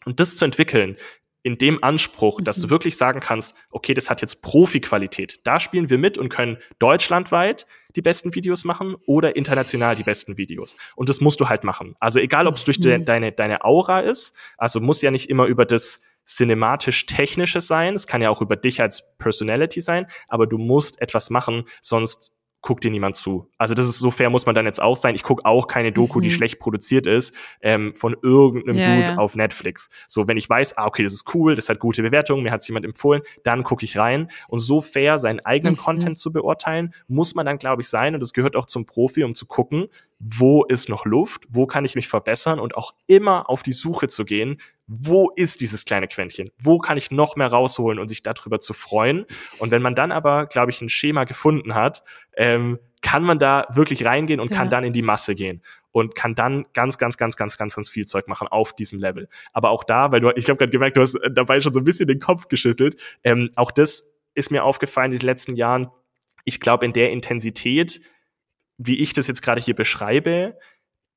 Und 0.05 0.19
das 0.19 0.35
zu 0.35 0.45
entwickeln, 0.45 0.97
in 1.43 1.57
dem 1.57 1.83
Anspruch, 1.83 2.41
dass 2.41 2.57
du 2.57 2.67
mhm. 2.67 2.71
wirklich 2.71 2.97
sagen 2.97 3.19
kannst, 3.19 3.55
okay, 3.69 3.93
das 3.93 4.09
hat 4.09 4.21
jetzt 4.21 4.41
Profi-Qualität. 4.41 5.39
Da 5.43 5.59
spielen 5.59 5.89
wir 5.89 5.97
mit 5.97 6.17
und 6.17 6.29
können 6.29 6.57
deutschlandweit 6.79 7.65
die 7.95 8.01
besten 8.01 8.35
Videos 8.35 8.65
machen 8.65 8.95
oder 9.05 9.35
international 9.35 9.95
die 9.95 10.03
besten 10.03 10.37
Videos. 10.37 10.75
Und 10.95 11.09
das 11.09 11.21
musst 11.21 11.39
du 11.39 11.49
halt 11.49 11.63
machen. 11.63 11.95
Also 11.99 12.19
egal, 12.19 12.47
ob 12.47 12.55
es 12.55 12.63
durch 12.63 12.79
de 12.79 12.99
mhm. 12.99 13.05
deine, 13.05 13.31
deine 13.31 13.63
Aura 13.63 14.01
ist, 14.01 14.35
also 14.57 14.79
muss 14.79 15.01
ja 15.01 15.11
nicht 15.11 15.29
immer 15.29 15.45
über 15.45 15.65
das 15.65 16.01
cinematisch-technische 16.25 17.59
sein, 17.59 17.95
es 17.95 18.05
kann 18.05 18.21
ja 18.21 18.29
auch 18.29 18.41
über 18.41 18.55
dich 18.55 18.81
als 18.81 19.17
Personality 19.17 19.81
sein, 19.81 20.05
aber 20.27 20.45
du 20.45 20.59
musst 20.59 21.01
etwas 21.01 21.31
machen, 21.31 21.63
sonst 21.81 22.33
guckt 22.61 22.83
dir 22.83 22.91
niemand 22.91 23.15
zu. 23.15 23.49
Also 23.57 23.73
das 23.73 23.87
ist 23.87 23.99
so 23.99 24.11
fair 24.11 24.29
muss 24.29 24.45
man 24.45 24.55
dann 24.55 24.65
jetzt 24.65 24.81
auch 24.81 24.95
sein. 24.95 25.15
Ich 25.15 25.23
gucke 25.23 25.45
auch 25.45 25.67
keine 25.67 25.91
Doku, 25.91 26.19
mhm. 26.19 26.23
die 26.23 26.31
schlecht 26.31 26.59
produziert 26.59 27.07
ist, 27.07 27.33
ähm, 27.61 27.93
von 27.93 28.15
irgendeinem 28.21 28.77
ja, 28.77 28.85
Dude 28.85 29.07
ja. 29.07 29.17
auf 29.17 29.35
Netflix. 29.35 29.89
So, 30.07 30.27
wenn 30.27 30.37
ich 30.37 30.49
weiß, 30.49 30.77
ah, 30.77 30.87
okay, 30.87 31.03
das 31.03 31.13
ist 31.13 31.33
cool, 31.33 31.55
das 31.55 31.69
hat 31.69 31.79
gute 31.79 32.01
Bewertungen, 32.01 32.43
mir 32.43 32.51
hat 32.51 32.67
jemand 32.67 32.85
empfohlen, 32.85 33.21
dann 33.43 33.63
gucke 33.63 33.85
ich 33.85 33.97
rein. 33.97 34.29
Und 34.49 34.59
so 34.59 34.81
fair 34.81 35.17
seinen 35.17 35.39
eigenen 35.41 35.75
mhm. 35.75 35.79
Content 35.79 36.17
zu 36.17 36.31
beurteilen, 36.31 36.93
muss 37.07 37.35
man 37.35 37.45
dann, 37.45 37.57
glaube 37.57 37.81
ich, 37.81 37.89
sein. 37.89 38.13
Und 38.13 38.19
das 38.21 38.33
gehört 38.33 38.55
auch 38.55 38.65
zum 38.65 38.85
Profi, 38.85 39.23
um 39.23 39.33
zu 39.33 39.45
gucken, 39.45 39.87
wo 40.19 40.65
ist 40.65 40.89
noch 40.89 41.05
Luft, 41.05 41.45
wo 41.49 41.65
kann 41.65 41.85
ich 41.85 41.95
mich 41.95 42.09
verbessern 42.09 42.59
und 42.59 42.75
auch 42.75 42.93
immer 43.07 43.49
auf 43.49 43.63
die 43.63 43.71
Suche 43.71 44.09
zu 44.09 44.25
gehen, 44.25 44.59
wo 44.85 45.31
ist 45.35 45.61
dieses 45.61 45.85
kleine 45.85 46.07
Quäntchen, 46.07 46.51
wo 46.61 46.79
kann 46.79 46.97
ich 46.97 47.09
noch 47.09 47.35
mehr 47.37 47.47
rausholen 47.47 47.99
und 47.99 48.09
sich 48.09 48.21
darüber 48.21 48.59
zu 48.59 48.73
freuen. 48.73 49.25
Und 49.59 49.71
wenn 49.71 49.81
man 49.81 49.95
dann 49.95 50.11
aber, 50.11 50.47
glaube 50.47 50.71
ich, 50.71 50.81
ein 50.81 50.89
Schema 50.89 51.23
gefunden 51.23 51.73
hat, 51.73 52.03
ähm, 52.35 52.79
kann 53.01 53.23
man 53.23 53.39
da 53.39 53.67
wirklich 53.71 54.03
reingehen 54.03 54.41
und 54.41 54.51
ja. 54.51 54.57
kann 54.57 54.69
dann 54.69 54.83
in 54.83 54.91
die 54.91 55.01
Masse 55.01 55.35
gehen 55.35 55.61
und 55.91 56.15
kann 56.15 56.35
dann 56.35 56.65
ganz, 56.73 56.97
ganz, 56.97 57.17
ganz, 57.17 57.37
ganz, 57.37 57.57
ganz, 57.57 57.75
ganz 57.75 57.89
viel 57.89 58.05
Zeug 58.05 58.27
machen 58.27 58.47
auf 58.47 58.73
diesem 58.73 58.99
Level. 58.99 59.29
Aber 59.53 59.69
auch 59.69 59.83
da, 59.83 60.11
weil 60.11 60.19
du, 60.19 60.31
ich 60.35 60.49
habe 60.49 60.57
gerade 60.57 60.71
gemerkt, 60.71 60.97
du 60.97 61.01
hast 61.01 61.17
dabei 61.31 61.61
schon 61.61 61.73
so 61.73 61.79
ein 61.79 61.85
bisschen 61.85 62.07
den 62.07 62.19
Kopf 62.19 62.47
geschüttelt, 62.47 62.99
ähm, 63.23 63.51
auch 63.55 63.71
das 63.71 64.15
ist 64.33 64.51
mir 64.51 64.63
aufgefallen 64.63 65.13
in 65.13 65.19
den 65.19 65.25
letzten 65.25 65.55
Jahren. 65.55 65.89
Ich 66.45 66.59
glaube, 66.59 66.85
in 66.85 66.93
der 66.93 67.11
Intensität 67.11 68.01
wie 68.79 68.97
ich 68.97 69.13
das 69.13 69.27
jetzt 69.27 69.43
gerade 69.43 69.61
hier 69.61 69.75
beschreibe, 69.75 70.57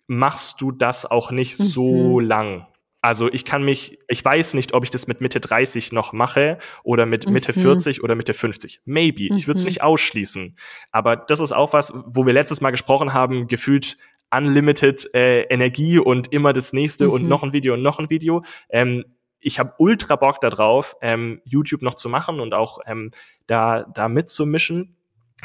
machst 0.06 0.60
du 0.60 0.72
das 0.72 1.10
auch 1.10 1.30
nicht 1.30 1.58
mhm. 1.58 1.64
so 1.64 2.20
lang. 2.20 2.66
Also 3.00 3.32
ich 3.32 3.44
kann 3.44 3.64
mich, 3.64 3.98
ich 4.08 4.24
weiß 4.24 4.54
nicht, 4.54 4.74
ob 4.74 4.84
ich 4.84 4.90
das 4.90 5.08
mit 5.08 5.20
Mitte 5.20 5.40
30 5.40 5.92
noch 5.92 6.12
mache 6.12 6.58
oder 6.84 7.06
mit 7.06 7.28
Mitte 7.28 7.52
mhm. 7.56 7.62
40 7.62 8.02
oder 8.02 8.14
Mitte 8.14 8.34
50. 8.34 8.82
Maybe. 8.84 9.28
Mhm. 9.30 9.36
Ich 9.36 9.46
würde 9.46 9.58
es 9.58 9.64
nicht 9.64 9.82
ausschließen. 9.82 10.56
Aber 10.90 11.16
das 11.16 11.40
ist 11.40 11.52
auch 11.52 11.72
was, 11.72 11.92
wo 12.06 12.26
wir 12.26 12.32
letztes 12.32 12.60
Mal 12.60 12.70
gesprochen 12.70 13.12
haben, 13.12 13.48
gefühlt 13.48 13.96
unlimited 14.30 15.12
äh, 15.14 15.42
Energie 15.42 15.98
und 15.98 16.32
immer 16.32 16.52
das 16.52 16.72
nächste 16.72 17.10
und 17.10 17.22
mhm. 17.22 17.28
noch 17.28 17.42
ein 17.42 17.52
Video 17.52 17.74
und 17.74 17.82
noch 17.82 17.98
ein 17.98 18.10
Video. 18.10 18.42
Ähm, 18.70 19.04
ich 19.40 19.58
habe 19.58 19.74
ultra 19.78 20.16
Bock 20.16 20.40
darauf, 20.40 20.96
ähm, 21.00 21.40
YouTube 21.44 21.82
noch 21.82 21.94
zu 21.94 22.08
machen 22.08 22.38
und 22.38 22.54
auch 22.54 22.78
ähm, 22.86 23.10
da, 23.46 23.82
da 23.82 24.08
mitzumischen. 24.08 24.96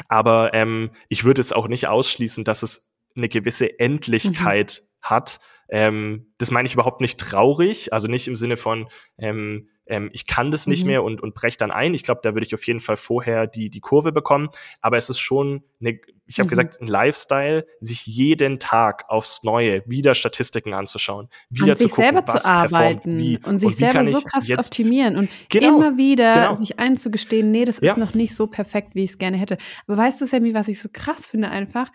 Aber 0.06 0.54
ähm, 0.54 0.90
ich 1.08 1.24
würde 1.24 1.40
es 1.40 1.52
auch 1.52 1.68
nicht 1.68 1.88
ausschließen, 1.88 2.44
dass 2.44 2.62
es 2.62 2.92
eine 3.16 3.28
gewisse 3.28 3.78
Endlichkeit 3.78 4.82
mhm. 4.82 4.88
hat. 5.02 5.40
Ähm, 5.70 6.32
das 6.38 6.50
meine 6.50 6.66
ich 6.66 6.74
überhaupt 6.74 7.00
nicht 7.00 7.18
traurig, 7.18 7.92
also 7.92 8.08
nicht 8.08 8.28
im 8.28 8.36
Sinne 8.36 8.56
von 8.56 8.88
ähm, 9.18 9.68
ähm, 9.88 10.10
ich 10.12 10.26
kann 10.26 10.50
das 10.50 10.66
nicht 10.66 10.82
mhm. 10.82 10.86
mehr 10.86 11.04
und, 11.04 11.20
und 11.20 11.34
brech 11.34 11.56
dann 11.56 11.70
ein. 11.70 11.94
Ich 11.94 12.02
glaube, 12.02 12.20
da 12.22 12.34
würde 12.34 12.46
ich 12.46 12.54
auf 12.54 12.66
jeden 12.66 12.80
Fall 12.80 12.96
vorher 12.96 13.46
die, 13.46 13.70
die 13.70 13.80
Kurve 13.80 14.12
bekommen. 14.12 14.48
Aber 14.80 14.96
es 14.96 15.10
ist 15.10 15.18
schon 15.18 15.64
eine, 15.80 15.98
ich 16.26 16.38
habe 16.38 16.46
mhm. 16.46 16.50
gesagt, 16.50 16.80
ein 16.80 16.86
Lifestyle, 16.86 17.66
sich 17.80 18.06
jeden 18.06 18.58
Tag 18.58 19.04
aufs 19.08 19.42
Neue 19.42 19.82
wieder 19.86 20.14
Statistiken 20.14 20.74
anzuschauen, 20.74 21.28
wieder 21.48 21.72
An 21.72 21.78
zu 21.78 21.84
sich 21.84 21.92
gucken, 21.92 22.04
selber 22.04 22.22
was 22.26 22.42
zu 22.42 22.48
arbeiten 22.48 23.18
wie, 23.18 23.38
und 23.44 23.60
sich 23.60 23.70
und 23.70 23.78
selber 23.78 24.04
so 24.06 24.20
krass 24.20 24.50
optimieren 24.50 25.16
und 25.16 25.30
genau, 25.48 25.68
immer 25.68 25.96
wieder 25.96 26.34
genau. 26.34 26.54
sich 26.54 26.78
einzugestehen, 26.78 27.50
nee, 27.50 27.64
das 27.64 27.78
ist 27.78 27.84
ja. 27.84 27.96
noch 27.96 28.14
nicht 28.14 28.34
so 28.34 28.46
perfekt, 28.46 28.94
wie 28.94 29.04
ich 29.04 29.10
es 29.12 29.18
gerne 29.18 29.38
hätte. 29.38 29.58
Aber 29.86 29.96
weißt 29.96 30.20
du, 30.20 30.26
Sammy, 30.26 30.54
was 30.54 30.68
ich 30.68 30.80
so 30.80 30.88
krass 30.92 31.26
finde 31.26 31.48
einfach? 31.50 31.90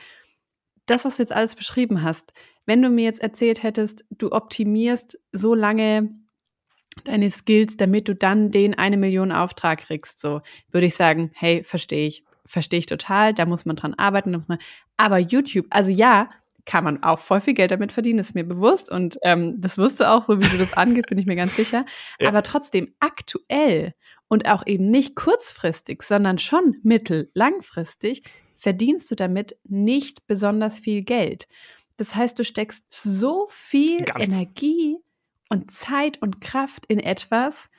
Das, 0.85 1.05
was 1.05 1.17
du 1.17 1.23
jetzt 1.23 1.31
alles 1.31 1.55
beschrieben 1.55 2.03
hast, 2.03 2.33
wenn 2.65 2.81
du 2.81 2.89
mir 2.89 3.03
jetzt 3.05 3.21
erzählt 3.21 3.63
hättest, 3.63 4.03
du 4.09 4.31
optimierst 4.31 5.19
so 5.31 5.53
lange 5.53 6.09
deine 7.03 7.31
Skills, 7.31 7.77
damit 7.77 8.07
du 8.07 8.15
dann 8.15 8.51
den 8.51 8.73
eine 8.73 8.97
Million 8.97 9.31
Auftrag 9.31 9.79
kriegst, 9.79 10.19
so 10.19 10.41
würde 10.71 10.87
ich 10.87 10.95
sagen, 10.95 11.31
hey, 11.33 11.63
verstehe 11.63 12.07
ich, 12.07 12.23
verstehe 12.45 12.79
ich 12.79 12.85
total, 12.85 13.33
da 13.33 13.45
muss 13.45 13.65
man 13.65 13.75
dran 13.75 13.93
arbeiten. 13.93 14.45
Aber 14.97 15.17
YouTube, 15.17 15.67
also 15.69 15.91
ja, 15.91 16.29
kann 16.65 16.83
man 16.83 17.03
auch 17.03 17.19
voll 17.19 17.41
viel 17.41 17.53
Geld 17.53 17.71
damit 17.71 17.91
verdienen, 17.91 18.19
ist 18.19 18.35
mir 18.35 18.45
bewusst 18.45 18.89
und 18.89 19.17
ähm, 19.23 19.59
das 19.59 19.77
wirst 19.77 19.99
du 19.99 20.09
auch, 20.09 20.23
so 20.23 20.39
wie 20.39 20.47
du 20.47 20.57
das 20.57 20.73
angehst, 20.73 21.09
bin 21.09 21.17
ich 21.17 21.25
mir 21.25 21.35
ganz 21.35 21.55
sicher. 21.55 21.85
Ja. 22.19 22.29
Aber 22.29 22.43
trotzdem 22.43 22.93
aktuell 22.99 23.93
und 24.27 24.47
auch 24.47 24.65
eben 24.65 24.87
nicht 24.89 25.15
kurzfristig, 25.15 26.03
sondern 26.03 26.37
schon 26.37 26.77
mittel, 26.83 27.29
langfristig 27.33 28.23
verdienst 28.55 29.11
du 29.11 29.15
damit 29.15 29.57
nicht 29.63 30.25
besonders 30.27 30.79
viel 30.79 31.01
Geld. 31.01 31.47
Das 31.97 32.15
heißt, 32.15 32.37
du 32.39 32.43
steckst 32.43 32.85
so 32.89 33.47
viel 33.49 34.03
Ganz. 34.05 34.37
Energie 34.37 34.97
und 35.49 35.71
Zeit 35.71 36.21
und 36.21 36.41
Kraft 36.41 36.85
in 36.87 36.99
etwas, 36.99 37.69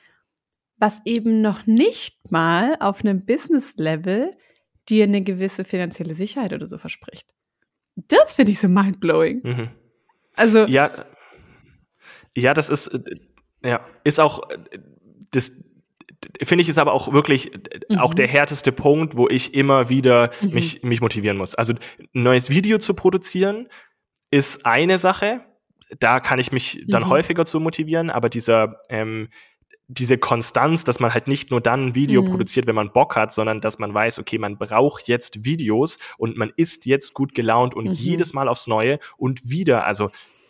was 0.77 1.01
eben 1.05 1.41
noch 1.41 1.65
nicht 1.65 2.31
mal 2.31 2.77
auf 2.79 3.01
einem 3.01 3.25
Business-Level 3.25 4.31
dir 4.89 5.03
eine 5.05 5.21
gewisse 5.21 5.63
finanzielle 5.63 6.13
Sicherheit 6.13 6.53
oder 6.53 6.67
so 6.67 6.77
verspricht. 6.77 7.33
Das 7.95 8.33
finde 8.33 8.51
ich 8.51 8.59
so 8.59 8.67
mindblowing. 8.67 9.41
Mhm. 9.43 9.69
Also 10.35 10.65
ja, 10.65 11.05
ja, 12.35 12.53
das 12.53 12.69
ist 12.69 12.87
äh, 12.87 13.19
ja 13.63 13.85
ist 14.03 14.19
auch 14.19 14.49
äh, 14.49 14.57
das 15.31 15.63
finde 16.43 16.63
ich, 16.63 16.69
ist 16.69 16.77
aber 16.77 16.93
auch 16.93 17.13
wirklich 17.13 17.51
mhm. 17.89 17.97
auch 17.99 18.13
der 18.13 18.27
härteste 18.27 18.71
Punkt, 18.71 19.15
wo 19.15 19.27
ich 19.29 19.53
immer 19.53 19.89
wieder 19.89 20.31
mhm. 20.41 20.53
mich, 20.53 20.83
mich 20.83 21.01
motivieren 21.01 21.37
muss. 21.37 21.55
Also 21.55 21.73
ein 21.73 22.23
neues 22.23 22.49
Video 22.49 22.77
zu 22.77 22.93
produzieren 22.93 23.67
ist 24.31 24.65
eine 24.65 24.97
Sache. 24.97 25.41
Da 25.99 26.19
kann 26.19 26.39
ich 26.39 26.51
mich 26.51 26.83
dann 26.87 27.03
mhm. 27.03 27.09
häufiger 27.09 27.45
zu 27.45 27.59
motivieren, 27.59 28.09
aber 28.09 28.29
dieser, 28.29 28.81
ähm, 28.89 29.29
diese 29.87 30.17
Konstanz, 30.17 30.83
dass 30.83 30.99
man 30.99 31.13
halt 31.13 31.27
nicht 31.27 31.51
nur 31.51 31.61
dann 31.61 31.87
ein 31.87 31.95
Video 31.95 32.23
mhm. 32.23 32.29
produziert, 32.29 32.65
wenn 32.65 32.75
man 32.75 32.91
Bock 32.91 33.15
hat, 33.15 33.31
sondern 33.31 33.61
dass 33.61 33.77
man 33.77 33.93
weiß, 33.93 34.19
okay, 34.19 34.37
man 34.37 34.57
braucht 34.57 35.07
jetzt 35.07 35.45
Videos 35.45 35.99
und 36.17 36.37
man 36.37 36.51
ist 36.55 36.85
jetzt 36.85 37.13
gut 37.13 37.35
gelaunt 37.35 37.75
und 37.75 37.85
mhm. 37.85 37.93
jedes 37.93 38.33
Mal 38.33 38.47
aufs 38.47 38.67
Neue 38.67 38.99
und 39.17 39.49
wieder. 39.49 39.85
Also 39.85 40.09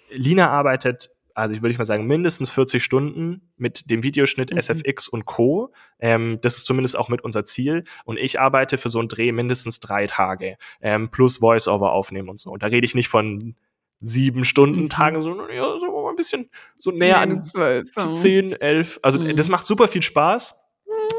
Lina 0.10 0.50
arbeitet 0.50 1.10
also 1.36 1.54
ich 1.54 1.62
würde 1.62 1.78
mal 1.78 1.86
sagen, 1.86 2.08
mindestens 2.08 2.50
40 2.50 2.82
Stunden 2.82 3.42
mit 3.58 3.92
dem 3.92 4.04
Videoschnitt 4.04 4.52
mhm. 4.52 4.58
SFX 4.58 5.10
und 5.10 5.26
Co. 5.26 5.74
Ähm, 6.00 6.40
das 6.42 6.58
ist 6.58 6.66
zumindest 6.66 6.98
auch 6.98 7.10
mit 7.10 7.22
unser 7.22 7.44
Ziel. 7.44 7.84
Und 8.06 8.18
ich 8.18 8.40
arbeite 8.40 8.78
für 8.78 8.88
so 8.88 9.00
einen 9.00 9.10
Dreh 9.10 9.34
mindestens 9.34 9.82
drei 9.82 10.08
Tage 10.08 10.58
ähm, 10.82 11.12
plus 11.12 11.40
Voice-Over 11.40 11.92
aufnehmen 11.92 12.30
und 12.30 12.40
so. 12.40 12.52
Und 12.52 12.64
da 12.64 12.68
rede 12.68 12.86
ich 12.86 12.96
nicht 12.96 13.10
von 13.10 13.56
sieben 14.00 14.44
Stunden 14.44 14.84
mhm. 14.84 14.90
Tagen, 14.90 15.22
sondern 15.22 15.50
ja, 15.52 15.80
so 15.80 16.08
ein 16.08 16.16
bisschen 16.16 16.48
so 16.78 16.92
näher 16.92 17.20
an 17.20 17.42
zwölf, 17.42 17.92
zehn, 18.12 18.52
elf. 18.54 19.00
Also 19.02 19.20
mhm. 19.20 19.36
das 19.36 19.50
macht 19.50 19.66
super 19.66 19.88
viel 19.88 20.02
Spaß. 20.02 20.65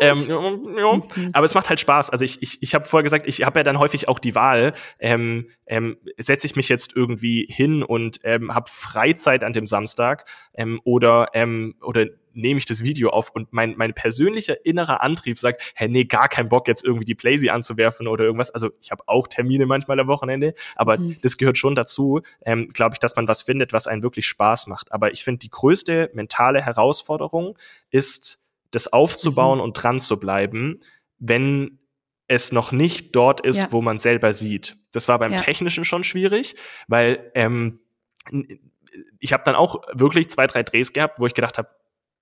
Ähm. 0.01 0.27
Aber 1.33 1.47
es 1.47 1.55
macht 1.55 1.69
halt 1.69 1.81
Spaß. 1.81 2.11
Also 2.11 2.25
ich, 2.25 2.43
ich, 2.43 2.63
ich 2.63 2.75
habe 2.75 2.85
vorher 2.85 3.05
gesagt, 3.05 3.27
ich 3.27 3.45
habe 3.45 3.61
ja 3.61 3.65
dann 3.65 3.79
häufig 3.79 4.09
auch 4.09 4.19
die 4.19 4.35
Wahl, 4.35 4.75
ähm, 4.99 5.49
ähm, 5.67 5.97
setze 6.19 6.47
ich 6.47 6.57
mich 6.57 6.69
jetzt 6.69 6.95
irgendwie 6.95 7.47
hin 7.49 7.83
und 7.83 8.21
ähm, 8.25 8.55
habe 8.55 8.71
Freizeit 8.71 9.43
an 9.45 9.53
dem 9.53 9.67
Samstag 9.67 10.25
ähm, 10.55 10.81
oder, 10.85 11.29
ähm, 11.35 11.75
oder 11.83 12.07
nehme 12.37 12.59
ich 12.59 12.67
das 12.67 12.85
Video 12.85 13.11
auf 13.11 13.31
und 13.31 13.53
mein, 13.53 13.75
mein 13.77 13.95
persönlicher 13.95 14.65
innerer 14.65 15.03
Antrieb 15.03 15.39
sagt, 15.39 15.73
hey, 15.75 15.89
nee, 15.89 16.05
gar 16.05 16.29
keinen 16.29 16.49
Bock 16.49 16.69
jetzt 16.69 16.85
irgendwie 16.85 17.07
die 17.07 17.15
Playsee 17.15 17.51
anzuwerfen 17.51 18.07
oder 18.07 18.25
irgendwas. 18.25 18.51
Also 18.51 18.71
ich 18.81 18.91
habe 18.91 19.03
auch 19.07 19.27
Termine 19.27 19.67
manchmal 19.67 19.99
am 19.99 20.07
Wochenende, 20.07 20.55
aber 20.77 20.99
mhm. 20.99 21.17
das 21.23 21.39
gehört 21.39 21.59
schon 21.59 21.75
dazu, 21.75 22.21
ähm, 22.45 22.69
glaube 22.69 22.95
ich, 22.95 22.99
dass 22.99 23.17
man 23.17 23.27
was 23.27 23.43
findet, 23.43 23.73
was 23.73 23.87
einen 23.87 24.03
wirklich 24.03 24.27
Spaß 24.27 24.67
macht. 24.67 24.93
Aber 24.93 25.13
ich 25.13 25.25
finde, 25.25 25.39
die 25.39 25.51
größte 25.51 26.11
mentale 26.13 26.61
Herausforderung 26.61 27.59
ist, 27.91 28.46
das 28.77 28.93
aufzubauen 28.93 29.59
mhm. 29.59 29.65
und 29.65 29.73
dran 29.73 30.01
zu 30.01 30.21
bleiben, 30.21 30.81
wenn 31.19 31.79
es 32.29 32.53
noch 32.53 32.73
nicht 32.73 33.17
dort 33.17 33.41
ist, 33.41 33.59
ja. 33.59 33.73
wo 33.73 33.81
man 33.81 33.99
selber 33.99 34.33
sieht. 34.35 34.77
Das 34.93 35.09
war 35.09 35.19
beim 35.19 35.33
ja. 35.33 35.39
Technischen 35.39 35.85
schon 35.85 36.05
schwierig, 36.05 36.57
weil 36.87 37.31
ähm, 37.35 37.81
ich 39.19 39.33
habe 39.33 39.45
dann 39.45 39.55
auch 39.55 39.83
wirklich 39.93 40.29
zwei, 40.29 40.47
drei 40.47 40.63
Drehs 40.63 40.93
gehabt, 40.93 41.19
wo 41.19 41.27
ich 41.27 41.35
gedacht 41.35 41.57
habe, 41.57 41.69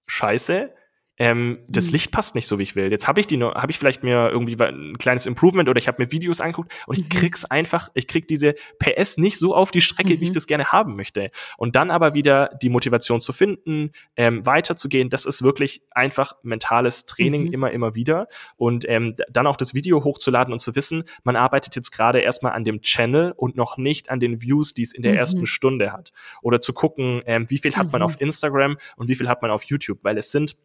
scheiße, 0.06 0.72
ähm, 1.16 1.60
das 1.68 1.86
mhm. 1.86 1.92
Licht 1.92 2.10
passt 2.10 2.34
nicht 2.34 2.48
so, 2.48 2.58
wie 2.58 2.64
ich 2.64 2.74
will. 2.74 2.90
Jetzt 2.90 3.06
habe 3.06 3.20
ich 3.20 3.26
die 3.26 3.36
nur, 3.36 3.54
habe 3.54 3.70
ich 3.70 3.78
vielleicht 3.78 4.02
mir 4.02 4.30
irgendwie 4.30 4.60
ein 4.60 4.98
kleines 4.98 5.26
Improvement 5.26 5.68
oder 5.68 5.78
ich 5.78 5.86
habe 5.86 6.02
mir 6.02 6.10
Videos 6.10 6.40
angeguckt 6.40 6.72
und 6.86 6.98
ich 6.98 7.04
mhm. 7.04 7.08
krieg's 7.08 7.44
einfach, 7.44 7.88
ich 7.94 8.08
krieg 8.08 8.26
diese 8.26 8.54
PS 8.78 9.16
nicht 9.18 9.38
so 9.38 9.54
auf 9.54 9.70
die 9.70 9.80
Strecke, 9.80 10.14
mhm. 10.14 10.20
wie 10.20 10.24
ich 10.24 10.30
mhm. 10.30 10.34
das 10.34 10.46
gerne 10.46 10.72
haben 10.72 10.96
möchte. 10.96 11.28
Und 11.56 11.76
dann 11.76 11.90
aber 11.90 12.14
wieder 12.14 12.50
die 12.62 12.68
Motivation 12.68 13.20
zu 13.20 13.32
finden, 13.32 13.92
ähm, 14.16 14.44
weiterzugehen, 14.44 15.08
das 15.08 15.24
ist 15.24 15.42
wirklich 15.42 15.82
einfach 15.92 16.34
mentales 16.42 17.06
Training 17.06 17.44
mhm. 17.46 17.52
immer, 17.52 17.70
immer 17.70 17.94
wieder. 17.94 18.26
Und 18.56 18.84
ähm, 18.88 19.14
dann 19.30 19.46
auch 19.46 19.56
das 19.56 19.74
Video 19.74 20.02
hochzuladen 20.02 20.52
und 20.52 20.58
zu 20.58 20.74
wissen, 20.74 21.04
man 21.22 21.36
arbeitet 21.36 21.76
jetzt 21.76 21.92
gerade 21.92 22.20
erstmal 22.20 22.52
an 22.52 22.64
dem 22.64 22.80
Channel 22.80 23.32
und 23.36 23.56
noch 23.56 23.76
nicht 23.76 24.10
an 24.10 24.18
den 24.18 24.42
Views, 24.42 24.74
die 24.74 24.82
es 24.82 24.92
in 24.92 25.02
der 25.02 25.16
ersten 25.16 25.40
mhm. 25.40 25.46
Stunde 25.46 25.92
hat. 25.92 26.12
Oder 26.42 26.60
zu 26.60 26.72
gucken, 26.72 27.22
ähm, 27.26 27.46
wie 27.48 27.58
viel 27.58 27.76
hat 27.76 27.92
man 27.92 28.02
auf 28.02 28.20
Instagram 28.20 28.78
und 28.96 29.08
wie 29.08 29.14
viel 29.14 29.28
hat 29.28 29.42
man 29.42 29.52
auf 29.52 29.62
YouTube, 29.64 30.00
weil 30.02 30.18
es 30.18 30.32
sind 30.32 30.56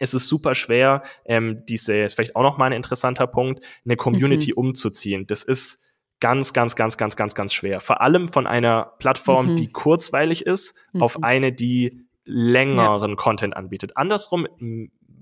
es 0.00 0.14
ist 0.14 0.28
super 0.28 0.54
schwer, 0.54 1.02
ähm, 1.24 1.64
diese, 1.66 1.96
ist 1.98 2.14
vielleicht 2.14 2.36
auch 2.36 2.42
noch 2.42 2.58
mal 2.58 2.66
ein 2.66 2.72
interessanter 2.72 3.26
Punkt, 3.26 3.64
eine 3.84 3.96
Community 3.96 4.52
mhm. 4.52 4.68
umzuziehen. 4.68 5.26
Das 5.26 5.42
ist 5.42 5.82
ganz, 6.20 6.52
ganz, 6.52 6.76
ganz, 6.76 6.96
ganz, 6.96 7.16
ganz, 7.16 7.34
ganz 7.34 7.52
schwer. 7.52 7.80
Vor 7.80 8.00
allem 8.00 8.28
von 8.28 8.46
einer 8.46 8.92
Plattform, 8.98 9.50
mhm. 9.50 9.56
die 9.56 9.68
kurzweilig 9.70 10.46
ist, 10.46 10.74
mhm. 10.92 11.02
auf 11.02 11.22
eine, 11.22 11.52
die 11.52 12.06
längeren 12.24 13.10
ja. 13.10 13.16
Content 13.16 13.56
anbietet. 13.56 13.96
Andersrum 13.96 14.46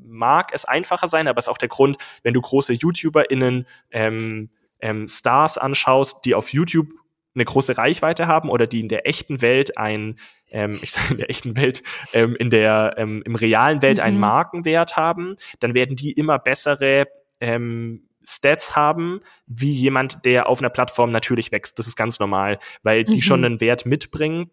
mag 0.06 0.50
es 0.52 0.64
einfacher 0.64 1.08
sein, 1.08 1.28
aber 1.28 1.38
es 1.38 1.46
ist 1.46 1.50
auch 1.50 1.58
der 1.58 1.68
Grund, 1.68 1.96
wenn 2.22 2.34
du 2.34 2.40
große 2.40 2.72
YouTuberInnen 2.72 3.66
ähm, 3.90 4.50
ähm, 4.80 5.08
Stars 5.08 5.58
anschaust, 5.58 6.24
die 6.24 6.34
auf 6.34 6.52
YouTube 6.52 6.88
eine 7.34 7.44
große 7.44 7.76
Reichweite 7.76 8.26
haben 8.26 8.48
oder 8.48 8.66
die 8.66 8.80
in 8.80 8.88
der 8.88 9.06
echten 9.06 9.42
Welt 9.42 9.76
ein 9.76 10.18
ähm, 10.50 10.78
ich 10.80 10.92
sage 10.92 11.10
in 11.10 11.16
der 11.18 11.30
echten 11.30 11.56
Welt, 11.56 11.82
ähm, 12.12 12.36
in 12.36 12.48
der 12.48 12.94
ähm, 12.96 13.22
im 13.26 13.34
realen 13.34 13.82
Welt 13.82 13.98
mhm. 13.98 14.04
einen 14.04 14.18
Markenwert 14.20 14.96
haben, 14.96 15.34
dann 15.60 15.74
werden 15.74 15.96
die 15.96 16.12
immer 16.12 16.38
bessere 16.38 17.06
ähm, 17.40 18.08
Stats 18.26 18.74
haben, 18.74 19.20
wie 19.46 19.72
jemand, 19.72 20.24
der 20.24 20.48
auf 20.48 20.60
einer 20.60 20.70
Plattform 20.70 21.10
natürlich 21.10 21.52
wächst. 21.52 21.78
Das 21.78 21.86
ist 21.86 21.96
ganz 21.96 22.20
normal, 22.20 22.58
weil 22.82 23.04
die 23.04 23.16
mhm. 23.16 23.22
schon 23.22 23.44
einen 23.44 23.60
Wert 23.60 23.84
mitbringen. 23.84 24.50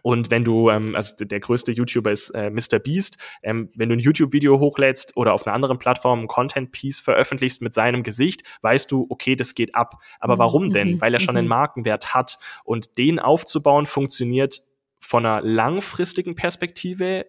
Und 0.00 0.30
wenn 0.30 0.44
du, 0.44 0.70
ähm, 0.70 0.94
also 0.96 1.24
der 1.24 1.40
größte 1.40 1.72
YouTuber 1.72 2.10
ist 2.10 2.30
äh, 2.30 2.50
Mr. 2.50 2.78
Beast, 2.78 3.18
ähm, 3.42 3.70
wenn 3.74 3.90
du 3.90 3.96
ein 3.96 3.98
YouTube-Video 3.98 4.58
hochlädst 4.58 5.16
oder 5.16 5.34
auf 5.34 5.46
einer 5.46 5.54
anderen 5.54 5.78
Plattform 5.78 6.20
ein 6.20 6.28
Content-Piece 6.28 7.00
veröffentlichst 7.00 7.60
mit 7.60 7.74
seinem 7.74 8.02
Gesicht, 8.02 8.42
weißt 8.62 8.90
du, 8.90 9.06
okay, 9.10 9.36
das 9.36 9.54
geht 9.54 9.74
ab. 9.74 10.00
Aber 10.18 10.36
mhm. 10.36 10.38
warum 10.38 10.72
denn? 10.72 10.92
Mhm. 10.92 11.00
Weil 11.00 11.12
er 11.12 11.20
schon 11.20 11.36
einen 11.36 11.46
mhm. 11.46 11.50
Markenwert 11.50 12.14
hat. 12.14 12.38
Und 12.64 12.96
den 12.96 13.18
aufzubauen 13.18 13.86
funktioniert 13.86 14.62
von 14.98 15.26
einer 15.26 15.42
langfristigen 15.42 16.34
Perspektive 16.34 17.26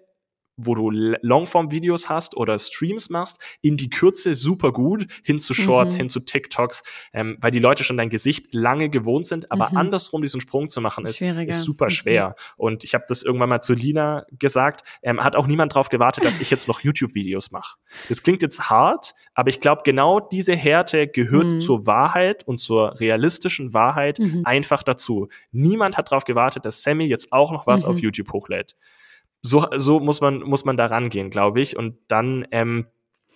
wo 0.56 0.76
du 0.76 0.92
Longform-Videos 0.92 2.10
hast 2.10 2.38
oder 2.38 2.60
Streams 2.60 3.10
machst, 3.10 3.40
in 3.62 3.78
die 3.78 3.90
Kürze 3.90 4.36
super 4.36 4.72
gut, 4.72 5.08
hin 5.24 5.40
zu 5.40 5.54
Shorts, 5.54 5.96
mhm. 5.96 5.98
hin 5.98 6.10
zu 6.10 6.20
TikToks, 6.20 6.84
ähm, 7.14 7.38
weil 7.42 7.52
die 7.52 7.60
Leute 7.60 7.84
schon 7.84 7.98
dein 7.98 8.10
Gesicht 8.10 8.54
lange 8.54 8.90
gewohnt 8.90 9.26
sind, 9.26 9.52
aber 9.52 9.70
mhm. 9.72 9.78
andersrum 9.78 10.22
diesen 10.22 10.42
Sprung 10.42 10.70
zu 10.70 10.82
machen, 10.82 11.06
ist, 11.06 11.22
ist 11.22 11.64
super 11.64 11.86
mhm. 11.86 11.90
schwer. 11.90 12.36
Und 12.58 12.84
ich 12.84 12.94
habe 12.94 13.06
das 13.08 13.24
irgendwann 13.24 13.50
mal 13.50 13.62
zu 13.62 13.74
Lina 13.74 14.26
gesagt, 14.40 14.82
ähm, 15.02 15.24
hat 15.24 15.36
auch 15.36 15.48
niemand 15.48 15.74
drauf 15.74 15.90
gewartet, 15.90 16.26
dass 16.26 16.40
ich 16.40 16.52
jetzt 16.52 16.68
noch 16.68 16.82
YouTube-Videos 16.82 17.52
mache. 17.52 17.78
Das 18.10 18.22
klingt 18.22 18.42
jetzt 18.42 18.70
hart, 18.70 19.14
aber 19.34 19.50
ich 19.50 19.60
glaube, 19.60 19.82
genau 19.84 20.20
diese 20.20 20.56
Härte 20.56 21.08
gehört 21.08 21.54
mhm. 21.54 21.60
zur 21.60 21.88
Wahrheit 21.88 22.48
und 22.48 22.60
zur 22.60 23.00
realistischen 23.00 23.74
Wahrheit 23.74 24.20
mhm. 24.20 24.42
einfach 24.46 24.84
dazu. 24.84 25.30
Niemand 25.52 25.98
hat 25.98 26.12
darauf 26.12 26.26
gewartet, 26.26 26.66
dass 26.66 26.84
Sammy 26.84 27.06
jetzt 27.06 27.32
auch 27.32 27.52
noch 27.52 27.66
was 27.66 27.86
auf 27.86 27.96
mhm. 27.96 28.04
YouTube 28.04 28.32
hochlädt 28.34 28.76
so, 29.44 29.68
so 29.76 30.00
muss 30.00 30.22
man, 30.22 30.40
muss 30.40 30.66
man 30.66 30.78
da 30.78 30.88
rangehen, 30.88 31.30
glaube 31.30 31.62
ich. 31.62 31.78
Und 31.78 31.98
dann 32.08 32.48
ähm, 32.52 32.88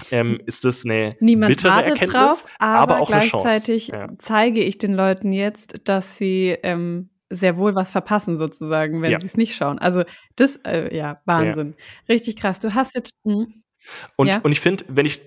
ähm, 0.09 0.39
ist 0.45 0.65
das 0.65 0.85
eine 0.85 1.15
Niemand 1.19 1.49
bittere 1.49 1.83
Erkenntnis, 1.83 2.11
drauf, 2.11 2.45
aber, 2.59 2.93
aber 2.93 3.01
auch 3.01 3.07
gleichzeitig 3.07 3.93
eine 3.93 4.03
Chance. 4.03 4.13
Ja. 4.13 4.17
zeige 4.19 4.63
ich 4.63 4.77
den 4.77 4.93
Leuten 4.93 5.31
jetzt, 5.31 5.81
dass 5.83 6.17
sie 6.17 6.57
ähm, 6.63 7.09
sehr 7.29 7.57
wohl 7.57 7.75
was 7.75 7.91
verpassen 7.91 8.37
sozusagen, 8.37 9.01
wenn 9.01 9.11
ja. 9.11 9.19
sie 9.19 9.25
es 9.25 9.37
nicht 9.37 9.55
schauen. 9.55 9.79
Also 9.79 10.03
das, 10.35 10.57
äh, 10.65 10.95
ja, 10.95 11.21
Wahnsinn. 11.25 11.75
Ja. 11.77 12.13
Richtig 12.13 12.37
krass. 12.37 12.59
Du 12.59 12.73
hast 12.73 12.95
jetzt. 12.95 13.11
Mh. 13.23 13.47
Und, 14.15 14.43
und 14.43 14.51
ich 14.51 14.59
finde, 14.59 14.85
wenn 14.87 15.05
ich 15.05 15.21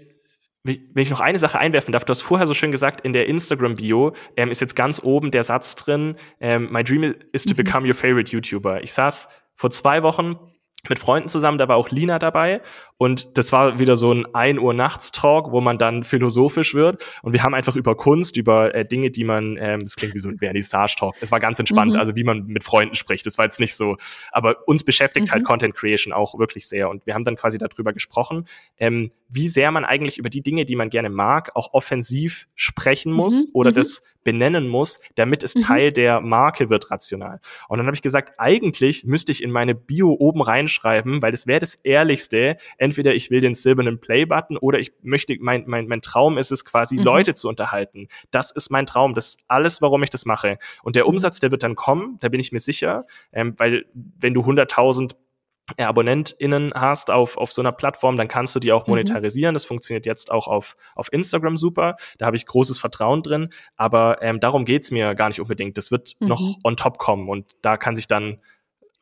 wenn 0.62 1.02
ich 1.02 1.08
noch 1.08 1.20
eine 1.20 1.38
Sache 1.38 1.58
einwerfen 1.58 1.92
darf, 1.92 2.04
du 2.04 2.10
hast 2.10 2.20
vorher 2.20 2.46
so 2.46 2.52
schön 2.52 2.70
gesagt, 2.70 3.00
in 3.00 3.14
der 3.14 3.26
Instagram-Bio 3.28 4.12
ähm, 4.36 4.50
ist 4.50 4.60
jetzt 4.60 4.76
ganz 4.76 5.02
oben 5.02 5.30
der 5.30 5.42
Satz 5.42 5.74
drin, 5.74 6.16
ähm, 6.38 6.70
My 6.70 6.84
dream 6.84 7.14
is 7.32 7.46
to 7.46 7.54
mhm. 7.54 7.56
become 7.56 7.88
your 7.88 7.94
favorite 7.94 8.30
YouTuber. 8.30 8.82
Ich 8.82 8.92
saß 8.92 9.30
vor 9.54 9.70
zwei 9.70 10.02
Wochen 10.02 10.38
mit 10.88 10.98
Freunden 10.98 11.28
zusammen, 11.28 11.58
da 11.58 11.68
war 11.68 11.76
auch 11.76 11.90
Lina 11.90 12.18
dabei 12.18 12.62
und 12.96 13.38
das 13.38 13.52
war 13.52 13.78
wieder 13.78 13.96
so 13.96 14.12
ein 14.12 14.26
1 14.34 14.58
Uhr 14.58 14.74
nachts 14.74 15.12
Talk, 15.12 15.52
wo 15.52 15.60
man 15.60 15.78
dann 15.78 16.04
philosophisch 16.04 16.74
wird 16.74 17.04
und 17.22 17.32
wir 17.32 17.42
haben 17.42 17.54
einfach 17.54 17.76
über 17.76 17.96
Kunst, 17.96 18.36
über 18.36 18.74
äh, 18.74 18.84
Dinge, 18.84 19.10
die 19.10 19.24
man, 19.24 19.56
ähm, 19.60 19.80
das 19.80 19.96
klingt 19.96 20.14
wie 20.14 20.18
so 20.18 20.28
ein 20.28 20.38
Vernissage 20.38 20.96
Talk, 20.96 21.14
es 21.20 21.30
war 21.30 21.40
ganz 21.40 21.58
entspannt, 21.58 21.92
mhm. 21.92 21.98
also 21.98 22.16
wie 22.16 22.24
man 22.24 22.46
mit 22.46 22.64
Freunden 22.64 22.94
spricht, 22.94 23.26
das 23.26 23.38
war 23.38 23.44
jetzt 23.44 23.60
nicht 23.60 23.74
so, 23.74 23.96
aber 24.32 24.56
uns 24.66 24.84
beschäftigt 24.84 25.30
halt 25.30 25.42
mhm. 25.42 25.46
halt 25.46 25.46
Content 25.46 25.74
Creation 25.74 26.12
auch 26.12 26.38
wirklich 26.38 26.66
sehr 26.66 26.88
und 26.88 27.06
wir 27.06 27.14
haben 27.14 27.24
dann 27.24 27.36
quasi 27.36 27.58
darüber 27.58 27.92
gesprochen, 27.92 28.46
ähm, 28.78 29.10
wie 29.28 29.48
sehr 29.48 29.70
man 29.70 29.84
eigentlich 29.84 30.18
über 30.18 30.30
die 30.30 30.42
Dinge, 30.42 30.64
die 30.64 30.76
man 30.76 30.90
gerne 30.90 31.10
mag, 31.10 31.50
auch 31.54 31.72
offensiv 31.72 32.48
sprechen 32.54 33.12
muss 33.12 33.46
mhm. 33.46 33.50
oder 33.54 33.70
mhm. 33.70 33.74
das 33.74 34.02
benennen 34.24 34.68
muss, 34.68 35.00
damit 35.14 35.42
es 35.42 35.54
mhm. 35.54 35.60
Teil 35.60 35.92
der 35.92 36.20
Marke 36.20 36.70
wird 36.70 36.90
rational. 36.90 37.40
Und 37.68 37.78
dann 37.78 37.86
habe 37.86 37.94
ich 37.94 38.02
gesagt, 38.02 38.34
eigentlich 38.38 39.04
müsste 39.04 39.32
ich 39.32 39.42
in 39.42 39.50
meine 39.50 39.74
Bio 39.74 40.14
oben 40.18 40.42
reinschreiben, 40.42 41.22
weil 41.22 41.32
das 41.32 41.46
wäre 41.46 41.60
das 41.60 41.74
Ehrlichste. 41.74 42.56
Entweder 42.78 43.14
ich 43.14 43.30
will 43.30 43.40
den 43.40 43.54
silbernen 43.54 44.00
Play-Button 44.00 44.56
oder 44.56 44.78
ich 44.78 44.92
möchte, 45.02 45.36
mein, 45.40 45.64
mein, 45.66 45.86
mein 45.86 46.02
Traum 46.02 46.38
ist 46.38 46.50
es 46.50 46.64
quasi, 46.64 46.96
mhm. 46.96 47.04
Leute 47.04 47.34
zu 47.34 47.48
unterhalten. 47.48 48.08
Das 48.30 48.52
ist 48.52 48.70
mein 48.70 48.86
Traum. 48.86 49.14
Das 49.14 49.28
ist 49.28 49.44
alles, 49.48 49.82
warum 49.82 50.02
ich 50.02 50.10
das 50.10 50.24
mache. 50.24 50.58
Und 50.82 50.96
der 50.96 51.04
mhm. 51.04 51.10
Umsatz, 51.10 51.40
der 51.40 51.50
wird 51.50 51.62
dann 51.62 51.74
kommen, 51.74 52.18
da 52.20 52.28
bin 52.28 52.40
ich 52.40 52.52
mir 52.52 52.60
sicher, 52.60 53.06
ähm, 53.32 53.54
weil 53.56 53.84
wenn 53.94 54.34
du 54.34 54.42
100.000 54.42 55.12
äh, 55.12 55.16
AbonnentInnen 55.76 56.72
hast 56.74 57.10
auf, 57.10 57.36
auf 57.36 57.52
so 57.52 57.62
einer 57.62 57.72
Plattform, 57.72 58.16
dann 58.16 58.28
kannst 58.28 58.54
du 58.56 58.60
die 58.60 58.72
auch 58.72 58.86
mhm. 58.86 58.92
monetarisieren. 58.92 59.52
Mhm. 59.52 59.54
Das 59.54 59.64
funktioniert 59.64 60.06
jetzt 60.06 60.30
auch 60.30 60.48
auf, 60.48 60.76
auf 60.94 61.12
Instagram 61.12 61.56
super. 61.56 61.96
Da 62.18 62.26
habe 62.26 62.36
ich 62.36 62.46
großes 62.46 62.78
Vertrauen 62.78 63.22
drin. 63.22 63.50
Aber 63.76 64.22
ähm, 64.22 64.40
darum 64.40 64.64
geht's 64.64 64.90
mir 64.90 65.14
gar 65.14 65.28
nicht 65.28 65.40
unbedingt. 65.40 65.78
Das 65.78 65.90
wird 65.90 66.14
mhm. 66.20 66.28
noch 66.28 66.56
on 66.64 66.76
top 66.76 66.98
kommen 66.98 67.28
und 67.28 67.46
da 67.62 67.76
kann 67.76 67.96
sich 67.96 68.06
dann 68.06 68.38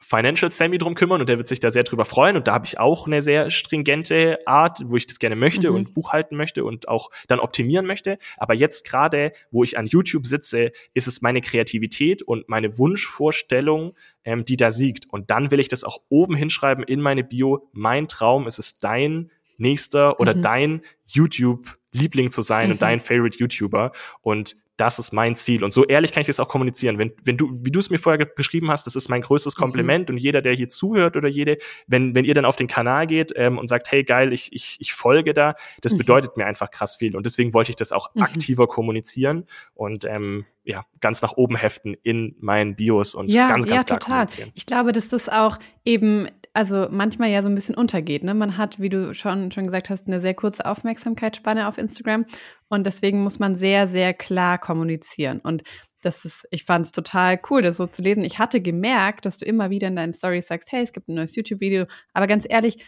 Financial 0.00 0.50
Sammy 0.50 0.78
drum 0.78 0.94
kümmern 0.94 1.20
und 1.20 1.28
der 1.28 1.38
wird 1.38 1.48
sich 1.48 1.60
da 1.60 1.70
sehr 1.70 1.82
drüber 1.82 2.04
freuen 2.04 2.36
und 2.36 2.46
da 2.46 2.54
habe 2.54 2.66
ich 2.66 2.78
auch 2.78 3.06
eine 3.06 3.20
sehr 3.20 3.50
stringente 3.50 4.38
Art, 4.46 4.80
wo 4.84 4.96
ich 4.96 5.06
das 5.06 5.18
gerne 5.18 5.36
möchte 5.36 5.70
mhm. 5.70 5.76
und 5.76 5.94
buchhalten 5.94 6.36
möchte 6.36 6.64
und 6.64 6.88
auch 6.88 7.10
dann 7.26 7.40
optimieren 7.40 7.84
möchte. 7.84 8.18
Aber 8.36 8.54
jetzt 8.54 8.86
gerade, 8.86 9.32
wo 9.50 9.64
ich 9.64 9.76
an 9.76 9.86
YouTube 9.86 10.26
sitze, 10.26 10.72
ist 10.94 11.08
es 11.08 11.20
meine 11.20 11.40
Kreativität 11.40 12.22
und 12.22 12.48
meine 12.48 12.78
Wunschvorstellung, 12.78 13.94
ähm, 14.24 14.44
die 14.44 14.56
da 14.56 14.70
siegt. 14.70 15.06
Und 15.10 15.30
dann 15.30 15.50
will 15.50 15.60
ich 15.60 15.68
das 15.68 15.84
auch 15.84 15.98
oben 16.08 16.36
hinschreiben 16.36 16.84
in 16.84 17.00
meine 17.00 17.24
Bio. 17.24 17.68
Mein 17.72 18.08
Traum 18.08 18.46
ist 18.46 18.58
es, 18.58 18.78
dein 18.78 19.30
nächster 19.56 20.20
oder 20.20 20.34
mhm. 20.34 20.42
dein 20.42 20.82
YouTube 21.06 21.76
Liebling 21.92 22.30
zu 22.30 22.42
sein 22.42 22.66
mhm. 22.66 22.72
und 22.72 22.82
dein 22.82 23.00
Favorite 23.00 23.38
YouTuber. 23.38 23.92
Und 24.22 24.56
das 24.78 24.98
ist 25.00 25.12
mein 25.12 25.34
Ziel. 25.34 25.64
Und 25.64 25.72
so 25.72 25.84
ehrlich 25.84 26.12
kann 26.12 26.20
ich 26.20 26.28
das 26.28 26.40
auch 26.40 26.48
kommunizieren. 26.48 26.98
Wenn, 26.98 27.12
wenn 27.24 27.36
du, 27.36 27.50
wie 27.62 27.72
du 27.72 27.80
es 27.80 27.90
mir 27.90 27.98
vorher 27.98 28.24
beschrieben 28.24 28.70
hast, 28.70 28.86
das 28.86 28.94
ist 28.96 29.08
mein 29.08 29.22
größtes 29.22 29.56
mhm. 29.56 29.60
Kompliment. 29.60 30.08
Mhm. 30.08 30.14
Und 30.14 30.18
jeder, 30.18 30.40
der 30.40 30.54
hier 30.54 30.68
zuhört 30.68 31.16
oder 31.16 31.28
jede, 31.28 31.58
wenn, 31.88 32.14
wenn 32.14 32.24
ihr 32.24 32.34
dann 32.34 32.44
auf 32.44 32.56
den 32.56 32.68
Kanal 32.68 33.08
geht 33.08 33.32
ähm, 33.34 33.58
und 33.58 33.66
sagt, 33.66 33.90
hey 33.90 34.04
geil, 34.04 34.32
ich, 34.32 34.52
ich, 34.52 34.76
ich 34.80 34.92
folge 34.92 35.34
da, 35.34 35.54
das 35.82 35.92
mhm. 35.92 35.98
bedeutet 35.98 36.36
mir 36.36 36.46
einfach 36.46 36.70
krass 36.70 36.96
viel. 36.96 37.16
Und 37.16 37.26
deswegen 37.26 37.52
wollte 37.54 37.70
ich 37.70 37.76
das 37.76 37.90
auch 37.90 38.14
mhm. 38.14 38.22
aktiver 38.22 38.68
kommunizieren 38.68 39.46
und 39.74 40.04
ähm, 40.04 40.46
ja, 40.68 40.84
ganz 41.00 41.22
nach 41.22 41.32
oben 41.32 41.56
heften 41.56 41.96
in 42.02 42.36
meinen 42.40 42.76
Bios 42.76 43.14
und 43.14 43.32
ja, 43.32 43.46
ganz, 43.46 43.66
ganz 43.66 43.82
ja, 43.82 43.86
klar 43.86 43.98
total. 43.98 44.10
kommunizieren. 44.18 44.50
Ich 44.54 44.66
glaube, 44.66 44.92
dass 44.92 45.08
das 45.08 45.30
auch 45.30 45.58
eben 45.84 46.28
also 46.52 46.88
manchmal 46.90 47.30
ja 47.30 47.42
so 47.42 47.48
ein 47.48 47.54
bisschen 47.54 47.74
untergeht. 47.74 48.22
Ne? 48.22 48.34
Man 48.34 48.58
hat, 48.58 48.78
wie 48.80 48.88
du 48.88 49.14
schon, 49.14 49.50
schon 49.50 49.64
gesagt 49.66 49.90
hast, 49.90 50.06
eine 50.06 50.20
sehr 50.20 50.34
kurze 50.34 50.66
Aufmerksamkeitsspanne 50.66 51.68
auf 51.68 51.78
Instagram 51.78 52.26
und 52.68 52.84
deswegen 52.84 53.22
muss 53.22 53.38
man 53.38 53.56
sehr, 53.56 53.88
sehr 53.88 54.12
klar 54.12 54.58
kommunizieren. 54.58 55.40
Und 55.40 55.62
das 56.02 56.24
ist, 56.24 56.46
ich 56.50 56.64
fand 56.64 56.86
es 56.86 56.92
total 56.92 57.40
cool, 57.48 57.62
das 57.62 57.76
so 57.76 57.86
zu 57.86 58.02
lesen. 58.02 58.22
Ich 58.24 58.38
hatte 58.38 58.60
gemerkt, 58.60 59.24
dass 59.24 59.36
du 59.36 59.44
immer 59.46 59.70
wieder 59.70 59.88
in 59.88 59.96
deinen 59.96 60.12
Stories 60.12 60.48
sagst, 60.48 60.70
hey, 60.70 60.82
es 60.82 60.92
gibt 60.92 61.08
ein 61.08 61.14
neues 61.14 61.34
YouTube-Video. 61.34 61.86
Aber 62.12 62.26
ganz 62.26 62.46
ehrlich, 62.48 62.84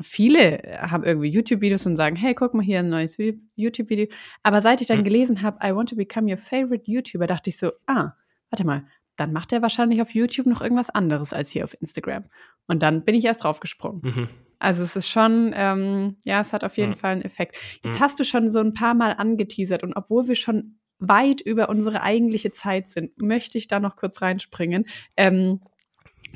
viele 0.00 0.78
haben 0.80 1.04
irgendwie 1.04 1.28
YouTube-Videos 1.28 1.86
und 1.86 1.96
sagen, 1.96 2.16
hey, 2.16 2.34
guck 2.34 2.54
mal 2.54 2.64
hier 2.64 2.80
ein 2.80 2.88
neues 2.88 3.18
YouTube-Video. 3.56 4.06
Aber 4.42 4.62
seit 4.62 4.80
ich 4.80 4.86
dann 4.86 4.98
hm. 4.98 5.04
gelesen 5.04 5.42
habe, 5.42 5.58
I 5.64 5.74
want 5.74 5.90
to 5.90 5.96
become 5.96 6.30
your 6.30 6.38
favorite 6.38 6.90
YouTuber, 6.90 7.26
dachte 7.26 7.50
ich 7.50 7.58
so, 7.58 7.72
ah, 7.86 8.12
warte 8.50 8.64
mal, 8.64 8.86
dann 9.16 9.32
macht 9.32 9.52
er 9.52 9.62
wahrscheinlich 9.62 10.00
auf 10.00 10.14
YouTube 10.14 10.46
noch 10.46 10.62
irgendwas 10.62 10.90
anderes 10.90 11.32
als 11.32 11.50
hier 11.50 11.64
auf 11.64 11.76
Instagram. 11.80 12.24
Und 12.66 12.82
dann 12.82 13.04
bin 13.04 13.14
ich 13.14 13.24
erst 13.24 13.44
draufgesprungen. 13.44 14.00
Mhm. 14.02 14.28
Also 14.58 14.82
es 14.82 14.96
ist 14.96 15.08
schon, 15.08 15.52
ähm, 15.54 16.16
ja, 16.24 16.40
es 16.40 16.52
hat 16.52 16.64
auf 16.64 16.76
jeden 16.78 16.92
mhm. 16.92 16.96
Fall 16.96 17.12
einen 17.12 17.22
Effekt. 17.22 17.56
Jetzt 17.82 17.98
mhm. 17.98 18.02
hast 18.02 18.20
du 18.20 18.24
schon 18.24 18.50
so 18.50 18.60
ein 18.60 18.74
paar 18.74 18.94
Mal 18.94 19.12
angeteasert 19.12 19.82
und 19.82 19.94
obwohl 19.94 20.28
wir 20.28 20.36
schon 20.36 20.78
weit 20.98 21.40
über 21.40 21.68
unsere 21.68 22.02
eigentliche 22.02 22.52
Zeit 22.52 22.88
sind, 22.88 23.20
möchte 23.20 23.58
ich 23.58 23.66
da 23.66 23.80
noch 23.80 23.96
kurz 23.96 24.22
reinspringen. 24.22 24.86
Ähm, 25.16 25.60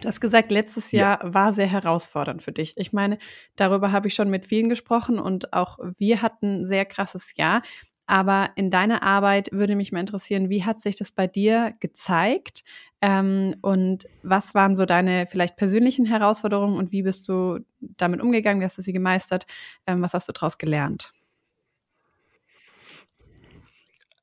Du 0.00 0.08
hast 0.08 0.20
gesagt, 0.20 0.50
letztes 0.50 0.92
Jahr 0.92 1.24
ja. 1.24 1.34
war 1.34 1.52
sehr 1.52 1.66
herausfordernd 1.66 2.42
für 2.42 2.52
dich. 2.52 2.74
Ich 2.76 2.92
meine, 2.92 3.18
darüber 3.56 3.92
habe 3.92 4.08
ich 4.08 4.14
schon 4.14 4.28
mit 4.28 4.44
vielen 4.44 4.68
gesprochen 4.68 5.18
und 5.18 5.52
auch 5.54 5.78
wir 5.98 6.20
hatten 6.20 6.62
ein 6.62 6.66
sehr 6.66 6.84
krasses 6.84 7.34
Jahr. 7.36 7.62
Aber 8.06 8.50
in 8.54 8.70
deiner 8.70 9.02
Arbeit 9.02 9.50
würde 9.50 9.74
mich 9.74 9.90
mal 9.90 10.00
interessieren, 10.00 10.48
wie 10.48 10.64
hat 10.64 10.78
sich 10.78 10.96
das 10.96 11.10
bei 11.10 11.26
dir 11.26 11.74
gezeigt? 11.80 12.62
Ähm, 13.00 13.56
und 13.62 14.06
was 14.22 14.54
waren 14.54 14.76
so 14.76 14.86
deine 14.86 15.26
vielleicht 15.26 15.56
persönlichen 15.56 16.06
Herausforderungen 16.06 16.76
und 16.76 16.92
wie 16.92 17.02
bist 17.02 17.28
du 17.28 17.58
damit 17.80 18.20
umgegangen? 18.20 18.60
Wie 18.60 18.64
hast 18.64 18.78
du 18.78 18.82
sie 18.82 18.92
gemeistert? 18.92 19.46
Ähm, 19.86 20.02
was 20.02 20.14
hast 20.14 20.28
du 20.28 20.32
daraus 20.32 20.56
gelernt? 20.56 21.12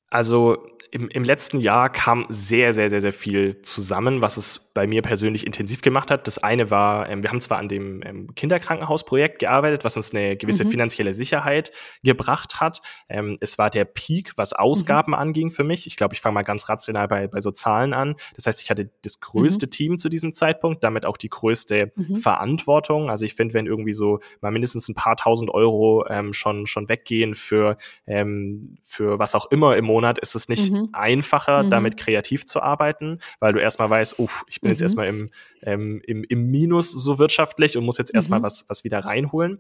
Also 0.10 0.66
im, 0.94 1.08
im 1.08 1.24
letzten 1.24 1.60
Jahr 1.60 1.90
kam 1.90 2.28
sehr, 2.30 2.72
sehr, 2.72 2.88
sehr, 2.88 3.02
sehr 3.02 3.14
viel 3.14 3.64
zusammen, 3.64 4.22
was 4.22 4.38
es 4.38 4.60
bei 4.76 4.86
mir 4.86 5.02
persönlich 5.02 5.44
intensiv 5.44 5.82
gemacht 5.82 6.12
hat. 6.12 6.28
Das 6.28 6.38
eine 6.38 6.70
war, 6.70 7.10
ähm, 7.10 7.24
wir 7.24 7.32
haben 7.32 7.42
zwar 7.42 7.58
an 7.58 7.68
dem 7.68 8.04
ähm, 8.06 8.36
Kinderkrankenhausprojekt 8.36 9.40
gearbeitet, 9.40 9.84
was 9.84 9.98
uns 9.98 10.14
eine 10.14 10.38
gewisse 10.38 10.66
mhm. 10.66 10.70
finanzielle 10.70 11.16
Sicherheit 11.16 11.72
gebracht 12.04 12.62
hat. 12.62 12.84
Ähm, 13.10 13.38
es 13.40 13.58
war 13.58 13.72
der 13.72 13.86
Peak, 13.86 14.34
was 14.36 14.54
Ausgaben 14.54 15.14
mhm. 15.14 15.18
anging 15.18 15.50
für 15.50 15.64
mich. 15.64 15.88
Ich 15.88 15.96
glaube, 15.96 16.14
ich 16.14 16.22
fange 16.22 16.36
mal 16.36 16.44
ganz 16.44 16.70
rational 16.70 17.08
bei, 17.08 17.28
bei 17.28 17.40
so 17.40 17.50
Zahlen 17.50 17.96
an. 17.96 18.16
Das 18.36 18.46
heißt, 18.46 18.62
ich 18.62 18.70
hatte 18.70 18.92
das 19.02 19.20
größte 19.20 19.66
mhm. 19.66 19.72
Team 19.72 19.98
zu 19.98 20.10
diesem 20.10 20.32
Zeitpunkt, 20.32 20.84
damit 20.84 21.08
auch 21.08 21.18
die 21.18 21.30
größte 21.30 21.92
mhm. 21.96 22.18
Verantwortung. 22.18 23.10
Also 23.10 23.26
ich 23.26 23.34
finde, 23.34 23.56
wenn 23.56 23.66
irgendwie 23.66 23.94
so 23.94 24.20
mal 24.42 24.52
mindestens 24.52 24.90
ein 24.90 24.94
paar 24.94 25.16
tausend 25.16 25.50
Euro 25.50 26.06
ähm, 26.08 26.34
schon, 26.34 26.68
schon 26.68 26.88
weggehen 26.88 27.34
für, 27.34 27.78
ähm, 28.06 28.78
für 28.84 29.18
was 29.18 29.34
auch 29.34 29.50
immer 29.50 29.76
im 29.76 29.86
Monat, 29.86 30.20
ist 30.20 30.36
es 30.36 30.50
nicht 30.50 30.83
mhm. 30.84 30.90
einfacher, 30.94 31.64
mhm. 31.64 31.70
damit 31.70 31.98
kreativ 31.98 32.46
zu 32.46 32.62
arbeiten, 32.62 33.20
weil 33.40 33.54
du 33.54 33.60
erstmal 33.60 33.90
weißt, 33.90 34.20
uff, 34.20 34.44
ich 34.48 34.62
bin 34.62 34.70
mhm. 34.70 34.74
jetzt 34.74 34.82
erstmal 34.82 35.08
im, 35.08 35.30
ähm, 35.64 36.02
im, 36.06 36.24
im 36.24 36.52
Minus 36.52 36.92
so 36.92 37.20
wirtschaftlich 37.20 37.78
und 37.78 37.86
muss 37.86 37.98
jetzt 37.98 38.14
erstmal 38.14 38.40
mhm. 38.40 38.44
was, 38.44 38.66
was 38.70 38.84
wieder 38.84 39.00
reinholen. 39.00 39.60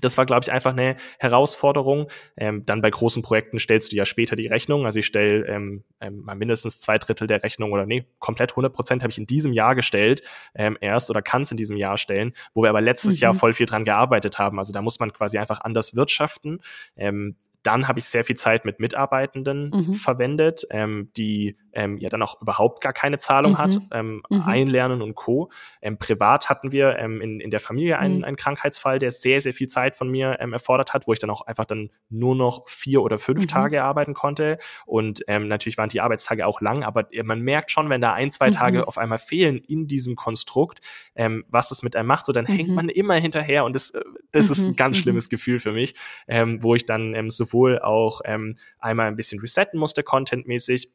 Das 0.00 0.18
war, 0.18 0.26
glaube 0.26 0.42
ich, 0.42 0.52
einfach 0.52 0.72
eine 0.72 0.96
Herausforderung. 1.18 2.10
Ähm, 2.36 2.66
dann 2.66 2.82
bei 2.82 2.90
großen 2.90 3.22
Projekten 3.22 3.58
stellst 3.58 3.92
du 3.92 3.96
ja 3.96 4.04
später 4.04 4.34
die 4.34 4.46
Rechnung. 4.46 4.86
Also 4.86 4.98
ich 4.98 5.06
stelle 5.06 5.46
ähm, 5.46 5.84
ähm, 6.00 6.22
mal 6.24 6.34
mindestens 6.34 6.80
zwei 6.80 6.98
Drittel 6.98 7.26
der 7.26 7.42
Rechnung 7.42 7.72
oder 7.72 7.86
nee, 7.86 8.06
komplett 8.18 8.52
100 8.52 8.72
Prozent 8.72 9.02
habe 9.02 9.12
ich 9.12 9.18
in 9.18 9.26
diesem 9.26 9.52
Jahr 9.52 9.74
gestellt 9.74 10.22
ähm, 10.54 10.76
erst 10.80 11.10
oder 11.10 11.22
kann 11.22 11.42
es 11.42 11.50
in 11.52 11.56
diesem 11.56 11.76
Jahr 11.76 11.96
stellen, 11.96 12.32
wo 12.54 12.62
wir 12.62 12.70
aber 12.70 12.80
letztes 12.80 13.16
mhm. 13.16 13.22
Jahr 13.22 13.34
voll 13.34 13.52
viel 13.52 13.66
dran 13.66 13.84
gearbeitet 13.84 14.38
haben. 14.38 14.58
Also 14.58 14.72
da 14.72 14.82
muss 14.82 14.98
man 14.98 15.12
quasi 15.12 15.38
einfach 15.38 15.60
anders 15.60 15.94
wirtschaften. 15.94 16.60
Ähm, 16.96 17.36
dann 17.64 17.88
habe 17.88 17.98
ich 17.98 18.04
sehr 18.04 18.24
viel 18.24 18.36
Zeit 18.36 18.64
mit 18.64 18.78
Mitarbeitenden 18.78 19.70
mhm. 19.70 19.92
verwendet, 19.94 20.66
ähm, 20.70 21.10
die 21.16 21.56
ähm, 21.74 21.98
ja 21.98 22.08
dann 22.08 22.22
auch 22.22 22.42
überhaupt 22.42 22.82
gar 22.82 22.92
keine 22.92 23.18
Zahlung 23.18 23.52
mhm. 23.52 23.58
hat, 23.58 23.78
ähm, 23.92 24.22
mhm. 24.28 24.42
Einlernen 24.42 25.02
und 25.02 25.14
Co. 25.14 25.50
Ähm, 25.80 25.98
privat 25.98 26.48
hatten 26.50 26.72
wir 26.72 26.98
ähm, 26.98 27.20
in, 27.20 27.40
in 27.40 27.50
der 27.50 27.60
Familie 27.60 27.98
einen, 27.98 28.18
mhm. 28.18 28.24
einen 28.24 28.36
Krankheitsfall, 28.36 28.98
der 28.98 29.12
sehr, 29.12 29.40
sehr 29.40 29.54
viel 29.54 29.68
Zeit 29.68 29.94
von 29.94 30.10
mir 30.10 30.38
ähm, 30.40 30.52
erfordert 30.52 30.92
hat, 30.92 31.06
wo 31.06 31.12
ich 31.12 31.20
dann 31.20 31.30
auch 31.30 31.42
einfach 31.42 31.64
dann 31.64 31.90
nur 32.08 32.34
noch 32.34 32.68
vier 32.68 33.02
oder 33.02 33.18
fünf 33.18 33.42
mhm. 33.42 33.48
Tage 33.48 33.84
arbeiten 33.84 34.14
konnte. 34.14 34.58
Und 34.84 35.22
ähm, 35.28 35.46
natürlich 35.46 35.78
waren 35.78 35.88
die 35.88 36.00
Arbeitstage 36.00 36.46
auch 36.46 36.60
lang, 36.60 36.82
aber 36.82 37.06
man 37.22 37.40
merkt 37.40 37.70
schon, 37.70 37.88
wenn 37.90 38.00
da 38.00 38.12
ein, 38.12 38.32
zwei 38.32 38.50
Tage 38.50 38.78
mhm. 38.78 38.84
auf 38.84 38.98
einmal 38.98 39.18
fehlen 39.18 39.58
in 39.58 39.86
diesem 39.86 40.16
Konstrukt, 40.16 40.80
ähm, 41.14 41.44
was 41.48 41.70
es 41.70 41.82
mit 41.82 41.94
einem 41.94 42.08
macht, 42.08 42.26
so 42.26 42.32
dann 42.32 42.46
hängt 42.46 42.70
man 42.70 42.88
immer 42.88 43.14
hinterher 43.14 43.64
und 43.64 43.74
das, 43.74 43.90
äh, 43.90 44.00
das 44.32 44.50
ist 44.50 44.64
ein 44.64 44.76
ganz 44.76 44.96
schlimmes 44.96 45.28
Gefühl 45.28 45.60
für 45.60 45.72
mich, 45.72 45.94
ähm, 46.26 46.62
wo 46.62 46.74
ich 46.74 46.86
dann 46.86 47.14
ähm, 47.14 47.30
so 47.30 47.44
sowohl 47.44 47.78
auch 47.78 48.22
ähm, 48.24 48.56
einmal 48.78 49.06
ein 49.06 49.16
bisschen 49.16 49.40
resetten 49.40 49.78
musste, 49.78 50.02
contentmäßig, 50.02 50.92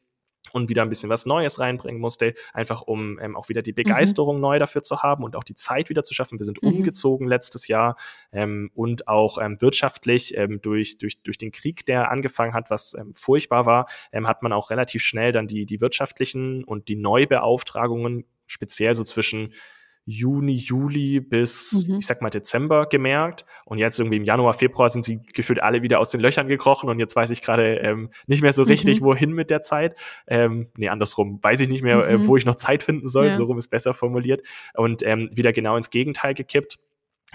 und 0.52 0.68
wieder 0.68 0.82
ein 0.82 0.88
bisschen 0.88 1.10
was 1.10 1.26
Neues 1.26 1.58
reinbringen 1.60 2.00
musste, 2.00 2.34
einfach 2.52 2.82
um 2.82 3.18
ähm, 3.20 3.36
auch 3.36 3.48
wieder 3.48 3.62
die 3.62 3.72
mhm. 3.72 3.76
Begeisterung 3.76 4.36
mhm. 4.36 4.42
neu 4.42 4.58
dafür 4.58 4.82
zu 4.82 5.02
haben 5.02 5.24
und 5.24 5.36
auch 5.36 5.44
die 5.44 5.54
Zeit 5.54 5.88
wieder 5.90 6.04
zu 6.04 6.14
schaffen. 6.14 6.38
Wir 6.38 6.44
sind 6.44 6.62
mhm. 6.62 6.70
umgezogen 6.70 7.28
letztes 7.28 7.68
Jahr 7.68 7.96
ähm, 8.32 8.70
und 8.74 9.08
auch 9.08 9.38
ähm, 9.38 9.60
wirtschaftlich 9.60 10.36
ähm, 10.36 10.60
durch, 10.60 10.98
durch, 10.98 11.22
durch 11.22 11.38
den 11.38 11.52
Krieg, 11.52 11.86
der 11.86 12.10
angefangen 12.10 12.54
hat, 12.54 12.70
was 12.70 12.94
ähm, 12.94 13.12
furchtbar 13.12 13.66
war, 13.66 13.86
ähm, 14.12 14.26
hat 14.26 14.42
man 14.42 14.52
auch 14.52 14.70
relativ 14.70 15.02
schnell 15.02 15.32
dann 15.32 15.46
die, 15.46 15.66
die 15.66 15.80
wirtschaftlichen 15.80 16.64
und 16.64 16.88
die 16.88 16.96
Neubeauftragungen 16.96 18.24
speziell 18.46 18.94
so 18.94 19.04
zwischen 19.04 19.52
Juni, 20.06 20.56
Juli 20.56 21.20
bis, 21.20 21.86
mhm. 21.86 21.98
ich 21.98 22.06
sag 22.06 22.22
mal, 22.22 22.30
Dezember 22.30 22.86
gemerkt. 22.86 23.44
Und 23.64 23.78
jetzt 23.78 23.98
irgendwie 23.98 24.16
im 24.16 24.24
Januar, 24.24 24.54
Februar 24.54 24.88
sind 24.88 25.04
sie 25.04 25.22
gefühlt 25.34 25.62
alle 25.62 25.82
wieder 25.82 26.00
aus 26.00 26.10
den 26.10 26.20
Löchern 26.20 26.48
gekrochen 26.48 26.88
und 26.88 26.98
jetzt 26.98 27.14
weiß 27.14 27.30
ich 27.30 27.42
gerade 27.42 27.76
ähm, 27.76 28.10
nicht 28.26 28.42
mehr 28.42 28.52
so 28.52 28.62
richtig, 28.62 29.00
mhm. 29.00 29.04
wohin 29.04 29.32
mit 29.32 29.50
der 29.50 29.62
Zeit. 29.62 29.94
Ähm, 30.26 30.68
nee, 30.76 30.88
andersrum, 30.88 31.38
weiß 31.42 31.60
ich 31.60 31.68
nicht 31.68 31.82
mehr, 31.82 32.04
äh, 32.06 32.16
mhm. 32.16 32.24
äh, 32.24 32.26
wo 32.26 32.36
ich 32.36 32.44
noch 32.44 32.56
Zeit 32.56 32.82
finden 32.82 33.06
soll, 33.06 33.26
ja. 33.26 33.32
so 33.32 33.44
rum 33.44 33.58
ist 33.58 33.68
besser 33.68 33.94
formuliert. 33.94 34.42
Und 34.74 35.02
ähm, 35.04 35.30
wieder 35.32 35.52
genau 35.52 35.76
ins 35.76 35.90
Gegenteil 35.90 36.34
gekippt. 36.34 36.78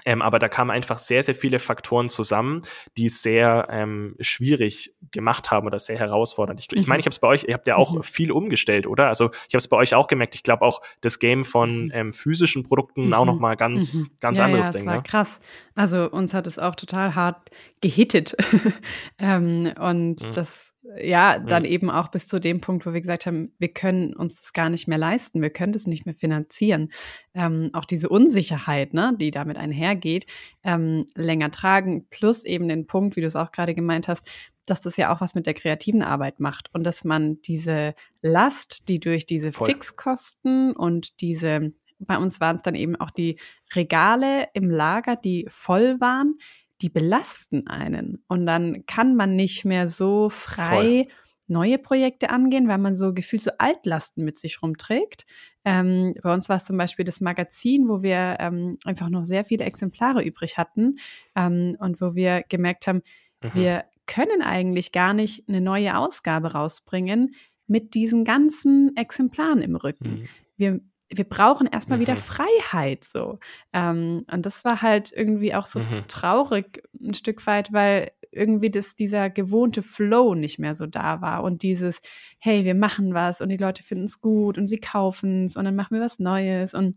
Ähm, 0.04 0.22
aber 0.22 0.40
da 0.40 0.50
kamen 0.50 0.72
einfach 0.72 0.98
sehr, 0.98 1.24
sehr 1.24 1.36
viele 1.36 1.60
Faktoren 1.60 2.10
zusammen, 2.10 2.62
die 2.98 3.06
es 3.06 3.22
sehr 3.22 3.68
ähm, 3.70 4.16
schwierig 4.20 4.94
gemacht 5.12 5.52
haben 5.52 5.68
oder 5.68 5.80
sehr 5.80 5.98
herausfordernd. 5.98 6.60
Ich, 6.60 6.72
mhm. 6.72 6.78
ich 6.78 6.88
meine, 6.88 7.00
ich 7.00 7.06
habe 7.06 7.14
es 7.14 7.20
bei 7.20 7.28
euch, 7.28 7.46
ihr 7.46 7.54
habt 7.54 7.68
ja 7.68 7.76
auch 7.78 7.96
mhm. 7.96 8.04
viel 8.04 8.32
umgestellt, 8.32 8.88
oder? 8.88 9.08
Also 9.08 9.30
ich 9.48 9.54
habe 9.54 9.60
es 9.60 9.68
bei 9.68 9.78
euch 9.78 9.96
auch 9.96 10.08
gemerkt. 10.08 10.36
Ich 10.36 10.44
glaube 10.44 10.64
auch 10.64 10.82
das 11.02 11.20
Game 11.20 11.46
von 11.46 11.86
mhm. 11.86 11.92
ähm, 11.94 12.12
physischen 12.12 12.64
Produkten 12.64 13.08
mhm. 13.08 13.14
auch 13.14 13.26
noch 13.26 13.40
mal 13.40 13.56
ganz, 13.56 13.94
mhm. 13.94 14.08
ganz 14.20 14.38
ja, 14.38 14.46
anderes 14.46 14.68
ja, 14.68 14.74
Ding. 14.74 14.86
Das 14.86 14.88
war 14.88 14.98
ne? 14.98 15.04
krass. 15.04 15.40
Also 15.76 16.10
uns 16.10 16.34
hat 16.34 16.48
es 16.48 16.60
auch 16.60 16.76
total 16.76 17.16
hart 17.16 17.50
gehittet. 17.82 18.36
ähm, 19.20 19.74
und 19.80 20.24
mhm. 20.24 20.32
das, 20.34 20.72
ja, 21.02 21.40
dann 21.40 21.64
mhm. 21.64 21.70
eben 21.70 21.90
auch 21.90 22.10
bis 22.10 22.28
zu 22.28 22.40
dem 22.40 22.62
Punkt, 22.62 22.86
wo 22.86 22.94
wir 22.94 23.02
gesagt 23.02 23.26
haben, 23.26 23.54
wir 23.58 23.70
können 23.70 24.14
uns 24.14 24.42
das 24.42 24.54
gar 24.54 24.70
nicht 24.70 24.88
mehr 24.88 24.98
leisten, 24.98 25.42
wir 25.42 25.50
können 25.50 25.74
das 25.74 25.88
nicht 25.88 26.06
mehr 26.06 26.16
finanzieren. 26.16 26.90
Ähm, 27.34 27.70
auch 27.74 27.86
diese 27.86 28.10
Unsicherheit, 28.10 28.94
ne, 28.94 29.16
die 29.20 29.32
damit 29.32 29.58
einhergeht, 29.58 30.26
ähm, 30.64 31.06
länger 31.16 31.52
tragen, 31.52 32.08
plus 32.10 32.44
eben 32.44 32.68
den 32.68 32.88
Punkt, 32.88 33.16
wie 33.16 33.22
du 33.22 33.28
es 33.28 33.36
auch 33.36 33.52
gerade 33.52 33.74
gemeint 33.74 34.08
hast, 34.08 34.30
dass 34.66 34.82
das 34.82 34.98
ja 34.98 35.14
auch 35.14 35.22
was 35.22 35.36
mit 35.36 35.46
der 35.46 35.54
kreativen 35.54 36.02
Arbeit 36.02 36.40
macht 36.40 36.74
und 36.74 36.84
dass 36.84 37.04
man 37.04 37.42
diese 37.42 37.94
Last, 38.22 38.88
die 38.88 39.00
durch 39.00 39.26
diese 39.26 39.52
Voll. 39.52 39.68
Fixkosten 39.68 40.76
und 40.76 41.22
diese 41.22 41.74
bei 42.00 42.18
uns 42.18 42.42
waren 42.42 42.58
es 42.58 42.62
dann 42.62 42.76
eben 42.76 42.96
auch 42.98 43.10
die 43.10 43.40
Regale 43.74 44.50
im 44.54 44.70
Lager, 44.70 45.16
die 45.16 45.46
voll 45.50 46.00
waren, 46.02 46.38
die 46.82 46.90
belasten 46.90 47.68
einen. 47.68 48.24
Und 48.28 48.46
dann 48.46 48.86
kann 48.86 49.16
man 49.16 49.36
nicht 49.36 49.66
mehr 49.66 49.88
so 49.88 50.30
frei 50.30 51.06
Voll. 51.06 51.08
neue 51.48 51.78
Projekte 51.78 52.30
angehen, 52.30 52.68
weil 52.68 52.78
man 52.78 52.96
so 52.96 53.14
gefühlt 53.14 53.42
so 53.42 53.52
Altlasten 53.58 54.26
mit 54.26 54.38
sich 54.38 54.62
rumträgt. 54.62 55.26
Ähm, 55.64 56.16
bei 56.22 56.34
uns 56.34 56.50
war 56.50 56.58
es 56.58 56.66
zum 56.66 56.78
Beispiel 56.78 57.06
das 57.06 57.22
Magazin, 57.22 57.88
wo 57.88 58.04
wir 58.04 58.38
ähm, 58.40 58.78
einfach 58.84 59.10
noch 59.10 59.24
sehr 59.24 59.46
viele 59.46 59.66
Exemplare 59.66 60.24
übrig 60.24 60.58
hatten 60.58 60.98
ähm, 61.36 61.76
und 61.80 62.02
wo 62.02 62.14
wir 62.14 62.44
gemerkt 62.50 62.88
haben, 62.88 63.02
mhm. 63.42 63.50
wir 63.54 63.86
können 64.06 64.42
eigentlich 64.42 64.92
gar 64.92 65.14
nicht 65.14 65.48
eine 65.48 65.62
neue 65.62 65.98
Ausgabe 65.98 66.52
rausbringen 66.52 67.36
mit 67.68 67.96
diesen 67.96 68.24
ganzen 68.24 68.96
Exemplaren 68.96 69.62
im 69.62 69.76
Rücken. 69.76 70.10
Mhm. 70.10 70.28
Wir 70.58 70.80
wir 71.10 71.24
brauchen 71.24 71.68
erstmal 71.68 71.98
mhm. 71.98 72.02
wieder 72.02 72.18
Freiheit 72.18 73.04
so. 73.04 73.40
Ähm, 73.74 74.26
und 74.32 74.46
das 74.46 74.66
war 74.66 74.82
halt 74.82 75.12
irgendwie 75.12 75.54
auch 75.54 75.66
so 75.66 75.80
mhm. 75.80 76.04
traurig 76.08 76.84
ein 77.00 77.14
Stück 77.14 77.46
weit, 77.46 77.72
weil 77.72 78.12
irgendwie 78.32 78.70
das, 78.70 78.96
dieser 78.96 79.30
gewohnte 79.30 79.82
Flow 79.82 80.36
nicht 80.36 80.60
mehr 80.60 80.76
so 80.76 80.86
da 80.88 81.22
war 81.22 81.44
und 81.44 81.64
dieses, 81.64 82.02
hey, 82.40 82.66
wir 82.66 82.76
machen 82.76 83.14
was 83.14 83.40
und 83.40 83.50
die 83.50 83.58
Leute 83.58 83.84
finden 83.84 84.06
es 84.06 84.20
gut 84.20 84.58
und 84.58 84.68
sie 84.68 84.80
kaufen 84.80 85.46
es 85.46 85.56
und 85.56 85.66
dann 85.66 85.76
machen 85.76 85.96
wir 85.96 86.04
was 86.04 86.20
Neues 86.20 86.74
und 86.74 86.96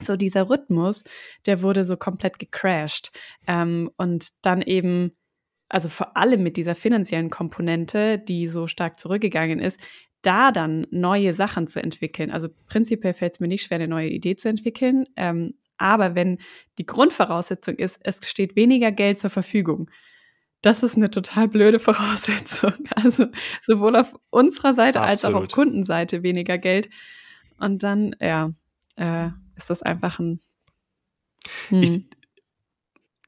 so 0.00 0.16
dieser 0.16 0.50
Rhythmus, 0.50 1.04
der 1.46 1.62
wurde 1.62 1.84
so 1.84 1.96
komplett 1.96 2.38
gecrashed. 2.38 3.12
Ähm, 3.46 3.90
und 3.96 4.30
dann 4.42 4.62
eben, 4.62 5.16
also 5.68 5.88
vor 5.88 6.16
allem 6.16 6.42
mit 6.42 6.56
dieser 6.56 6.74
finanziellen 6.74 7.30
Komponente, 7.30 8.18
die 8.18 8.46
so 8.46 8.66
stark 8.66 8.98
zurückgegangen 8.98 9.58
ist, 9.58 9.80
da 10.26 10.50
dann 10.50 10.86
neue 10.90 11.34
Sachen 11.34 11.68
zu 11.68 11.80
entwickeln. 11.80 12.30
Also 12.30 12.48
prinzipiell 12.66 13.14
fällt 13.14 13.34
es 13.34 13.40
mir 13.40 13.48
nicht 13.48 13.64
schwer, 13.64 13.76
eine 13.76 13.88
neue 13.88 14.08
Idee 14.08 14.36
zu 14.36 14.48
entwickeln. 14.48 15.06
Ähm, 15.16 15.54
aber 15.78 16.14
wenn 16.14 16.38
die 16.78 16.86
Grundvoraussetzung 16.86 17.76
ist, 17.76 18.00
es 18.02 18.20
steht 18.28 18.56
weniger 18.56 18.90
Geld 18.90 19.18
zur 19.18 19.30
Verfügung, 19.30 19.90
das 20.62 20.82
ist 20.82 20.96
eine 20.96 21.10
total 21.10 21.46
blöde 21.48 21.78
Voraussetzung. 21.80 22.72
Also 22.90 23.26
sowohl 23.62 23.94
auf 23.96 24.14
unserer 24.30 24.74
Seite 24.74 25.00
Absolut. 25.00 25.10
als 25.10 25.24
auch 25.24 25.34
auf 25.34 25.48
Kundenseite 25.48 26.22
weniger 26.22 26.58
Geld. 26.58 26.90
Und 27.58 27.82
dann, 27.82 28.16
ja, 28.20 28.50
äh, 28.96 29.28
ist 29.54 29.70
das 29.70 29.82
einfach 29.82 30.18
ein. 30.18 30.40
Hm. 31.68 31.82
Ich, 31.82 32.04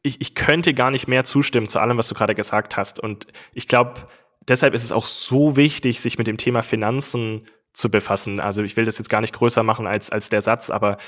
ich, 0.02 0.20
ich 0.20 0.34
könnte 0.34 0.74
gar 0.74 0.90
nicht 0.90 1.06
mehr 1.06 1.24
zustimmen 1.24 1.68
zu 1.68 1.78
allem, 1.78 1.96
was 1.96 2.08
du 2.08 2.14
gerade 2.14 2.34
gesagt 2.34 2.76
hast. 2.76 2.98
Und 2.98 3.28
ich 3.52 3.68
glaube, 3.68 4.08
deshalb 4.48 4.74
ist 4.74 4.84
es 4.84 4.92
auch 4.92 5.06
so 5.06 5.56
wichtig, 5.56 6.00
sich 6.00 6.18
mit 6.18 6.26
dem 6.26 6.38
Thema 6.38 6.62
Finanzen 6.62 7.46
zu 7.72 7.90
befassen. 7.90 8.40
Also 8.40 8.62
ich 8.62 8.76
will 8.76 8.84
das 8.84 8.98
jetzt 8.98 9.08
gar 9.08 9.20
nicht 9.20 9.34
größer 9.34 9.62
machen 9.62 9.86
als, 9.86 10.10
als 10.10 10.30
der 10.30 10.40
Satz, 10.40 10.70
aber 10.70 10.98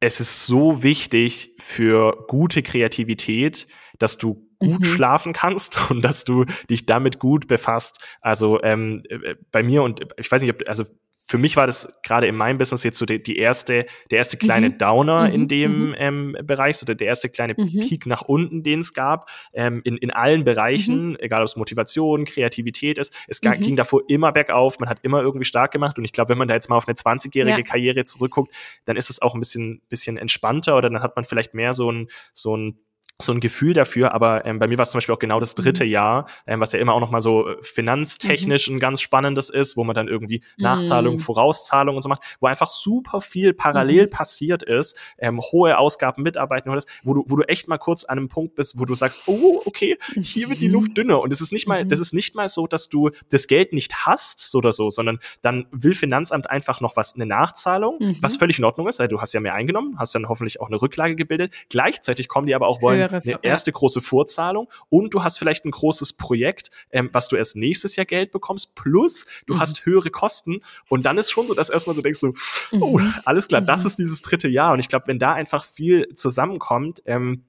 es 0.00 0.20
ist 0.20 0.46
so 0.46 0.82
wichtig 0.82 1.54
für 1.58 2.24
gute 2.26 2.62
Kreativität, 2.62 3.68
dass 3.98 4.16
du 4.16 4.48
gut 4.58 4.80
mhm. 4.80 4.84
schlafen 4.84 5.32
kannst 5.32 5.78
und 5.90 6.02
dass 6.02 6.24
du 6.24 6.46
dich 6.70 6.86
damit 6.86 7.18
gut 7.18 7.48
befasst. 7.48 8.00
Also 8.20 8.62
ähm, 8.62 9.02
äh, 9.08 9.34
bei 9.52 9.62
mir 9.62 9.82
und 9.82 10.00
ich 10.16 10.30
weiß 10.30 10.42
nicht, 10.42 10.52
ob 10.52 10.66
also 10.68 10.84
für 11.22 11.38
mich 11.38 11.56
war 11.56 11.66
das 11.66 12.00
gerade 12.02 12.26
in 12.26 12.34
meinem 12.34 12.58
Business 12.58 12.82
jetzt 12.82 12.98
so 12.98 13.06
die, 13.06 13.22
die 13.22 13.36
erste, 13.36 13.86
der 14.10 14.18
erste 14.18 14.36
kleine 14.36 14.70
mhm. 14.70 14.78
Downer 14.78 15.28
mhm. 15.28 15.34
in 15.34 15.48
dem 15.48 15.88
mhm. 15.88 15.94
ähm, 15.96 16.36
Bereich, 16.42 16.76
so 16.78 16.86
der, 16.86 16.96
der 16.96 17.06
erste 17.06 17.28
kleine 17.28 17.54
mhm. 17.56 17.88
Peak 17.88 18.06
nach 18.06 18.22
unten, 18.22 18.62
den 18.64 18.80
es 18.80 18.94
gab, 18.94 19.30
ähm, 19.52 19.80
in, 19.84 19.96
in 19.96 20.10
allen 20.10 20.44
Bereichen, 20.44 21.10
mhm. 21.10 21.16
egal 21.20 21.42
ob 21.42 21.46
es 21.46 21.56
Motivation, 21.56 22.24
Kreativität 22.24 22.98
ist. 22.98 23.14
Es 23.28 23.42
mhm. 23.42 23.60
ging 23.60 23.76
davor 23.76 24.02
immer 24.08 24.32
bergauf, 24.32 24.78
man 24.80 24.88
hat 24.88 25.00
immer 25.02 25.20
irgendwie 25.20 25.44
stark 25.44 25.70
gemacht 25.70 25.98
und 25.98 26.04
ich 26.04 26.12
glaube, 26.12 26.30
wenn 26.30 26.38
man 26.38 26.48
da 26.48 26.54
jetzt 26.54 26.68
mal 26.68 26.76
auf 26.76 26.88
eine 26.88 26.96
20-jährige 26.96 27.58
ja. 27.58 27.62
Karriere 27.62 28.04
zurückguckt, 28.04 28.52
dann 28.86 28.96
ist 28.96 29.10
es 29.10 29.22
auch 29.22 29.34
ein 29.34 29.40
bisschen, 29.40 29.82
bisschen 29.88 30.16
entspannter 30.16 30.76
oder 30.76 30.90
dann 30.90 31.02
hat 31.02 31.14
man 31.14 31.24
vielleicht 31.24 31.54
mehr 31.54 31.74
so 31.74 31.92
ein, 31.92 32.08
so 32.32 32.56
ein 32.56 32.78
so 33.22 33.32
ein 33.32 33.40
Gefühl 33.40 33.72
dafür, 33.72 34.14
aber 34.14 34.44
ähm, 34.44 34.58
bei 34.58 34.66
mir 34.66 34.78
war 34.78 34.82
es 34.82 34.90
zum 34.90 34.98
Beispiel 34.98 35.14
auch 35.14 35.18
genau 35.18 35.40
das 35.40 35.54
dritte 35.54 35.84
mhm. 35.84 35.90
Jahr, 35.90 36.26
ähm, 36.46 36.60
was 36.60 36.72
ja 36.72 36.78
immer 36.78 36.94
auch 36.94 37.00
noch 37.00 37.10
mal 37.10 37.20
so 37.20 37.48
äh, 37.48 37.56
finanztechnisch 37.62 38.68
mhm. 38.68 38.76
ein 38.76 38.80
ganz 38.80 39.00
spannendes 39.00 39.50
ist, 39.50 39.76
wo 39.76 39.84
man 39.84 39.94
dann 39.94 40.08
irgendwie 40.08 40.42
Nachzahlung, 40.56 41.14
mhm. 41.14 41.18
Vorauszahlung 41.18 41.96
und 41.96 42.02
so 42.02 42.08
macht, 42.08 42.22
wo 42.40 42.46
einfach 42.46 42.68
super 42.68 43.20
viel 43.20 43.52
parallel 43.54 44.06
mhm. 44.06 44.10
passiert 44.10 44.62
ist, 44.62 44.98
ähm, 45.18 45.40
hohe 45.40 45.78
Ausgaben, 45.78 46.22
Mitarbeiten, 46.22 46.70
wo 47.04 47.14
du, 47.14 47.24
wo 47.26 47.36
du 47.36 47.42
echt 47.44 47.68
mal 47.68 47.78
kurz 47.78 48.04
an 48.04 48.18
einem 48.18 48.28
Punkt 48.28 48.54
bist, 48.54 48.78
wo 48.78 48.84
du 48.84 48.94
sagst, 48.94 49.22
oh, 49.26 49.62
okay, 49.64 49.96
hier 50.20 50.48
wird 50.48 50.60
die 50.60 50.68
mhm. 50.68 50.74
Luft 50.74 50.96
dünner 50.96 51.20
und 51.20 51.32
es 51.32 51.40
ist 51.40 51.52
nicht 51.52 51.66
mal, 51.66 51.84
das 51.84 51.98
mhm. 51.98 52.02
ist 52.02 52.14
nicht 52.14 52.34
mal 52.34 52.48
so, 52.48 52.66
dass 52.66 52.88
du 52.88 53.10
das 53.30 53.46
Geld 53.46 53.72
nicht 53.72 54.06
hast 54.06 54.54
oder 54.54 54.72
so, 54.72 54.90
sondern 54.90 55.18
dann 55.42 55.66
will 55.70 55.94
Finanzamt 55.94 56.50
einfach 56.50 56.80
noch 56.80 56.96
was, 56.96 57.14
eine 57.14 57.26
Nachzahlung, 57.26 58.16
was 58.20 58.36
völlig 58.36 58.58
in 58.58 58.64
Ordnung 58.64 58.88
ist, 58.88 58.98
weil 58.98 59.08
du 59.08 59.20
hast 59.20 59.32
ja 59.32 59.40
mehr 59.40 59.54
eingenommen, 59.54 59.98
hast 59.98 60.14
dann 60.14 60.28
hoffentlich 60.28 60.60
auch 60.60 60.68
eine 60.68 60.80
Rücklage 60.80 61.16
gebildet, 61.16 61.54
gleichzeitig 61.68 62.28
kommen 62.28 62.46
die 62.46 62.54
aber 62.54 62.68
auch 62.68 62.80
wollen, 62.82 63.09
eine 63.12 63.38
erste 63.42 63.72
große 63.72 64.00
Vorzahlung 64.00 64.68
und 64.88 65.14
du 65.14 65.22
hast 65.24 65.38
vielleicht 65.38 65.64
ein 65.64 65.70
großes 65.70 66.14
Projekt, 66.14 66.70
ähm, 66.90 67.10
was 67.12 67.28
du 67.28 67.36
erst 67.36 67.56
nächstes 67.56 67.96
Jahr 67.96 68.06
Geld 68.06 68.32
bekommst, 68.32 68.74
plus 68.74 69.26
du 69.46 69.54
mhm. 69.54 69.60
hast 69.60 69.86
höhere 69.86 70.10
Kosten 70.10 70.60
und 70.88 71.04
dann 71.04 71.18
ist 71.18 71.30
schon 71.30 71.46
so, 71.46 71.54
dass 71.54 71.70
erstmal 71.70 71.96
so 71.96 72.02
denkst 72.02 72.20
du, 72.20 72.32
oh, 72.80 72.98
mhm. 72.98 73.14
alles 73.24 73.48
klar, 73.48 73.60
das 73.60 73.82
mhm. 73.82 73.86
ist 73.86 73.98
dieses 73.98 74.22
dritte 74.22 74.48
Jahr 74.48 74.72
und 74.72 74.80
ich 74.80 74.88
glaube, 74.88 75.06
wenn 75.08 75.18
da 75.18 75.32
einfach 75.32 75.64
viel 75.64 76.14
zusammenkommt, 76.14 77.02
ähm, 77.06 77.44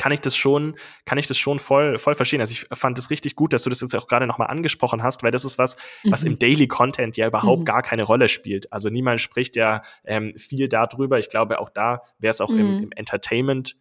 kann 0.00 0.12
ich 0.12 0.20
das 0.20 0.34
schon, 0.34 0.76
kann 1.04 1.18
ich 1.18 1.26
das 1.26 1.36
schon 1.36 1.58
voll, 1.58 1.98
voll 1.98 2.14
verstehen. 2.14 2.40
Also 2.40 2.52
ich 2.52 2.66
fand 2.72 2.98
es 2.98 3.10
richtig 3.10 3.36
gut, 3.36 3.52
dass 3.52 3.64
du 3.64 3.70
das 3.70 3.82
jetzt 3.82 3.94
auch 3.94 4.06
gerade 4.06 4.26
nochmal 4.26 4.48
angesprochen 4.48 5.02
hast, 5.02 5.22
weil 5.22 5.30
das 5.30 5.44
ist 5.44 5.58
was, 5.58 5.76
mhm. 6.04 6.12
was 6.12 6.24
im 6.24 6.38
Daily 6.38 6.68
Content 6.68 7.18
ja 7.18 7.26
überhaupt 7.26 7.60
mhm. 7.60 7.64
gar 7.66 7.82
keine 7.82 8.04
Rolle 8.04 8.30
spielt. 8.30 8.72
Also 8.72 8.88
niemand 8.88 9.20
spricht 9.20 9.56
ja 9.56 9.82
ähm, 10.04 10.32
viel 10.38 10.68
darüber. 10.68 11.18
Ich 11.18 11.28
glaube, 11.28 11.60
auch 11.60 11.68
da 11.68 12.00
wäre 12.18 12.30
es 12.30 12.40
auch 12.40 12.48
mhm. 12.48 12.60
im, 12.60 12.82
im 12.84 12.92
Entertainment 12.92 13.76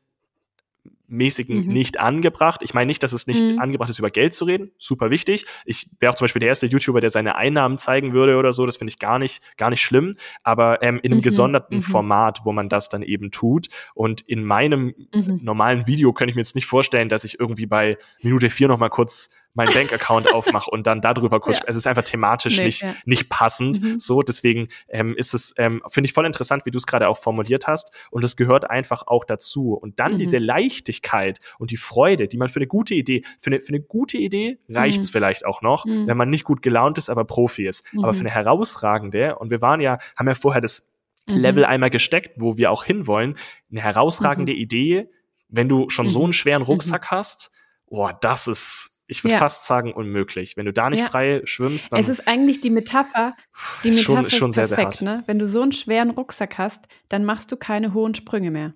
mäßigen 1.09 1.65
mhm. 1.65 1.73
nicht 1.73 1.99
angebracht. 1.99 2.61
Ich 2.63 2.73
meine 2.73 2.87
nicht, 2.87 3.03
dass 3.03 3.13
es 3.13 3.27
nicht 3.27 3.41
mhm. 3.41 3.59
angebracht 3.59 3.89
ist, 3.89 3.99
über 3.99 4.09
Geld 4.09 4.33
zu 4.33 4.45
reden. 4.45 4.71
Super 4.77 5.09
wichtig. 5.09 5.45
Ich 5.65 5.87
wäre 5.99 6.11
auch 6.11 6.15
zum 6.15 6.25
Beispiel 6.25 6.39
der 6.39 6.49
erste 6.49 6.67
YouTuber, 6.67 7.01
der 7.01 7.09
seine 7.09 7.35
Einnahmen 7.35 7.77
zeigen 7.77 8.13
würde 8.13 8.37
oder 8.37 8.53
so. 8.53 8.65
Das 8.65 8.77
finde 8.77 8.91
ich 8.91 8.99
gar 8.99 9.19
nicht, 9.19 9.57
gar 9.57 9.69
nicht 9.69 9.81
schlimm. 9.81 10.15
Aber 10.43 10.81
ähm, 10.81 10.99
in 11.01 11.11
einem 11.11 11.19
mhm. 11.19 11.23
gesonderten 11.23 11.77
mhm. 11.77 11.81
Format, 11.81 12.41
wo 12.43 12.51
man 12.51 12.69
das 12.69 12.89
dann 12.89 13.01
eben 13.01 13.31
tut. 13.31 13.67
Und 13.93 14.21
in 14.21 14.43
meinem 14.43 14.93
mhm. 15.13 15.39
normalen 15.41 15.87
Video 15.87 16.13
könnte 16.13 16.31
ich 16.31 16.35
mir 16.35 16.41
jetzt 16.41 16.55
nicht 16.55 16.67
vorstellen, 16.67 17.09
dass 17.09 17.23
ich 17.23 17.39
irgendwie 17.39 17.65
bei 17.65 17.97
Minute 18.21 18.49
vier 18.49 18.67
noch 18.67 18.77
mal 18.77 18.89
kurz 18.89 19.29
meinen 19.53 19.73
Bankaccount 19.73 20.31
aufmache 20.33 20.69
und 20.69 20.85
dann 20.87 21.01
darüber 21.01 21.39
kurz. 21.39 21.59
Ja. 21.59 21.65
Es 21.67 21.75
ist 21.75 21.87
einfach 21.87 22.03
thematisch 22.03 22.57
nee, 22.57 22.65
nicht, 22.65 22.81
ja. 22.81 22.93
nicht 23.05 23.29
passend. 23.29 23.81
Mhm. 23.81 23.99
So, 23.99 24.21
deswegen 24.21 24.67
ähm, 24.89 25.15
ist 25.15 25.33
es, 25.33 25.53
ähm, 25.57 25.81
finde 25.87 26.07
ich 26.07 26.13
voll 26.13 26.25
interessant, 26.25 26.65
wie 26.65 26.71
du 26.71 26.77
es 26.77 26.85
gerade 26.85 27.07
auch 27.07 27.17
formuliert 27.17 27.67
hast. 27.67 27.91
Und 28.11 28.23
es 28.23 28.35
gehört 28.35 28.69
einfach 28.69 29.07
auch 29.07 29.25
dazu. 29.25 29.73
Und 29.73 29.99
dann 29.99 30.13
mhm. 30.13 30.17
diese 30.19 30.37
Leichtigkeit 30.37 31.39
und 31.57 31.71
die 31.71 31.77
Freude, 31.77 32.27
die 32.27 32.37
man 32.37 32.49
für 32.49 32.59
eine 32.59 32.67
gute 32.67 32.93
Idee, 32.93 33.23
für 33.39 33.49
eine, 33.49 33.61
für 33.61 33.69
eine 33.69 33.81
gute 33.81 34.17
Idee 34.17 34.59
reicht's 34.69 35.07
mhm. 35.07 35.13
vielleicht 35.13 35.45
auch 35.45 35.61
noch, 35.61 35.85
mhm. 35.85 36.07
wenn 36.07 36.17
man 36.17 36.29
nicht 36.29 36.43
gut 36.43 36.61
gelaunt 36.61 36.97
ist, 36.97 37.09
aber 37.09 37.25
Profi 37.25 37.67
ist. 37.67 37.85
Aber 37.97 38.13
für 38.13 38.21
mhm. 38.21 38.27
eine 38.27 38.35
herausragende, 38.35 39.37
und 39.37 39.49
wir 39.49 39.61
waren 39.61 39.81
ja, 39.81 39.97
haben 40.15 40.27
ja 40.27 40.35
vorher 40.35 40.61
das 40.61 40.89
mhm. 41.27 41.37
Level 41.37 41.65
einmal 41.65 41.89
gesteckt, 41.89 42.33
wo 42.37 42.57
wir 42.57 42.71
auch 42.71 42.83
hinwollen, 42.83 43.35
eine 43.71 43.81
herausragende 43.81 44.53
Idee, 44.53 45.09
wenn 45.49 45.67
du 45.67 45.89
schon 45.89 46.07
so 46.07 46.23
einen 46.23 46.33
schweren 46.33 46.61
Rucksack 46.61 47.09
hast, 47.11 47.51
boah, 47.87 48.17
das 48.21 48.47
ist 48.47 48.98
ich 49.09 49.23
würde 49.23 49.33
ja. 49.33 49.39
fast 49.39 49.65
sagen, 49.65 49.91
unmöglich. 49.91 50.55
Wenn 50.55 50.67
du 50.67 50.73
da 50.73 50.89
nicht 50.89 50.99
ja. 50.99 51.05
frei 51.05 51.41
schwimmst, 51.43 51.91
dann. 51.91 51.99
Es 51.99 52.09
ist 52.09 52.27
eigentlich 52.27 52.61
die 52.61 52.69
Metapher, 52.69 53.35
die 53.83 53.89
Metapher 53.89 54.03
schon, 54.03 54.25
ist 54.25 54.35
schon 54.35 54.51
perfekt, 54.51 54.95
sehr, 54.95 55.07
sehr 55.07 55.17
ne? 55.17 55.23
Wenn 55.25 55.39
du 55.39 55.47
so 55.47 55.61
einen 55.63 55.71
schweren 55.71 56.11
Rucksack 56.11 56.59
hast, 56.59 56.87
dann 57.09 57.25
machst 57.25 57.51
du 57.51 57.57
keine 57.57 57.95
hohen 57.95 58.13
Sprünge 58.13 58.51
mehr. 58.51 58.75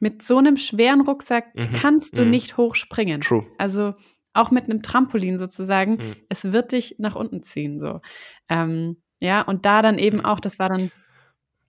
Mit 0.00 0.22
so 0.22 0.38
einem 0.38 0.56
schweren 0.56 1.02
Rucksack 1.02 1.54
mhm. 1.54 1.74
kannst 1.74 2.16
du 2.16 2.24
mhm. 2.24 2.30
nicht 2.30 2.56
hochspringen. 2.56 3.20
True. 3.20 3.46
Also 3.58 3.94
auch 4.32 4.50
mit 4.50 4.64
einem 4.64 4.82
Trampolin 4.82 5.38
sozusagen, 5.38 5.92
mhm. 5.92 6.16
es 6.30 6.44
wird 6.52 6.72
dich 6.72 6.96
nach 6.98 7.14
unten 7.14 7.42
ziehen. 7.42 7.80
So. 7.80 8.00
Ähm, 8.48 8.96
ja, 9.20 9.42
und 9.42 9.66
da 9.66 9.82
dann 9.82 9.98
eben 9.98 10.18
mhm. 10.18 10.24
auch, 10.24 10.40
das 10.40 10.58
war 10.58 10.70
dann. 10.70 10.90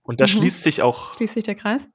Und 0.02 0.20
da 0.22 0.24
mhm. 0.24 0.28
schließt 0.28 0.62
sich 0.62 0.80
auch. 0.80 1.14
Schließt 1.14 1.34
sich 1.34 1.44
der 1.44 1.54
Kreis? 1.54 1.88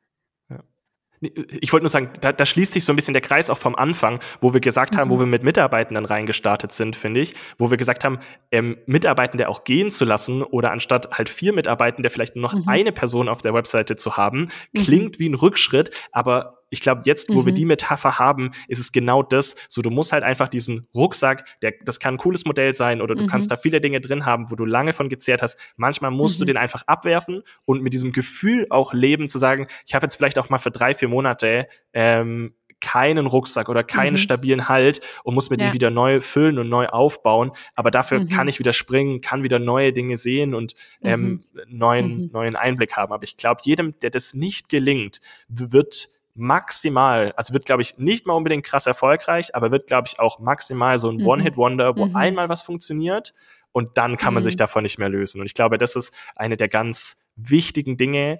Ich 1.22 1.72
wollte 1.72 1.84
nur 1.84 1.89
sagen, 1.89 2.10
da, 2.19 2.34
da 2.34 2.45
schließt 2.45 2.73
sich 2.73 2.84
so 2.84 2.91
ein 2.91 2.95
bisschen 2.95 3.14
der 3.14 3.22
Kreis 3.22 3.49
auch 3.49 3.57
vom 3.57 3.76
Anfang, 3.76 4.19
wo 4.39 4.53
wir 4.53 4.60
gesagt 4.60 4.98
haben, 4.98 5.10
wo 5.10 5.15
mhm. 5.15 5.19
wir 5.19 5.26
mit 5.27 5.43
Mitarbeitenden 5.43 6.06
reingestartet 6.06 6.72
sind, 6.72 6.95
finde 6.95 7.22
ich, 7.22 7.35
wo 7.57 7.69
wir 7.69 7.77
gesagt 7.77 8.03
haben, 8.03 8.19
ähm, 8.52 8.77
Mitarbeitende 8.88 9.48
auch 9.48 9.64
gehen 9.64 9.91
zu 9.91 10.06
lassen 10.06 10.41
oder 10.41 10.72
anstatt 10.72 11.11
halt 11.11 11.30
vier 11.30 11.53
Mitarbeitende 11.53 12.10
vielleicht 12.10 12.35
nur 12.35 12.43
noch 12.43 12.53
mhm. 12.53 12.68
eine 12.68 12.91
Person 12.91 13.30
auf 13.30 13.41
der 13.41 13.53
Webseite 13.53 13.95
zu 13.95 14.18
haben, 14.18 14.49
mhm. 14.73 14.84
klingt 14.84 15.19
wie 15.19 15.30
ein 15.30 15.35
Rückschritt, 15.35 15.91
aber 16.11 16.60
ich 16.72 16.80
glaube, 16.80 17.03
jetzt, 17.06 17.30
wo 17.30 17.41
mhm. 17.41 17.45
wir 17.48 17.53
die 17.53 17.65
Metapher 17.65 18.18
haben, 18.18 18.52
ist 18.68 18.80
es 18.80 18.91
genau 18.91 19.22
das. 19.22 19.56
So, 19.68 19.81
du 19.81 19.91
musst 19.91 20.14
halt 20.14 20.23
einfach 20.23 20.48
diesen 20.48 20.88
Rucksack, 20.95 21.45
der, 21.61 21.73
das 21.84 21.99
kann 21.99 22.15
ein 22.15 22.18
cooles 22.18 22.45
Modell 22.45 22.73
sein 22.73 23.02
oder 23.02 23.14
du 23.14 23.23
mhm. 23.23 23.27
kannst 23.27 23.52
da 23.52 23.57
viele 23.57 23.81
Dinge 23.81 24.02
drin 24.02 24.26
haben, 24.26 24.49
wo 24.49 24.56
du 24.56 24.65
lange 24.65 24.93
von 24.93 25.10
gezehrt 25.10 25.41
hast. 25.41 25.60
Manchmal 25.76 26.11
musst 26.11 26.39
mhm. 26.39 26.43
du 26.43 26.53
den 26.53 26.57
einfach 26.57 26.84
abwerfen 26.88 27.43
und 27.65 27.84
mit 27.84 27.93
diesem 27.93 28.14
Gefühl 28.14 28.65
auch 28.69 28.93
leben, 28.93 29.27
zu 29.27 29.38
sagen, 29.38 29.68
ich 29.85 29.93
habe 29.93 30.06
jetzt 30.06 30.15
vielleicht 30.15 30.39
auch 30.39 30.49
mal 30.49 30.57
für 30.57 30.72
drei, 30.72 30.95
vier 30.95 31.10
Monate 31.10 31.68
ähm, 31.93 32.53
keinen 32.80 33.27
Rucksack 33.27 33.69
oder 33.69 33.84
keinen 33.84 34.14
mhm. 34.14 34.18
stabilen 34.18 34.68
Halt 34.68 35.02
und 35.23 35.35
muss 35.35 35.49
mit 35.49 35.61
ja. 35.61 35.68
ihm 35.68 35.73
wieder 35.73 35.91
neu 35.91 36.19
füllen 36.19 36.57
und 36.57 36.68
neu 36.68 36.88
aufbauen. 36.88 37.52
Aber 37.76 37.91
dafür 37.91 38.22
mhm. 38.22 38.30
kann 38.30 38.48
ich 38.48 38.60
wieder 38.60 38.73
springen, 38.73 39.22
kann 39.22 39.43
wieder 39.43 39.60
neue 39.60 39.93
Dinge 39.93 40.18
sehen 40.18 40.53
und 40.53 40.73
ähm, 41.03 41.22
mhm. 41.22 41.43
neuen, 41.68 42.18
mhm. 42.23 42.30
neuen 42.34 42.56
Einblick 42.56 42.98
haben. 42.98 43.14
Aber 43.14 43.23
ich 43.23 43.38
glaube, 43.38 43.61
jedem, 43.64 43.98
der 43.99 44.10
das 44.10 44.34
nicht 44.34 44.69
gelingt, 44.69 45.22
wird 45.48 46.10
maximal, 46.36 47.34
also 47.36 47.53
wird, 47.53 47.66
glaube 47.66 47.82
ich, 47.82 47.98
nicht 47.98 48.26
mal 48.26 48.34
unbedingt 48.34 48.66
krass 48.66 48.88
erfolgreich, 48.88 49.56
aber 49.56 49.72
wird, 49.72 49.88
glaube 49.88 50.08
ich, 50.08 50.20
auch 50.20 50.40
maximal 50.40 50.98
so 50.99 51.10
ein 51.10 51.18
mhm. 51.18 51.28
One-Hit-Wonder, 51.28 51.95
wo 51.98 52.08
mhm. 52.08 52.16
einmal 52.16 52.49
was 52.49 52.62
funktioniert 52.62 53.34
und 53.72 53.98
dann 53.98 54.18
kann 54.18 54.34
man 54.34 54.44
sich 54.44 54.56
mhm. 54.56 54.60
davon 54.60 54.84
nicht 54.84 54.98
mehr 54.98 55.10
lösen. 55.10 55.40
Und 55.40 55.45
ich 55.45 55.53
glaube, 55.53 55.78
das 55.78 55.95
ist 55.95 56.14
eine 56.36 56.58
der 56.58 56.70
ganz 56.70 57.22
wichtigen 57.36 57.98
Dinge, 57.98 58.40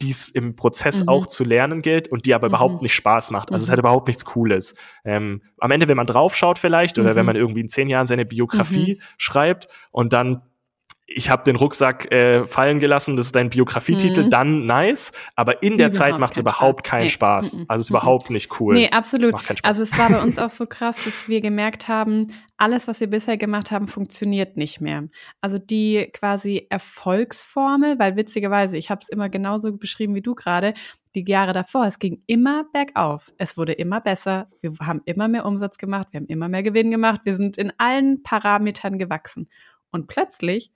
die 0.00 0.10
es 0.10 0.28
im 0.28 0.54
Prozess 0.54 1.02
mhm. 1.02 1.08
auch 1.08 1.26
zu 1.26 1.44
lernen 1.44 1.82
gilt 1.82 2.08
und 2.08 2.24
die 2.26 2.34
aber 2.34 2.48
mhm. 2.48 2.54
überhaupt 2.54 2.82
nicht 2.82 2.94
Spaß 2.94 3.30
macht. 3.30 3.50
Also 3.50 3.62
mhm. 3.62 3.66
es 3.66 3.70
hat 3.70 3.78
überhaupt 3.78 4.06
nichts 4.06 4.24
Cooles. 4.24 4.74
Ähm, 5.04 5.42
am 5.58 5.70
Ende, 5.70 5.88
wenn 5.88 5.96
man 5.96 6.06
draufschaut 6.06 6.58
vielleicht 6.58 6.98
oder 6.98 7.16
wenn 7.16 7.22
mhm. 7.22 7.26
man 7.26 7.36
irgendwie 7.36 7.60
in 7.60 7.68
zehn 7.68 7.88
Jahren 7.88 8.06
seine 8.06 8.24
Biografie 8.24 8.94
mhm. 8.94 9.04
schreibt 9.16 9.68
und 9.90 10.12
dann 10.12 10.42
ich 11.10 11.30
habe 11.30 11.42
den 11.42 11.56
Rucksack 11.56 12.12
äh, 12.12 12.46
fallen 12.46 12.80
gelassen, 12.80 13.16
das 13.16 13.26
ist 13.26 13.34
dein 13.34 13.48
Biografietitel, 13.48 14.24
mhm. 14.24 14.30
dann 14.30 14.66
nice. 14.66 15.12
Aber 15.36 15.62
in 15.62 15.78
der 15.78 15.88
überhaupt 15.88 15.94
Zeit 15.94 16.18
macht 16.18 16.32
es 16.32 16.38
überhaupt 16.38 16.84
keinen 16.84 17.04
nee. 17.04 17.08
Spaß. 17.08 17.60
Also 17.66 17.80
es 17.80 17.86
ist 17.86 17.90
überhaupt 17.90 18.28
nicht 18.28 18.60
cool. 18.60 18.74
Nee, 18.74 18.90
absolut. 18.90 19.34
Also 19.62 19.84
es 19.84 19.98
war 19.98 20.10
bei 20.10 20.20
uns 20.22 20.38
auch 20.38 20.50
so 20.50 20.66
krass, 20.66 21.02
dass 21.04 21.26
wir 21.26 21.40
gemerkt 21.40 21.88
haben, 21.88 22.26
alles, 22.58 22.88
was 22.88 23.00
wir 23.00 23.06
bisher 23.06 23.38
gemacht 23.38 23.70
haben, 23.70 23.88
funktioniert 23.88 24.58
nicht 24.58 24.82
mehr. 24.82 25.08
Also 25.40 25.58
die 25.58 26.10
quasi 26.12 26.66
Erfolgsformel, 26.68 27.98
weil 27.98 28.16
witzigerweise, 28.16 28.76
ich 28.76 28.90
habe 28.90 29.00
es 29.00 29.08
immer 29.08 29.30
genauso 29.30 29.74
beschrieben 29.74 30.14
wie 30.14 30.22
du 30.22 30.34
gerade, 30.34 30.74
die 31.14 31.24
Jahre 31.26 31.54
davor, 31.54 31.86
es 31.86 31.98
ging 31.98 32.22
immer 32.26 32.64
bergauf. 32.70 33.32
Es 33.38 33.56
wurde 33.56 33.72
immer 33.72 34.02
besser. 34.02 34.50
Wir 34.60 34.72
haben 34.80 35.00
immer 35.06 35.26
mehr 35.26 35.46
Umsatz 35.46 35.78
gemacht. 35.78 36.08
Wir 36.10 36.20
haben 36.20 36.26
immer 36.26 36.50
mehr 36.50 36.62
Gewinn 36.62 36.90
gemacht. 36.90 37.22
Wir 37.24 37.34
sind 37.34 37.56
in 37.56 37.72
allen 37.78 38.22
Parametern 38.22 38.98
gewachsen. 38.98 39.48
Und 39.90 40.06
plötzlich 40.06 40.70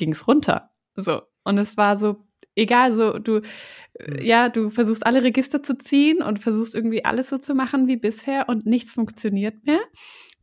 ging 0.00 0.12
es 0.12 0.26
runter. 0.26 0.70
So. 0.96 1.22
Und 1.44 1.58
es 1.58 1.76
war 1.76 1.96
so, 1.96 2.26
egal, 2.56 2.94
so, 2.94 3.18
du, 3.18 3.42
mhm. 4.00 4.22
ja, 4.22 4.48
du 4.48 4.70
versuchst 4.70 5.06
alle 5.06 5.22
Register 5.22 5.62
zu 5.62 5.78
ziehen 5.78 6.22
und 6.22 6.40
versuchst 6.40 6.74
irgendwie 6.74 7.04
alles 7.04 7.28
so 7.28 7.38
zu 7.38 7.54
machen 7.54 7.86
wie 7.86 7.96
bisher 7.96 8.48
und 8.48 8.66
nichts 8.66 8.94
funktioniert 8.94 9.64
mehr. 9.64 9.80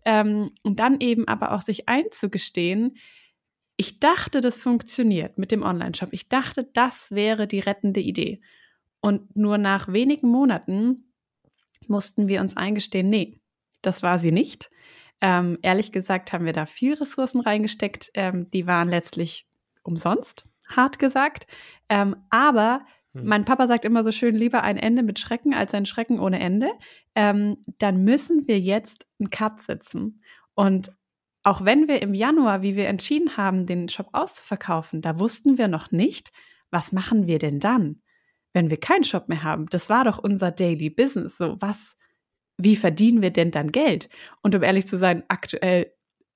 Ähm, 0.06 0.52
und 0.64 0.80
dann 0.80 1.02
eben 1.02 1.28
aber 1.28 1.52
auch 1.52 1.62
sich 1.62 1.90
einzugestehen, 1.90 2.98
ich 3.80 4.00
dachte, 4.00 4.42
das 4.42 4.58
funktioniert 4.58 5.38
mit 5.38 5.52
dem 5.52 5.64
Online-Shop. 5.64 6.10
Ich 6.12 6.30
dachte, 6.30 6.68
das 6.74 7.12
wäre 7.12 7.48
die 7.48 7.60
rettende 7.60 8.00
Idee. 8.00 8.42
Und 9.02 9.36
nur 9.36 9.58
nach 9.58 9.92
wenigen 9.92 10.30
Monaten 10.30 11.14
mussten 11.88 12.28
wir 12.28 12.42
uns 12.42 12.58
eingestehen, 12.58 13.10
nee, 13.10 13.40
das 13.82 14.02
war 14.02 14.18
sie 14.18 14.32
nicht. 14.32 14.72
Ähm, 15.22 15.58
ehrlich 15.62 15.92
gesagt 15.92 16.32
haben 16.32 16.46
wir 16.46 16.54
da 16.54 16.66
viel 16.66 16.94
Ressourcen 16.94 17.42
reingesteckt. 17.42 18.12
Ähm, 18.14 18.50
die 18.52 18.68
waren 18.68 18.90
letztlich 18.90 19.48
umsonst, 19.84 20.48
hart 20.68 21.00
gesagt. 21.00 21.48
Ähm, 21.90 22.16
aber 22.30 22.86
hm. 23.14 23.26
mein 23.26 23.46
Papa 23.46 23.68
sagt 23.68 23.86
immer 23.86 24.04
so 24.04 24.12
schön, 24.12 24.36
lieber 24.36 24.64
ein 24.64 24.78
Ende 24.78 25.04
mit 25.04 25.20
Schrecken 25.20 25.54
als 25.54 25.74
ein 25.74 25.86
Schrecken 25.86 26.20
ohne 26.20 26.40
Ende. 26.40 26.72
Ähm, 27.16 27.58
dann 27.80 28.04
müssen 28.04 28.48
wir 28.48 28.60
jetzt 28.60 29.08
einen 29.20 29.30
Cut 29.30 29.62
setzen. 29.62 30.22
Und 30.54 30.92
auch 31.44 31.64
wenn 31.64 31.88
wir 31.88 32.02
im 32.02 32.14
Januar, 32.14 32.62
wie 32.62 32.76
wir 32.76 32.88
entschieden 32.88 33.38
haben, 33.38 33.66
den 33.66 33.90
Shop 33.90 34.10
auszuverkaufen, 34.12 35.02
da 35.02 35.18
wussten 35.18 35.58
wir 35.58 35.68
noch 35.68 35.92
nicht, 35.92 36.32
was 36.72 36.92
machen 36.92 37.26
wir 37.26 37.40
denn 37.40 37.60
dann, 37.60 38.02
wenn 38.54 38.70
wir 38.70 38.78
keinen 38.78 39.06
Shop 39.06 39.30
mehr 39.30 39.44
haben? 39.44 39.68
Das 39.70 39.90
war 39.90 40.04
doch 40.04 40.18
unser 40.18 40.52
Daily 40.52 40.90
Business. 40.90 41.38
So, 41.38 41.56
was, 41.60 41.98
wie 42.58 42.76
verdienen 42.76 43.22
wir 43.22 43.32
denn 43.32 43.52
dann 43.52 43.72
Geld? 43.72 44.10
Und 44.42 44.56
um 44.56 44.64
ehrlich 44.64 44.88
zu 44.88 44.98
sein, 44.98 45.24
aktuell 45.28 45.92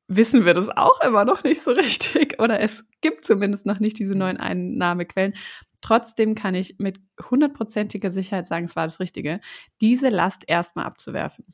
wissen 0.07 0.45
wir 0.45 0.53
das 0.53 0.69
auch 0.69 1.01
immer 1.01 1.25
noch 1.25 1.43
nicht 1.43 1.61
so 1.61 1.71
richtig 1.71 2.39
oder 2.39 2.59
es 2.59 2.83
gibt 3.01 3.25
zumindest 3.25 3.65
noch 3.65 3.79
nicht 3.79 3.97
diese 3.97 4.15
neuen 4.15 4.37
Einnahmequellen. 4.37 5.33
Trotzdem 5.81 6.35
kann 6.35 6.53
ich 6.53 6.75
mit 6.77 6.99
hundertprozentiger 7.29 8.11
Sicherheit 8.11 8.45
sagen, 8.45 8.65
es 8.65 8.75
war 8.75 8.85
das 8.85 8.99
Richtige, 8.99 9.41
diese 9.79 10.09
Last 10.09 10.43
erstmal 10.47 10.85
abzuwerfen. 10.85 11.45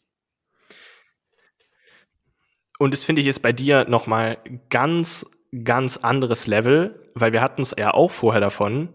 Und 2.77 2.91
das 2.91 3.05
finde 3.05 3.21
ich 3.21 3.27
ist 3.27 3.39
bei 3.39 3.53
dir 3.53 3.85
nochmal 3.87 4.37
ganz, 4.69 5.25
ganz 5.63 5.97
anderes 5.97 6.45
Level, 6.45 7.11
weil 7.15 7.31
wir 7.31 7.41
hatten 7.41 7.61
es 7.61 7.73
ja 7.77 7.93
auch 7.93 8.11
vorher 8.11 8.41
davon. 8.41 8.89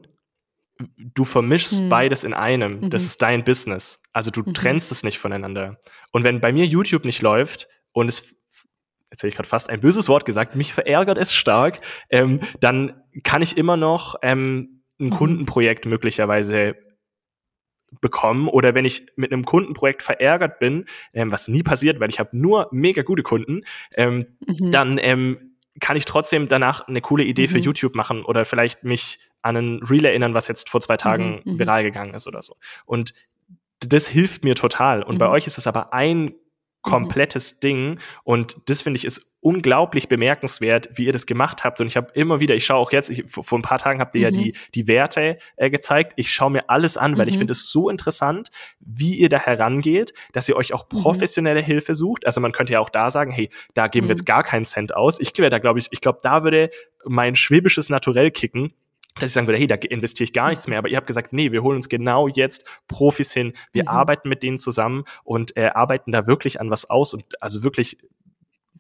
Du 0.97 1.25
vermischst 1.25 1.79
hm. 1.79 1.89
beides 1.89 2.25
in 2.25 2.35
einem. 2.35 2.81
Mhm. 2.81 2.91
Das 2.91 3.05
ist 3.05 3.23
dein 3.23 3.45
Business. 3.45 4.03
Also 4.13 4.31
du 4.31 4.43
mhm. 4.43 4.55
trennst 4.55 4.93
es 4.93 5.03
nicht 5.03 5.19
voneinander. 5.19 5.79
Und 6.13 6.25
wenn 6.25 6.41
bei 6.41 6.53
mir 6.53 6.67
YouTube 6.67 7.05
nicht 7.05 7.23
läuft 7.23 7.69
und 7.93 8.09
es 8.09 8.35
jetzt 9.11 9.23
hätte 9.23 9.29
ich 9.29 9.35
gerade 9.35 9.49
fast 9.49 9.69
ein 9.69 9.81
böses 9.81 10.09
Wort 10.09 10.25
gesagt, 10.25 10.57
mich 10.57 10.73
verärgert 10.73 11.19
es 11.19 11.35
stark, 11.35 11.81
ähm, 12.09 12.41
dann 12.61 13.03
kann 13.23 13.43
ich 13.43 13.59
immer 13.59 13.77
noch 13.77 14.15
ähm, 14.23 14.83
ein 14.99 15.07
mhm. 15.07 15.11
Kundenprojekt 15.11 15.85
möglicherweise 15.85 16.77
bekommen 18.01 18.49
oder 18.49 18.75
wenn 18.75 18.87
ich 18.87 19.07
mit 19.17 19.33
einem 19.33 19.45
Kundenprojekt 19.45 20.03
verärgert 20.03 20.59
bin, 20.59 20.87
ähm, 21.13 21.31
was 21.31 21.49
nie 21.49 21.63
passiert, 21.63 22.01
weil 22.01 22.09
ich 22.09 22.19
habe 22.19 22.37
nur 22.37 22.69
mega 22.73 23.03
gute 23.03 23.23
Kunden, 23.23 23.63
ähm, 23.95 24.27
mhm. 24.47 24.71
dann 24.71 24.99
ähm, 25.01 25.52
kann 25.81 25.97
ich 25.97 26.05
trotzdem 26.05 26.49
danach 26.49 26.87
eine 26.87 27.01
coole 27.01 27.25
Idee 27.25 27.47
mhm. 27.47 27.51
für 27.51 27.59
YouTube 27.59 27.95
machen 27.95 28.25
oder 28.25 28.45
vielleicht 28.45 28.85
mich 28.85 29.19
an 29.43 29.57
ein 29.57 29.83
Reel 29.83 30.05
erinnern, 30.05 30.35
was 30.35 30.49
jetzt 30.49 30.69
vor 30.71 30.81
zwei 30.81 30.97
Tagen 30.97 31.41
mhm. 31.45 31.53
mhm. 31.55 31.59
viral 31.59 31.83
gegangen 31.83 32.15
ist 32.15 32.27
oder 32.27 32.43
so. 32.43 32.57
Und 32.85 33.15
das 33.81 34.07
hilft 34.07 34.45
mir 34.45 34.55
total. 34.55 35.03
Und 35.03 35.19
bei 35.19 35.27
mhm. 35.27 35.33
euch 35.33 35.47
ist 35.47 35.59
es 35.59 35.67
aber 35.67 35.93
ein 35.93 36.25
Mhm. 36.25 36.42
Komplettes 36.83 37.55
mhm. 37.55 37.61
Ding. 37.61 37.99
Und 38.25 38.57
das 38.67 38.83
finde 38.83 38.99
ich 38.99 39.05
ist 39.05 39.33
unglaublich 39.41 40.09
bemerkenswert, 40.09 40.91
wie 40.95 41.07
ihr 41.07 41.13
das 41.13 41.27
gemacht 41.27 41.65
habt. 41.65 41.81
Und 41.81 41.89
ich 41.89 41.97
habe 41.97 42.13
immer 42.15 42.39
wieder, 42.39 42.55
ich 42.55 42.65
schaue 42.65 42.79
auch 42.79 42.93
jetzt, 42.93 43.11
ich, 43.11 43.25
vor 43.29 43.59
ein 43.59 43.63
paar 43.63 43.79
Tagen 43.79 44.01
habt 44.01 44.15
ihr 44.15 44.31
mhm. 44.31 44.37
ja 44.37 44.43
die, 44.43 44.57
die 44.75 44.87
Werte 44.87 45.39
äh, 45.57 45.71
gezeigt. 45.71 46.13
Ich 46.17 46.33
schaue 46.33 46.51
mir 46.51 46.71
alles 46.71 46.97
an, 46.97 47.19
weil 47.19 47.27
mhm. 47.27 47.33
ich 47.33 47.39
finde 47.39 47.53
es 47.53 47.71
so 47.71 47.89
interessant, 47.89 48.51
wie 48.81 49.15
ihr 49.17 49.29
da 49.29 49.39
herangeht, 49.39 50.13
dass 50.33 50.49
ihr 50.49 50.57
euch 50.57 50.73
auch 50.73 50.85
mhm. 50.85 51.03
professionelle 51.03 51.63
mhm. 51.63 51.67
Hilfe 51.67 51.95
sucht. 51.95 52.27
Also 52.27 52.41
man 52.41 52.53
könnte 52.53 52.73
ja 52.73 52.81
auch 52.81 52.91
da 52.91 53.11
sagen, 53.11 53.33
hey, 53.33 53.51
da 53.75 53.89
geben 53.89 54.07
wir 54.09 54.13
jetzt 54.13 54.27
gar 54.27 54.45
keinen 54.45 54.65
Cent 54.65 54.95
aus. 54.95 55.19
Ich 55.19 55.33
glaube, 55.33 55.51
da 55.51 55.59
glaube 55.59 55.79
ich, 55.79 55.89
ich 55.91 56.01
glaube, 56.01 56.21
da 56.23 56.45
würde 56.45 56.71
mein 57.05 57.35
schwäbisches 57.35 57.91
Naturell 57.91 58.31
kicken 58.31 58.75
dass 59.15 59.31
ich 59.31 59.33
sagen 59.33 59.47
würde, 59.47 59.59
hey, 59.59 59.67
da 59.67 59.75
investiere 59.75 60.25
ich 60.25 60.33
gar 60.33 60.49
nichts 60.49 60.67
mehr. 60.67 60.79
Aber 60.79 60.89
ihr 60.89 60.97
habt 60.97 61.07
gesagt, 61.07 61.33
nee, 61.33 61.53
wir 61.53 61.63
holen 61.63 61.77
uns 61.77 61.89
genau 61.89 62.29
jetzt 62.29 62.67
Profis 62.89 63.33
hin. 63.33 63.53
Wir 63.73 63.85
mhm. 63.85 63.89
arbeiten 63.89 64.29
mit 64.29 64.43
denen 64.43 64.59
zusammen 64.59 65.05
und 65.25 65.57
äh, 65.57 65.71
arbeiten 65.75 66.13
da 66.13 66.27
wirklich 66.27 66.61
an 66.61 66.71
was 66.71 66.89
aus 66.89 67.15
und 67.15 67.25
also 67.43 67.63
wirklich 67.63 67.99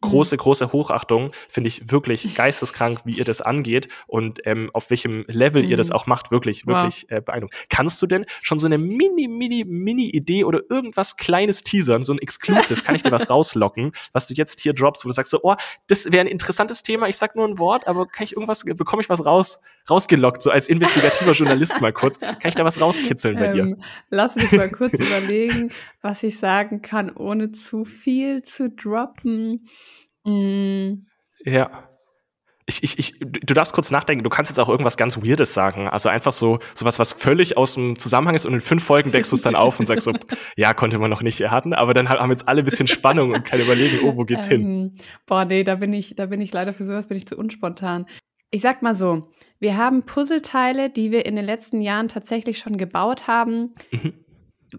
große, 0.03 0.37
große 0.37 0.73
Hochachtung. 0.73 1.33
Finde 1.49 1.69
ich 1.69 1.91
wirklich 1.91 2.35
geisteskrank, 2.37 3.01
wie 3.05 3.13
ihr 3.13 3.25
das 3.25 3.41
angeht 3.41 3.89
und 4.07 4.41
ähm, 4.45 4.71
auf 4.75 4.91
welchem 4.91 5.25
Level 5.29 5.63
mhm. 5.63 5.71
ihr 5.71 5.77
das 5.79 5.89
mhm. 5.89 5.95
auch 5.95 6.07
macht. 6.07 6.31
Wirklich, 6.31 6.67
wirklich 6.67 7.07
wow. 7.09 7.19
äh, 7.19 7.21
beeindruckend. 7.23 7.59
Kannst 7.71 8.03
du 8.03 8.07
denn 8.07 8.27
schon 8.43 8.59
so 8.59 8.67
eine 8.67 8.77
mini, 8.79 9.29
mini, 9.29 9.65
mini 9.67 10.11
Idee 10.11 10.45
oder 10.45 10.61
irgendwas 10.69 11.17
kleines 11.17 11.63
teasern, 11.63 12.05
so 12.05 12.13
ein 12.13 12.19
Exclusive, 12.19 12.83
kann 12.83 12.95
ich 12.95 13.03
dir 13.03 13.11
was 13.11 13.31
rauslocken, 13.31 13.93
was 14.13 14.27
du 14.27 14.35
jetzt 14.35 14.61
hier 14.61 14.75
droppst, 14.75 15.05
wo 15.05 15.09
du 15.09 15.15
sagst 15.15 15.31
so, 15.31 15.41
oh, 15.43 15.55
das 15.87 16.11
wäre 16.13 16.21
ein 16.21 16.27
interessantes 16.27 16.83
Thema, 16.83 17.09
ich 17.09 17.17
sag 17.17 17.35
nur 17.37 17.47
ein 17.47 17.59
Wort, 17.59 17.87
aber 17.87 18.07
kann 18.07 18.25
ich 18.25 18.33
irgendwas, 18.33 18.65
bekomme 18.65 19.03
ich 19.03 19.09
was 19.09 19.25
raus, 19.25 19.61
rausgelockt, 19.89 20.43
so 20.43 20.51
als 20.51 20.69
investigativer 20.69 21.33
Journalist 21.33 21.81
mal 21.81 21.93
kurz. 21.93 22.19
Kann 22.19 22.39
ich 22.45 22.55
da 22.55 22.65
was 22.65 22.81
rauskitzeln 22.81 23.37
bei 23.37 23.53
dir? 23.53 23.63
Ähm, 23.63 23.83
lass 24.11 24.37
mich 24.37 24.53
mal 24.53 24.71
kurz 24.71 24.95
überlegen, 24.99 25.71
was 26.03 26.23
ich 26.25 26.39
sagen 26.39 26.83
kann, 26.83 27.11
ohne 27.15 27.53
zu 27.53 27.85
viel 27.85 28.43
zu 28.43 28.71
droppen. 28.71 29.67
Mm. 30.25 31.07
Ja. 31.45 31.89
Ich, 32.67 32.83
ich, 32.85 32.99
ich, 32.99 33.19
du 33.19 33.55
darfst 33.55 33.73
kurz 33.73 33.91
nachdenken, 33.91 34.23
du 34.23 34.31
kannst 34.31 34.51
jetzt 34.51 34.59
auch 34.59 34.69
irgendwas 34.69 34.97
ganz 34.97 35.21
Weirdes 35.21 35.53
sagen. 35.53 35.89
Also 35.89 36.09
einfach 36.09 36.33
so, 36.33 36.61
sowas, 36.75 36.99
was 36.99 37.13
völlig 37.13 37.57
aus 37.57 37.75
dem 37.75 37.99
Zusammenhang 37.99 38.37
ist 38.37 38.47
und 38.47 38.55
in 38.55 38.61
fünf 38.61 38.85
Folgen 38.85 39.11
deckst 39.11 39.33
du 39.33 39.37
es 39.37 39.43
dann 39.43 39.57
auf 39.57 39.81
und 39.81 39.87
sagst 39.87 40.05
so, 40.05 40.13
ja, 40.57 40.73
konnte 40.73 40.99
man 40.99 41.11
noch 41.11 41.23
nicht 41.23 41.41
erhatten, 41.41 41.75
aber 41.75 41.93
dann 41.93 42.09
haben 42.09 42.31
jetzt 42.31 42.47
alle 42.47 42.63
ein 42.63 42.65
bisschen 42.65 42.87
Spannung 42.87 43.33
und 43.33 43.45
kann 43.45 43.61
überlegen, 43.61 44.01
oh, 44.05 44.17
wo 44.17 44.25
geht's 44.25 44.47
ähm, 44.47 44.51
hin? 44.51 44.99
Boah, 45.27 45.45
nee, 45.45 45.65
da 45.65 45.75
bin 45.75 45.93
ich, 45.93 46.15
da 46.15 46.27
bin 46.27 46.41
ich 46.41 46.53
leider 46.53 46.73
für 46.73 46.85
sowas 46.85 47.09
bin 47.09 47.17
ich 47.17 47.27
zu 47.27 47.37
unspontan. 47.37 48.07
Ich 48.53 48.63
sag 48.63 48.81
mal 48.81 48.95
so, 48.95 49.31
wir 49.59 49.77
haben 49.77 50.05
Puzzleteile, 50.05 50.89
die 50.89 51.11
wir 51.11 51.27
in 51.27 51.37
den 51.37 51.45
letzten 51.45 51.81
Jahren 51.81 52.09
tatsächlich 52.09 52.59
schon 52.59 52.77
gebaut 52.77 53.27
haben, 53.27 53.75
mhm. 53.91 54.22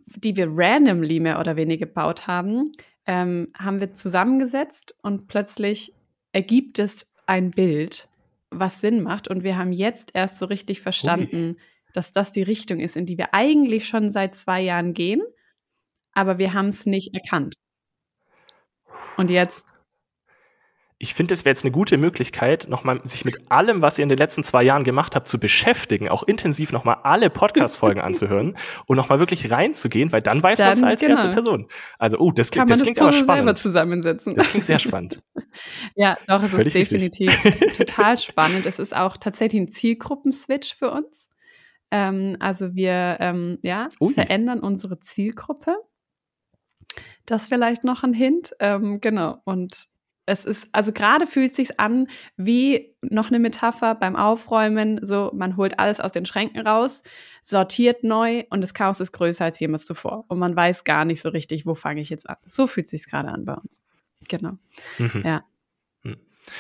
Die 0.06 0.36
wir 0.36 0.48
randomly 0.50 1.20
mehr 1.20 1.40
oder 1.40 1.56
weniger 1.56 1.86
gebaut 1.86 2.28
haben 2.28 2.72
ähm, 3.06 3.52
haben 3.58 3.80
wir 3.80 3.94
zusammengesetzt 3.94 4.96
und 5.02 5.28
plötzlich 5.28 5.94
ergibt 6.32 6.80
es 6.80 7.08
ein 7.26 7.52
Bild, 7.52 8.10
was 8.50 8.82
Sinn 8.82 9.02
macht. 9.02 9.28
Und 9.28 9.44
wir 9.44 9.58
haben 9.58 9.72
jetzt 9.72 10.12
erst 10.14 10.40
so 10.40 10.46
richtig 10.46 10.82
verstanden, 10.82 11.52
Ui. 11.52 11.58
dass 11.94 12.12
das 12.12 12.32
die 12.32 12.44
Richtung 12.44 12.80
ist, 12.80 12.96
in 12.96 13.06
die 13.06 13.18
wir 13.18 13.34
eigentlich 13.34 13.88
schon 13.88 14.10
seit 14.10 14.36
zwei 14.36 14.62
Jahren 14.62 14.94
gehen, 14.94 15.22
aber 16.14 16.38
wir 16.38 16.54
haben 16.54 16.68
es 16.68 16.86
nicht 16.86 17.14
erkannt. 17.14 17.56
Und 19.18 19.30
jetzt 19.30 19.80
ich 21.04 21.14
finde, 21.14 21.34
es 21.34 21.44
wäre 21.44 21.52
jetzt 21.52 21.66
eine 21.66 21.72
gute 21.72 21.98
Möglichkeit, 21.98 22.68
nochmal 22.70 23.02
sich 23.04 23.26
mit 23.26 23.52
allem, 23.52 23.82
was 23.82 24.00
ihr 24.00 24.04
in 24.04 24.10
den 24.10 24.18
letzten 24.18 24.42
zwei 24.42 24.64
Jahren 24.64 24.86
gemacht 24.86 25.18
habt, 25.18 25.28
zu 25.28 25.38
beschäftigen, 25.38 26.08
auch 26.08 26.24
intensiv 26.24 26.72
nochmal 26.72 27.00
alle 27.04 27.30
Podcast-Folgen 27.30 28.00
anzuhören 28.02 28.56
und 28.86 28.96
nochmal 28.96 29.20
wirklich 29.20 29.52
reinzugehen, 29.52 30.14
weil 30.14 30.22
dann 30.22 30.42
weiß 30.42 30.60
man 30.60 30.72
es 30.72 30.82
als 30.82 31.02
genau. 31.02 31.12
erste 31.12 31.30
Person. 31.32 31.68
Also, 32.00 32.20
oh, 32.20 32.32
das, 32.32 32.52
Kann 32.52 32.68
das 32.68 32.84
klingt 32.84 32.98
das 32.98 33.04
aber 33.04 33.12
spannend. 33.12 33.28
Selber 33.28 33.56
zusammensetzen. 33.56 34.36
Das 34.36 34.48
klingt 34.48 34.66
sehr 34.66 34.80
spannend. 34.80 35.22
ja, 35.96 36.18
doch, 36.26 36.42
es 36.42 36.52
Völlig 36.52 36.68
ist 36.68 36.92
definitiv 36.92 37.38
total 37.78 38.18
spannend. 38.18 38.66
Es 38.66 38.80
ist 38.80 38.96
auch 38.96 39.18
tatsächlich 39.18 39.62
ein 39.62 39.72
Zielgruppenswitch 39.72 40.74
für 40.74 40.90
uns. 40.90 41.30
Ähm, 41.92 42.38
also 42.40 42.76
wir 42.76 43.18
ähm, 43.20 43.60
ja, 43.62 43.88
Ui. 44.00 44.14
verändern 44.14 44.62
unsere 44.62 45.02
Zielgruppe. 45.02 45.76
Das 47.26 47.50
vielleicht 47.50 47.84
noch 47.84 48.04
ein 48.04 48.14
Hint. 48.14 48.54
Ähm, 48.62 49.02
genau. 49.02 49.42
Und 49.44 49.92
es 50.26 50.46
ist, 50.46 50.70
also 50.72 50.92
gerade 50.94 51.28
fühlt 51.28 51.54
sich's 51.54 51.72
an 51.78 52.08
wie 52.38 52.96
noch 53.02 53.30
eine 53.30 53.40
Metapher 53.40 53.96
beim 53.96 54.16
Aufräumen, 54.16 55.00
so 55.06 55.32
man 55.34 55.58
holt 55.58 55.80
alles 55.80 56.00
aus 56.00 56.12
den 56.12 56.26
Schränken 56.26 56.66
raus, 56.66 57.04
sortiert 57.42 58.04
neu 58.04 58.44
und 58.50 58.62
das 58.62 58.74
Chaos 58.74 59.00
ist 59.00 59.12
größer 59.12 59.46
als 59.46 59.60
jemals 59.60 59.86
zuvor 59.86 60.26
und 60.30 60.40
man 60.40 60.56
weiß 60.56 60.86
gar 60.86 61.06
nicht 61.06 61.22
so 61.22 61.30
richtig, 61.30 61.66
wo 61.66 61.76
fange 61.76 62.02
ich 62.02 62.10
jetzt 62.10 62.30
an. 62.30 62.38
So 62.48 62.68
fühlt 62.68 62.88
sich's 62.88 63.08
gerade 63.08 63.30
an 63.30 63.46
bei 63.46 63.56
uns. 63.56 63.82
Genau. 64.30 64.58
Mhm. 64.98 65.24
Ja. 65.26 65.44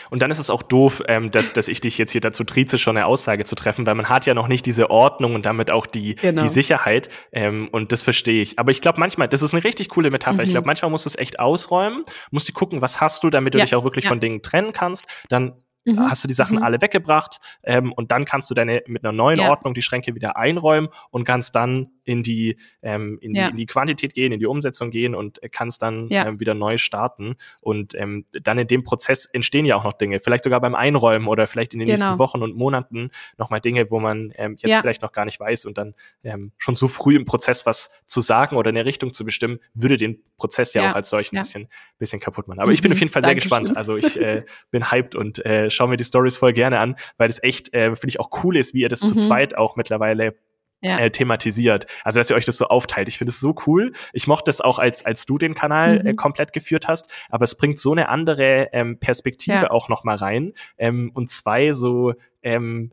Und 0.10 0.22
dann 0.22 0.31
ist 0.31 0.39
es 0.39 0.49
auch 0.49 0.64
doof, 0.64 1.01
ähm, 1.07 1.31
dass, 1.31 1.53
dass 1.53 1.68
ich 1.68 1.81
dich 1.81 1.97
jetzt 1.97 2.11
hier 2.11 2.22
dazu 2.22 2.43
trieze, 2.43 2.77
schon 2.77 2.97
eine 2.97 3.05
Aussage 3.05 3.45
zu 3.45 3.55
treffen, 3.55 3.85
weil 3.85 3.95
man 3.95 4.10
hat 4.10 4.26
ja 4.26 4.34
noch 4.34 4.47
nicht 4.47 4.65
diese 4.65 4.89
Ordnung 4.89 5.35
und 5.35 5.45
damit 5.45 5.72
auch 5.72 5.85
die, 5.85 6.15
genau. 6.15 6.41
die 6.41 6.47
Sicherheit. 6.47 7.10
Ähm, 7.31 7.69
und 7.72 7.91
das 7.91 8.01
verstehe 8.01 8.41
ich. 8.41 8.60
Aber 8.60 8.72
ich 8.72 8.81
glaube 8.81 8.99
manchmal, 8.99 9.27
das 9.27 9.41
ist 9.41 9.53
eine 9.53 9.64
richtig 9.64 9.89
coole 9.89 10.11
Metapher. 10.11 10.38
Mhm. 10.38 10.43
Ich 10.43 10.49
glaube, 10.51 10.68
manchmal 10.68 10.91
musst 10.91 11.05
du 11.05 11.10
es 11.10 11.18
echt 11.18 11.39
ausräumen, 11.39 12.03
musst 12.31 12.47
du 12.49 12.53
gucken, 12.53 12.81
was 12.81 13.01
hast 13.01 13.23
du, 13.23 13.30
damit 13.30 13.53
du 13.53 13.60
ja. 13.60 13.65
dich 13.65 13.76
auch 13.76 13.84
wirklich 13.84 14.05
ja. 14.05 14.10
von 14.10 14.19
Dingen 14.19 14.41
trennen 14.41 14.73
kannst. 14.73 15.05
Dann 15.30 15.53
Mhm. 15.85 16.10
Hast 16.10 16.23
du 16.23 16.27
die 16.27 16.34
Sachen 16.34 16.57
mhm. 16.57 16.64
alle 16.64 16.81
weggebracht 16.81 17.39
ähm, 17.64 17.91
und 17.91 18.11
dann 18.11 18.23
kannst 18.23 18.49
du 18.49 18.53
deine 18.53 18.84
mit 18.88 19.03
einer 19.03 19.11
neuen 19.11 19.39
ja. 19.39 19.49
Ordnung 19.49 19.73
die 19.73 19.81
Schränke 19.81 20.15
wieder 20.15 20.38
einräumen 20.38 20.89
und 21.11 21.26
kannst 21.26 21.55
dann 21.55 21.91
in 22.03 22.23
die, 22.23 22.57
ähm, 22.81 23.17
in, 23.21 23.35
ja. 23.35 23.45
die 23.45 23.51
in 23.51 23.57
die 23.57 23.65
Quantität 23.65 24.13
gehen, 24.13 24.31
in 24.31 24.39
die 24.39 24.45
Umsetzung 24.45 24.91
gehen 24.91 25.15
und 25.15 25.39
kannst 25.51 25.81
dann 25.81 26.07
ja. 26.09 26.27
ähm, 26.27 26.39
wieder 26.39 26.53
neu 26.53 26.77
starten. 26.77 27.35
Und 27.61 27.95
ähm, 27.95 28.25
dann 28.31 28.57
in 28.57 28.67
dem 28.67 28.84
Prozess 28.84 29.25
entstehen 29.25 29.65
ja 29.65 29.75
auch 29.75 29.84
noch 29.84 29.93
Dinge, 29.93 30.19
vielleicht 30.19 30.43
sogar 30.43 30.61
beim 30.61 30.75
Einräumen 30.75 31.27
oder 31.27 31.47
vielleicht 31.47 31.73
in 31.73 31.80
den 31.80 31.88
genau. 31.88 31.97
nächsten 31.99 32.19
Wochen 32.19 32.41
und 32.41 32.55
Monaten 32.55 33.09
nochmal 33.38 33.61
Dinge, 33.61 33.89
wo 33.91 33.99
man 33.99 34.34
ähm, 34.35 34.55
jetzt 34.59 34.81
vielleicht 34.81 35.01
noch 35.01 35.11
gar 35.11 35.25
nicht 35.25 35.39
weiß 35.39 35.65
und 35.65 35.77
dann 35.77 35.93
ähm, 36.23 36.51
schon 36.57 36.75
so 36.75 36.88
früh 36.88 37.15
im 37.15 37.25
Prozess 37.25 37.65
was 37.65 37.91
zu 38.05 38.21
sagen 38.21 38.55
oder 38.55 38.69
eine 38.69 38.85
Richtung 38.85 39.13
zu 39.13 39.25
bestimmen, 39.25 39.59
würde 39.73 39.97
den 39.97 40.21
Prozess 40.38 40.73
ja, 40.73 40.89
auch 40.89 40.95
als 40.95 41.09
solch 41.09 41.31
ein 41.31 41.39
bisschen, 41.39 41.67
bisschen 41.97 42.19
kaputt 42.19 42.47
machen. 42.47 42.59
Aber 42.59 42.67
mhm. 42.67 42.73
ich 42.73 42.81
bin 42.81 42.91
auf 42.91 42.99
jeden 42.99 43.11
Fall 43.11 43.21
sehr 43.21 43.31
Dankeschön. 43.31 43.49
gespannt. 43.49 43.77
Also 43.77 43.97
ich 43.97 44.19
äh, 44.19 44.43
bin 44.71 44.91
hyped 44.91 45.15
und 45.15 45.45
äh, 45.45 45.69
schaue 45.69 45.89
mir 45.89 45.97
die 45.97 46.03
Stories 46.03 46.38
voll 46.38 46.53
gerne 46.53 46.80
an, 46.80 46.95
weil 47.17 47.27
das 47.27 47.41
echt, 47.43 47.73
äh, 47.73 47.95
finde 47.95 48.09
ich, 48.09 48.19
auch 48.19 48.30
cool 48.43 48.57
ist, 48.57 48.73
wie 48.73 48.81
ihr 48.81 48.89
das 48.89 49.03
mhm. 49.03 49.07
zu 49.07 49.15
zweit 49.15 49.55
auch 49.55 49.75
mittlerweile 49.75 50.35
ja. 50.84 50.99
äh, 50.99 51.11
thematisiert. 51.11 51.88
Also 52.03 52.19
dass 52.19 52.30
ihr 52.30 52.35
euch 52.35 52.45
das 52.45 52.57
so 52.57 52.65
aufteilt. 52.65 53.07
Ich 53.07 53.18
finde 53.18 53.30
es 53.30 53.39
so 53.39 53.55
cool. 53.65 53.93
Ich 54.14 54.27
mochte 54.27 54.51
es 54.51 54.61
auch, 54.61 54.80
als, 54.80 55.05
als 55.05 55.26
du 55.26 55.38
den 55.38 55.55
Kanal 55.55 55.97
äh, 55.97 55.99
mhm. 55.99 56.07
äh, 56.07 56.14
komplett 56.14 56.53
geführt 56.53 56.88
hast, 56.88 57.11
aber 57.30 57.43
es 57.43 57.55
bringt 57.55 57.80
so 57.80 57.91
eine 57.91 58.10
andere 58.10 58.69
ähm, 58.73 58.99
Perspektive 58.99 59.57
ja. 59.57 59.72
auch 59.72 59.89
noch 59.89 60.03
mal 60.03 60.15
rein. 60.15 60.53
Ähm, 60.77 61.11
und 61.14 61.30
zwei 61.30 61.72
so 61.72 62.14
ähm, 62.41 62.89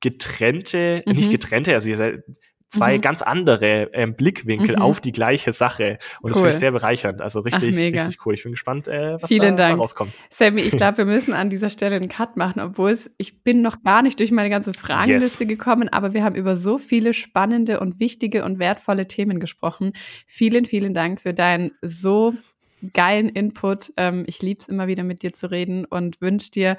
getrennte, 0.00 1.02
mhm. 1.06 1.12
nicht 1.14 1.30
getrennte, 1.30 1.74
also 1.74 1.88
ihr 1.88 1.96
seid 1.96 2.24
zwei 2.72 2.96
mhm. 2.96 3.00
ganz 3.02 3.22
andere 3.22 3.90
ähm, 3.92 4.14
Blickwinkel 4.14 4.76
mhm. 4.76 4.82
auf 4.82 5.00
die 5.00 5.12
gleiche 5.12 5.52
Sache. 5.52 5.98
Und 6.20 6.24
cool. 6.24 6.30
das 6.30 6.36
finde 6.38 6.50
ich 6.50 6.56
sehr 6.56 6.72
bereichernd. 6.72 7.20
Also 7.20 7.40
richtig, 7.40 7.74
Ach, 7.76 7.80
richtig 7.80 8.26
cool. 8.26 8.34
Ich 8.34 8.42
bin 8.42 8.52
gespannt, 8.52 8.88
äh, 8.88 9.20
was, 9.20 9.28
Vielen 9.28 9.56
da, 9.56 9.64
was 9.64 9.70
da 9.70 9.74
rauskommt. 9.74 10.12
Sammy, 10.30 10.62
ich 10.62 10.70
glaube, 10.72 10.98
wir 11.02 11.04
müssen 11.04 11.34
an 11.34 11.50
dieser 11.50 11.70
Stelle 11.70 11.96
einen 11.96 12.08
Cut 12.08 12.36
machen, 12.36 12.60
obwohl 12.60 12.90
es, 12.90 13.10
ich 13.18 13.42
bin 13.42 13.62
noch 13.62 13.82
gar 13.82 14.02
nicht 14.02 14.18
durch 14.18 14.30
meine 14.32 14.50
ganze 14.50 14.72
Fragenliste 14.72 15.44
yes. 15.44 15.48
gekommen, 15.48 15.88
aber 15.90 16.14
wir 16.14 16.24
haben 16.24 16.34
über 16.34 16.56
so 16.56 16.78
viele 16.78 17.12
spannende 17.12 17.80
und 17.80 18.00
wichtige 18.00 18.44
und 18.44 18.58
wertvolle 18.58 19.06
Themen 19.06 19.38
gesprochen. 19.38 19.92
Vielen, 20.26 20.64
vielen 20.64 20.94
Dank 20.94 21.20
für 21.20 21.34
deinen 21.34 21.72
so 21.82 22.34
geilen 22.94 23.28
Input. 23.28 23.92
Ähm, 23.96 24.24
ich 24.26 24.40
liebe 24.42 24.60
es 24.60 24.68
immer 24.68 24.86
wieder 24.86 25.04
mit 25.04 25.22
dir 25.22 25.32
zu 25.32 25.50
reden 25.50 25.84
und 25.84 26.20
wünsche 26.20 26.50
dir 26.50 26.76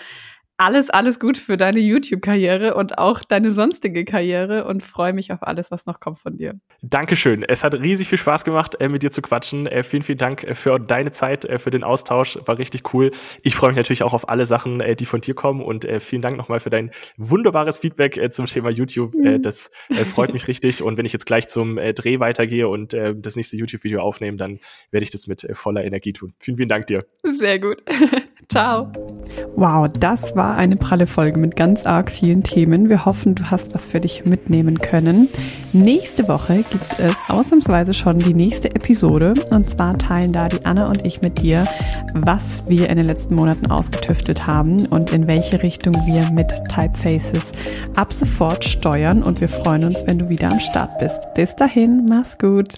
alles, 0.64 0.90
alles 0.90 1.19
gut 1.19 1.38
für 1.38 1.57
deine 1.57 1.81
YouTube-Karriere 1.81 2.76
und 2.76 2.98
auch 2.98 3.22
deine 3.26 3.52
sonstige 3.52 4.06
Karriere 4.06 4.64
und 4.65 4.81
freue 4.81 5.11
mich 5.11 5.34
auf 5.34 5.44
alles, 5.44 5.72
was 5.72 5.85
noch 5.85 5.99
kommt 5.99 6.19
von 6.19 6.38
dir. 6.38 6.57
Dankeschön. 6.81 7.44
Es 7.44 7.65
hat 7.65 7.73
riesig 7.73 8.07
viel 8.07 8.18
Spaß 8.18 8.45
gemacht, 8.45 8.80
äh, 8.80 8.88
mit 8.88 9.03
dir 9.03 9.11
zu 9.11 9.22
quatschen. 9.22 9.68
Äh, 9.68 9.84
vielen, 9.84 10.03
vielen 10.03 10.18
Dank 10.18 10.44
äh, 10.44 10.56
für 10.56 10.80
deine 10.80 11.11
Zeit, 11.11 11.45
für 11.57 11.69
den 11.69 11.84
Austausch. 11.84 12.40
War 12.45 12.57
richtig 12.57 12.94
cool. 12.94 13.11
Ich 13.41 13.56
freue 13.56 13.72
mich 13.72 13.77
natürlich 13.77 14.03
auch 14.03 14.14
auf 14.14 14.30
alle 14.30 14.45
Sachen, 14.45 14.81
die 14.98 15.06
von 15.06 15.19
dir 15.19 15.34
kommen 15.34 15.61
und 15.61 15.85
vielen 15.99 16.22
Dank 16.22 16.38
nochmal 16.38 16.61
für 16.61 16.69
dein 16.69 16.91
wunderbares 17.18 17.80
Feedback 17.80 18.31
zum 18.31 18.45
Thema 18.45 18.69
YouTube. 18.69 19.14
Mhm. 19.15 19.41
Das 19.41 19.69
freut 20.06 20.31
mich 20.31 20.48
richtig. 20.48 20.81
Und 20.81 20.98
wenn 20.98 21.06
ich 21.06 21.11
jetzt 21.11 21.26
gleich 21.26 21.48
zum 21.48 21.76
Dreh 21.76 22.19
weitergehe 22.19 22.68
und 22.68 22.94
das 22.94 23.35
nächste 23.35 23.57
YouTube-Video 23.57 24.02
aufnehme, 24.02 24.38
dann 24.38 24.60
werde 24.91 25.03
ich 25.03 25.10
das 25.10 25.27
mit 25.27 25.45
voller 25.53 25.84
Energie 25.84 26.14
tun. 26.14 26.34
Vielen, 26.40 26.57
vielen 26.57 26.69
Dank 26.69 26.88
dir. 26.88 26.99
Sehr 27.23 27.60
gut. 27.60 27.84
Ciao. 28.49 28.91
Wow, 29.56 29.88
das 29.99 30.35
eine 30.56 30.76
pralle 30.76 31.08
Folge 31.08 31.40
mit 31.40 31.56
ganz 31.56 31.86
arg 31.86 32.12
vielen 32.12 32.44
Themen. 32.44 32.90
Wir 32.90 33.06
hoffen, 33.06 33.36
du 33.36 33.50
hast 33.50 33.74
was 33.74 33.86
für 33.86 34.00
dich 34.00 34.26
mitnehmen 34.26 34.80
können. 34.80 35.30
Nächste 35.72 36.28
Woche 36.28 36.58
gibt 36.70 37.00
es 37.00 37.16
ausnahmsweise 37.28 37.94
schon 37.94 38.20
die 38.20 38.34
nächste 38.34 38.74
Episode. 38.76 39.34
Und 39.50 39.70
zwar 39.70 39.98
teilen 39.98 40.34
da 40.34 40.48
die 40.48 40.66
Anna 40.66 40.88
und 40.88 41.06
ich 41.06 41.22
mit 41.22 41.42
dir, 41.42 41.66
was 42.14 42.64
wir 42.68 42.90
in 42.90 42.98
den 42.98 43.06
letzten 43.06 43.36
Monaten 43.36 43.72
ausgetüftelt 43.72 44.48
haben 44.48 44.86
und 44.86 45.12
in 45.12 45.28
welche 45.28 45.64
Richtung 45.64 45.94
wir 46.06 46.32
mit 46.32 46.50
Typefaces 46.70 47.52
ab 47.96 48.14
sofort 48.14 48.64
steuern. 48.64 49.24
Und 49.24 49.42
wir 49.42 49.50
freuen 49.50 49.86
uns, 49.86 50.04
wenn 50.06 50.20
du 50.20 50.30
wieder 50.30 50.52
am 50.52 50.60
Start 50.60 51.00
bist. 51.00 51.20
Bis 51.36 51.56
dahin, 51.56 52.06
mach's 52.08 52.38
gut. 52.38 52.76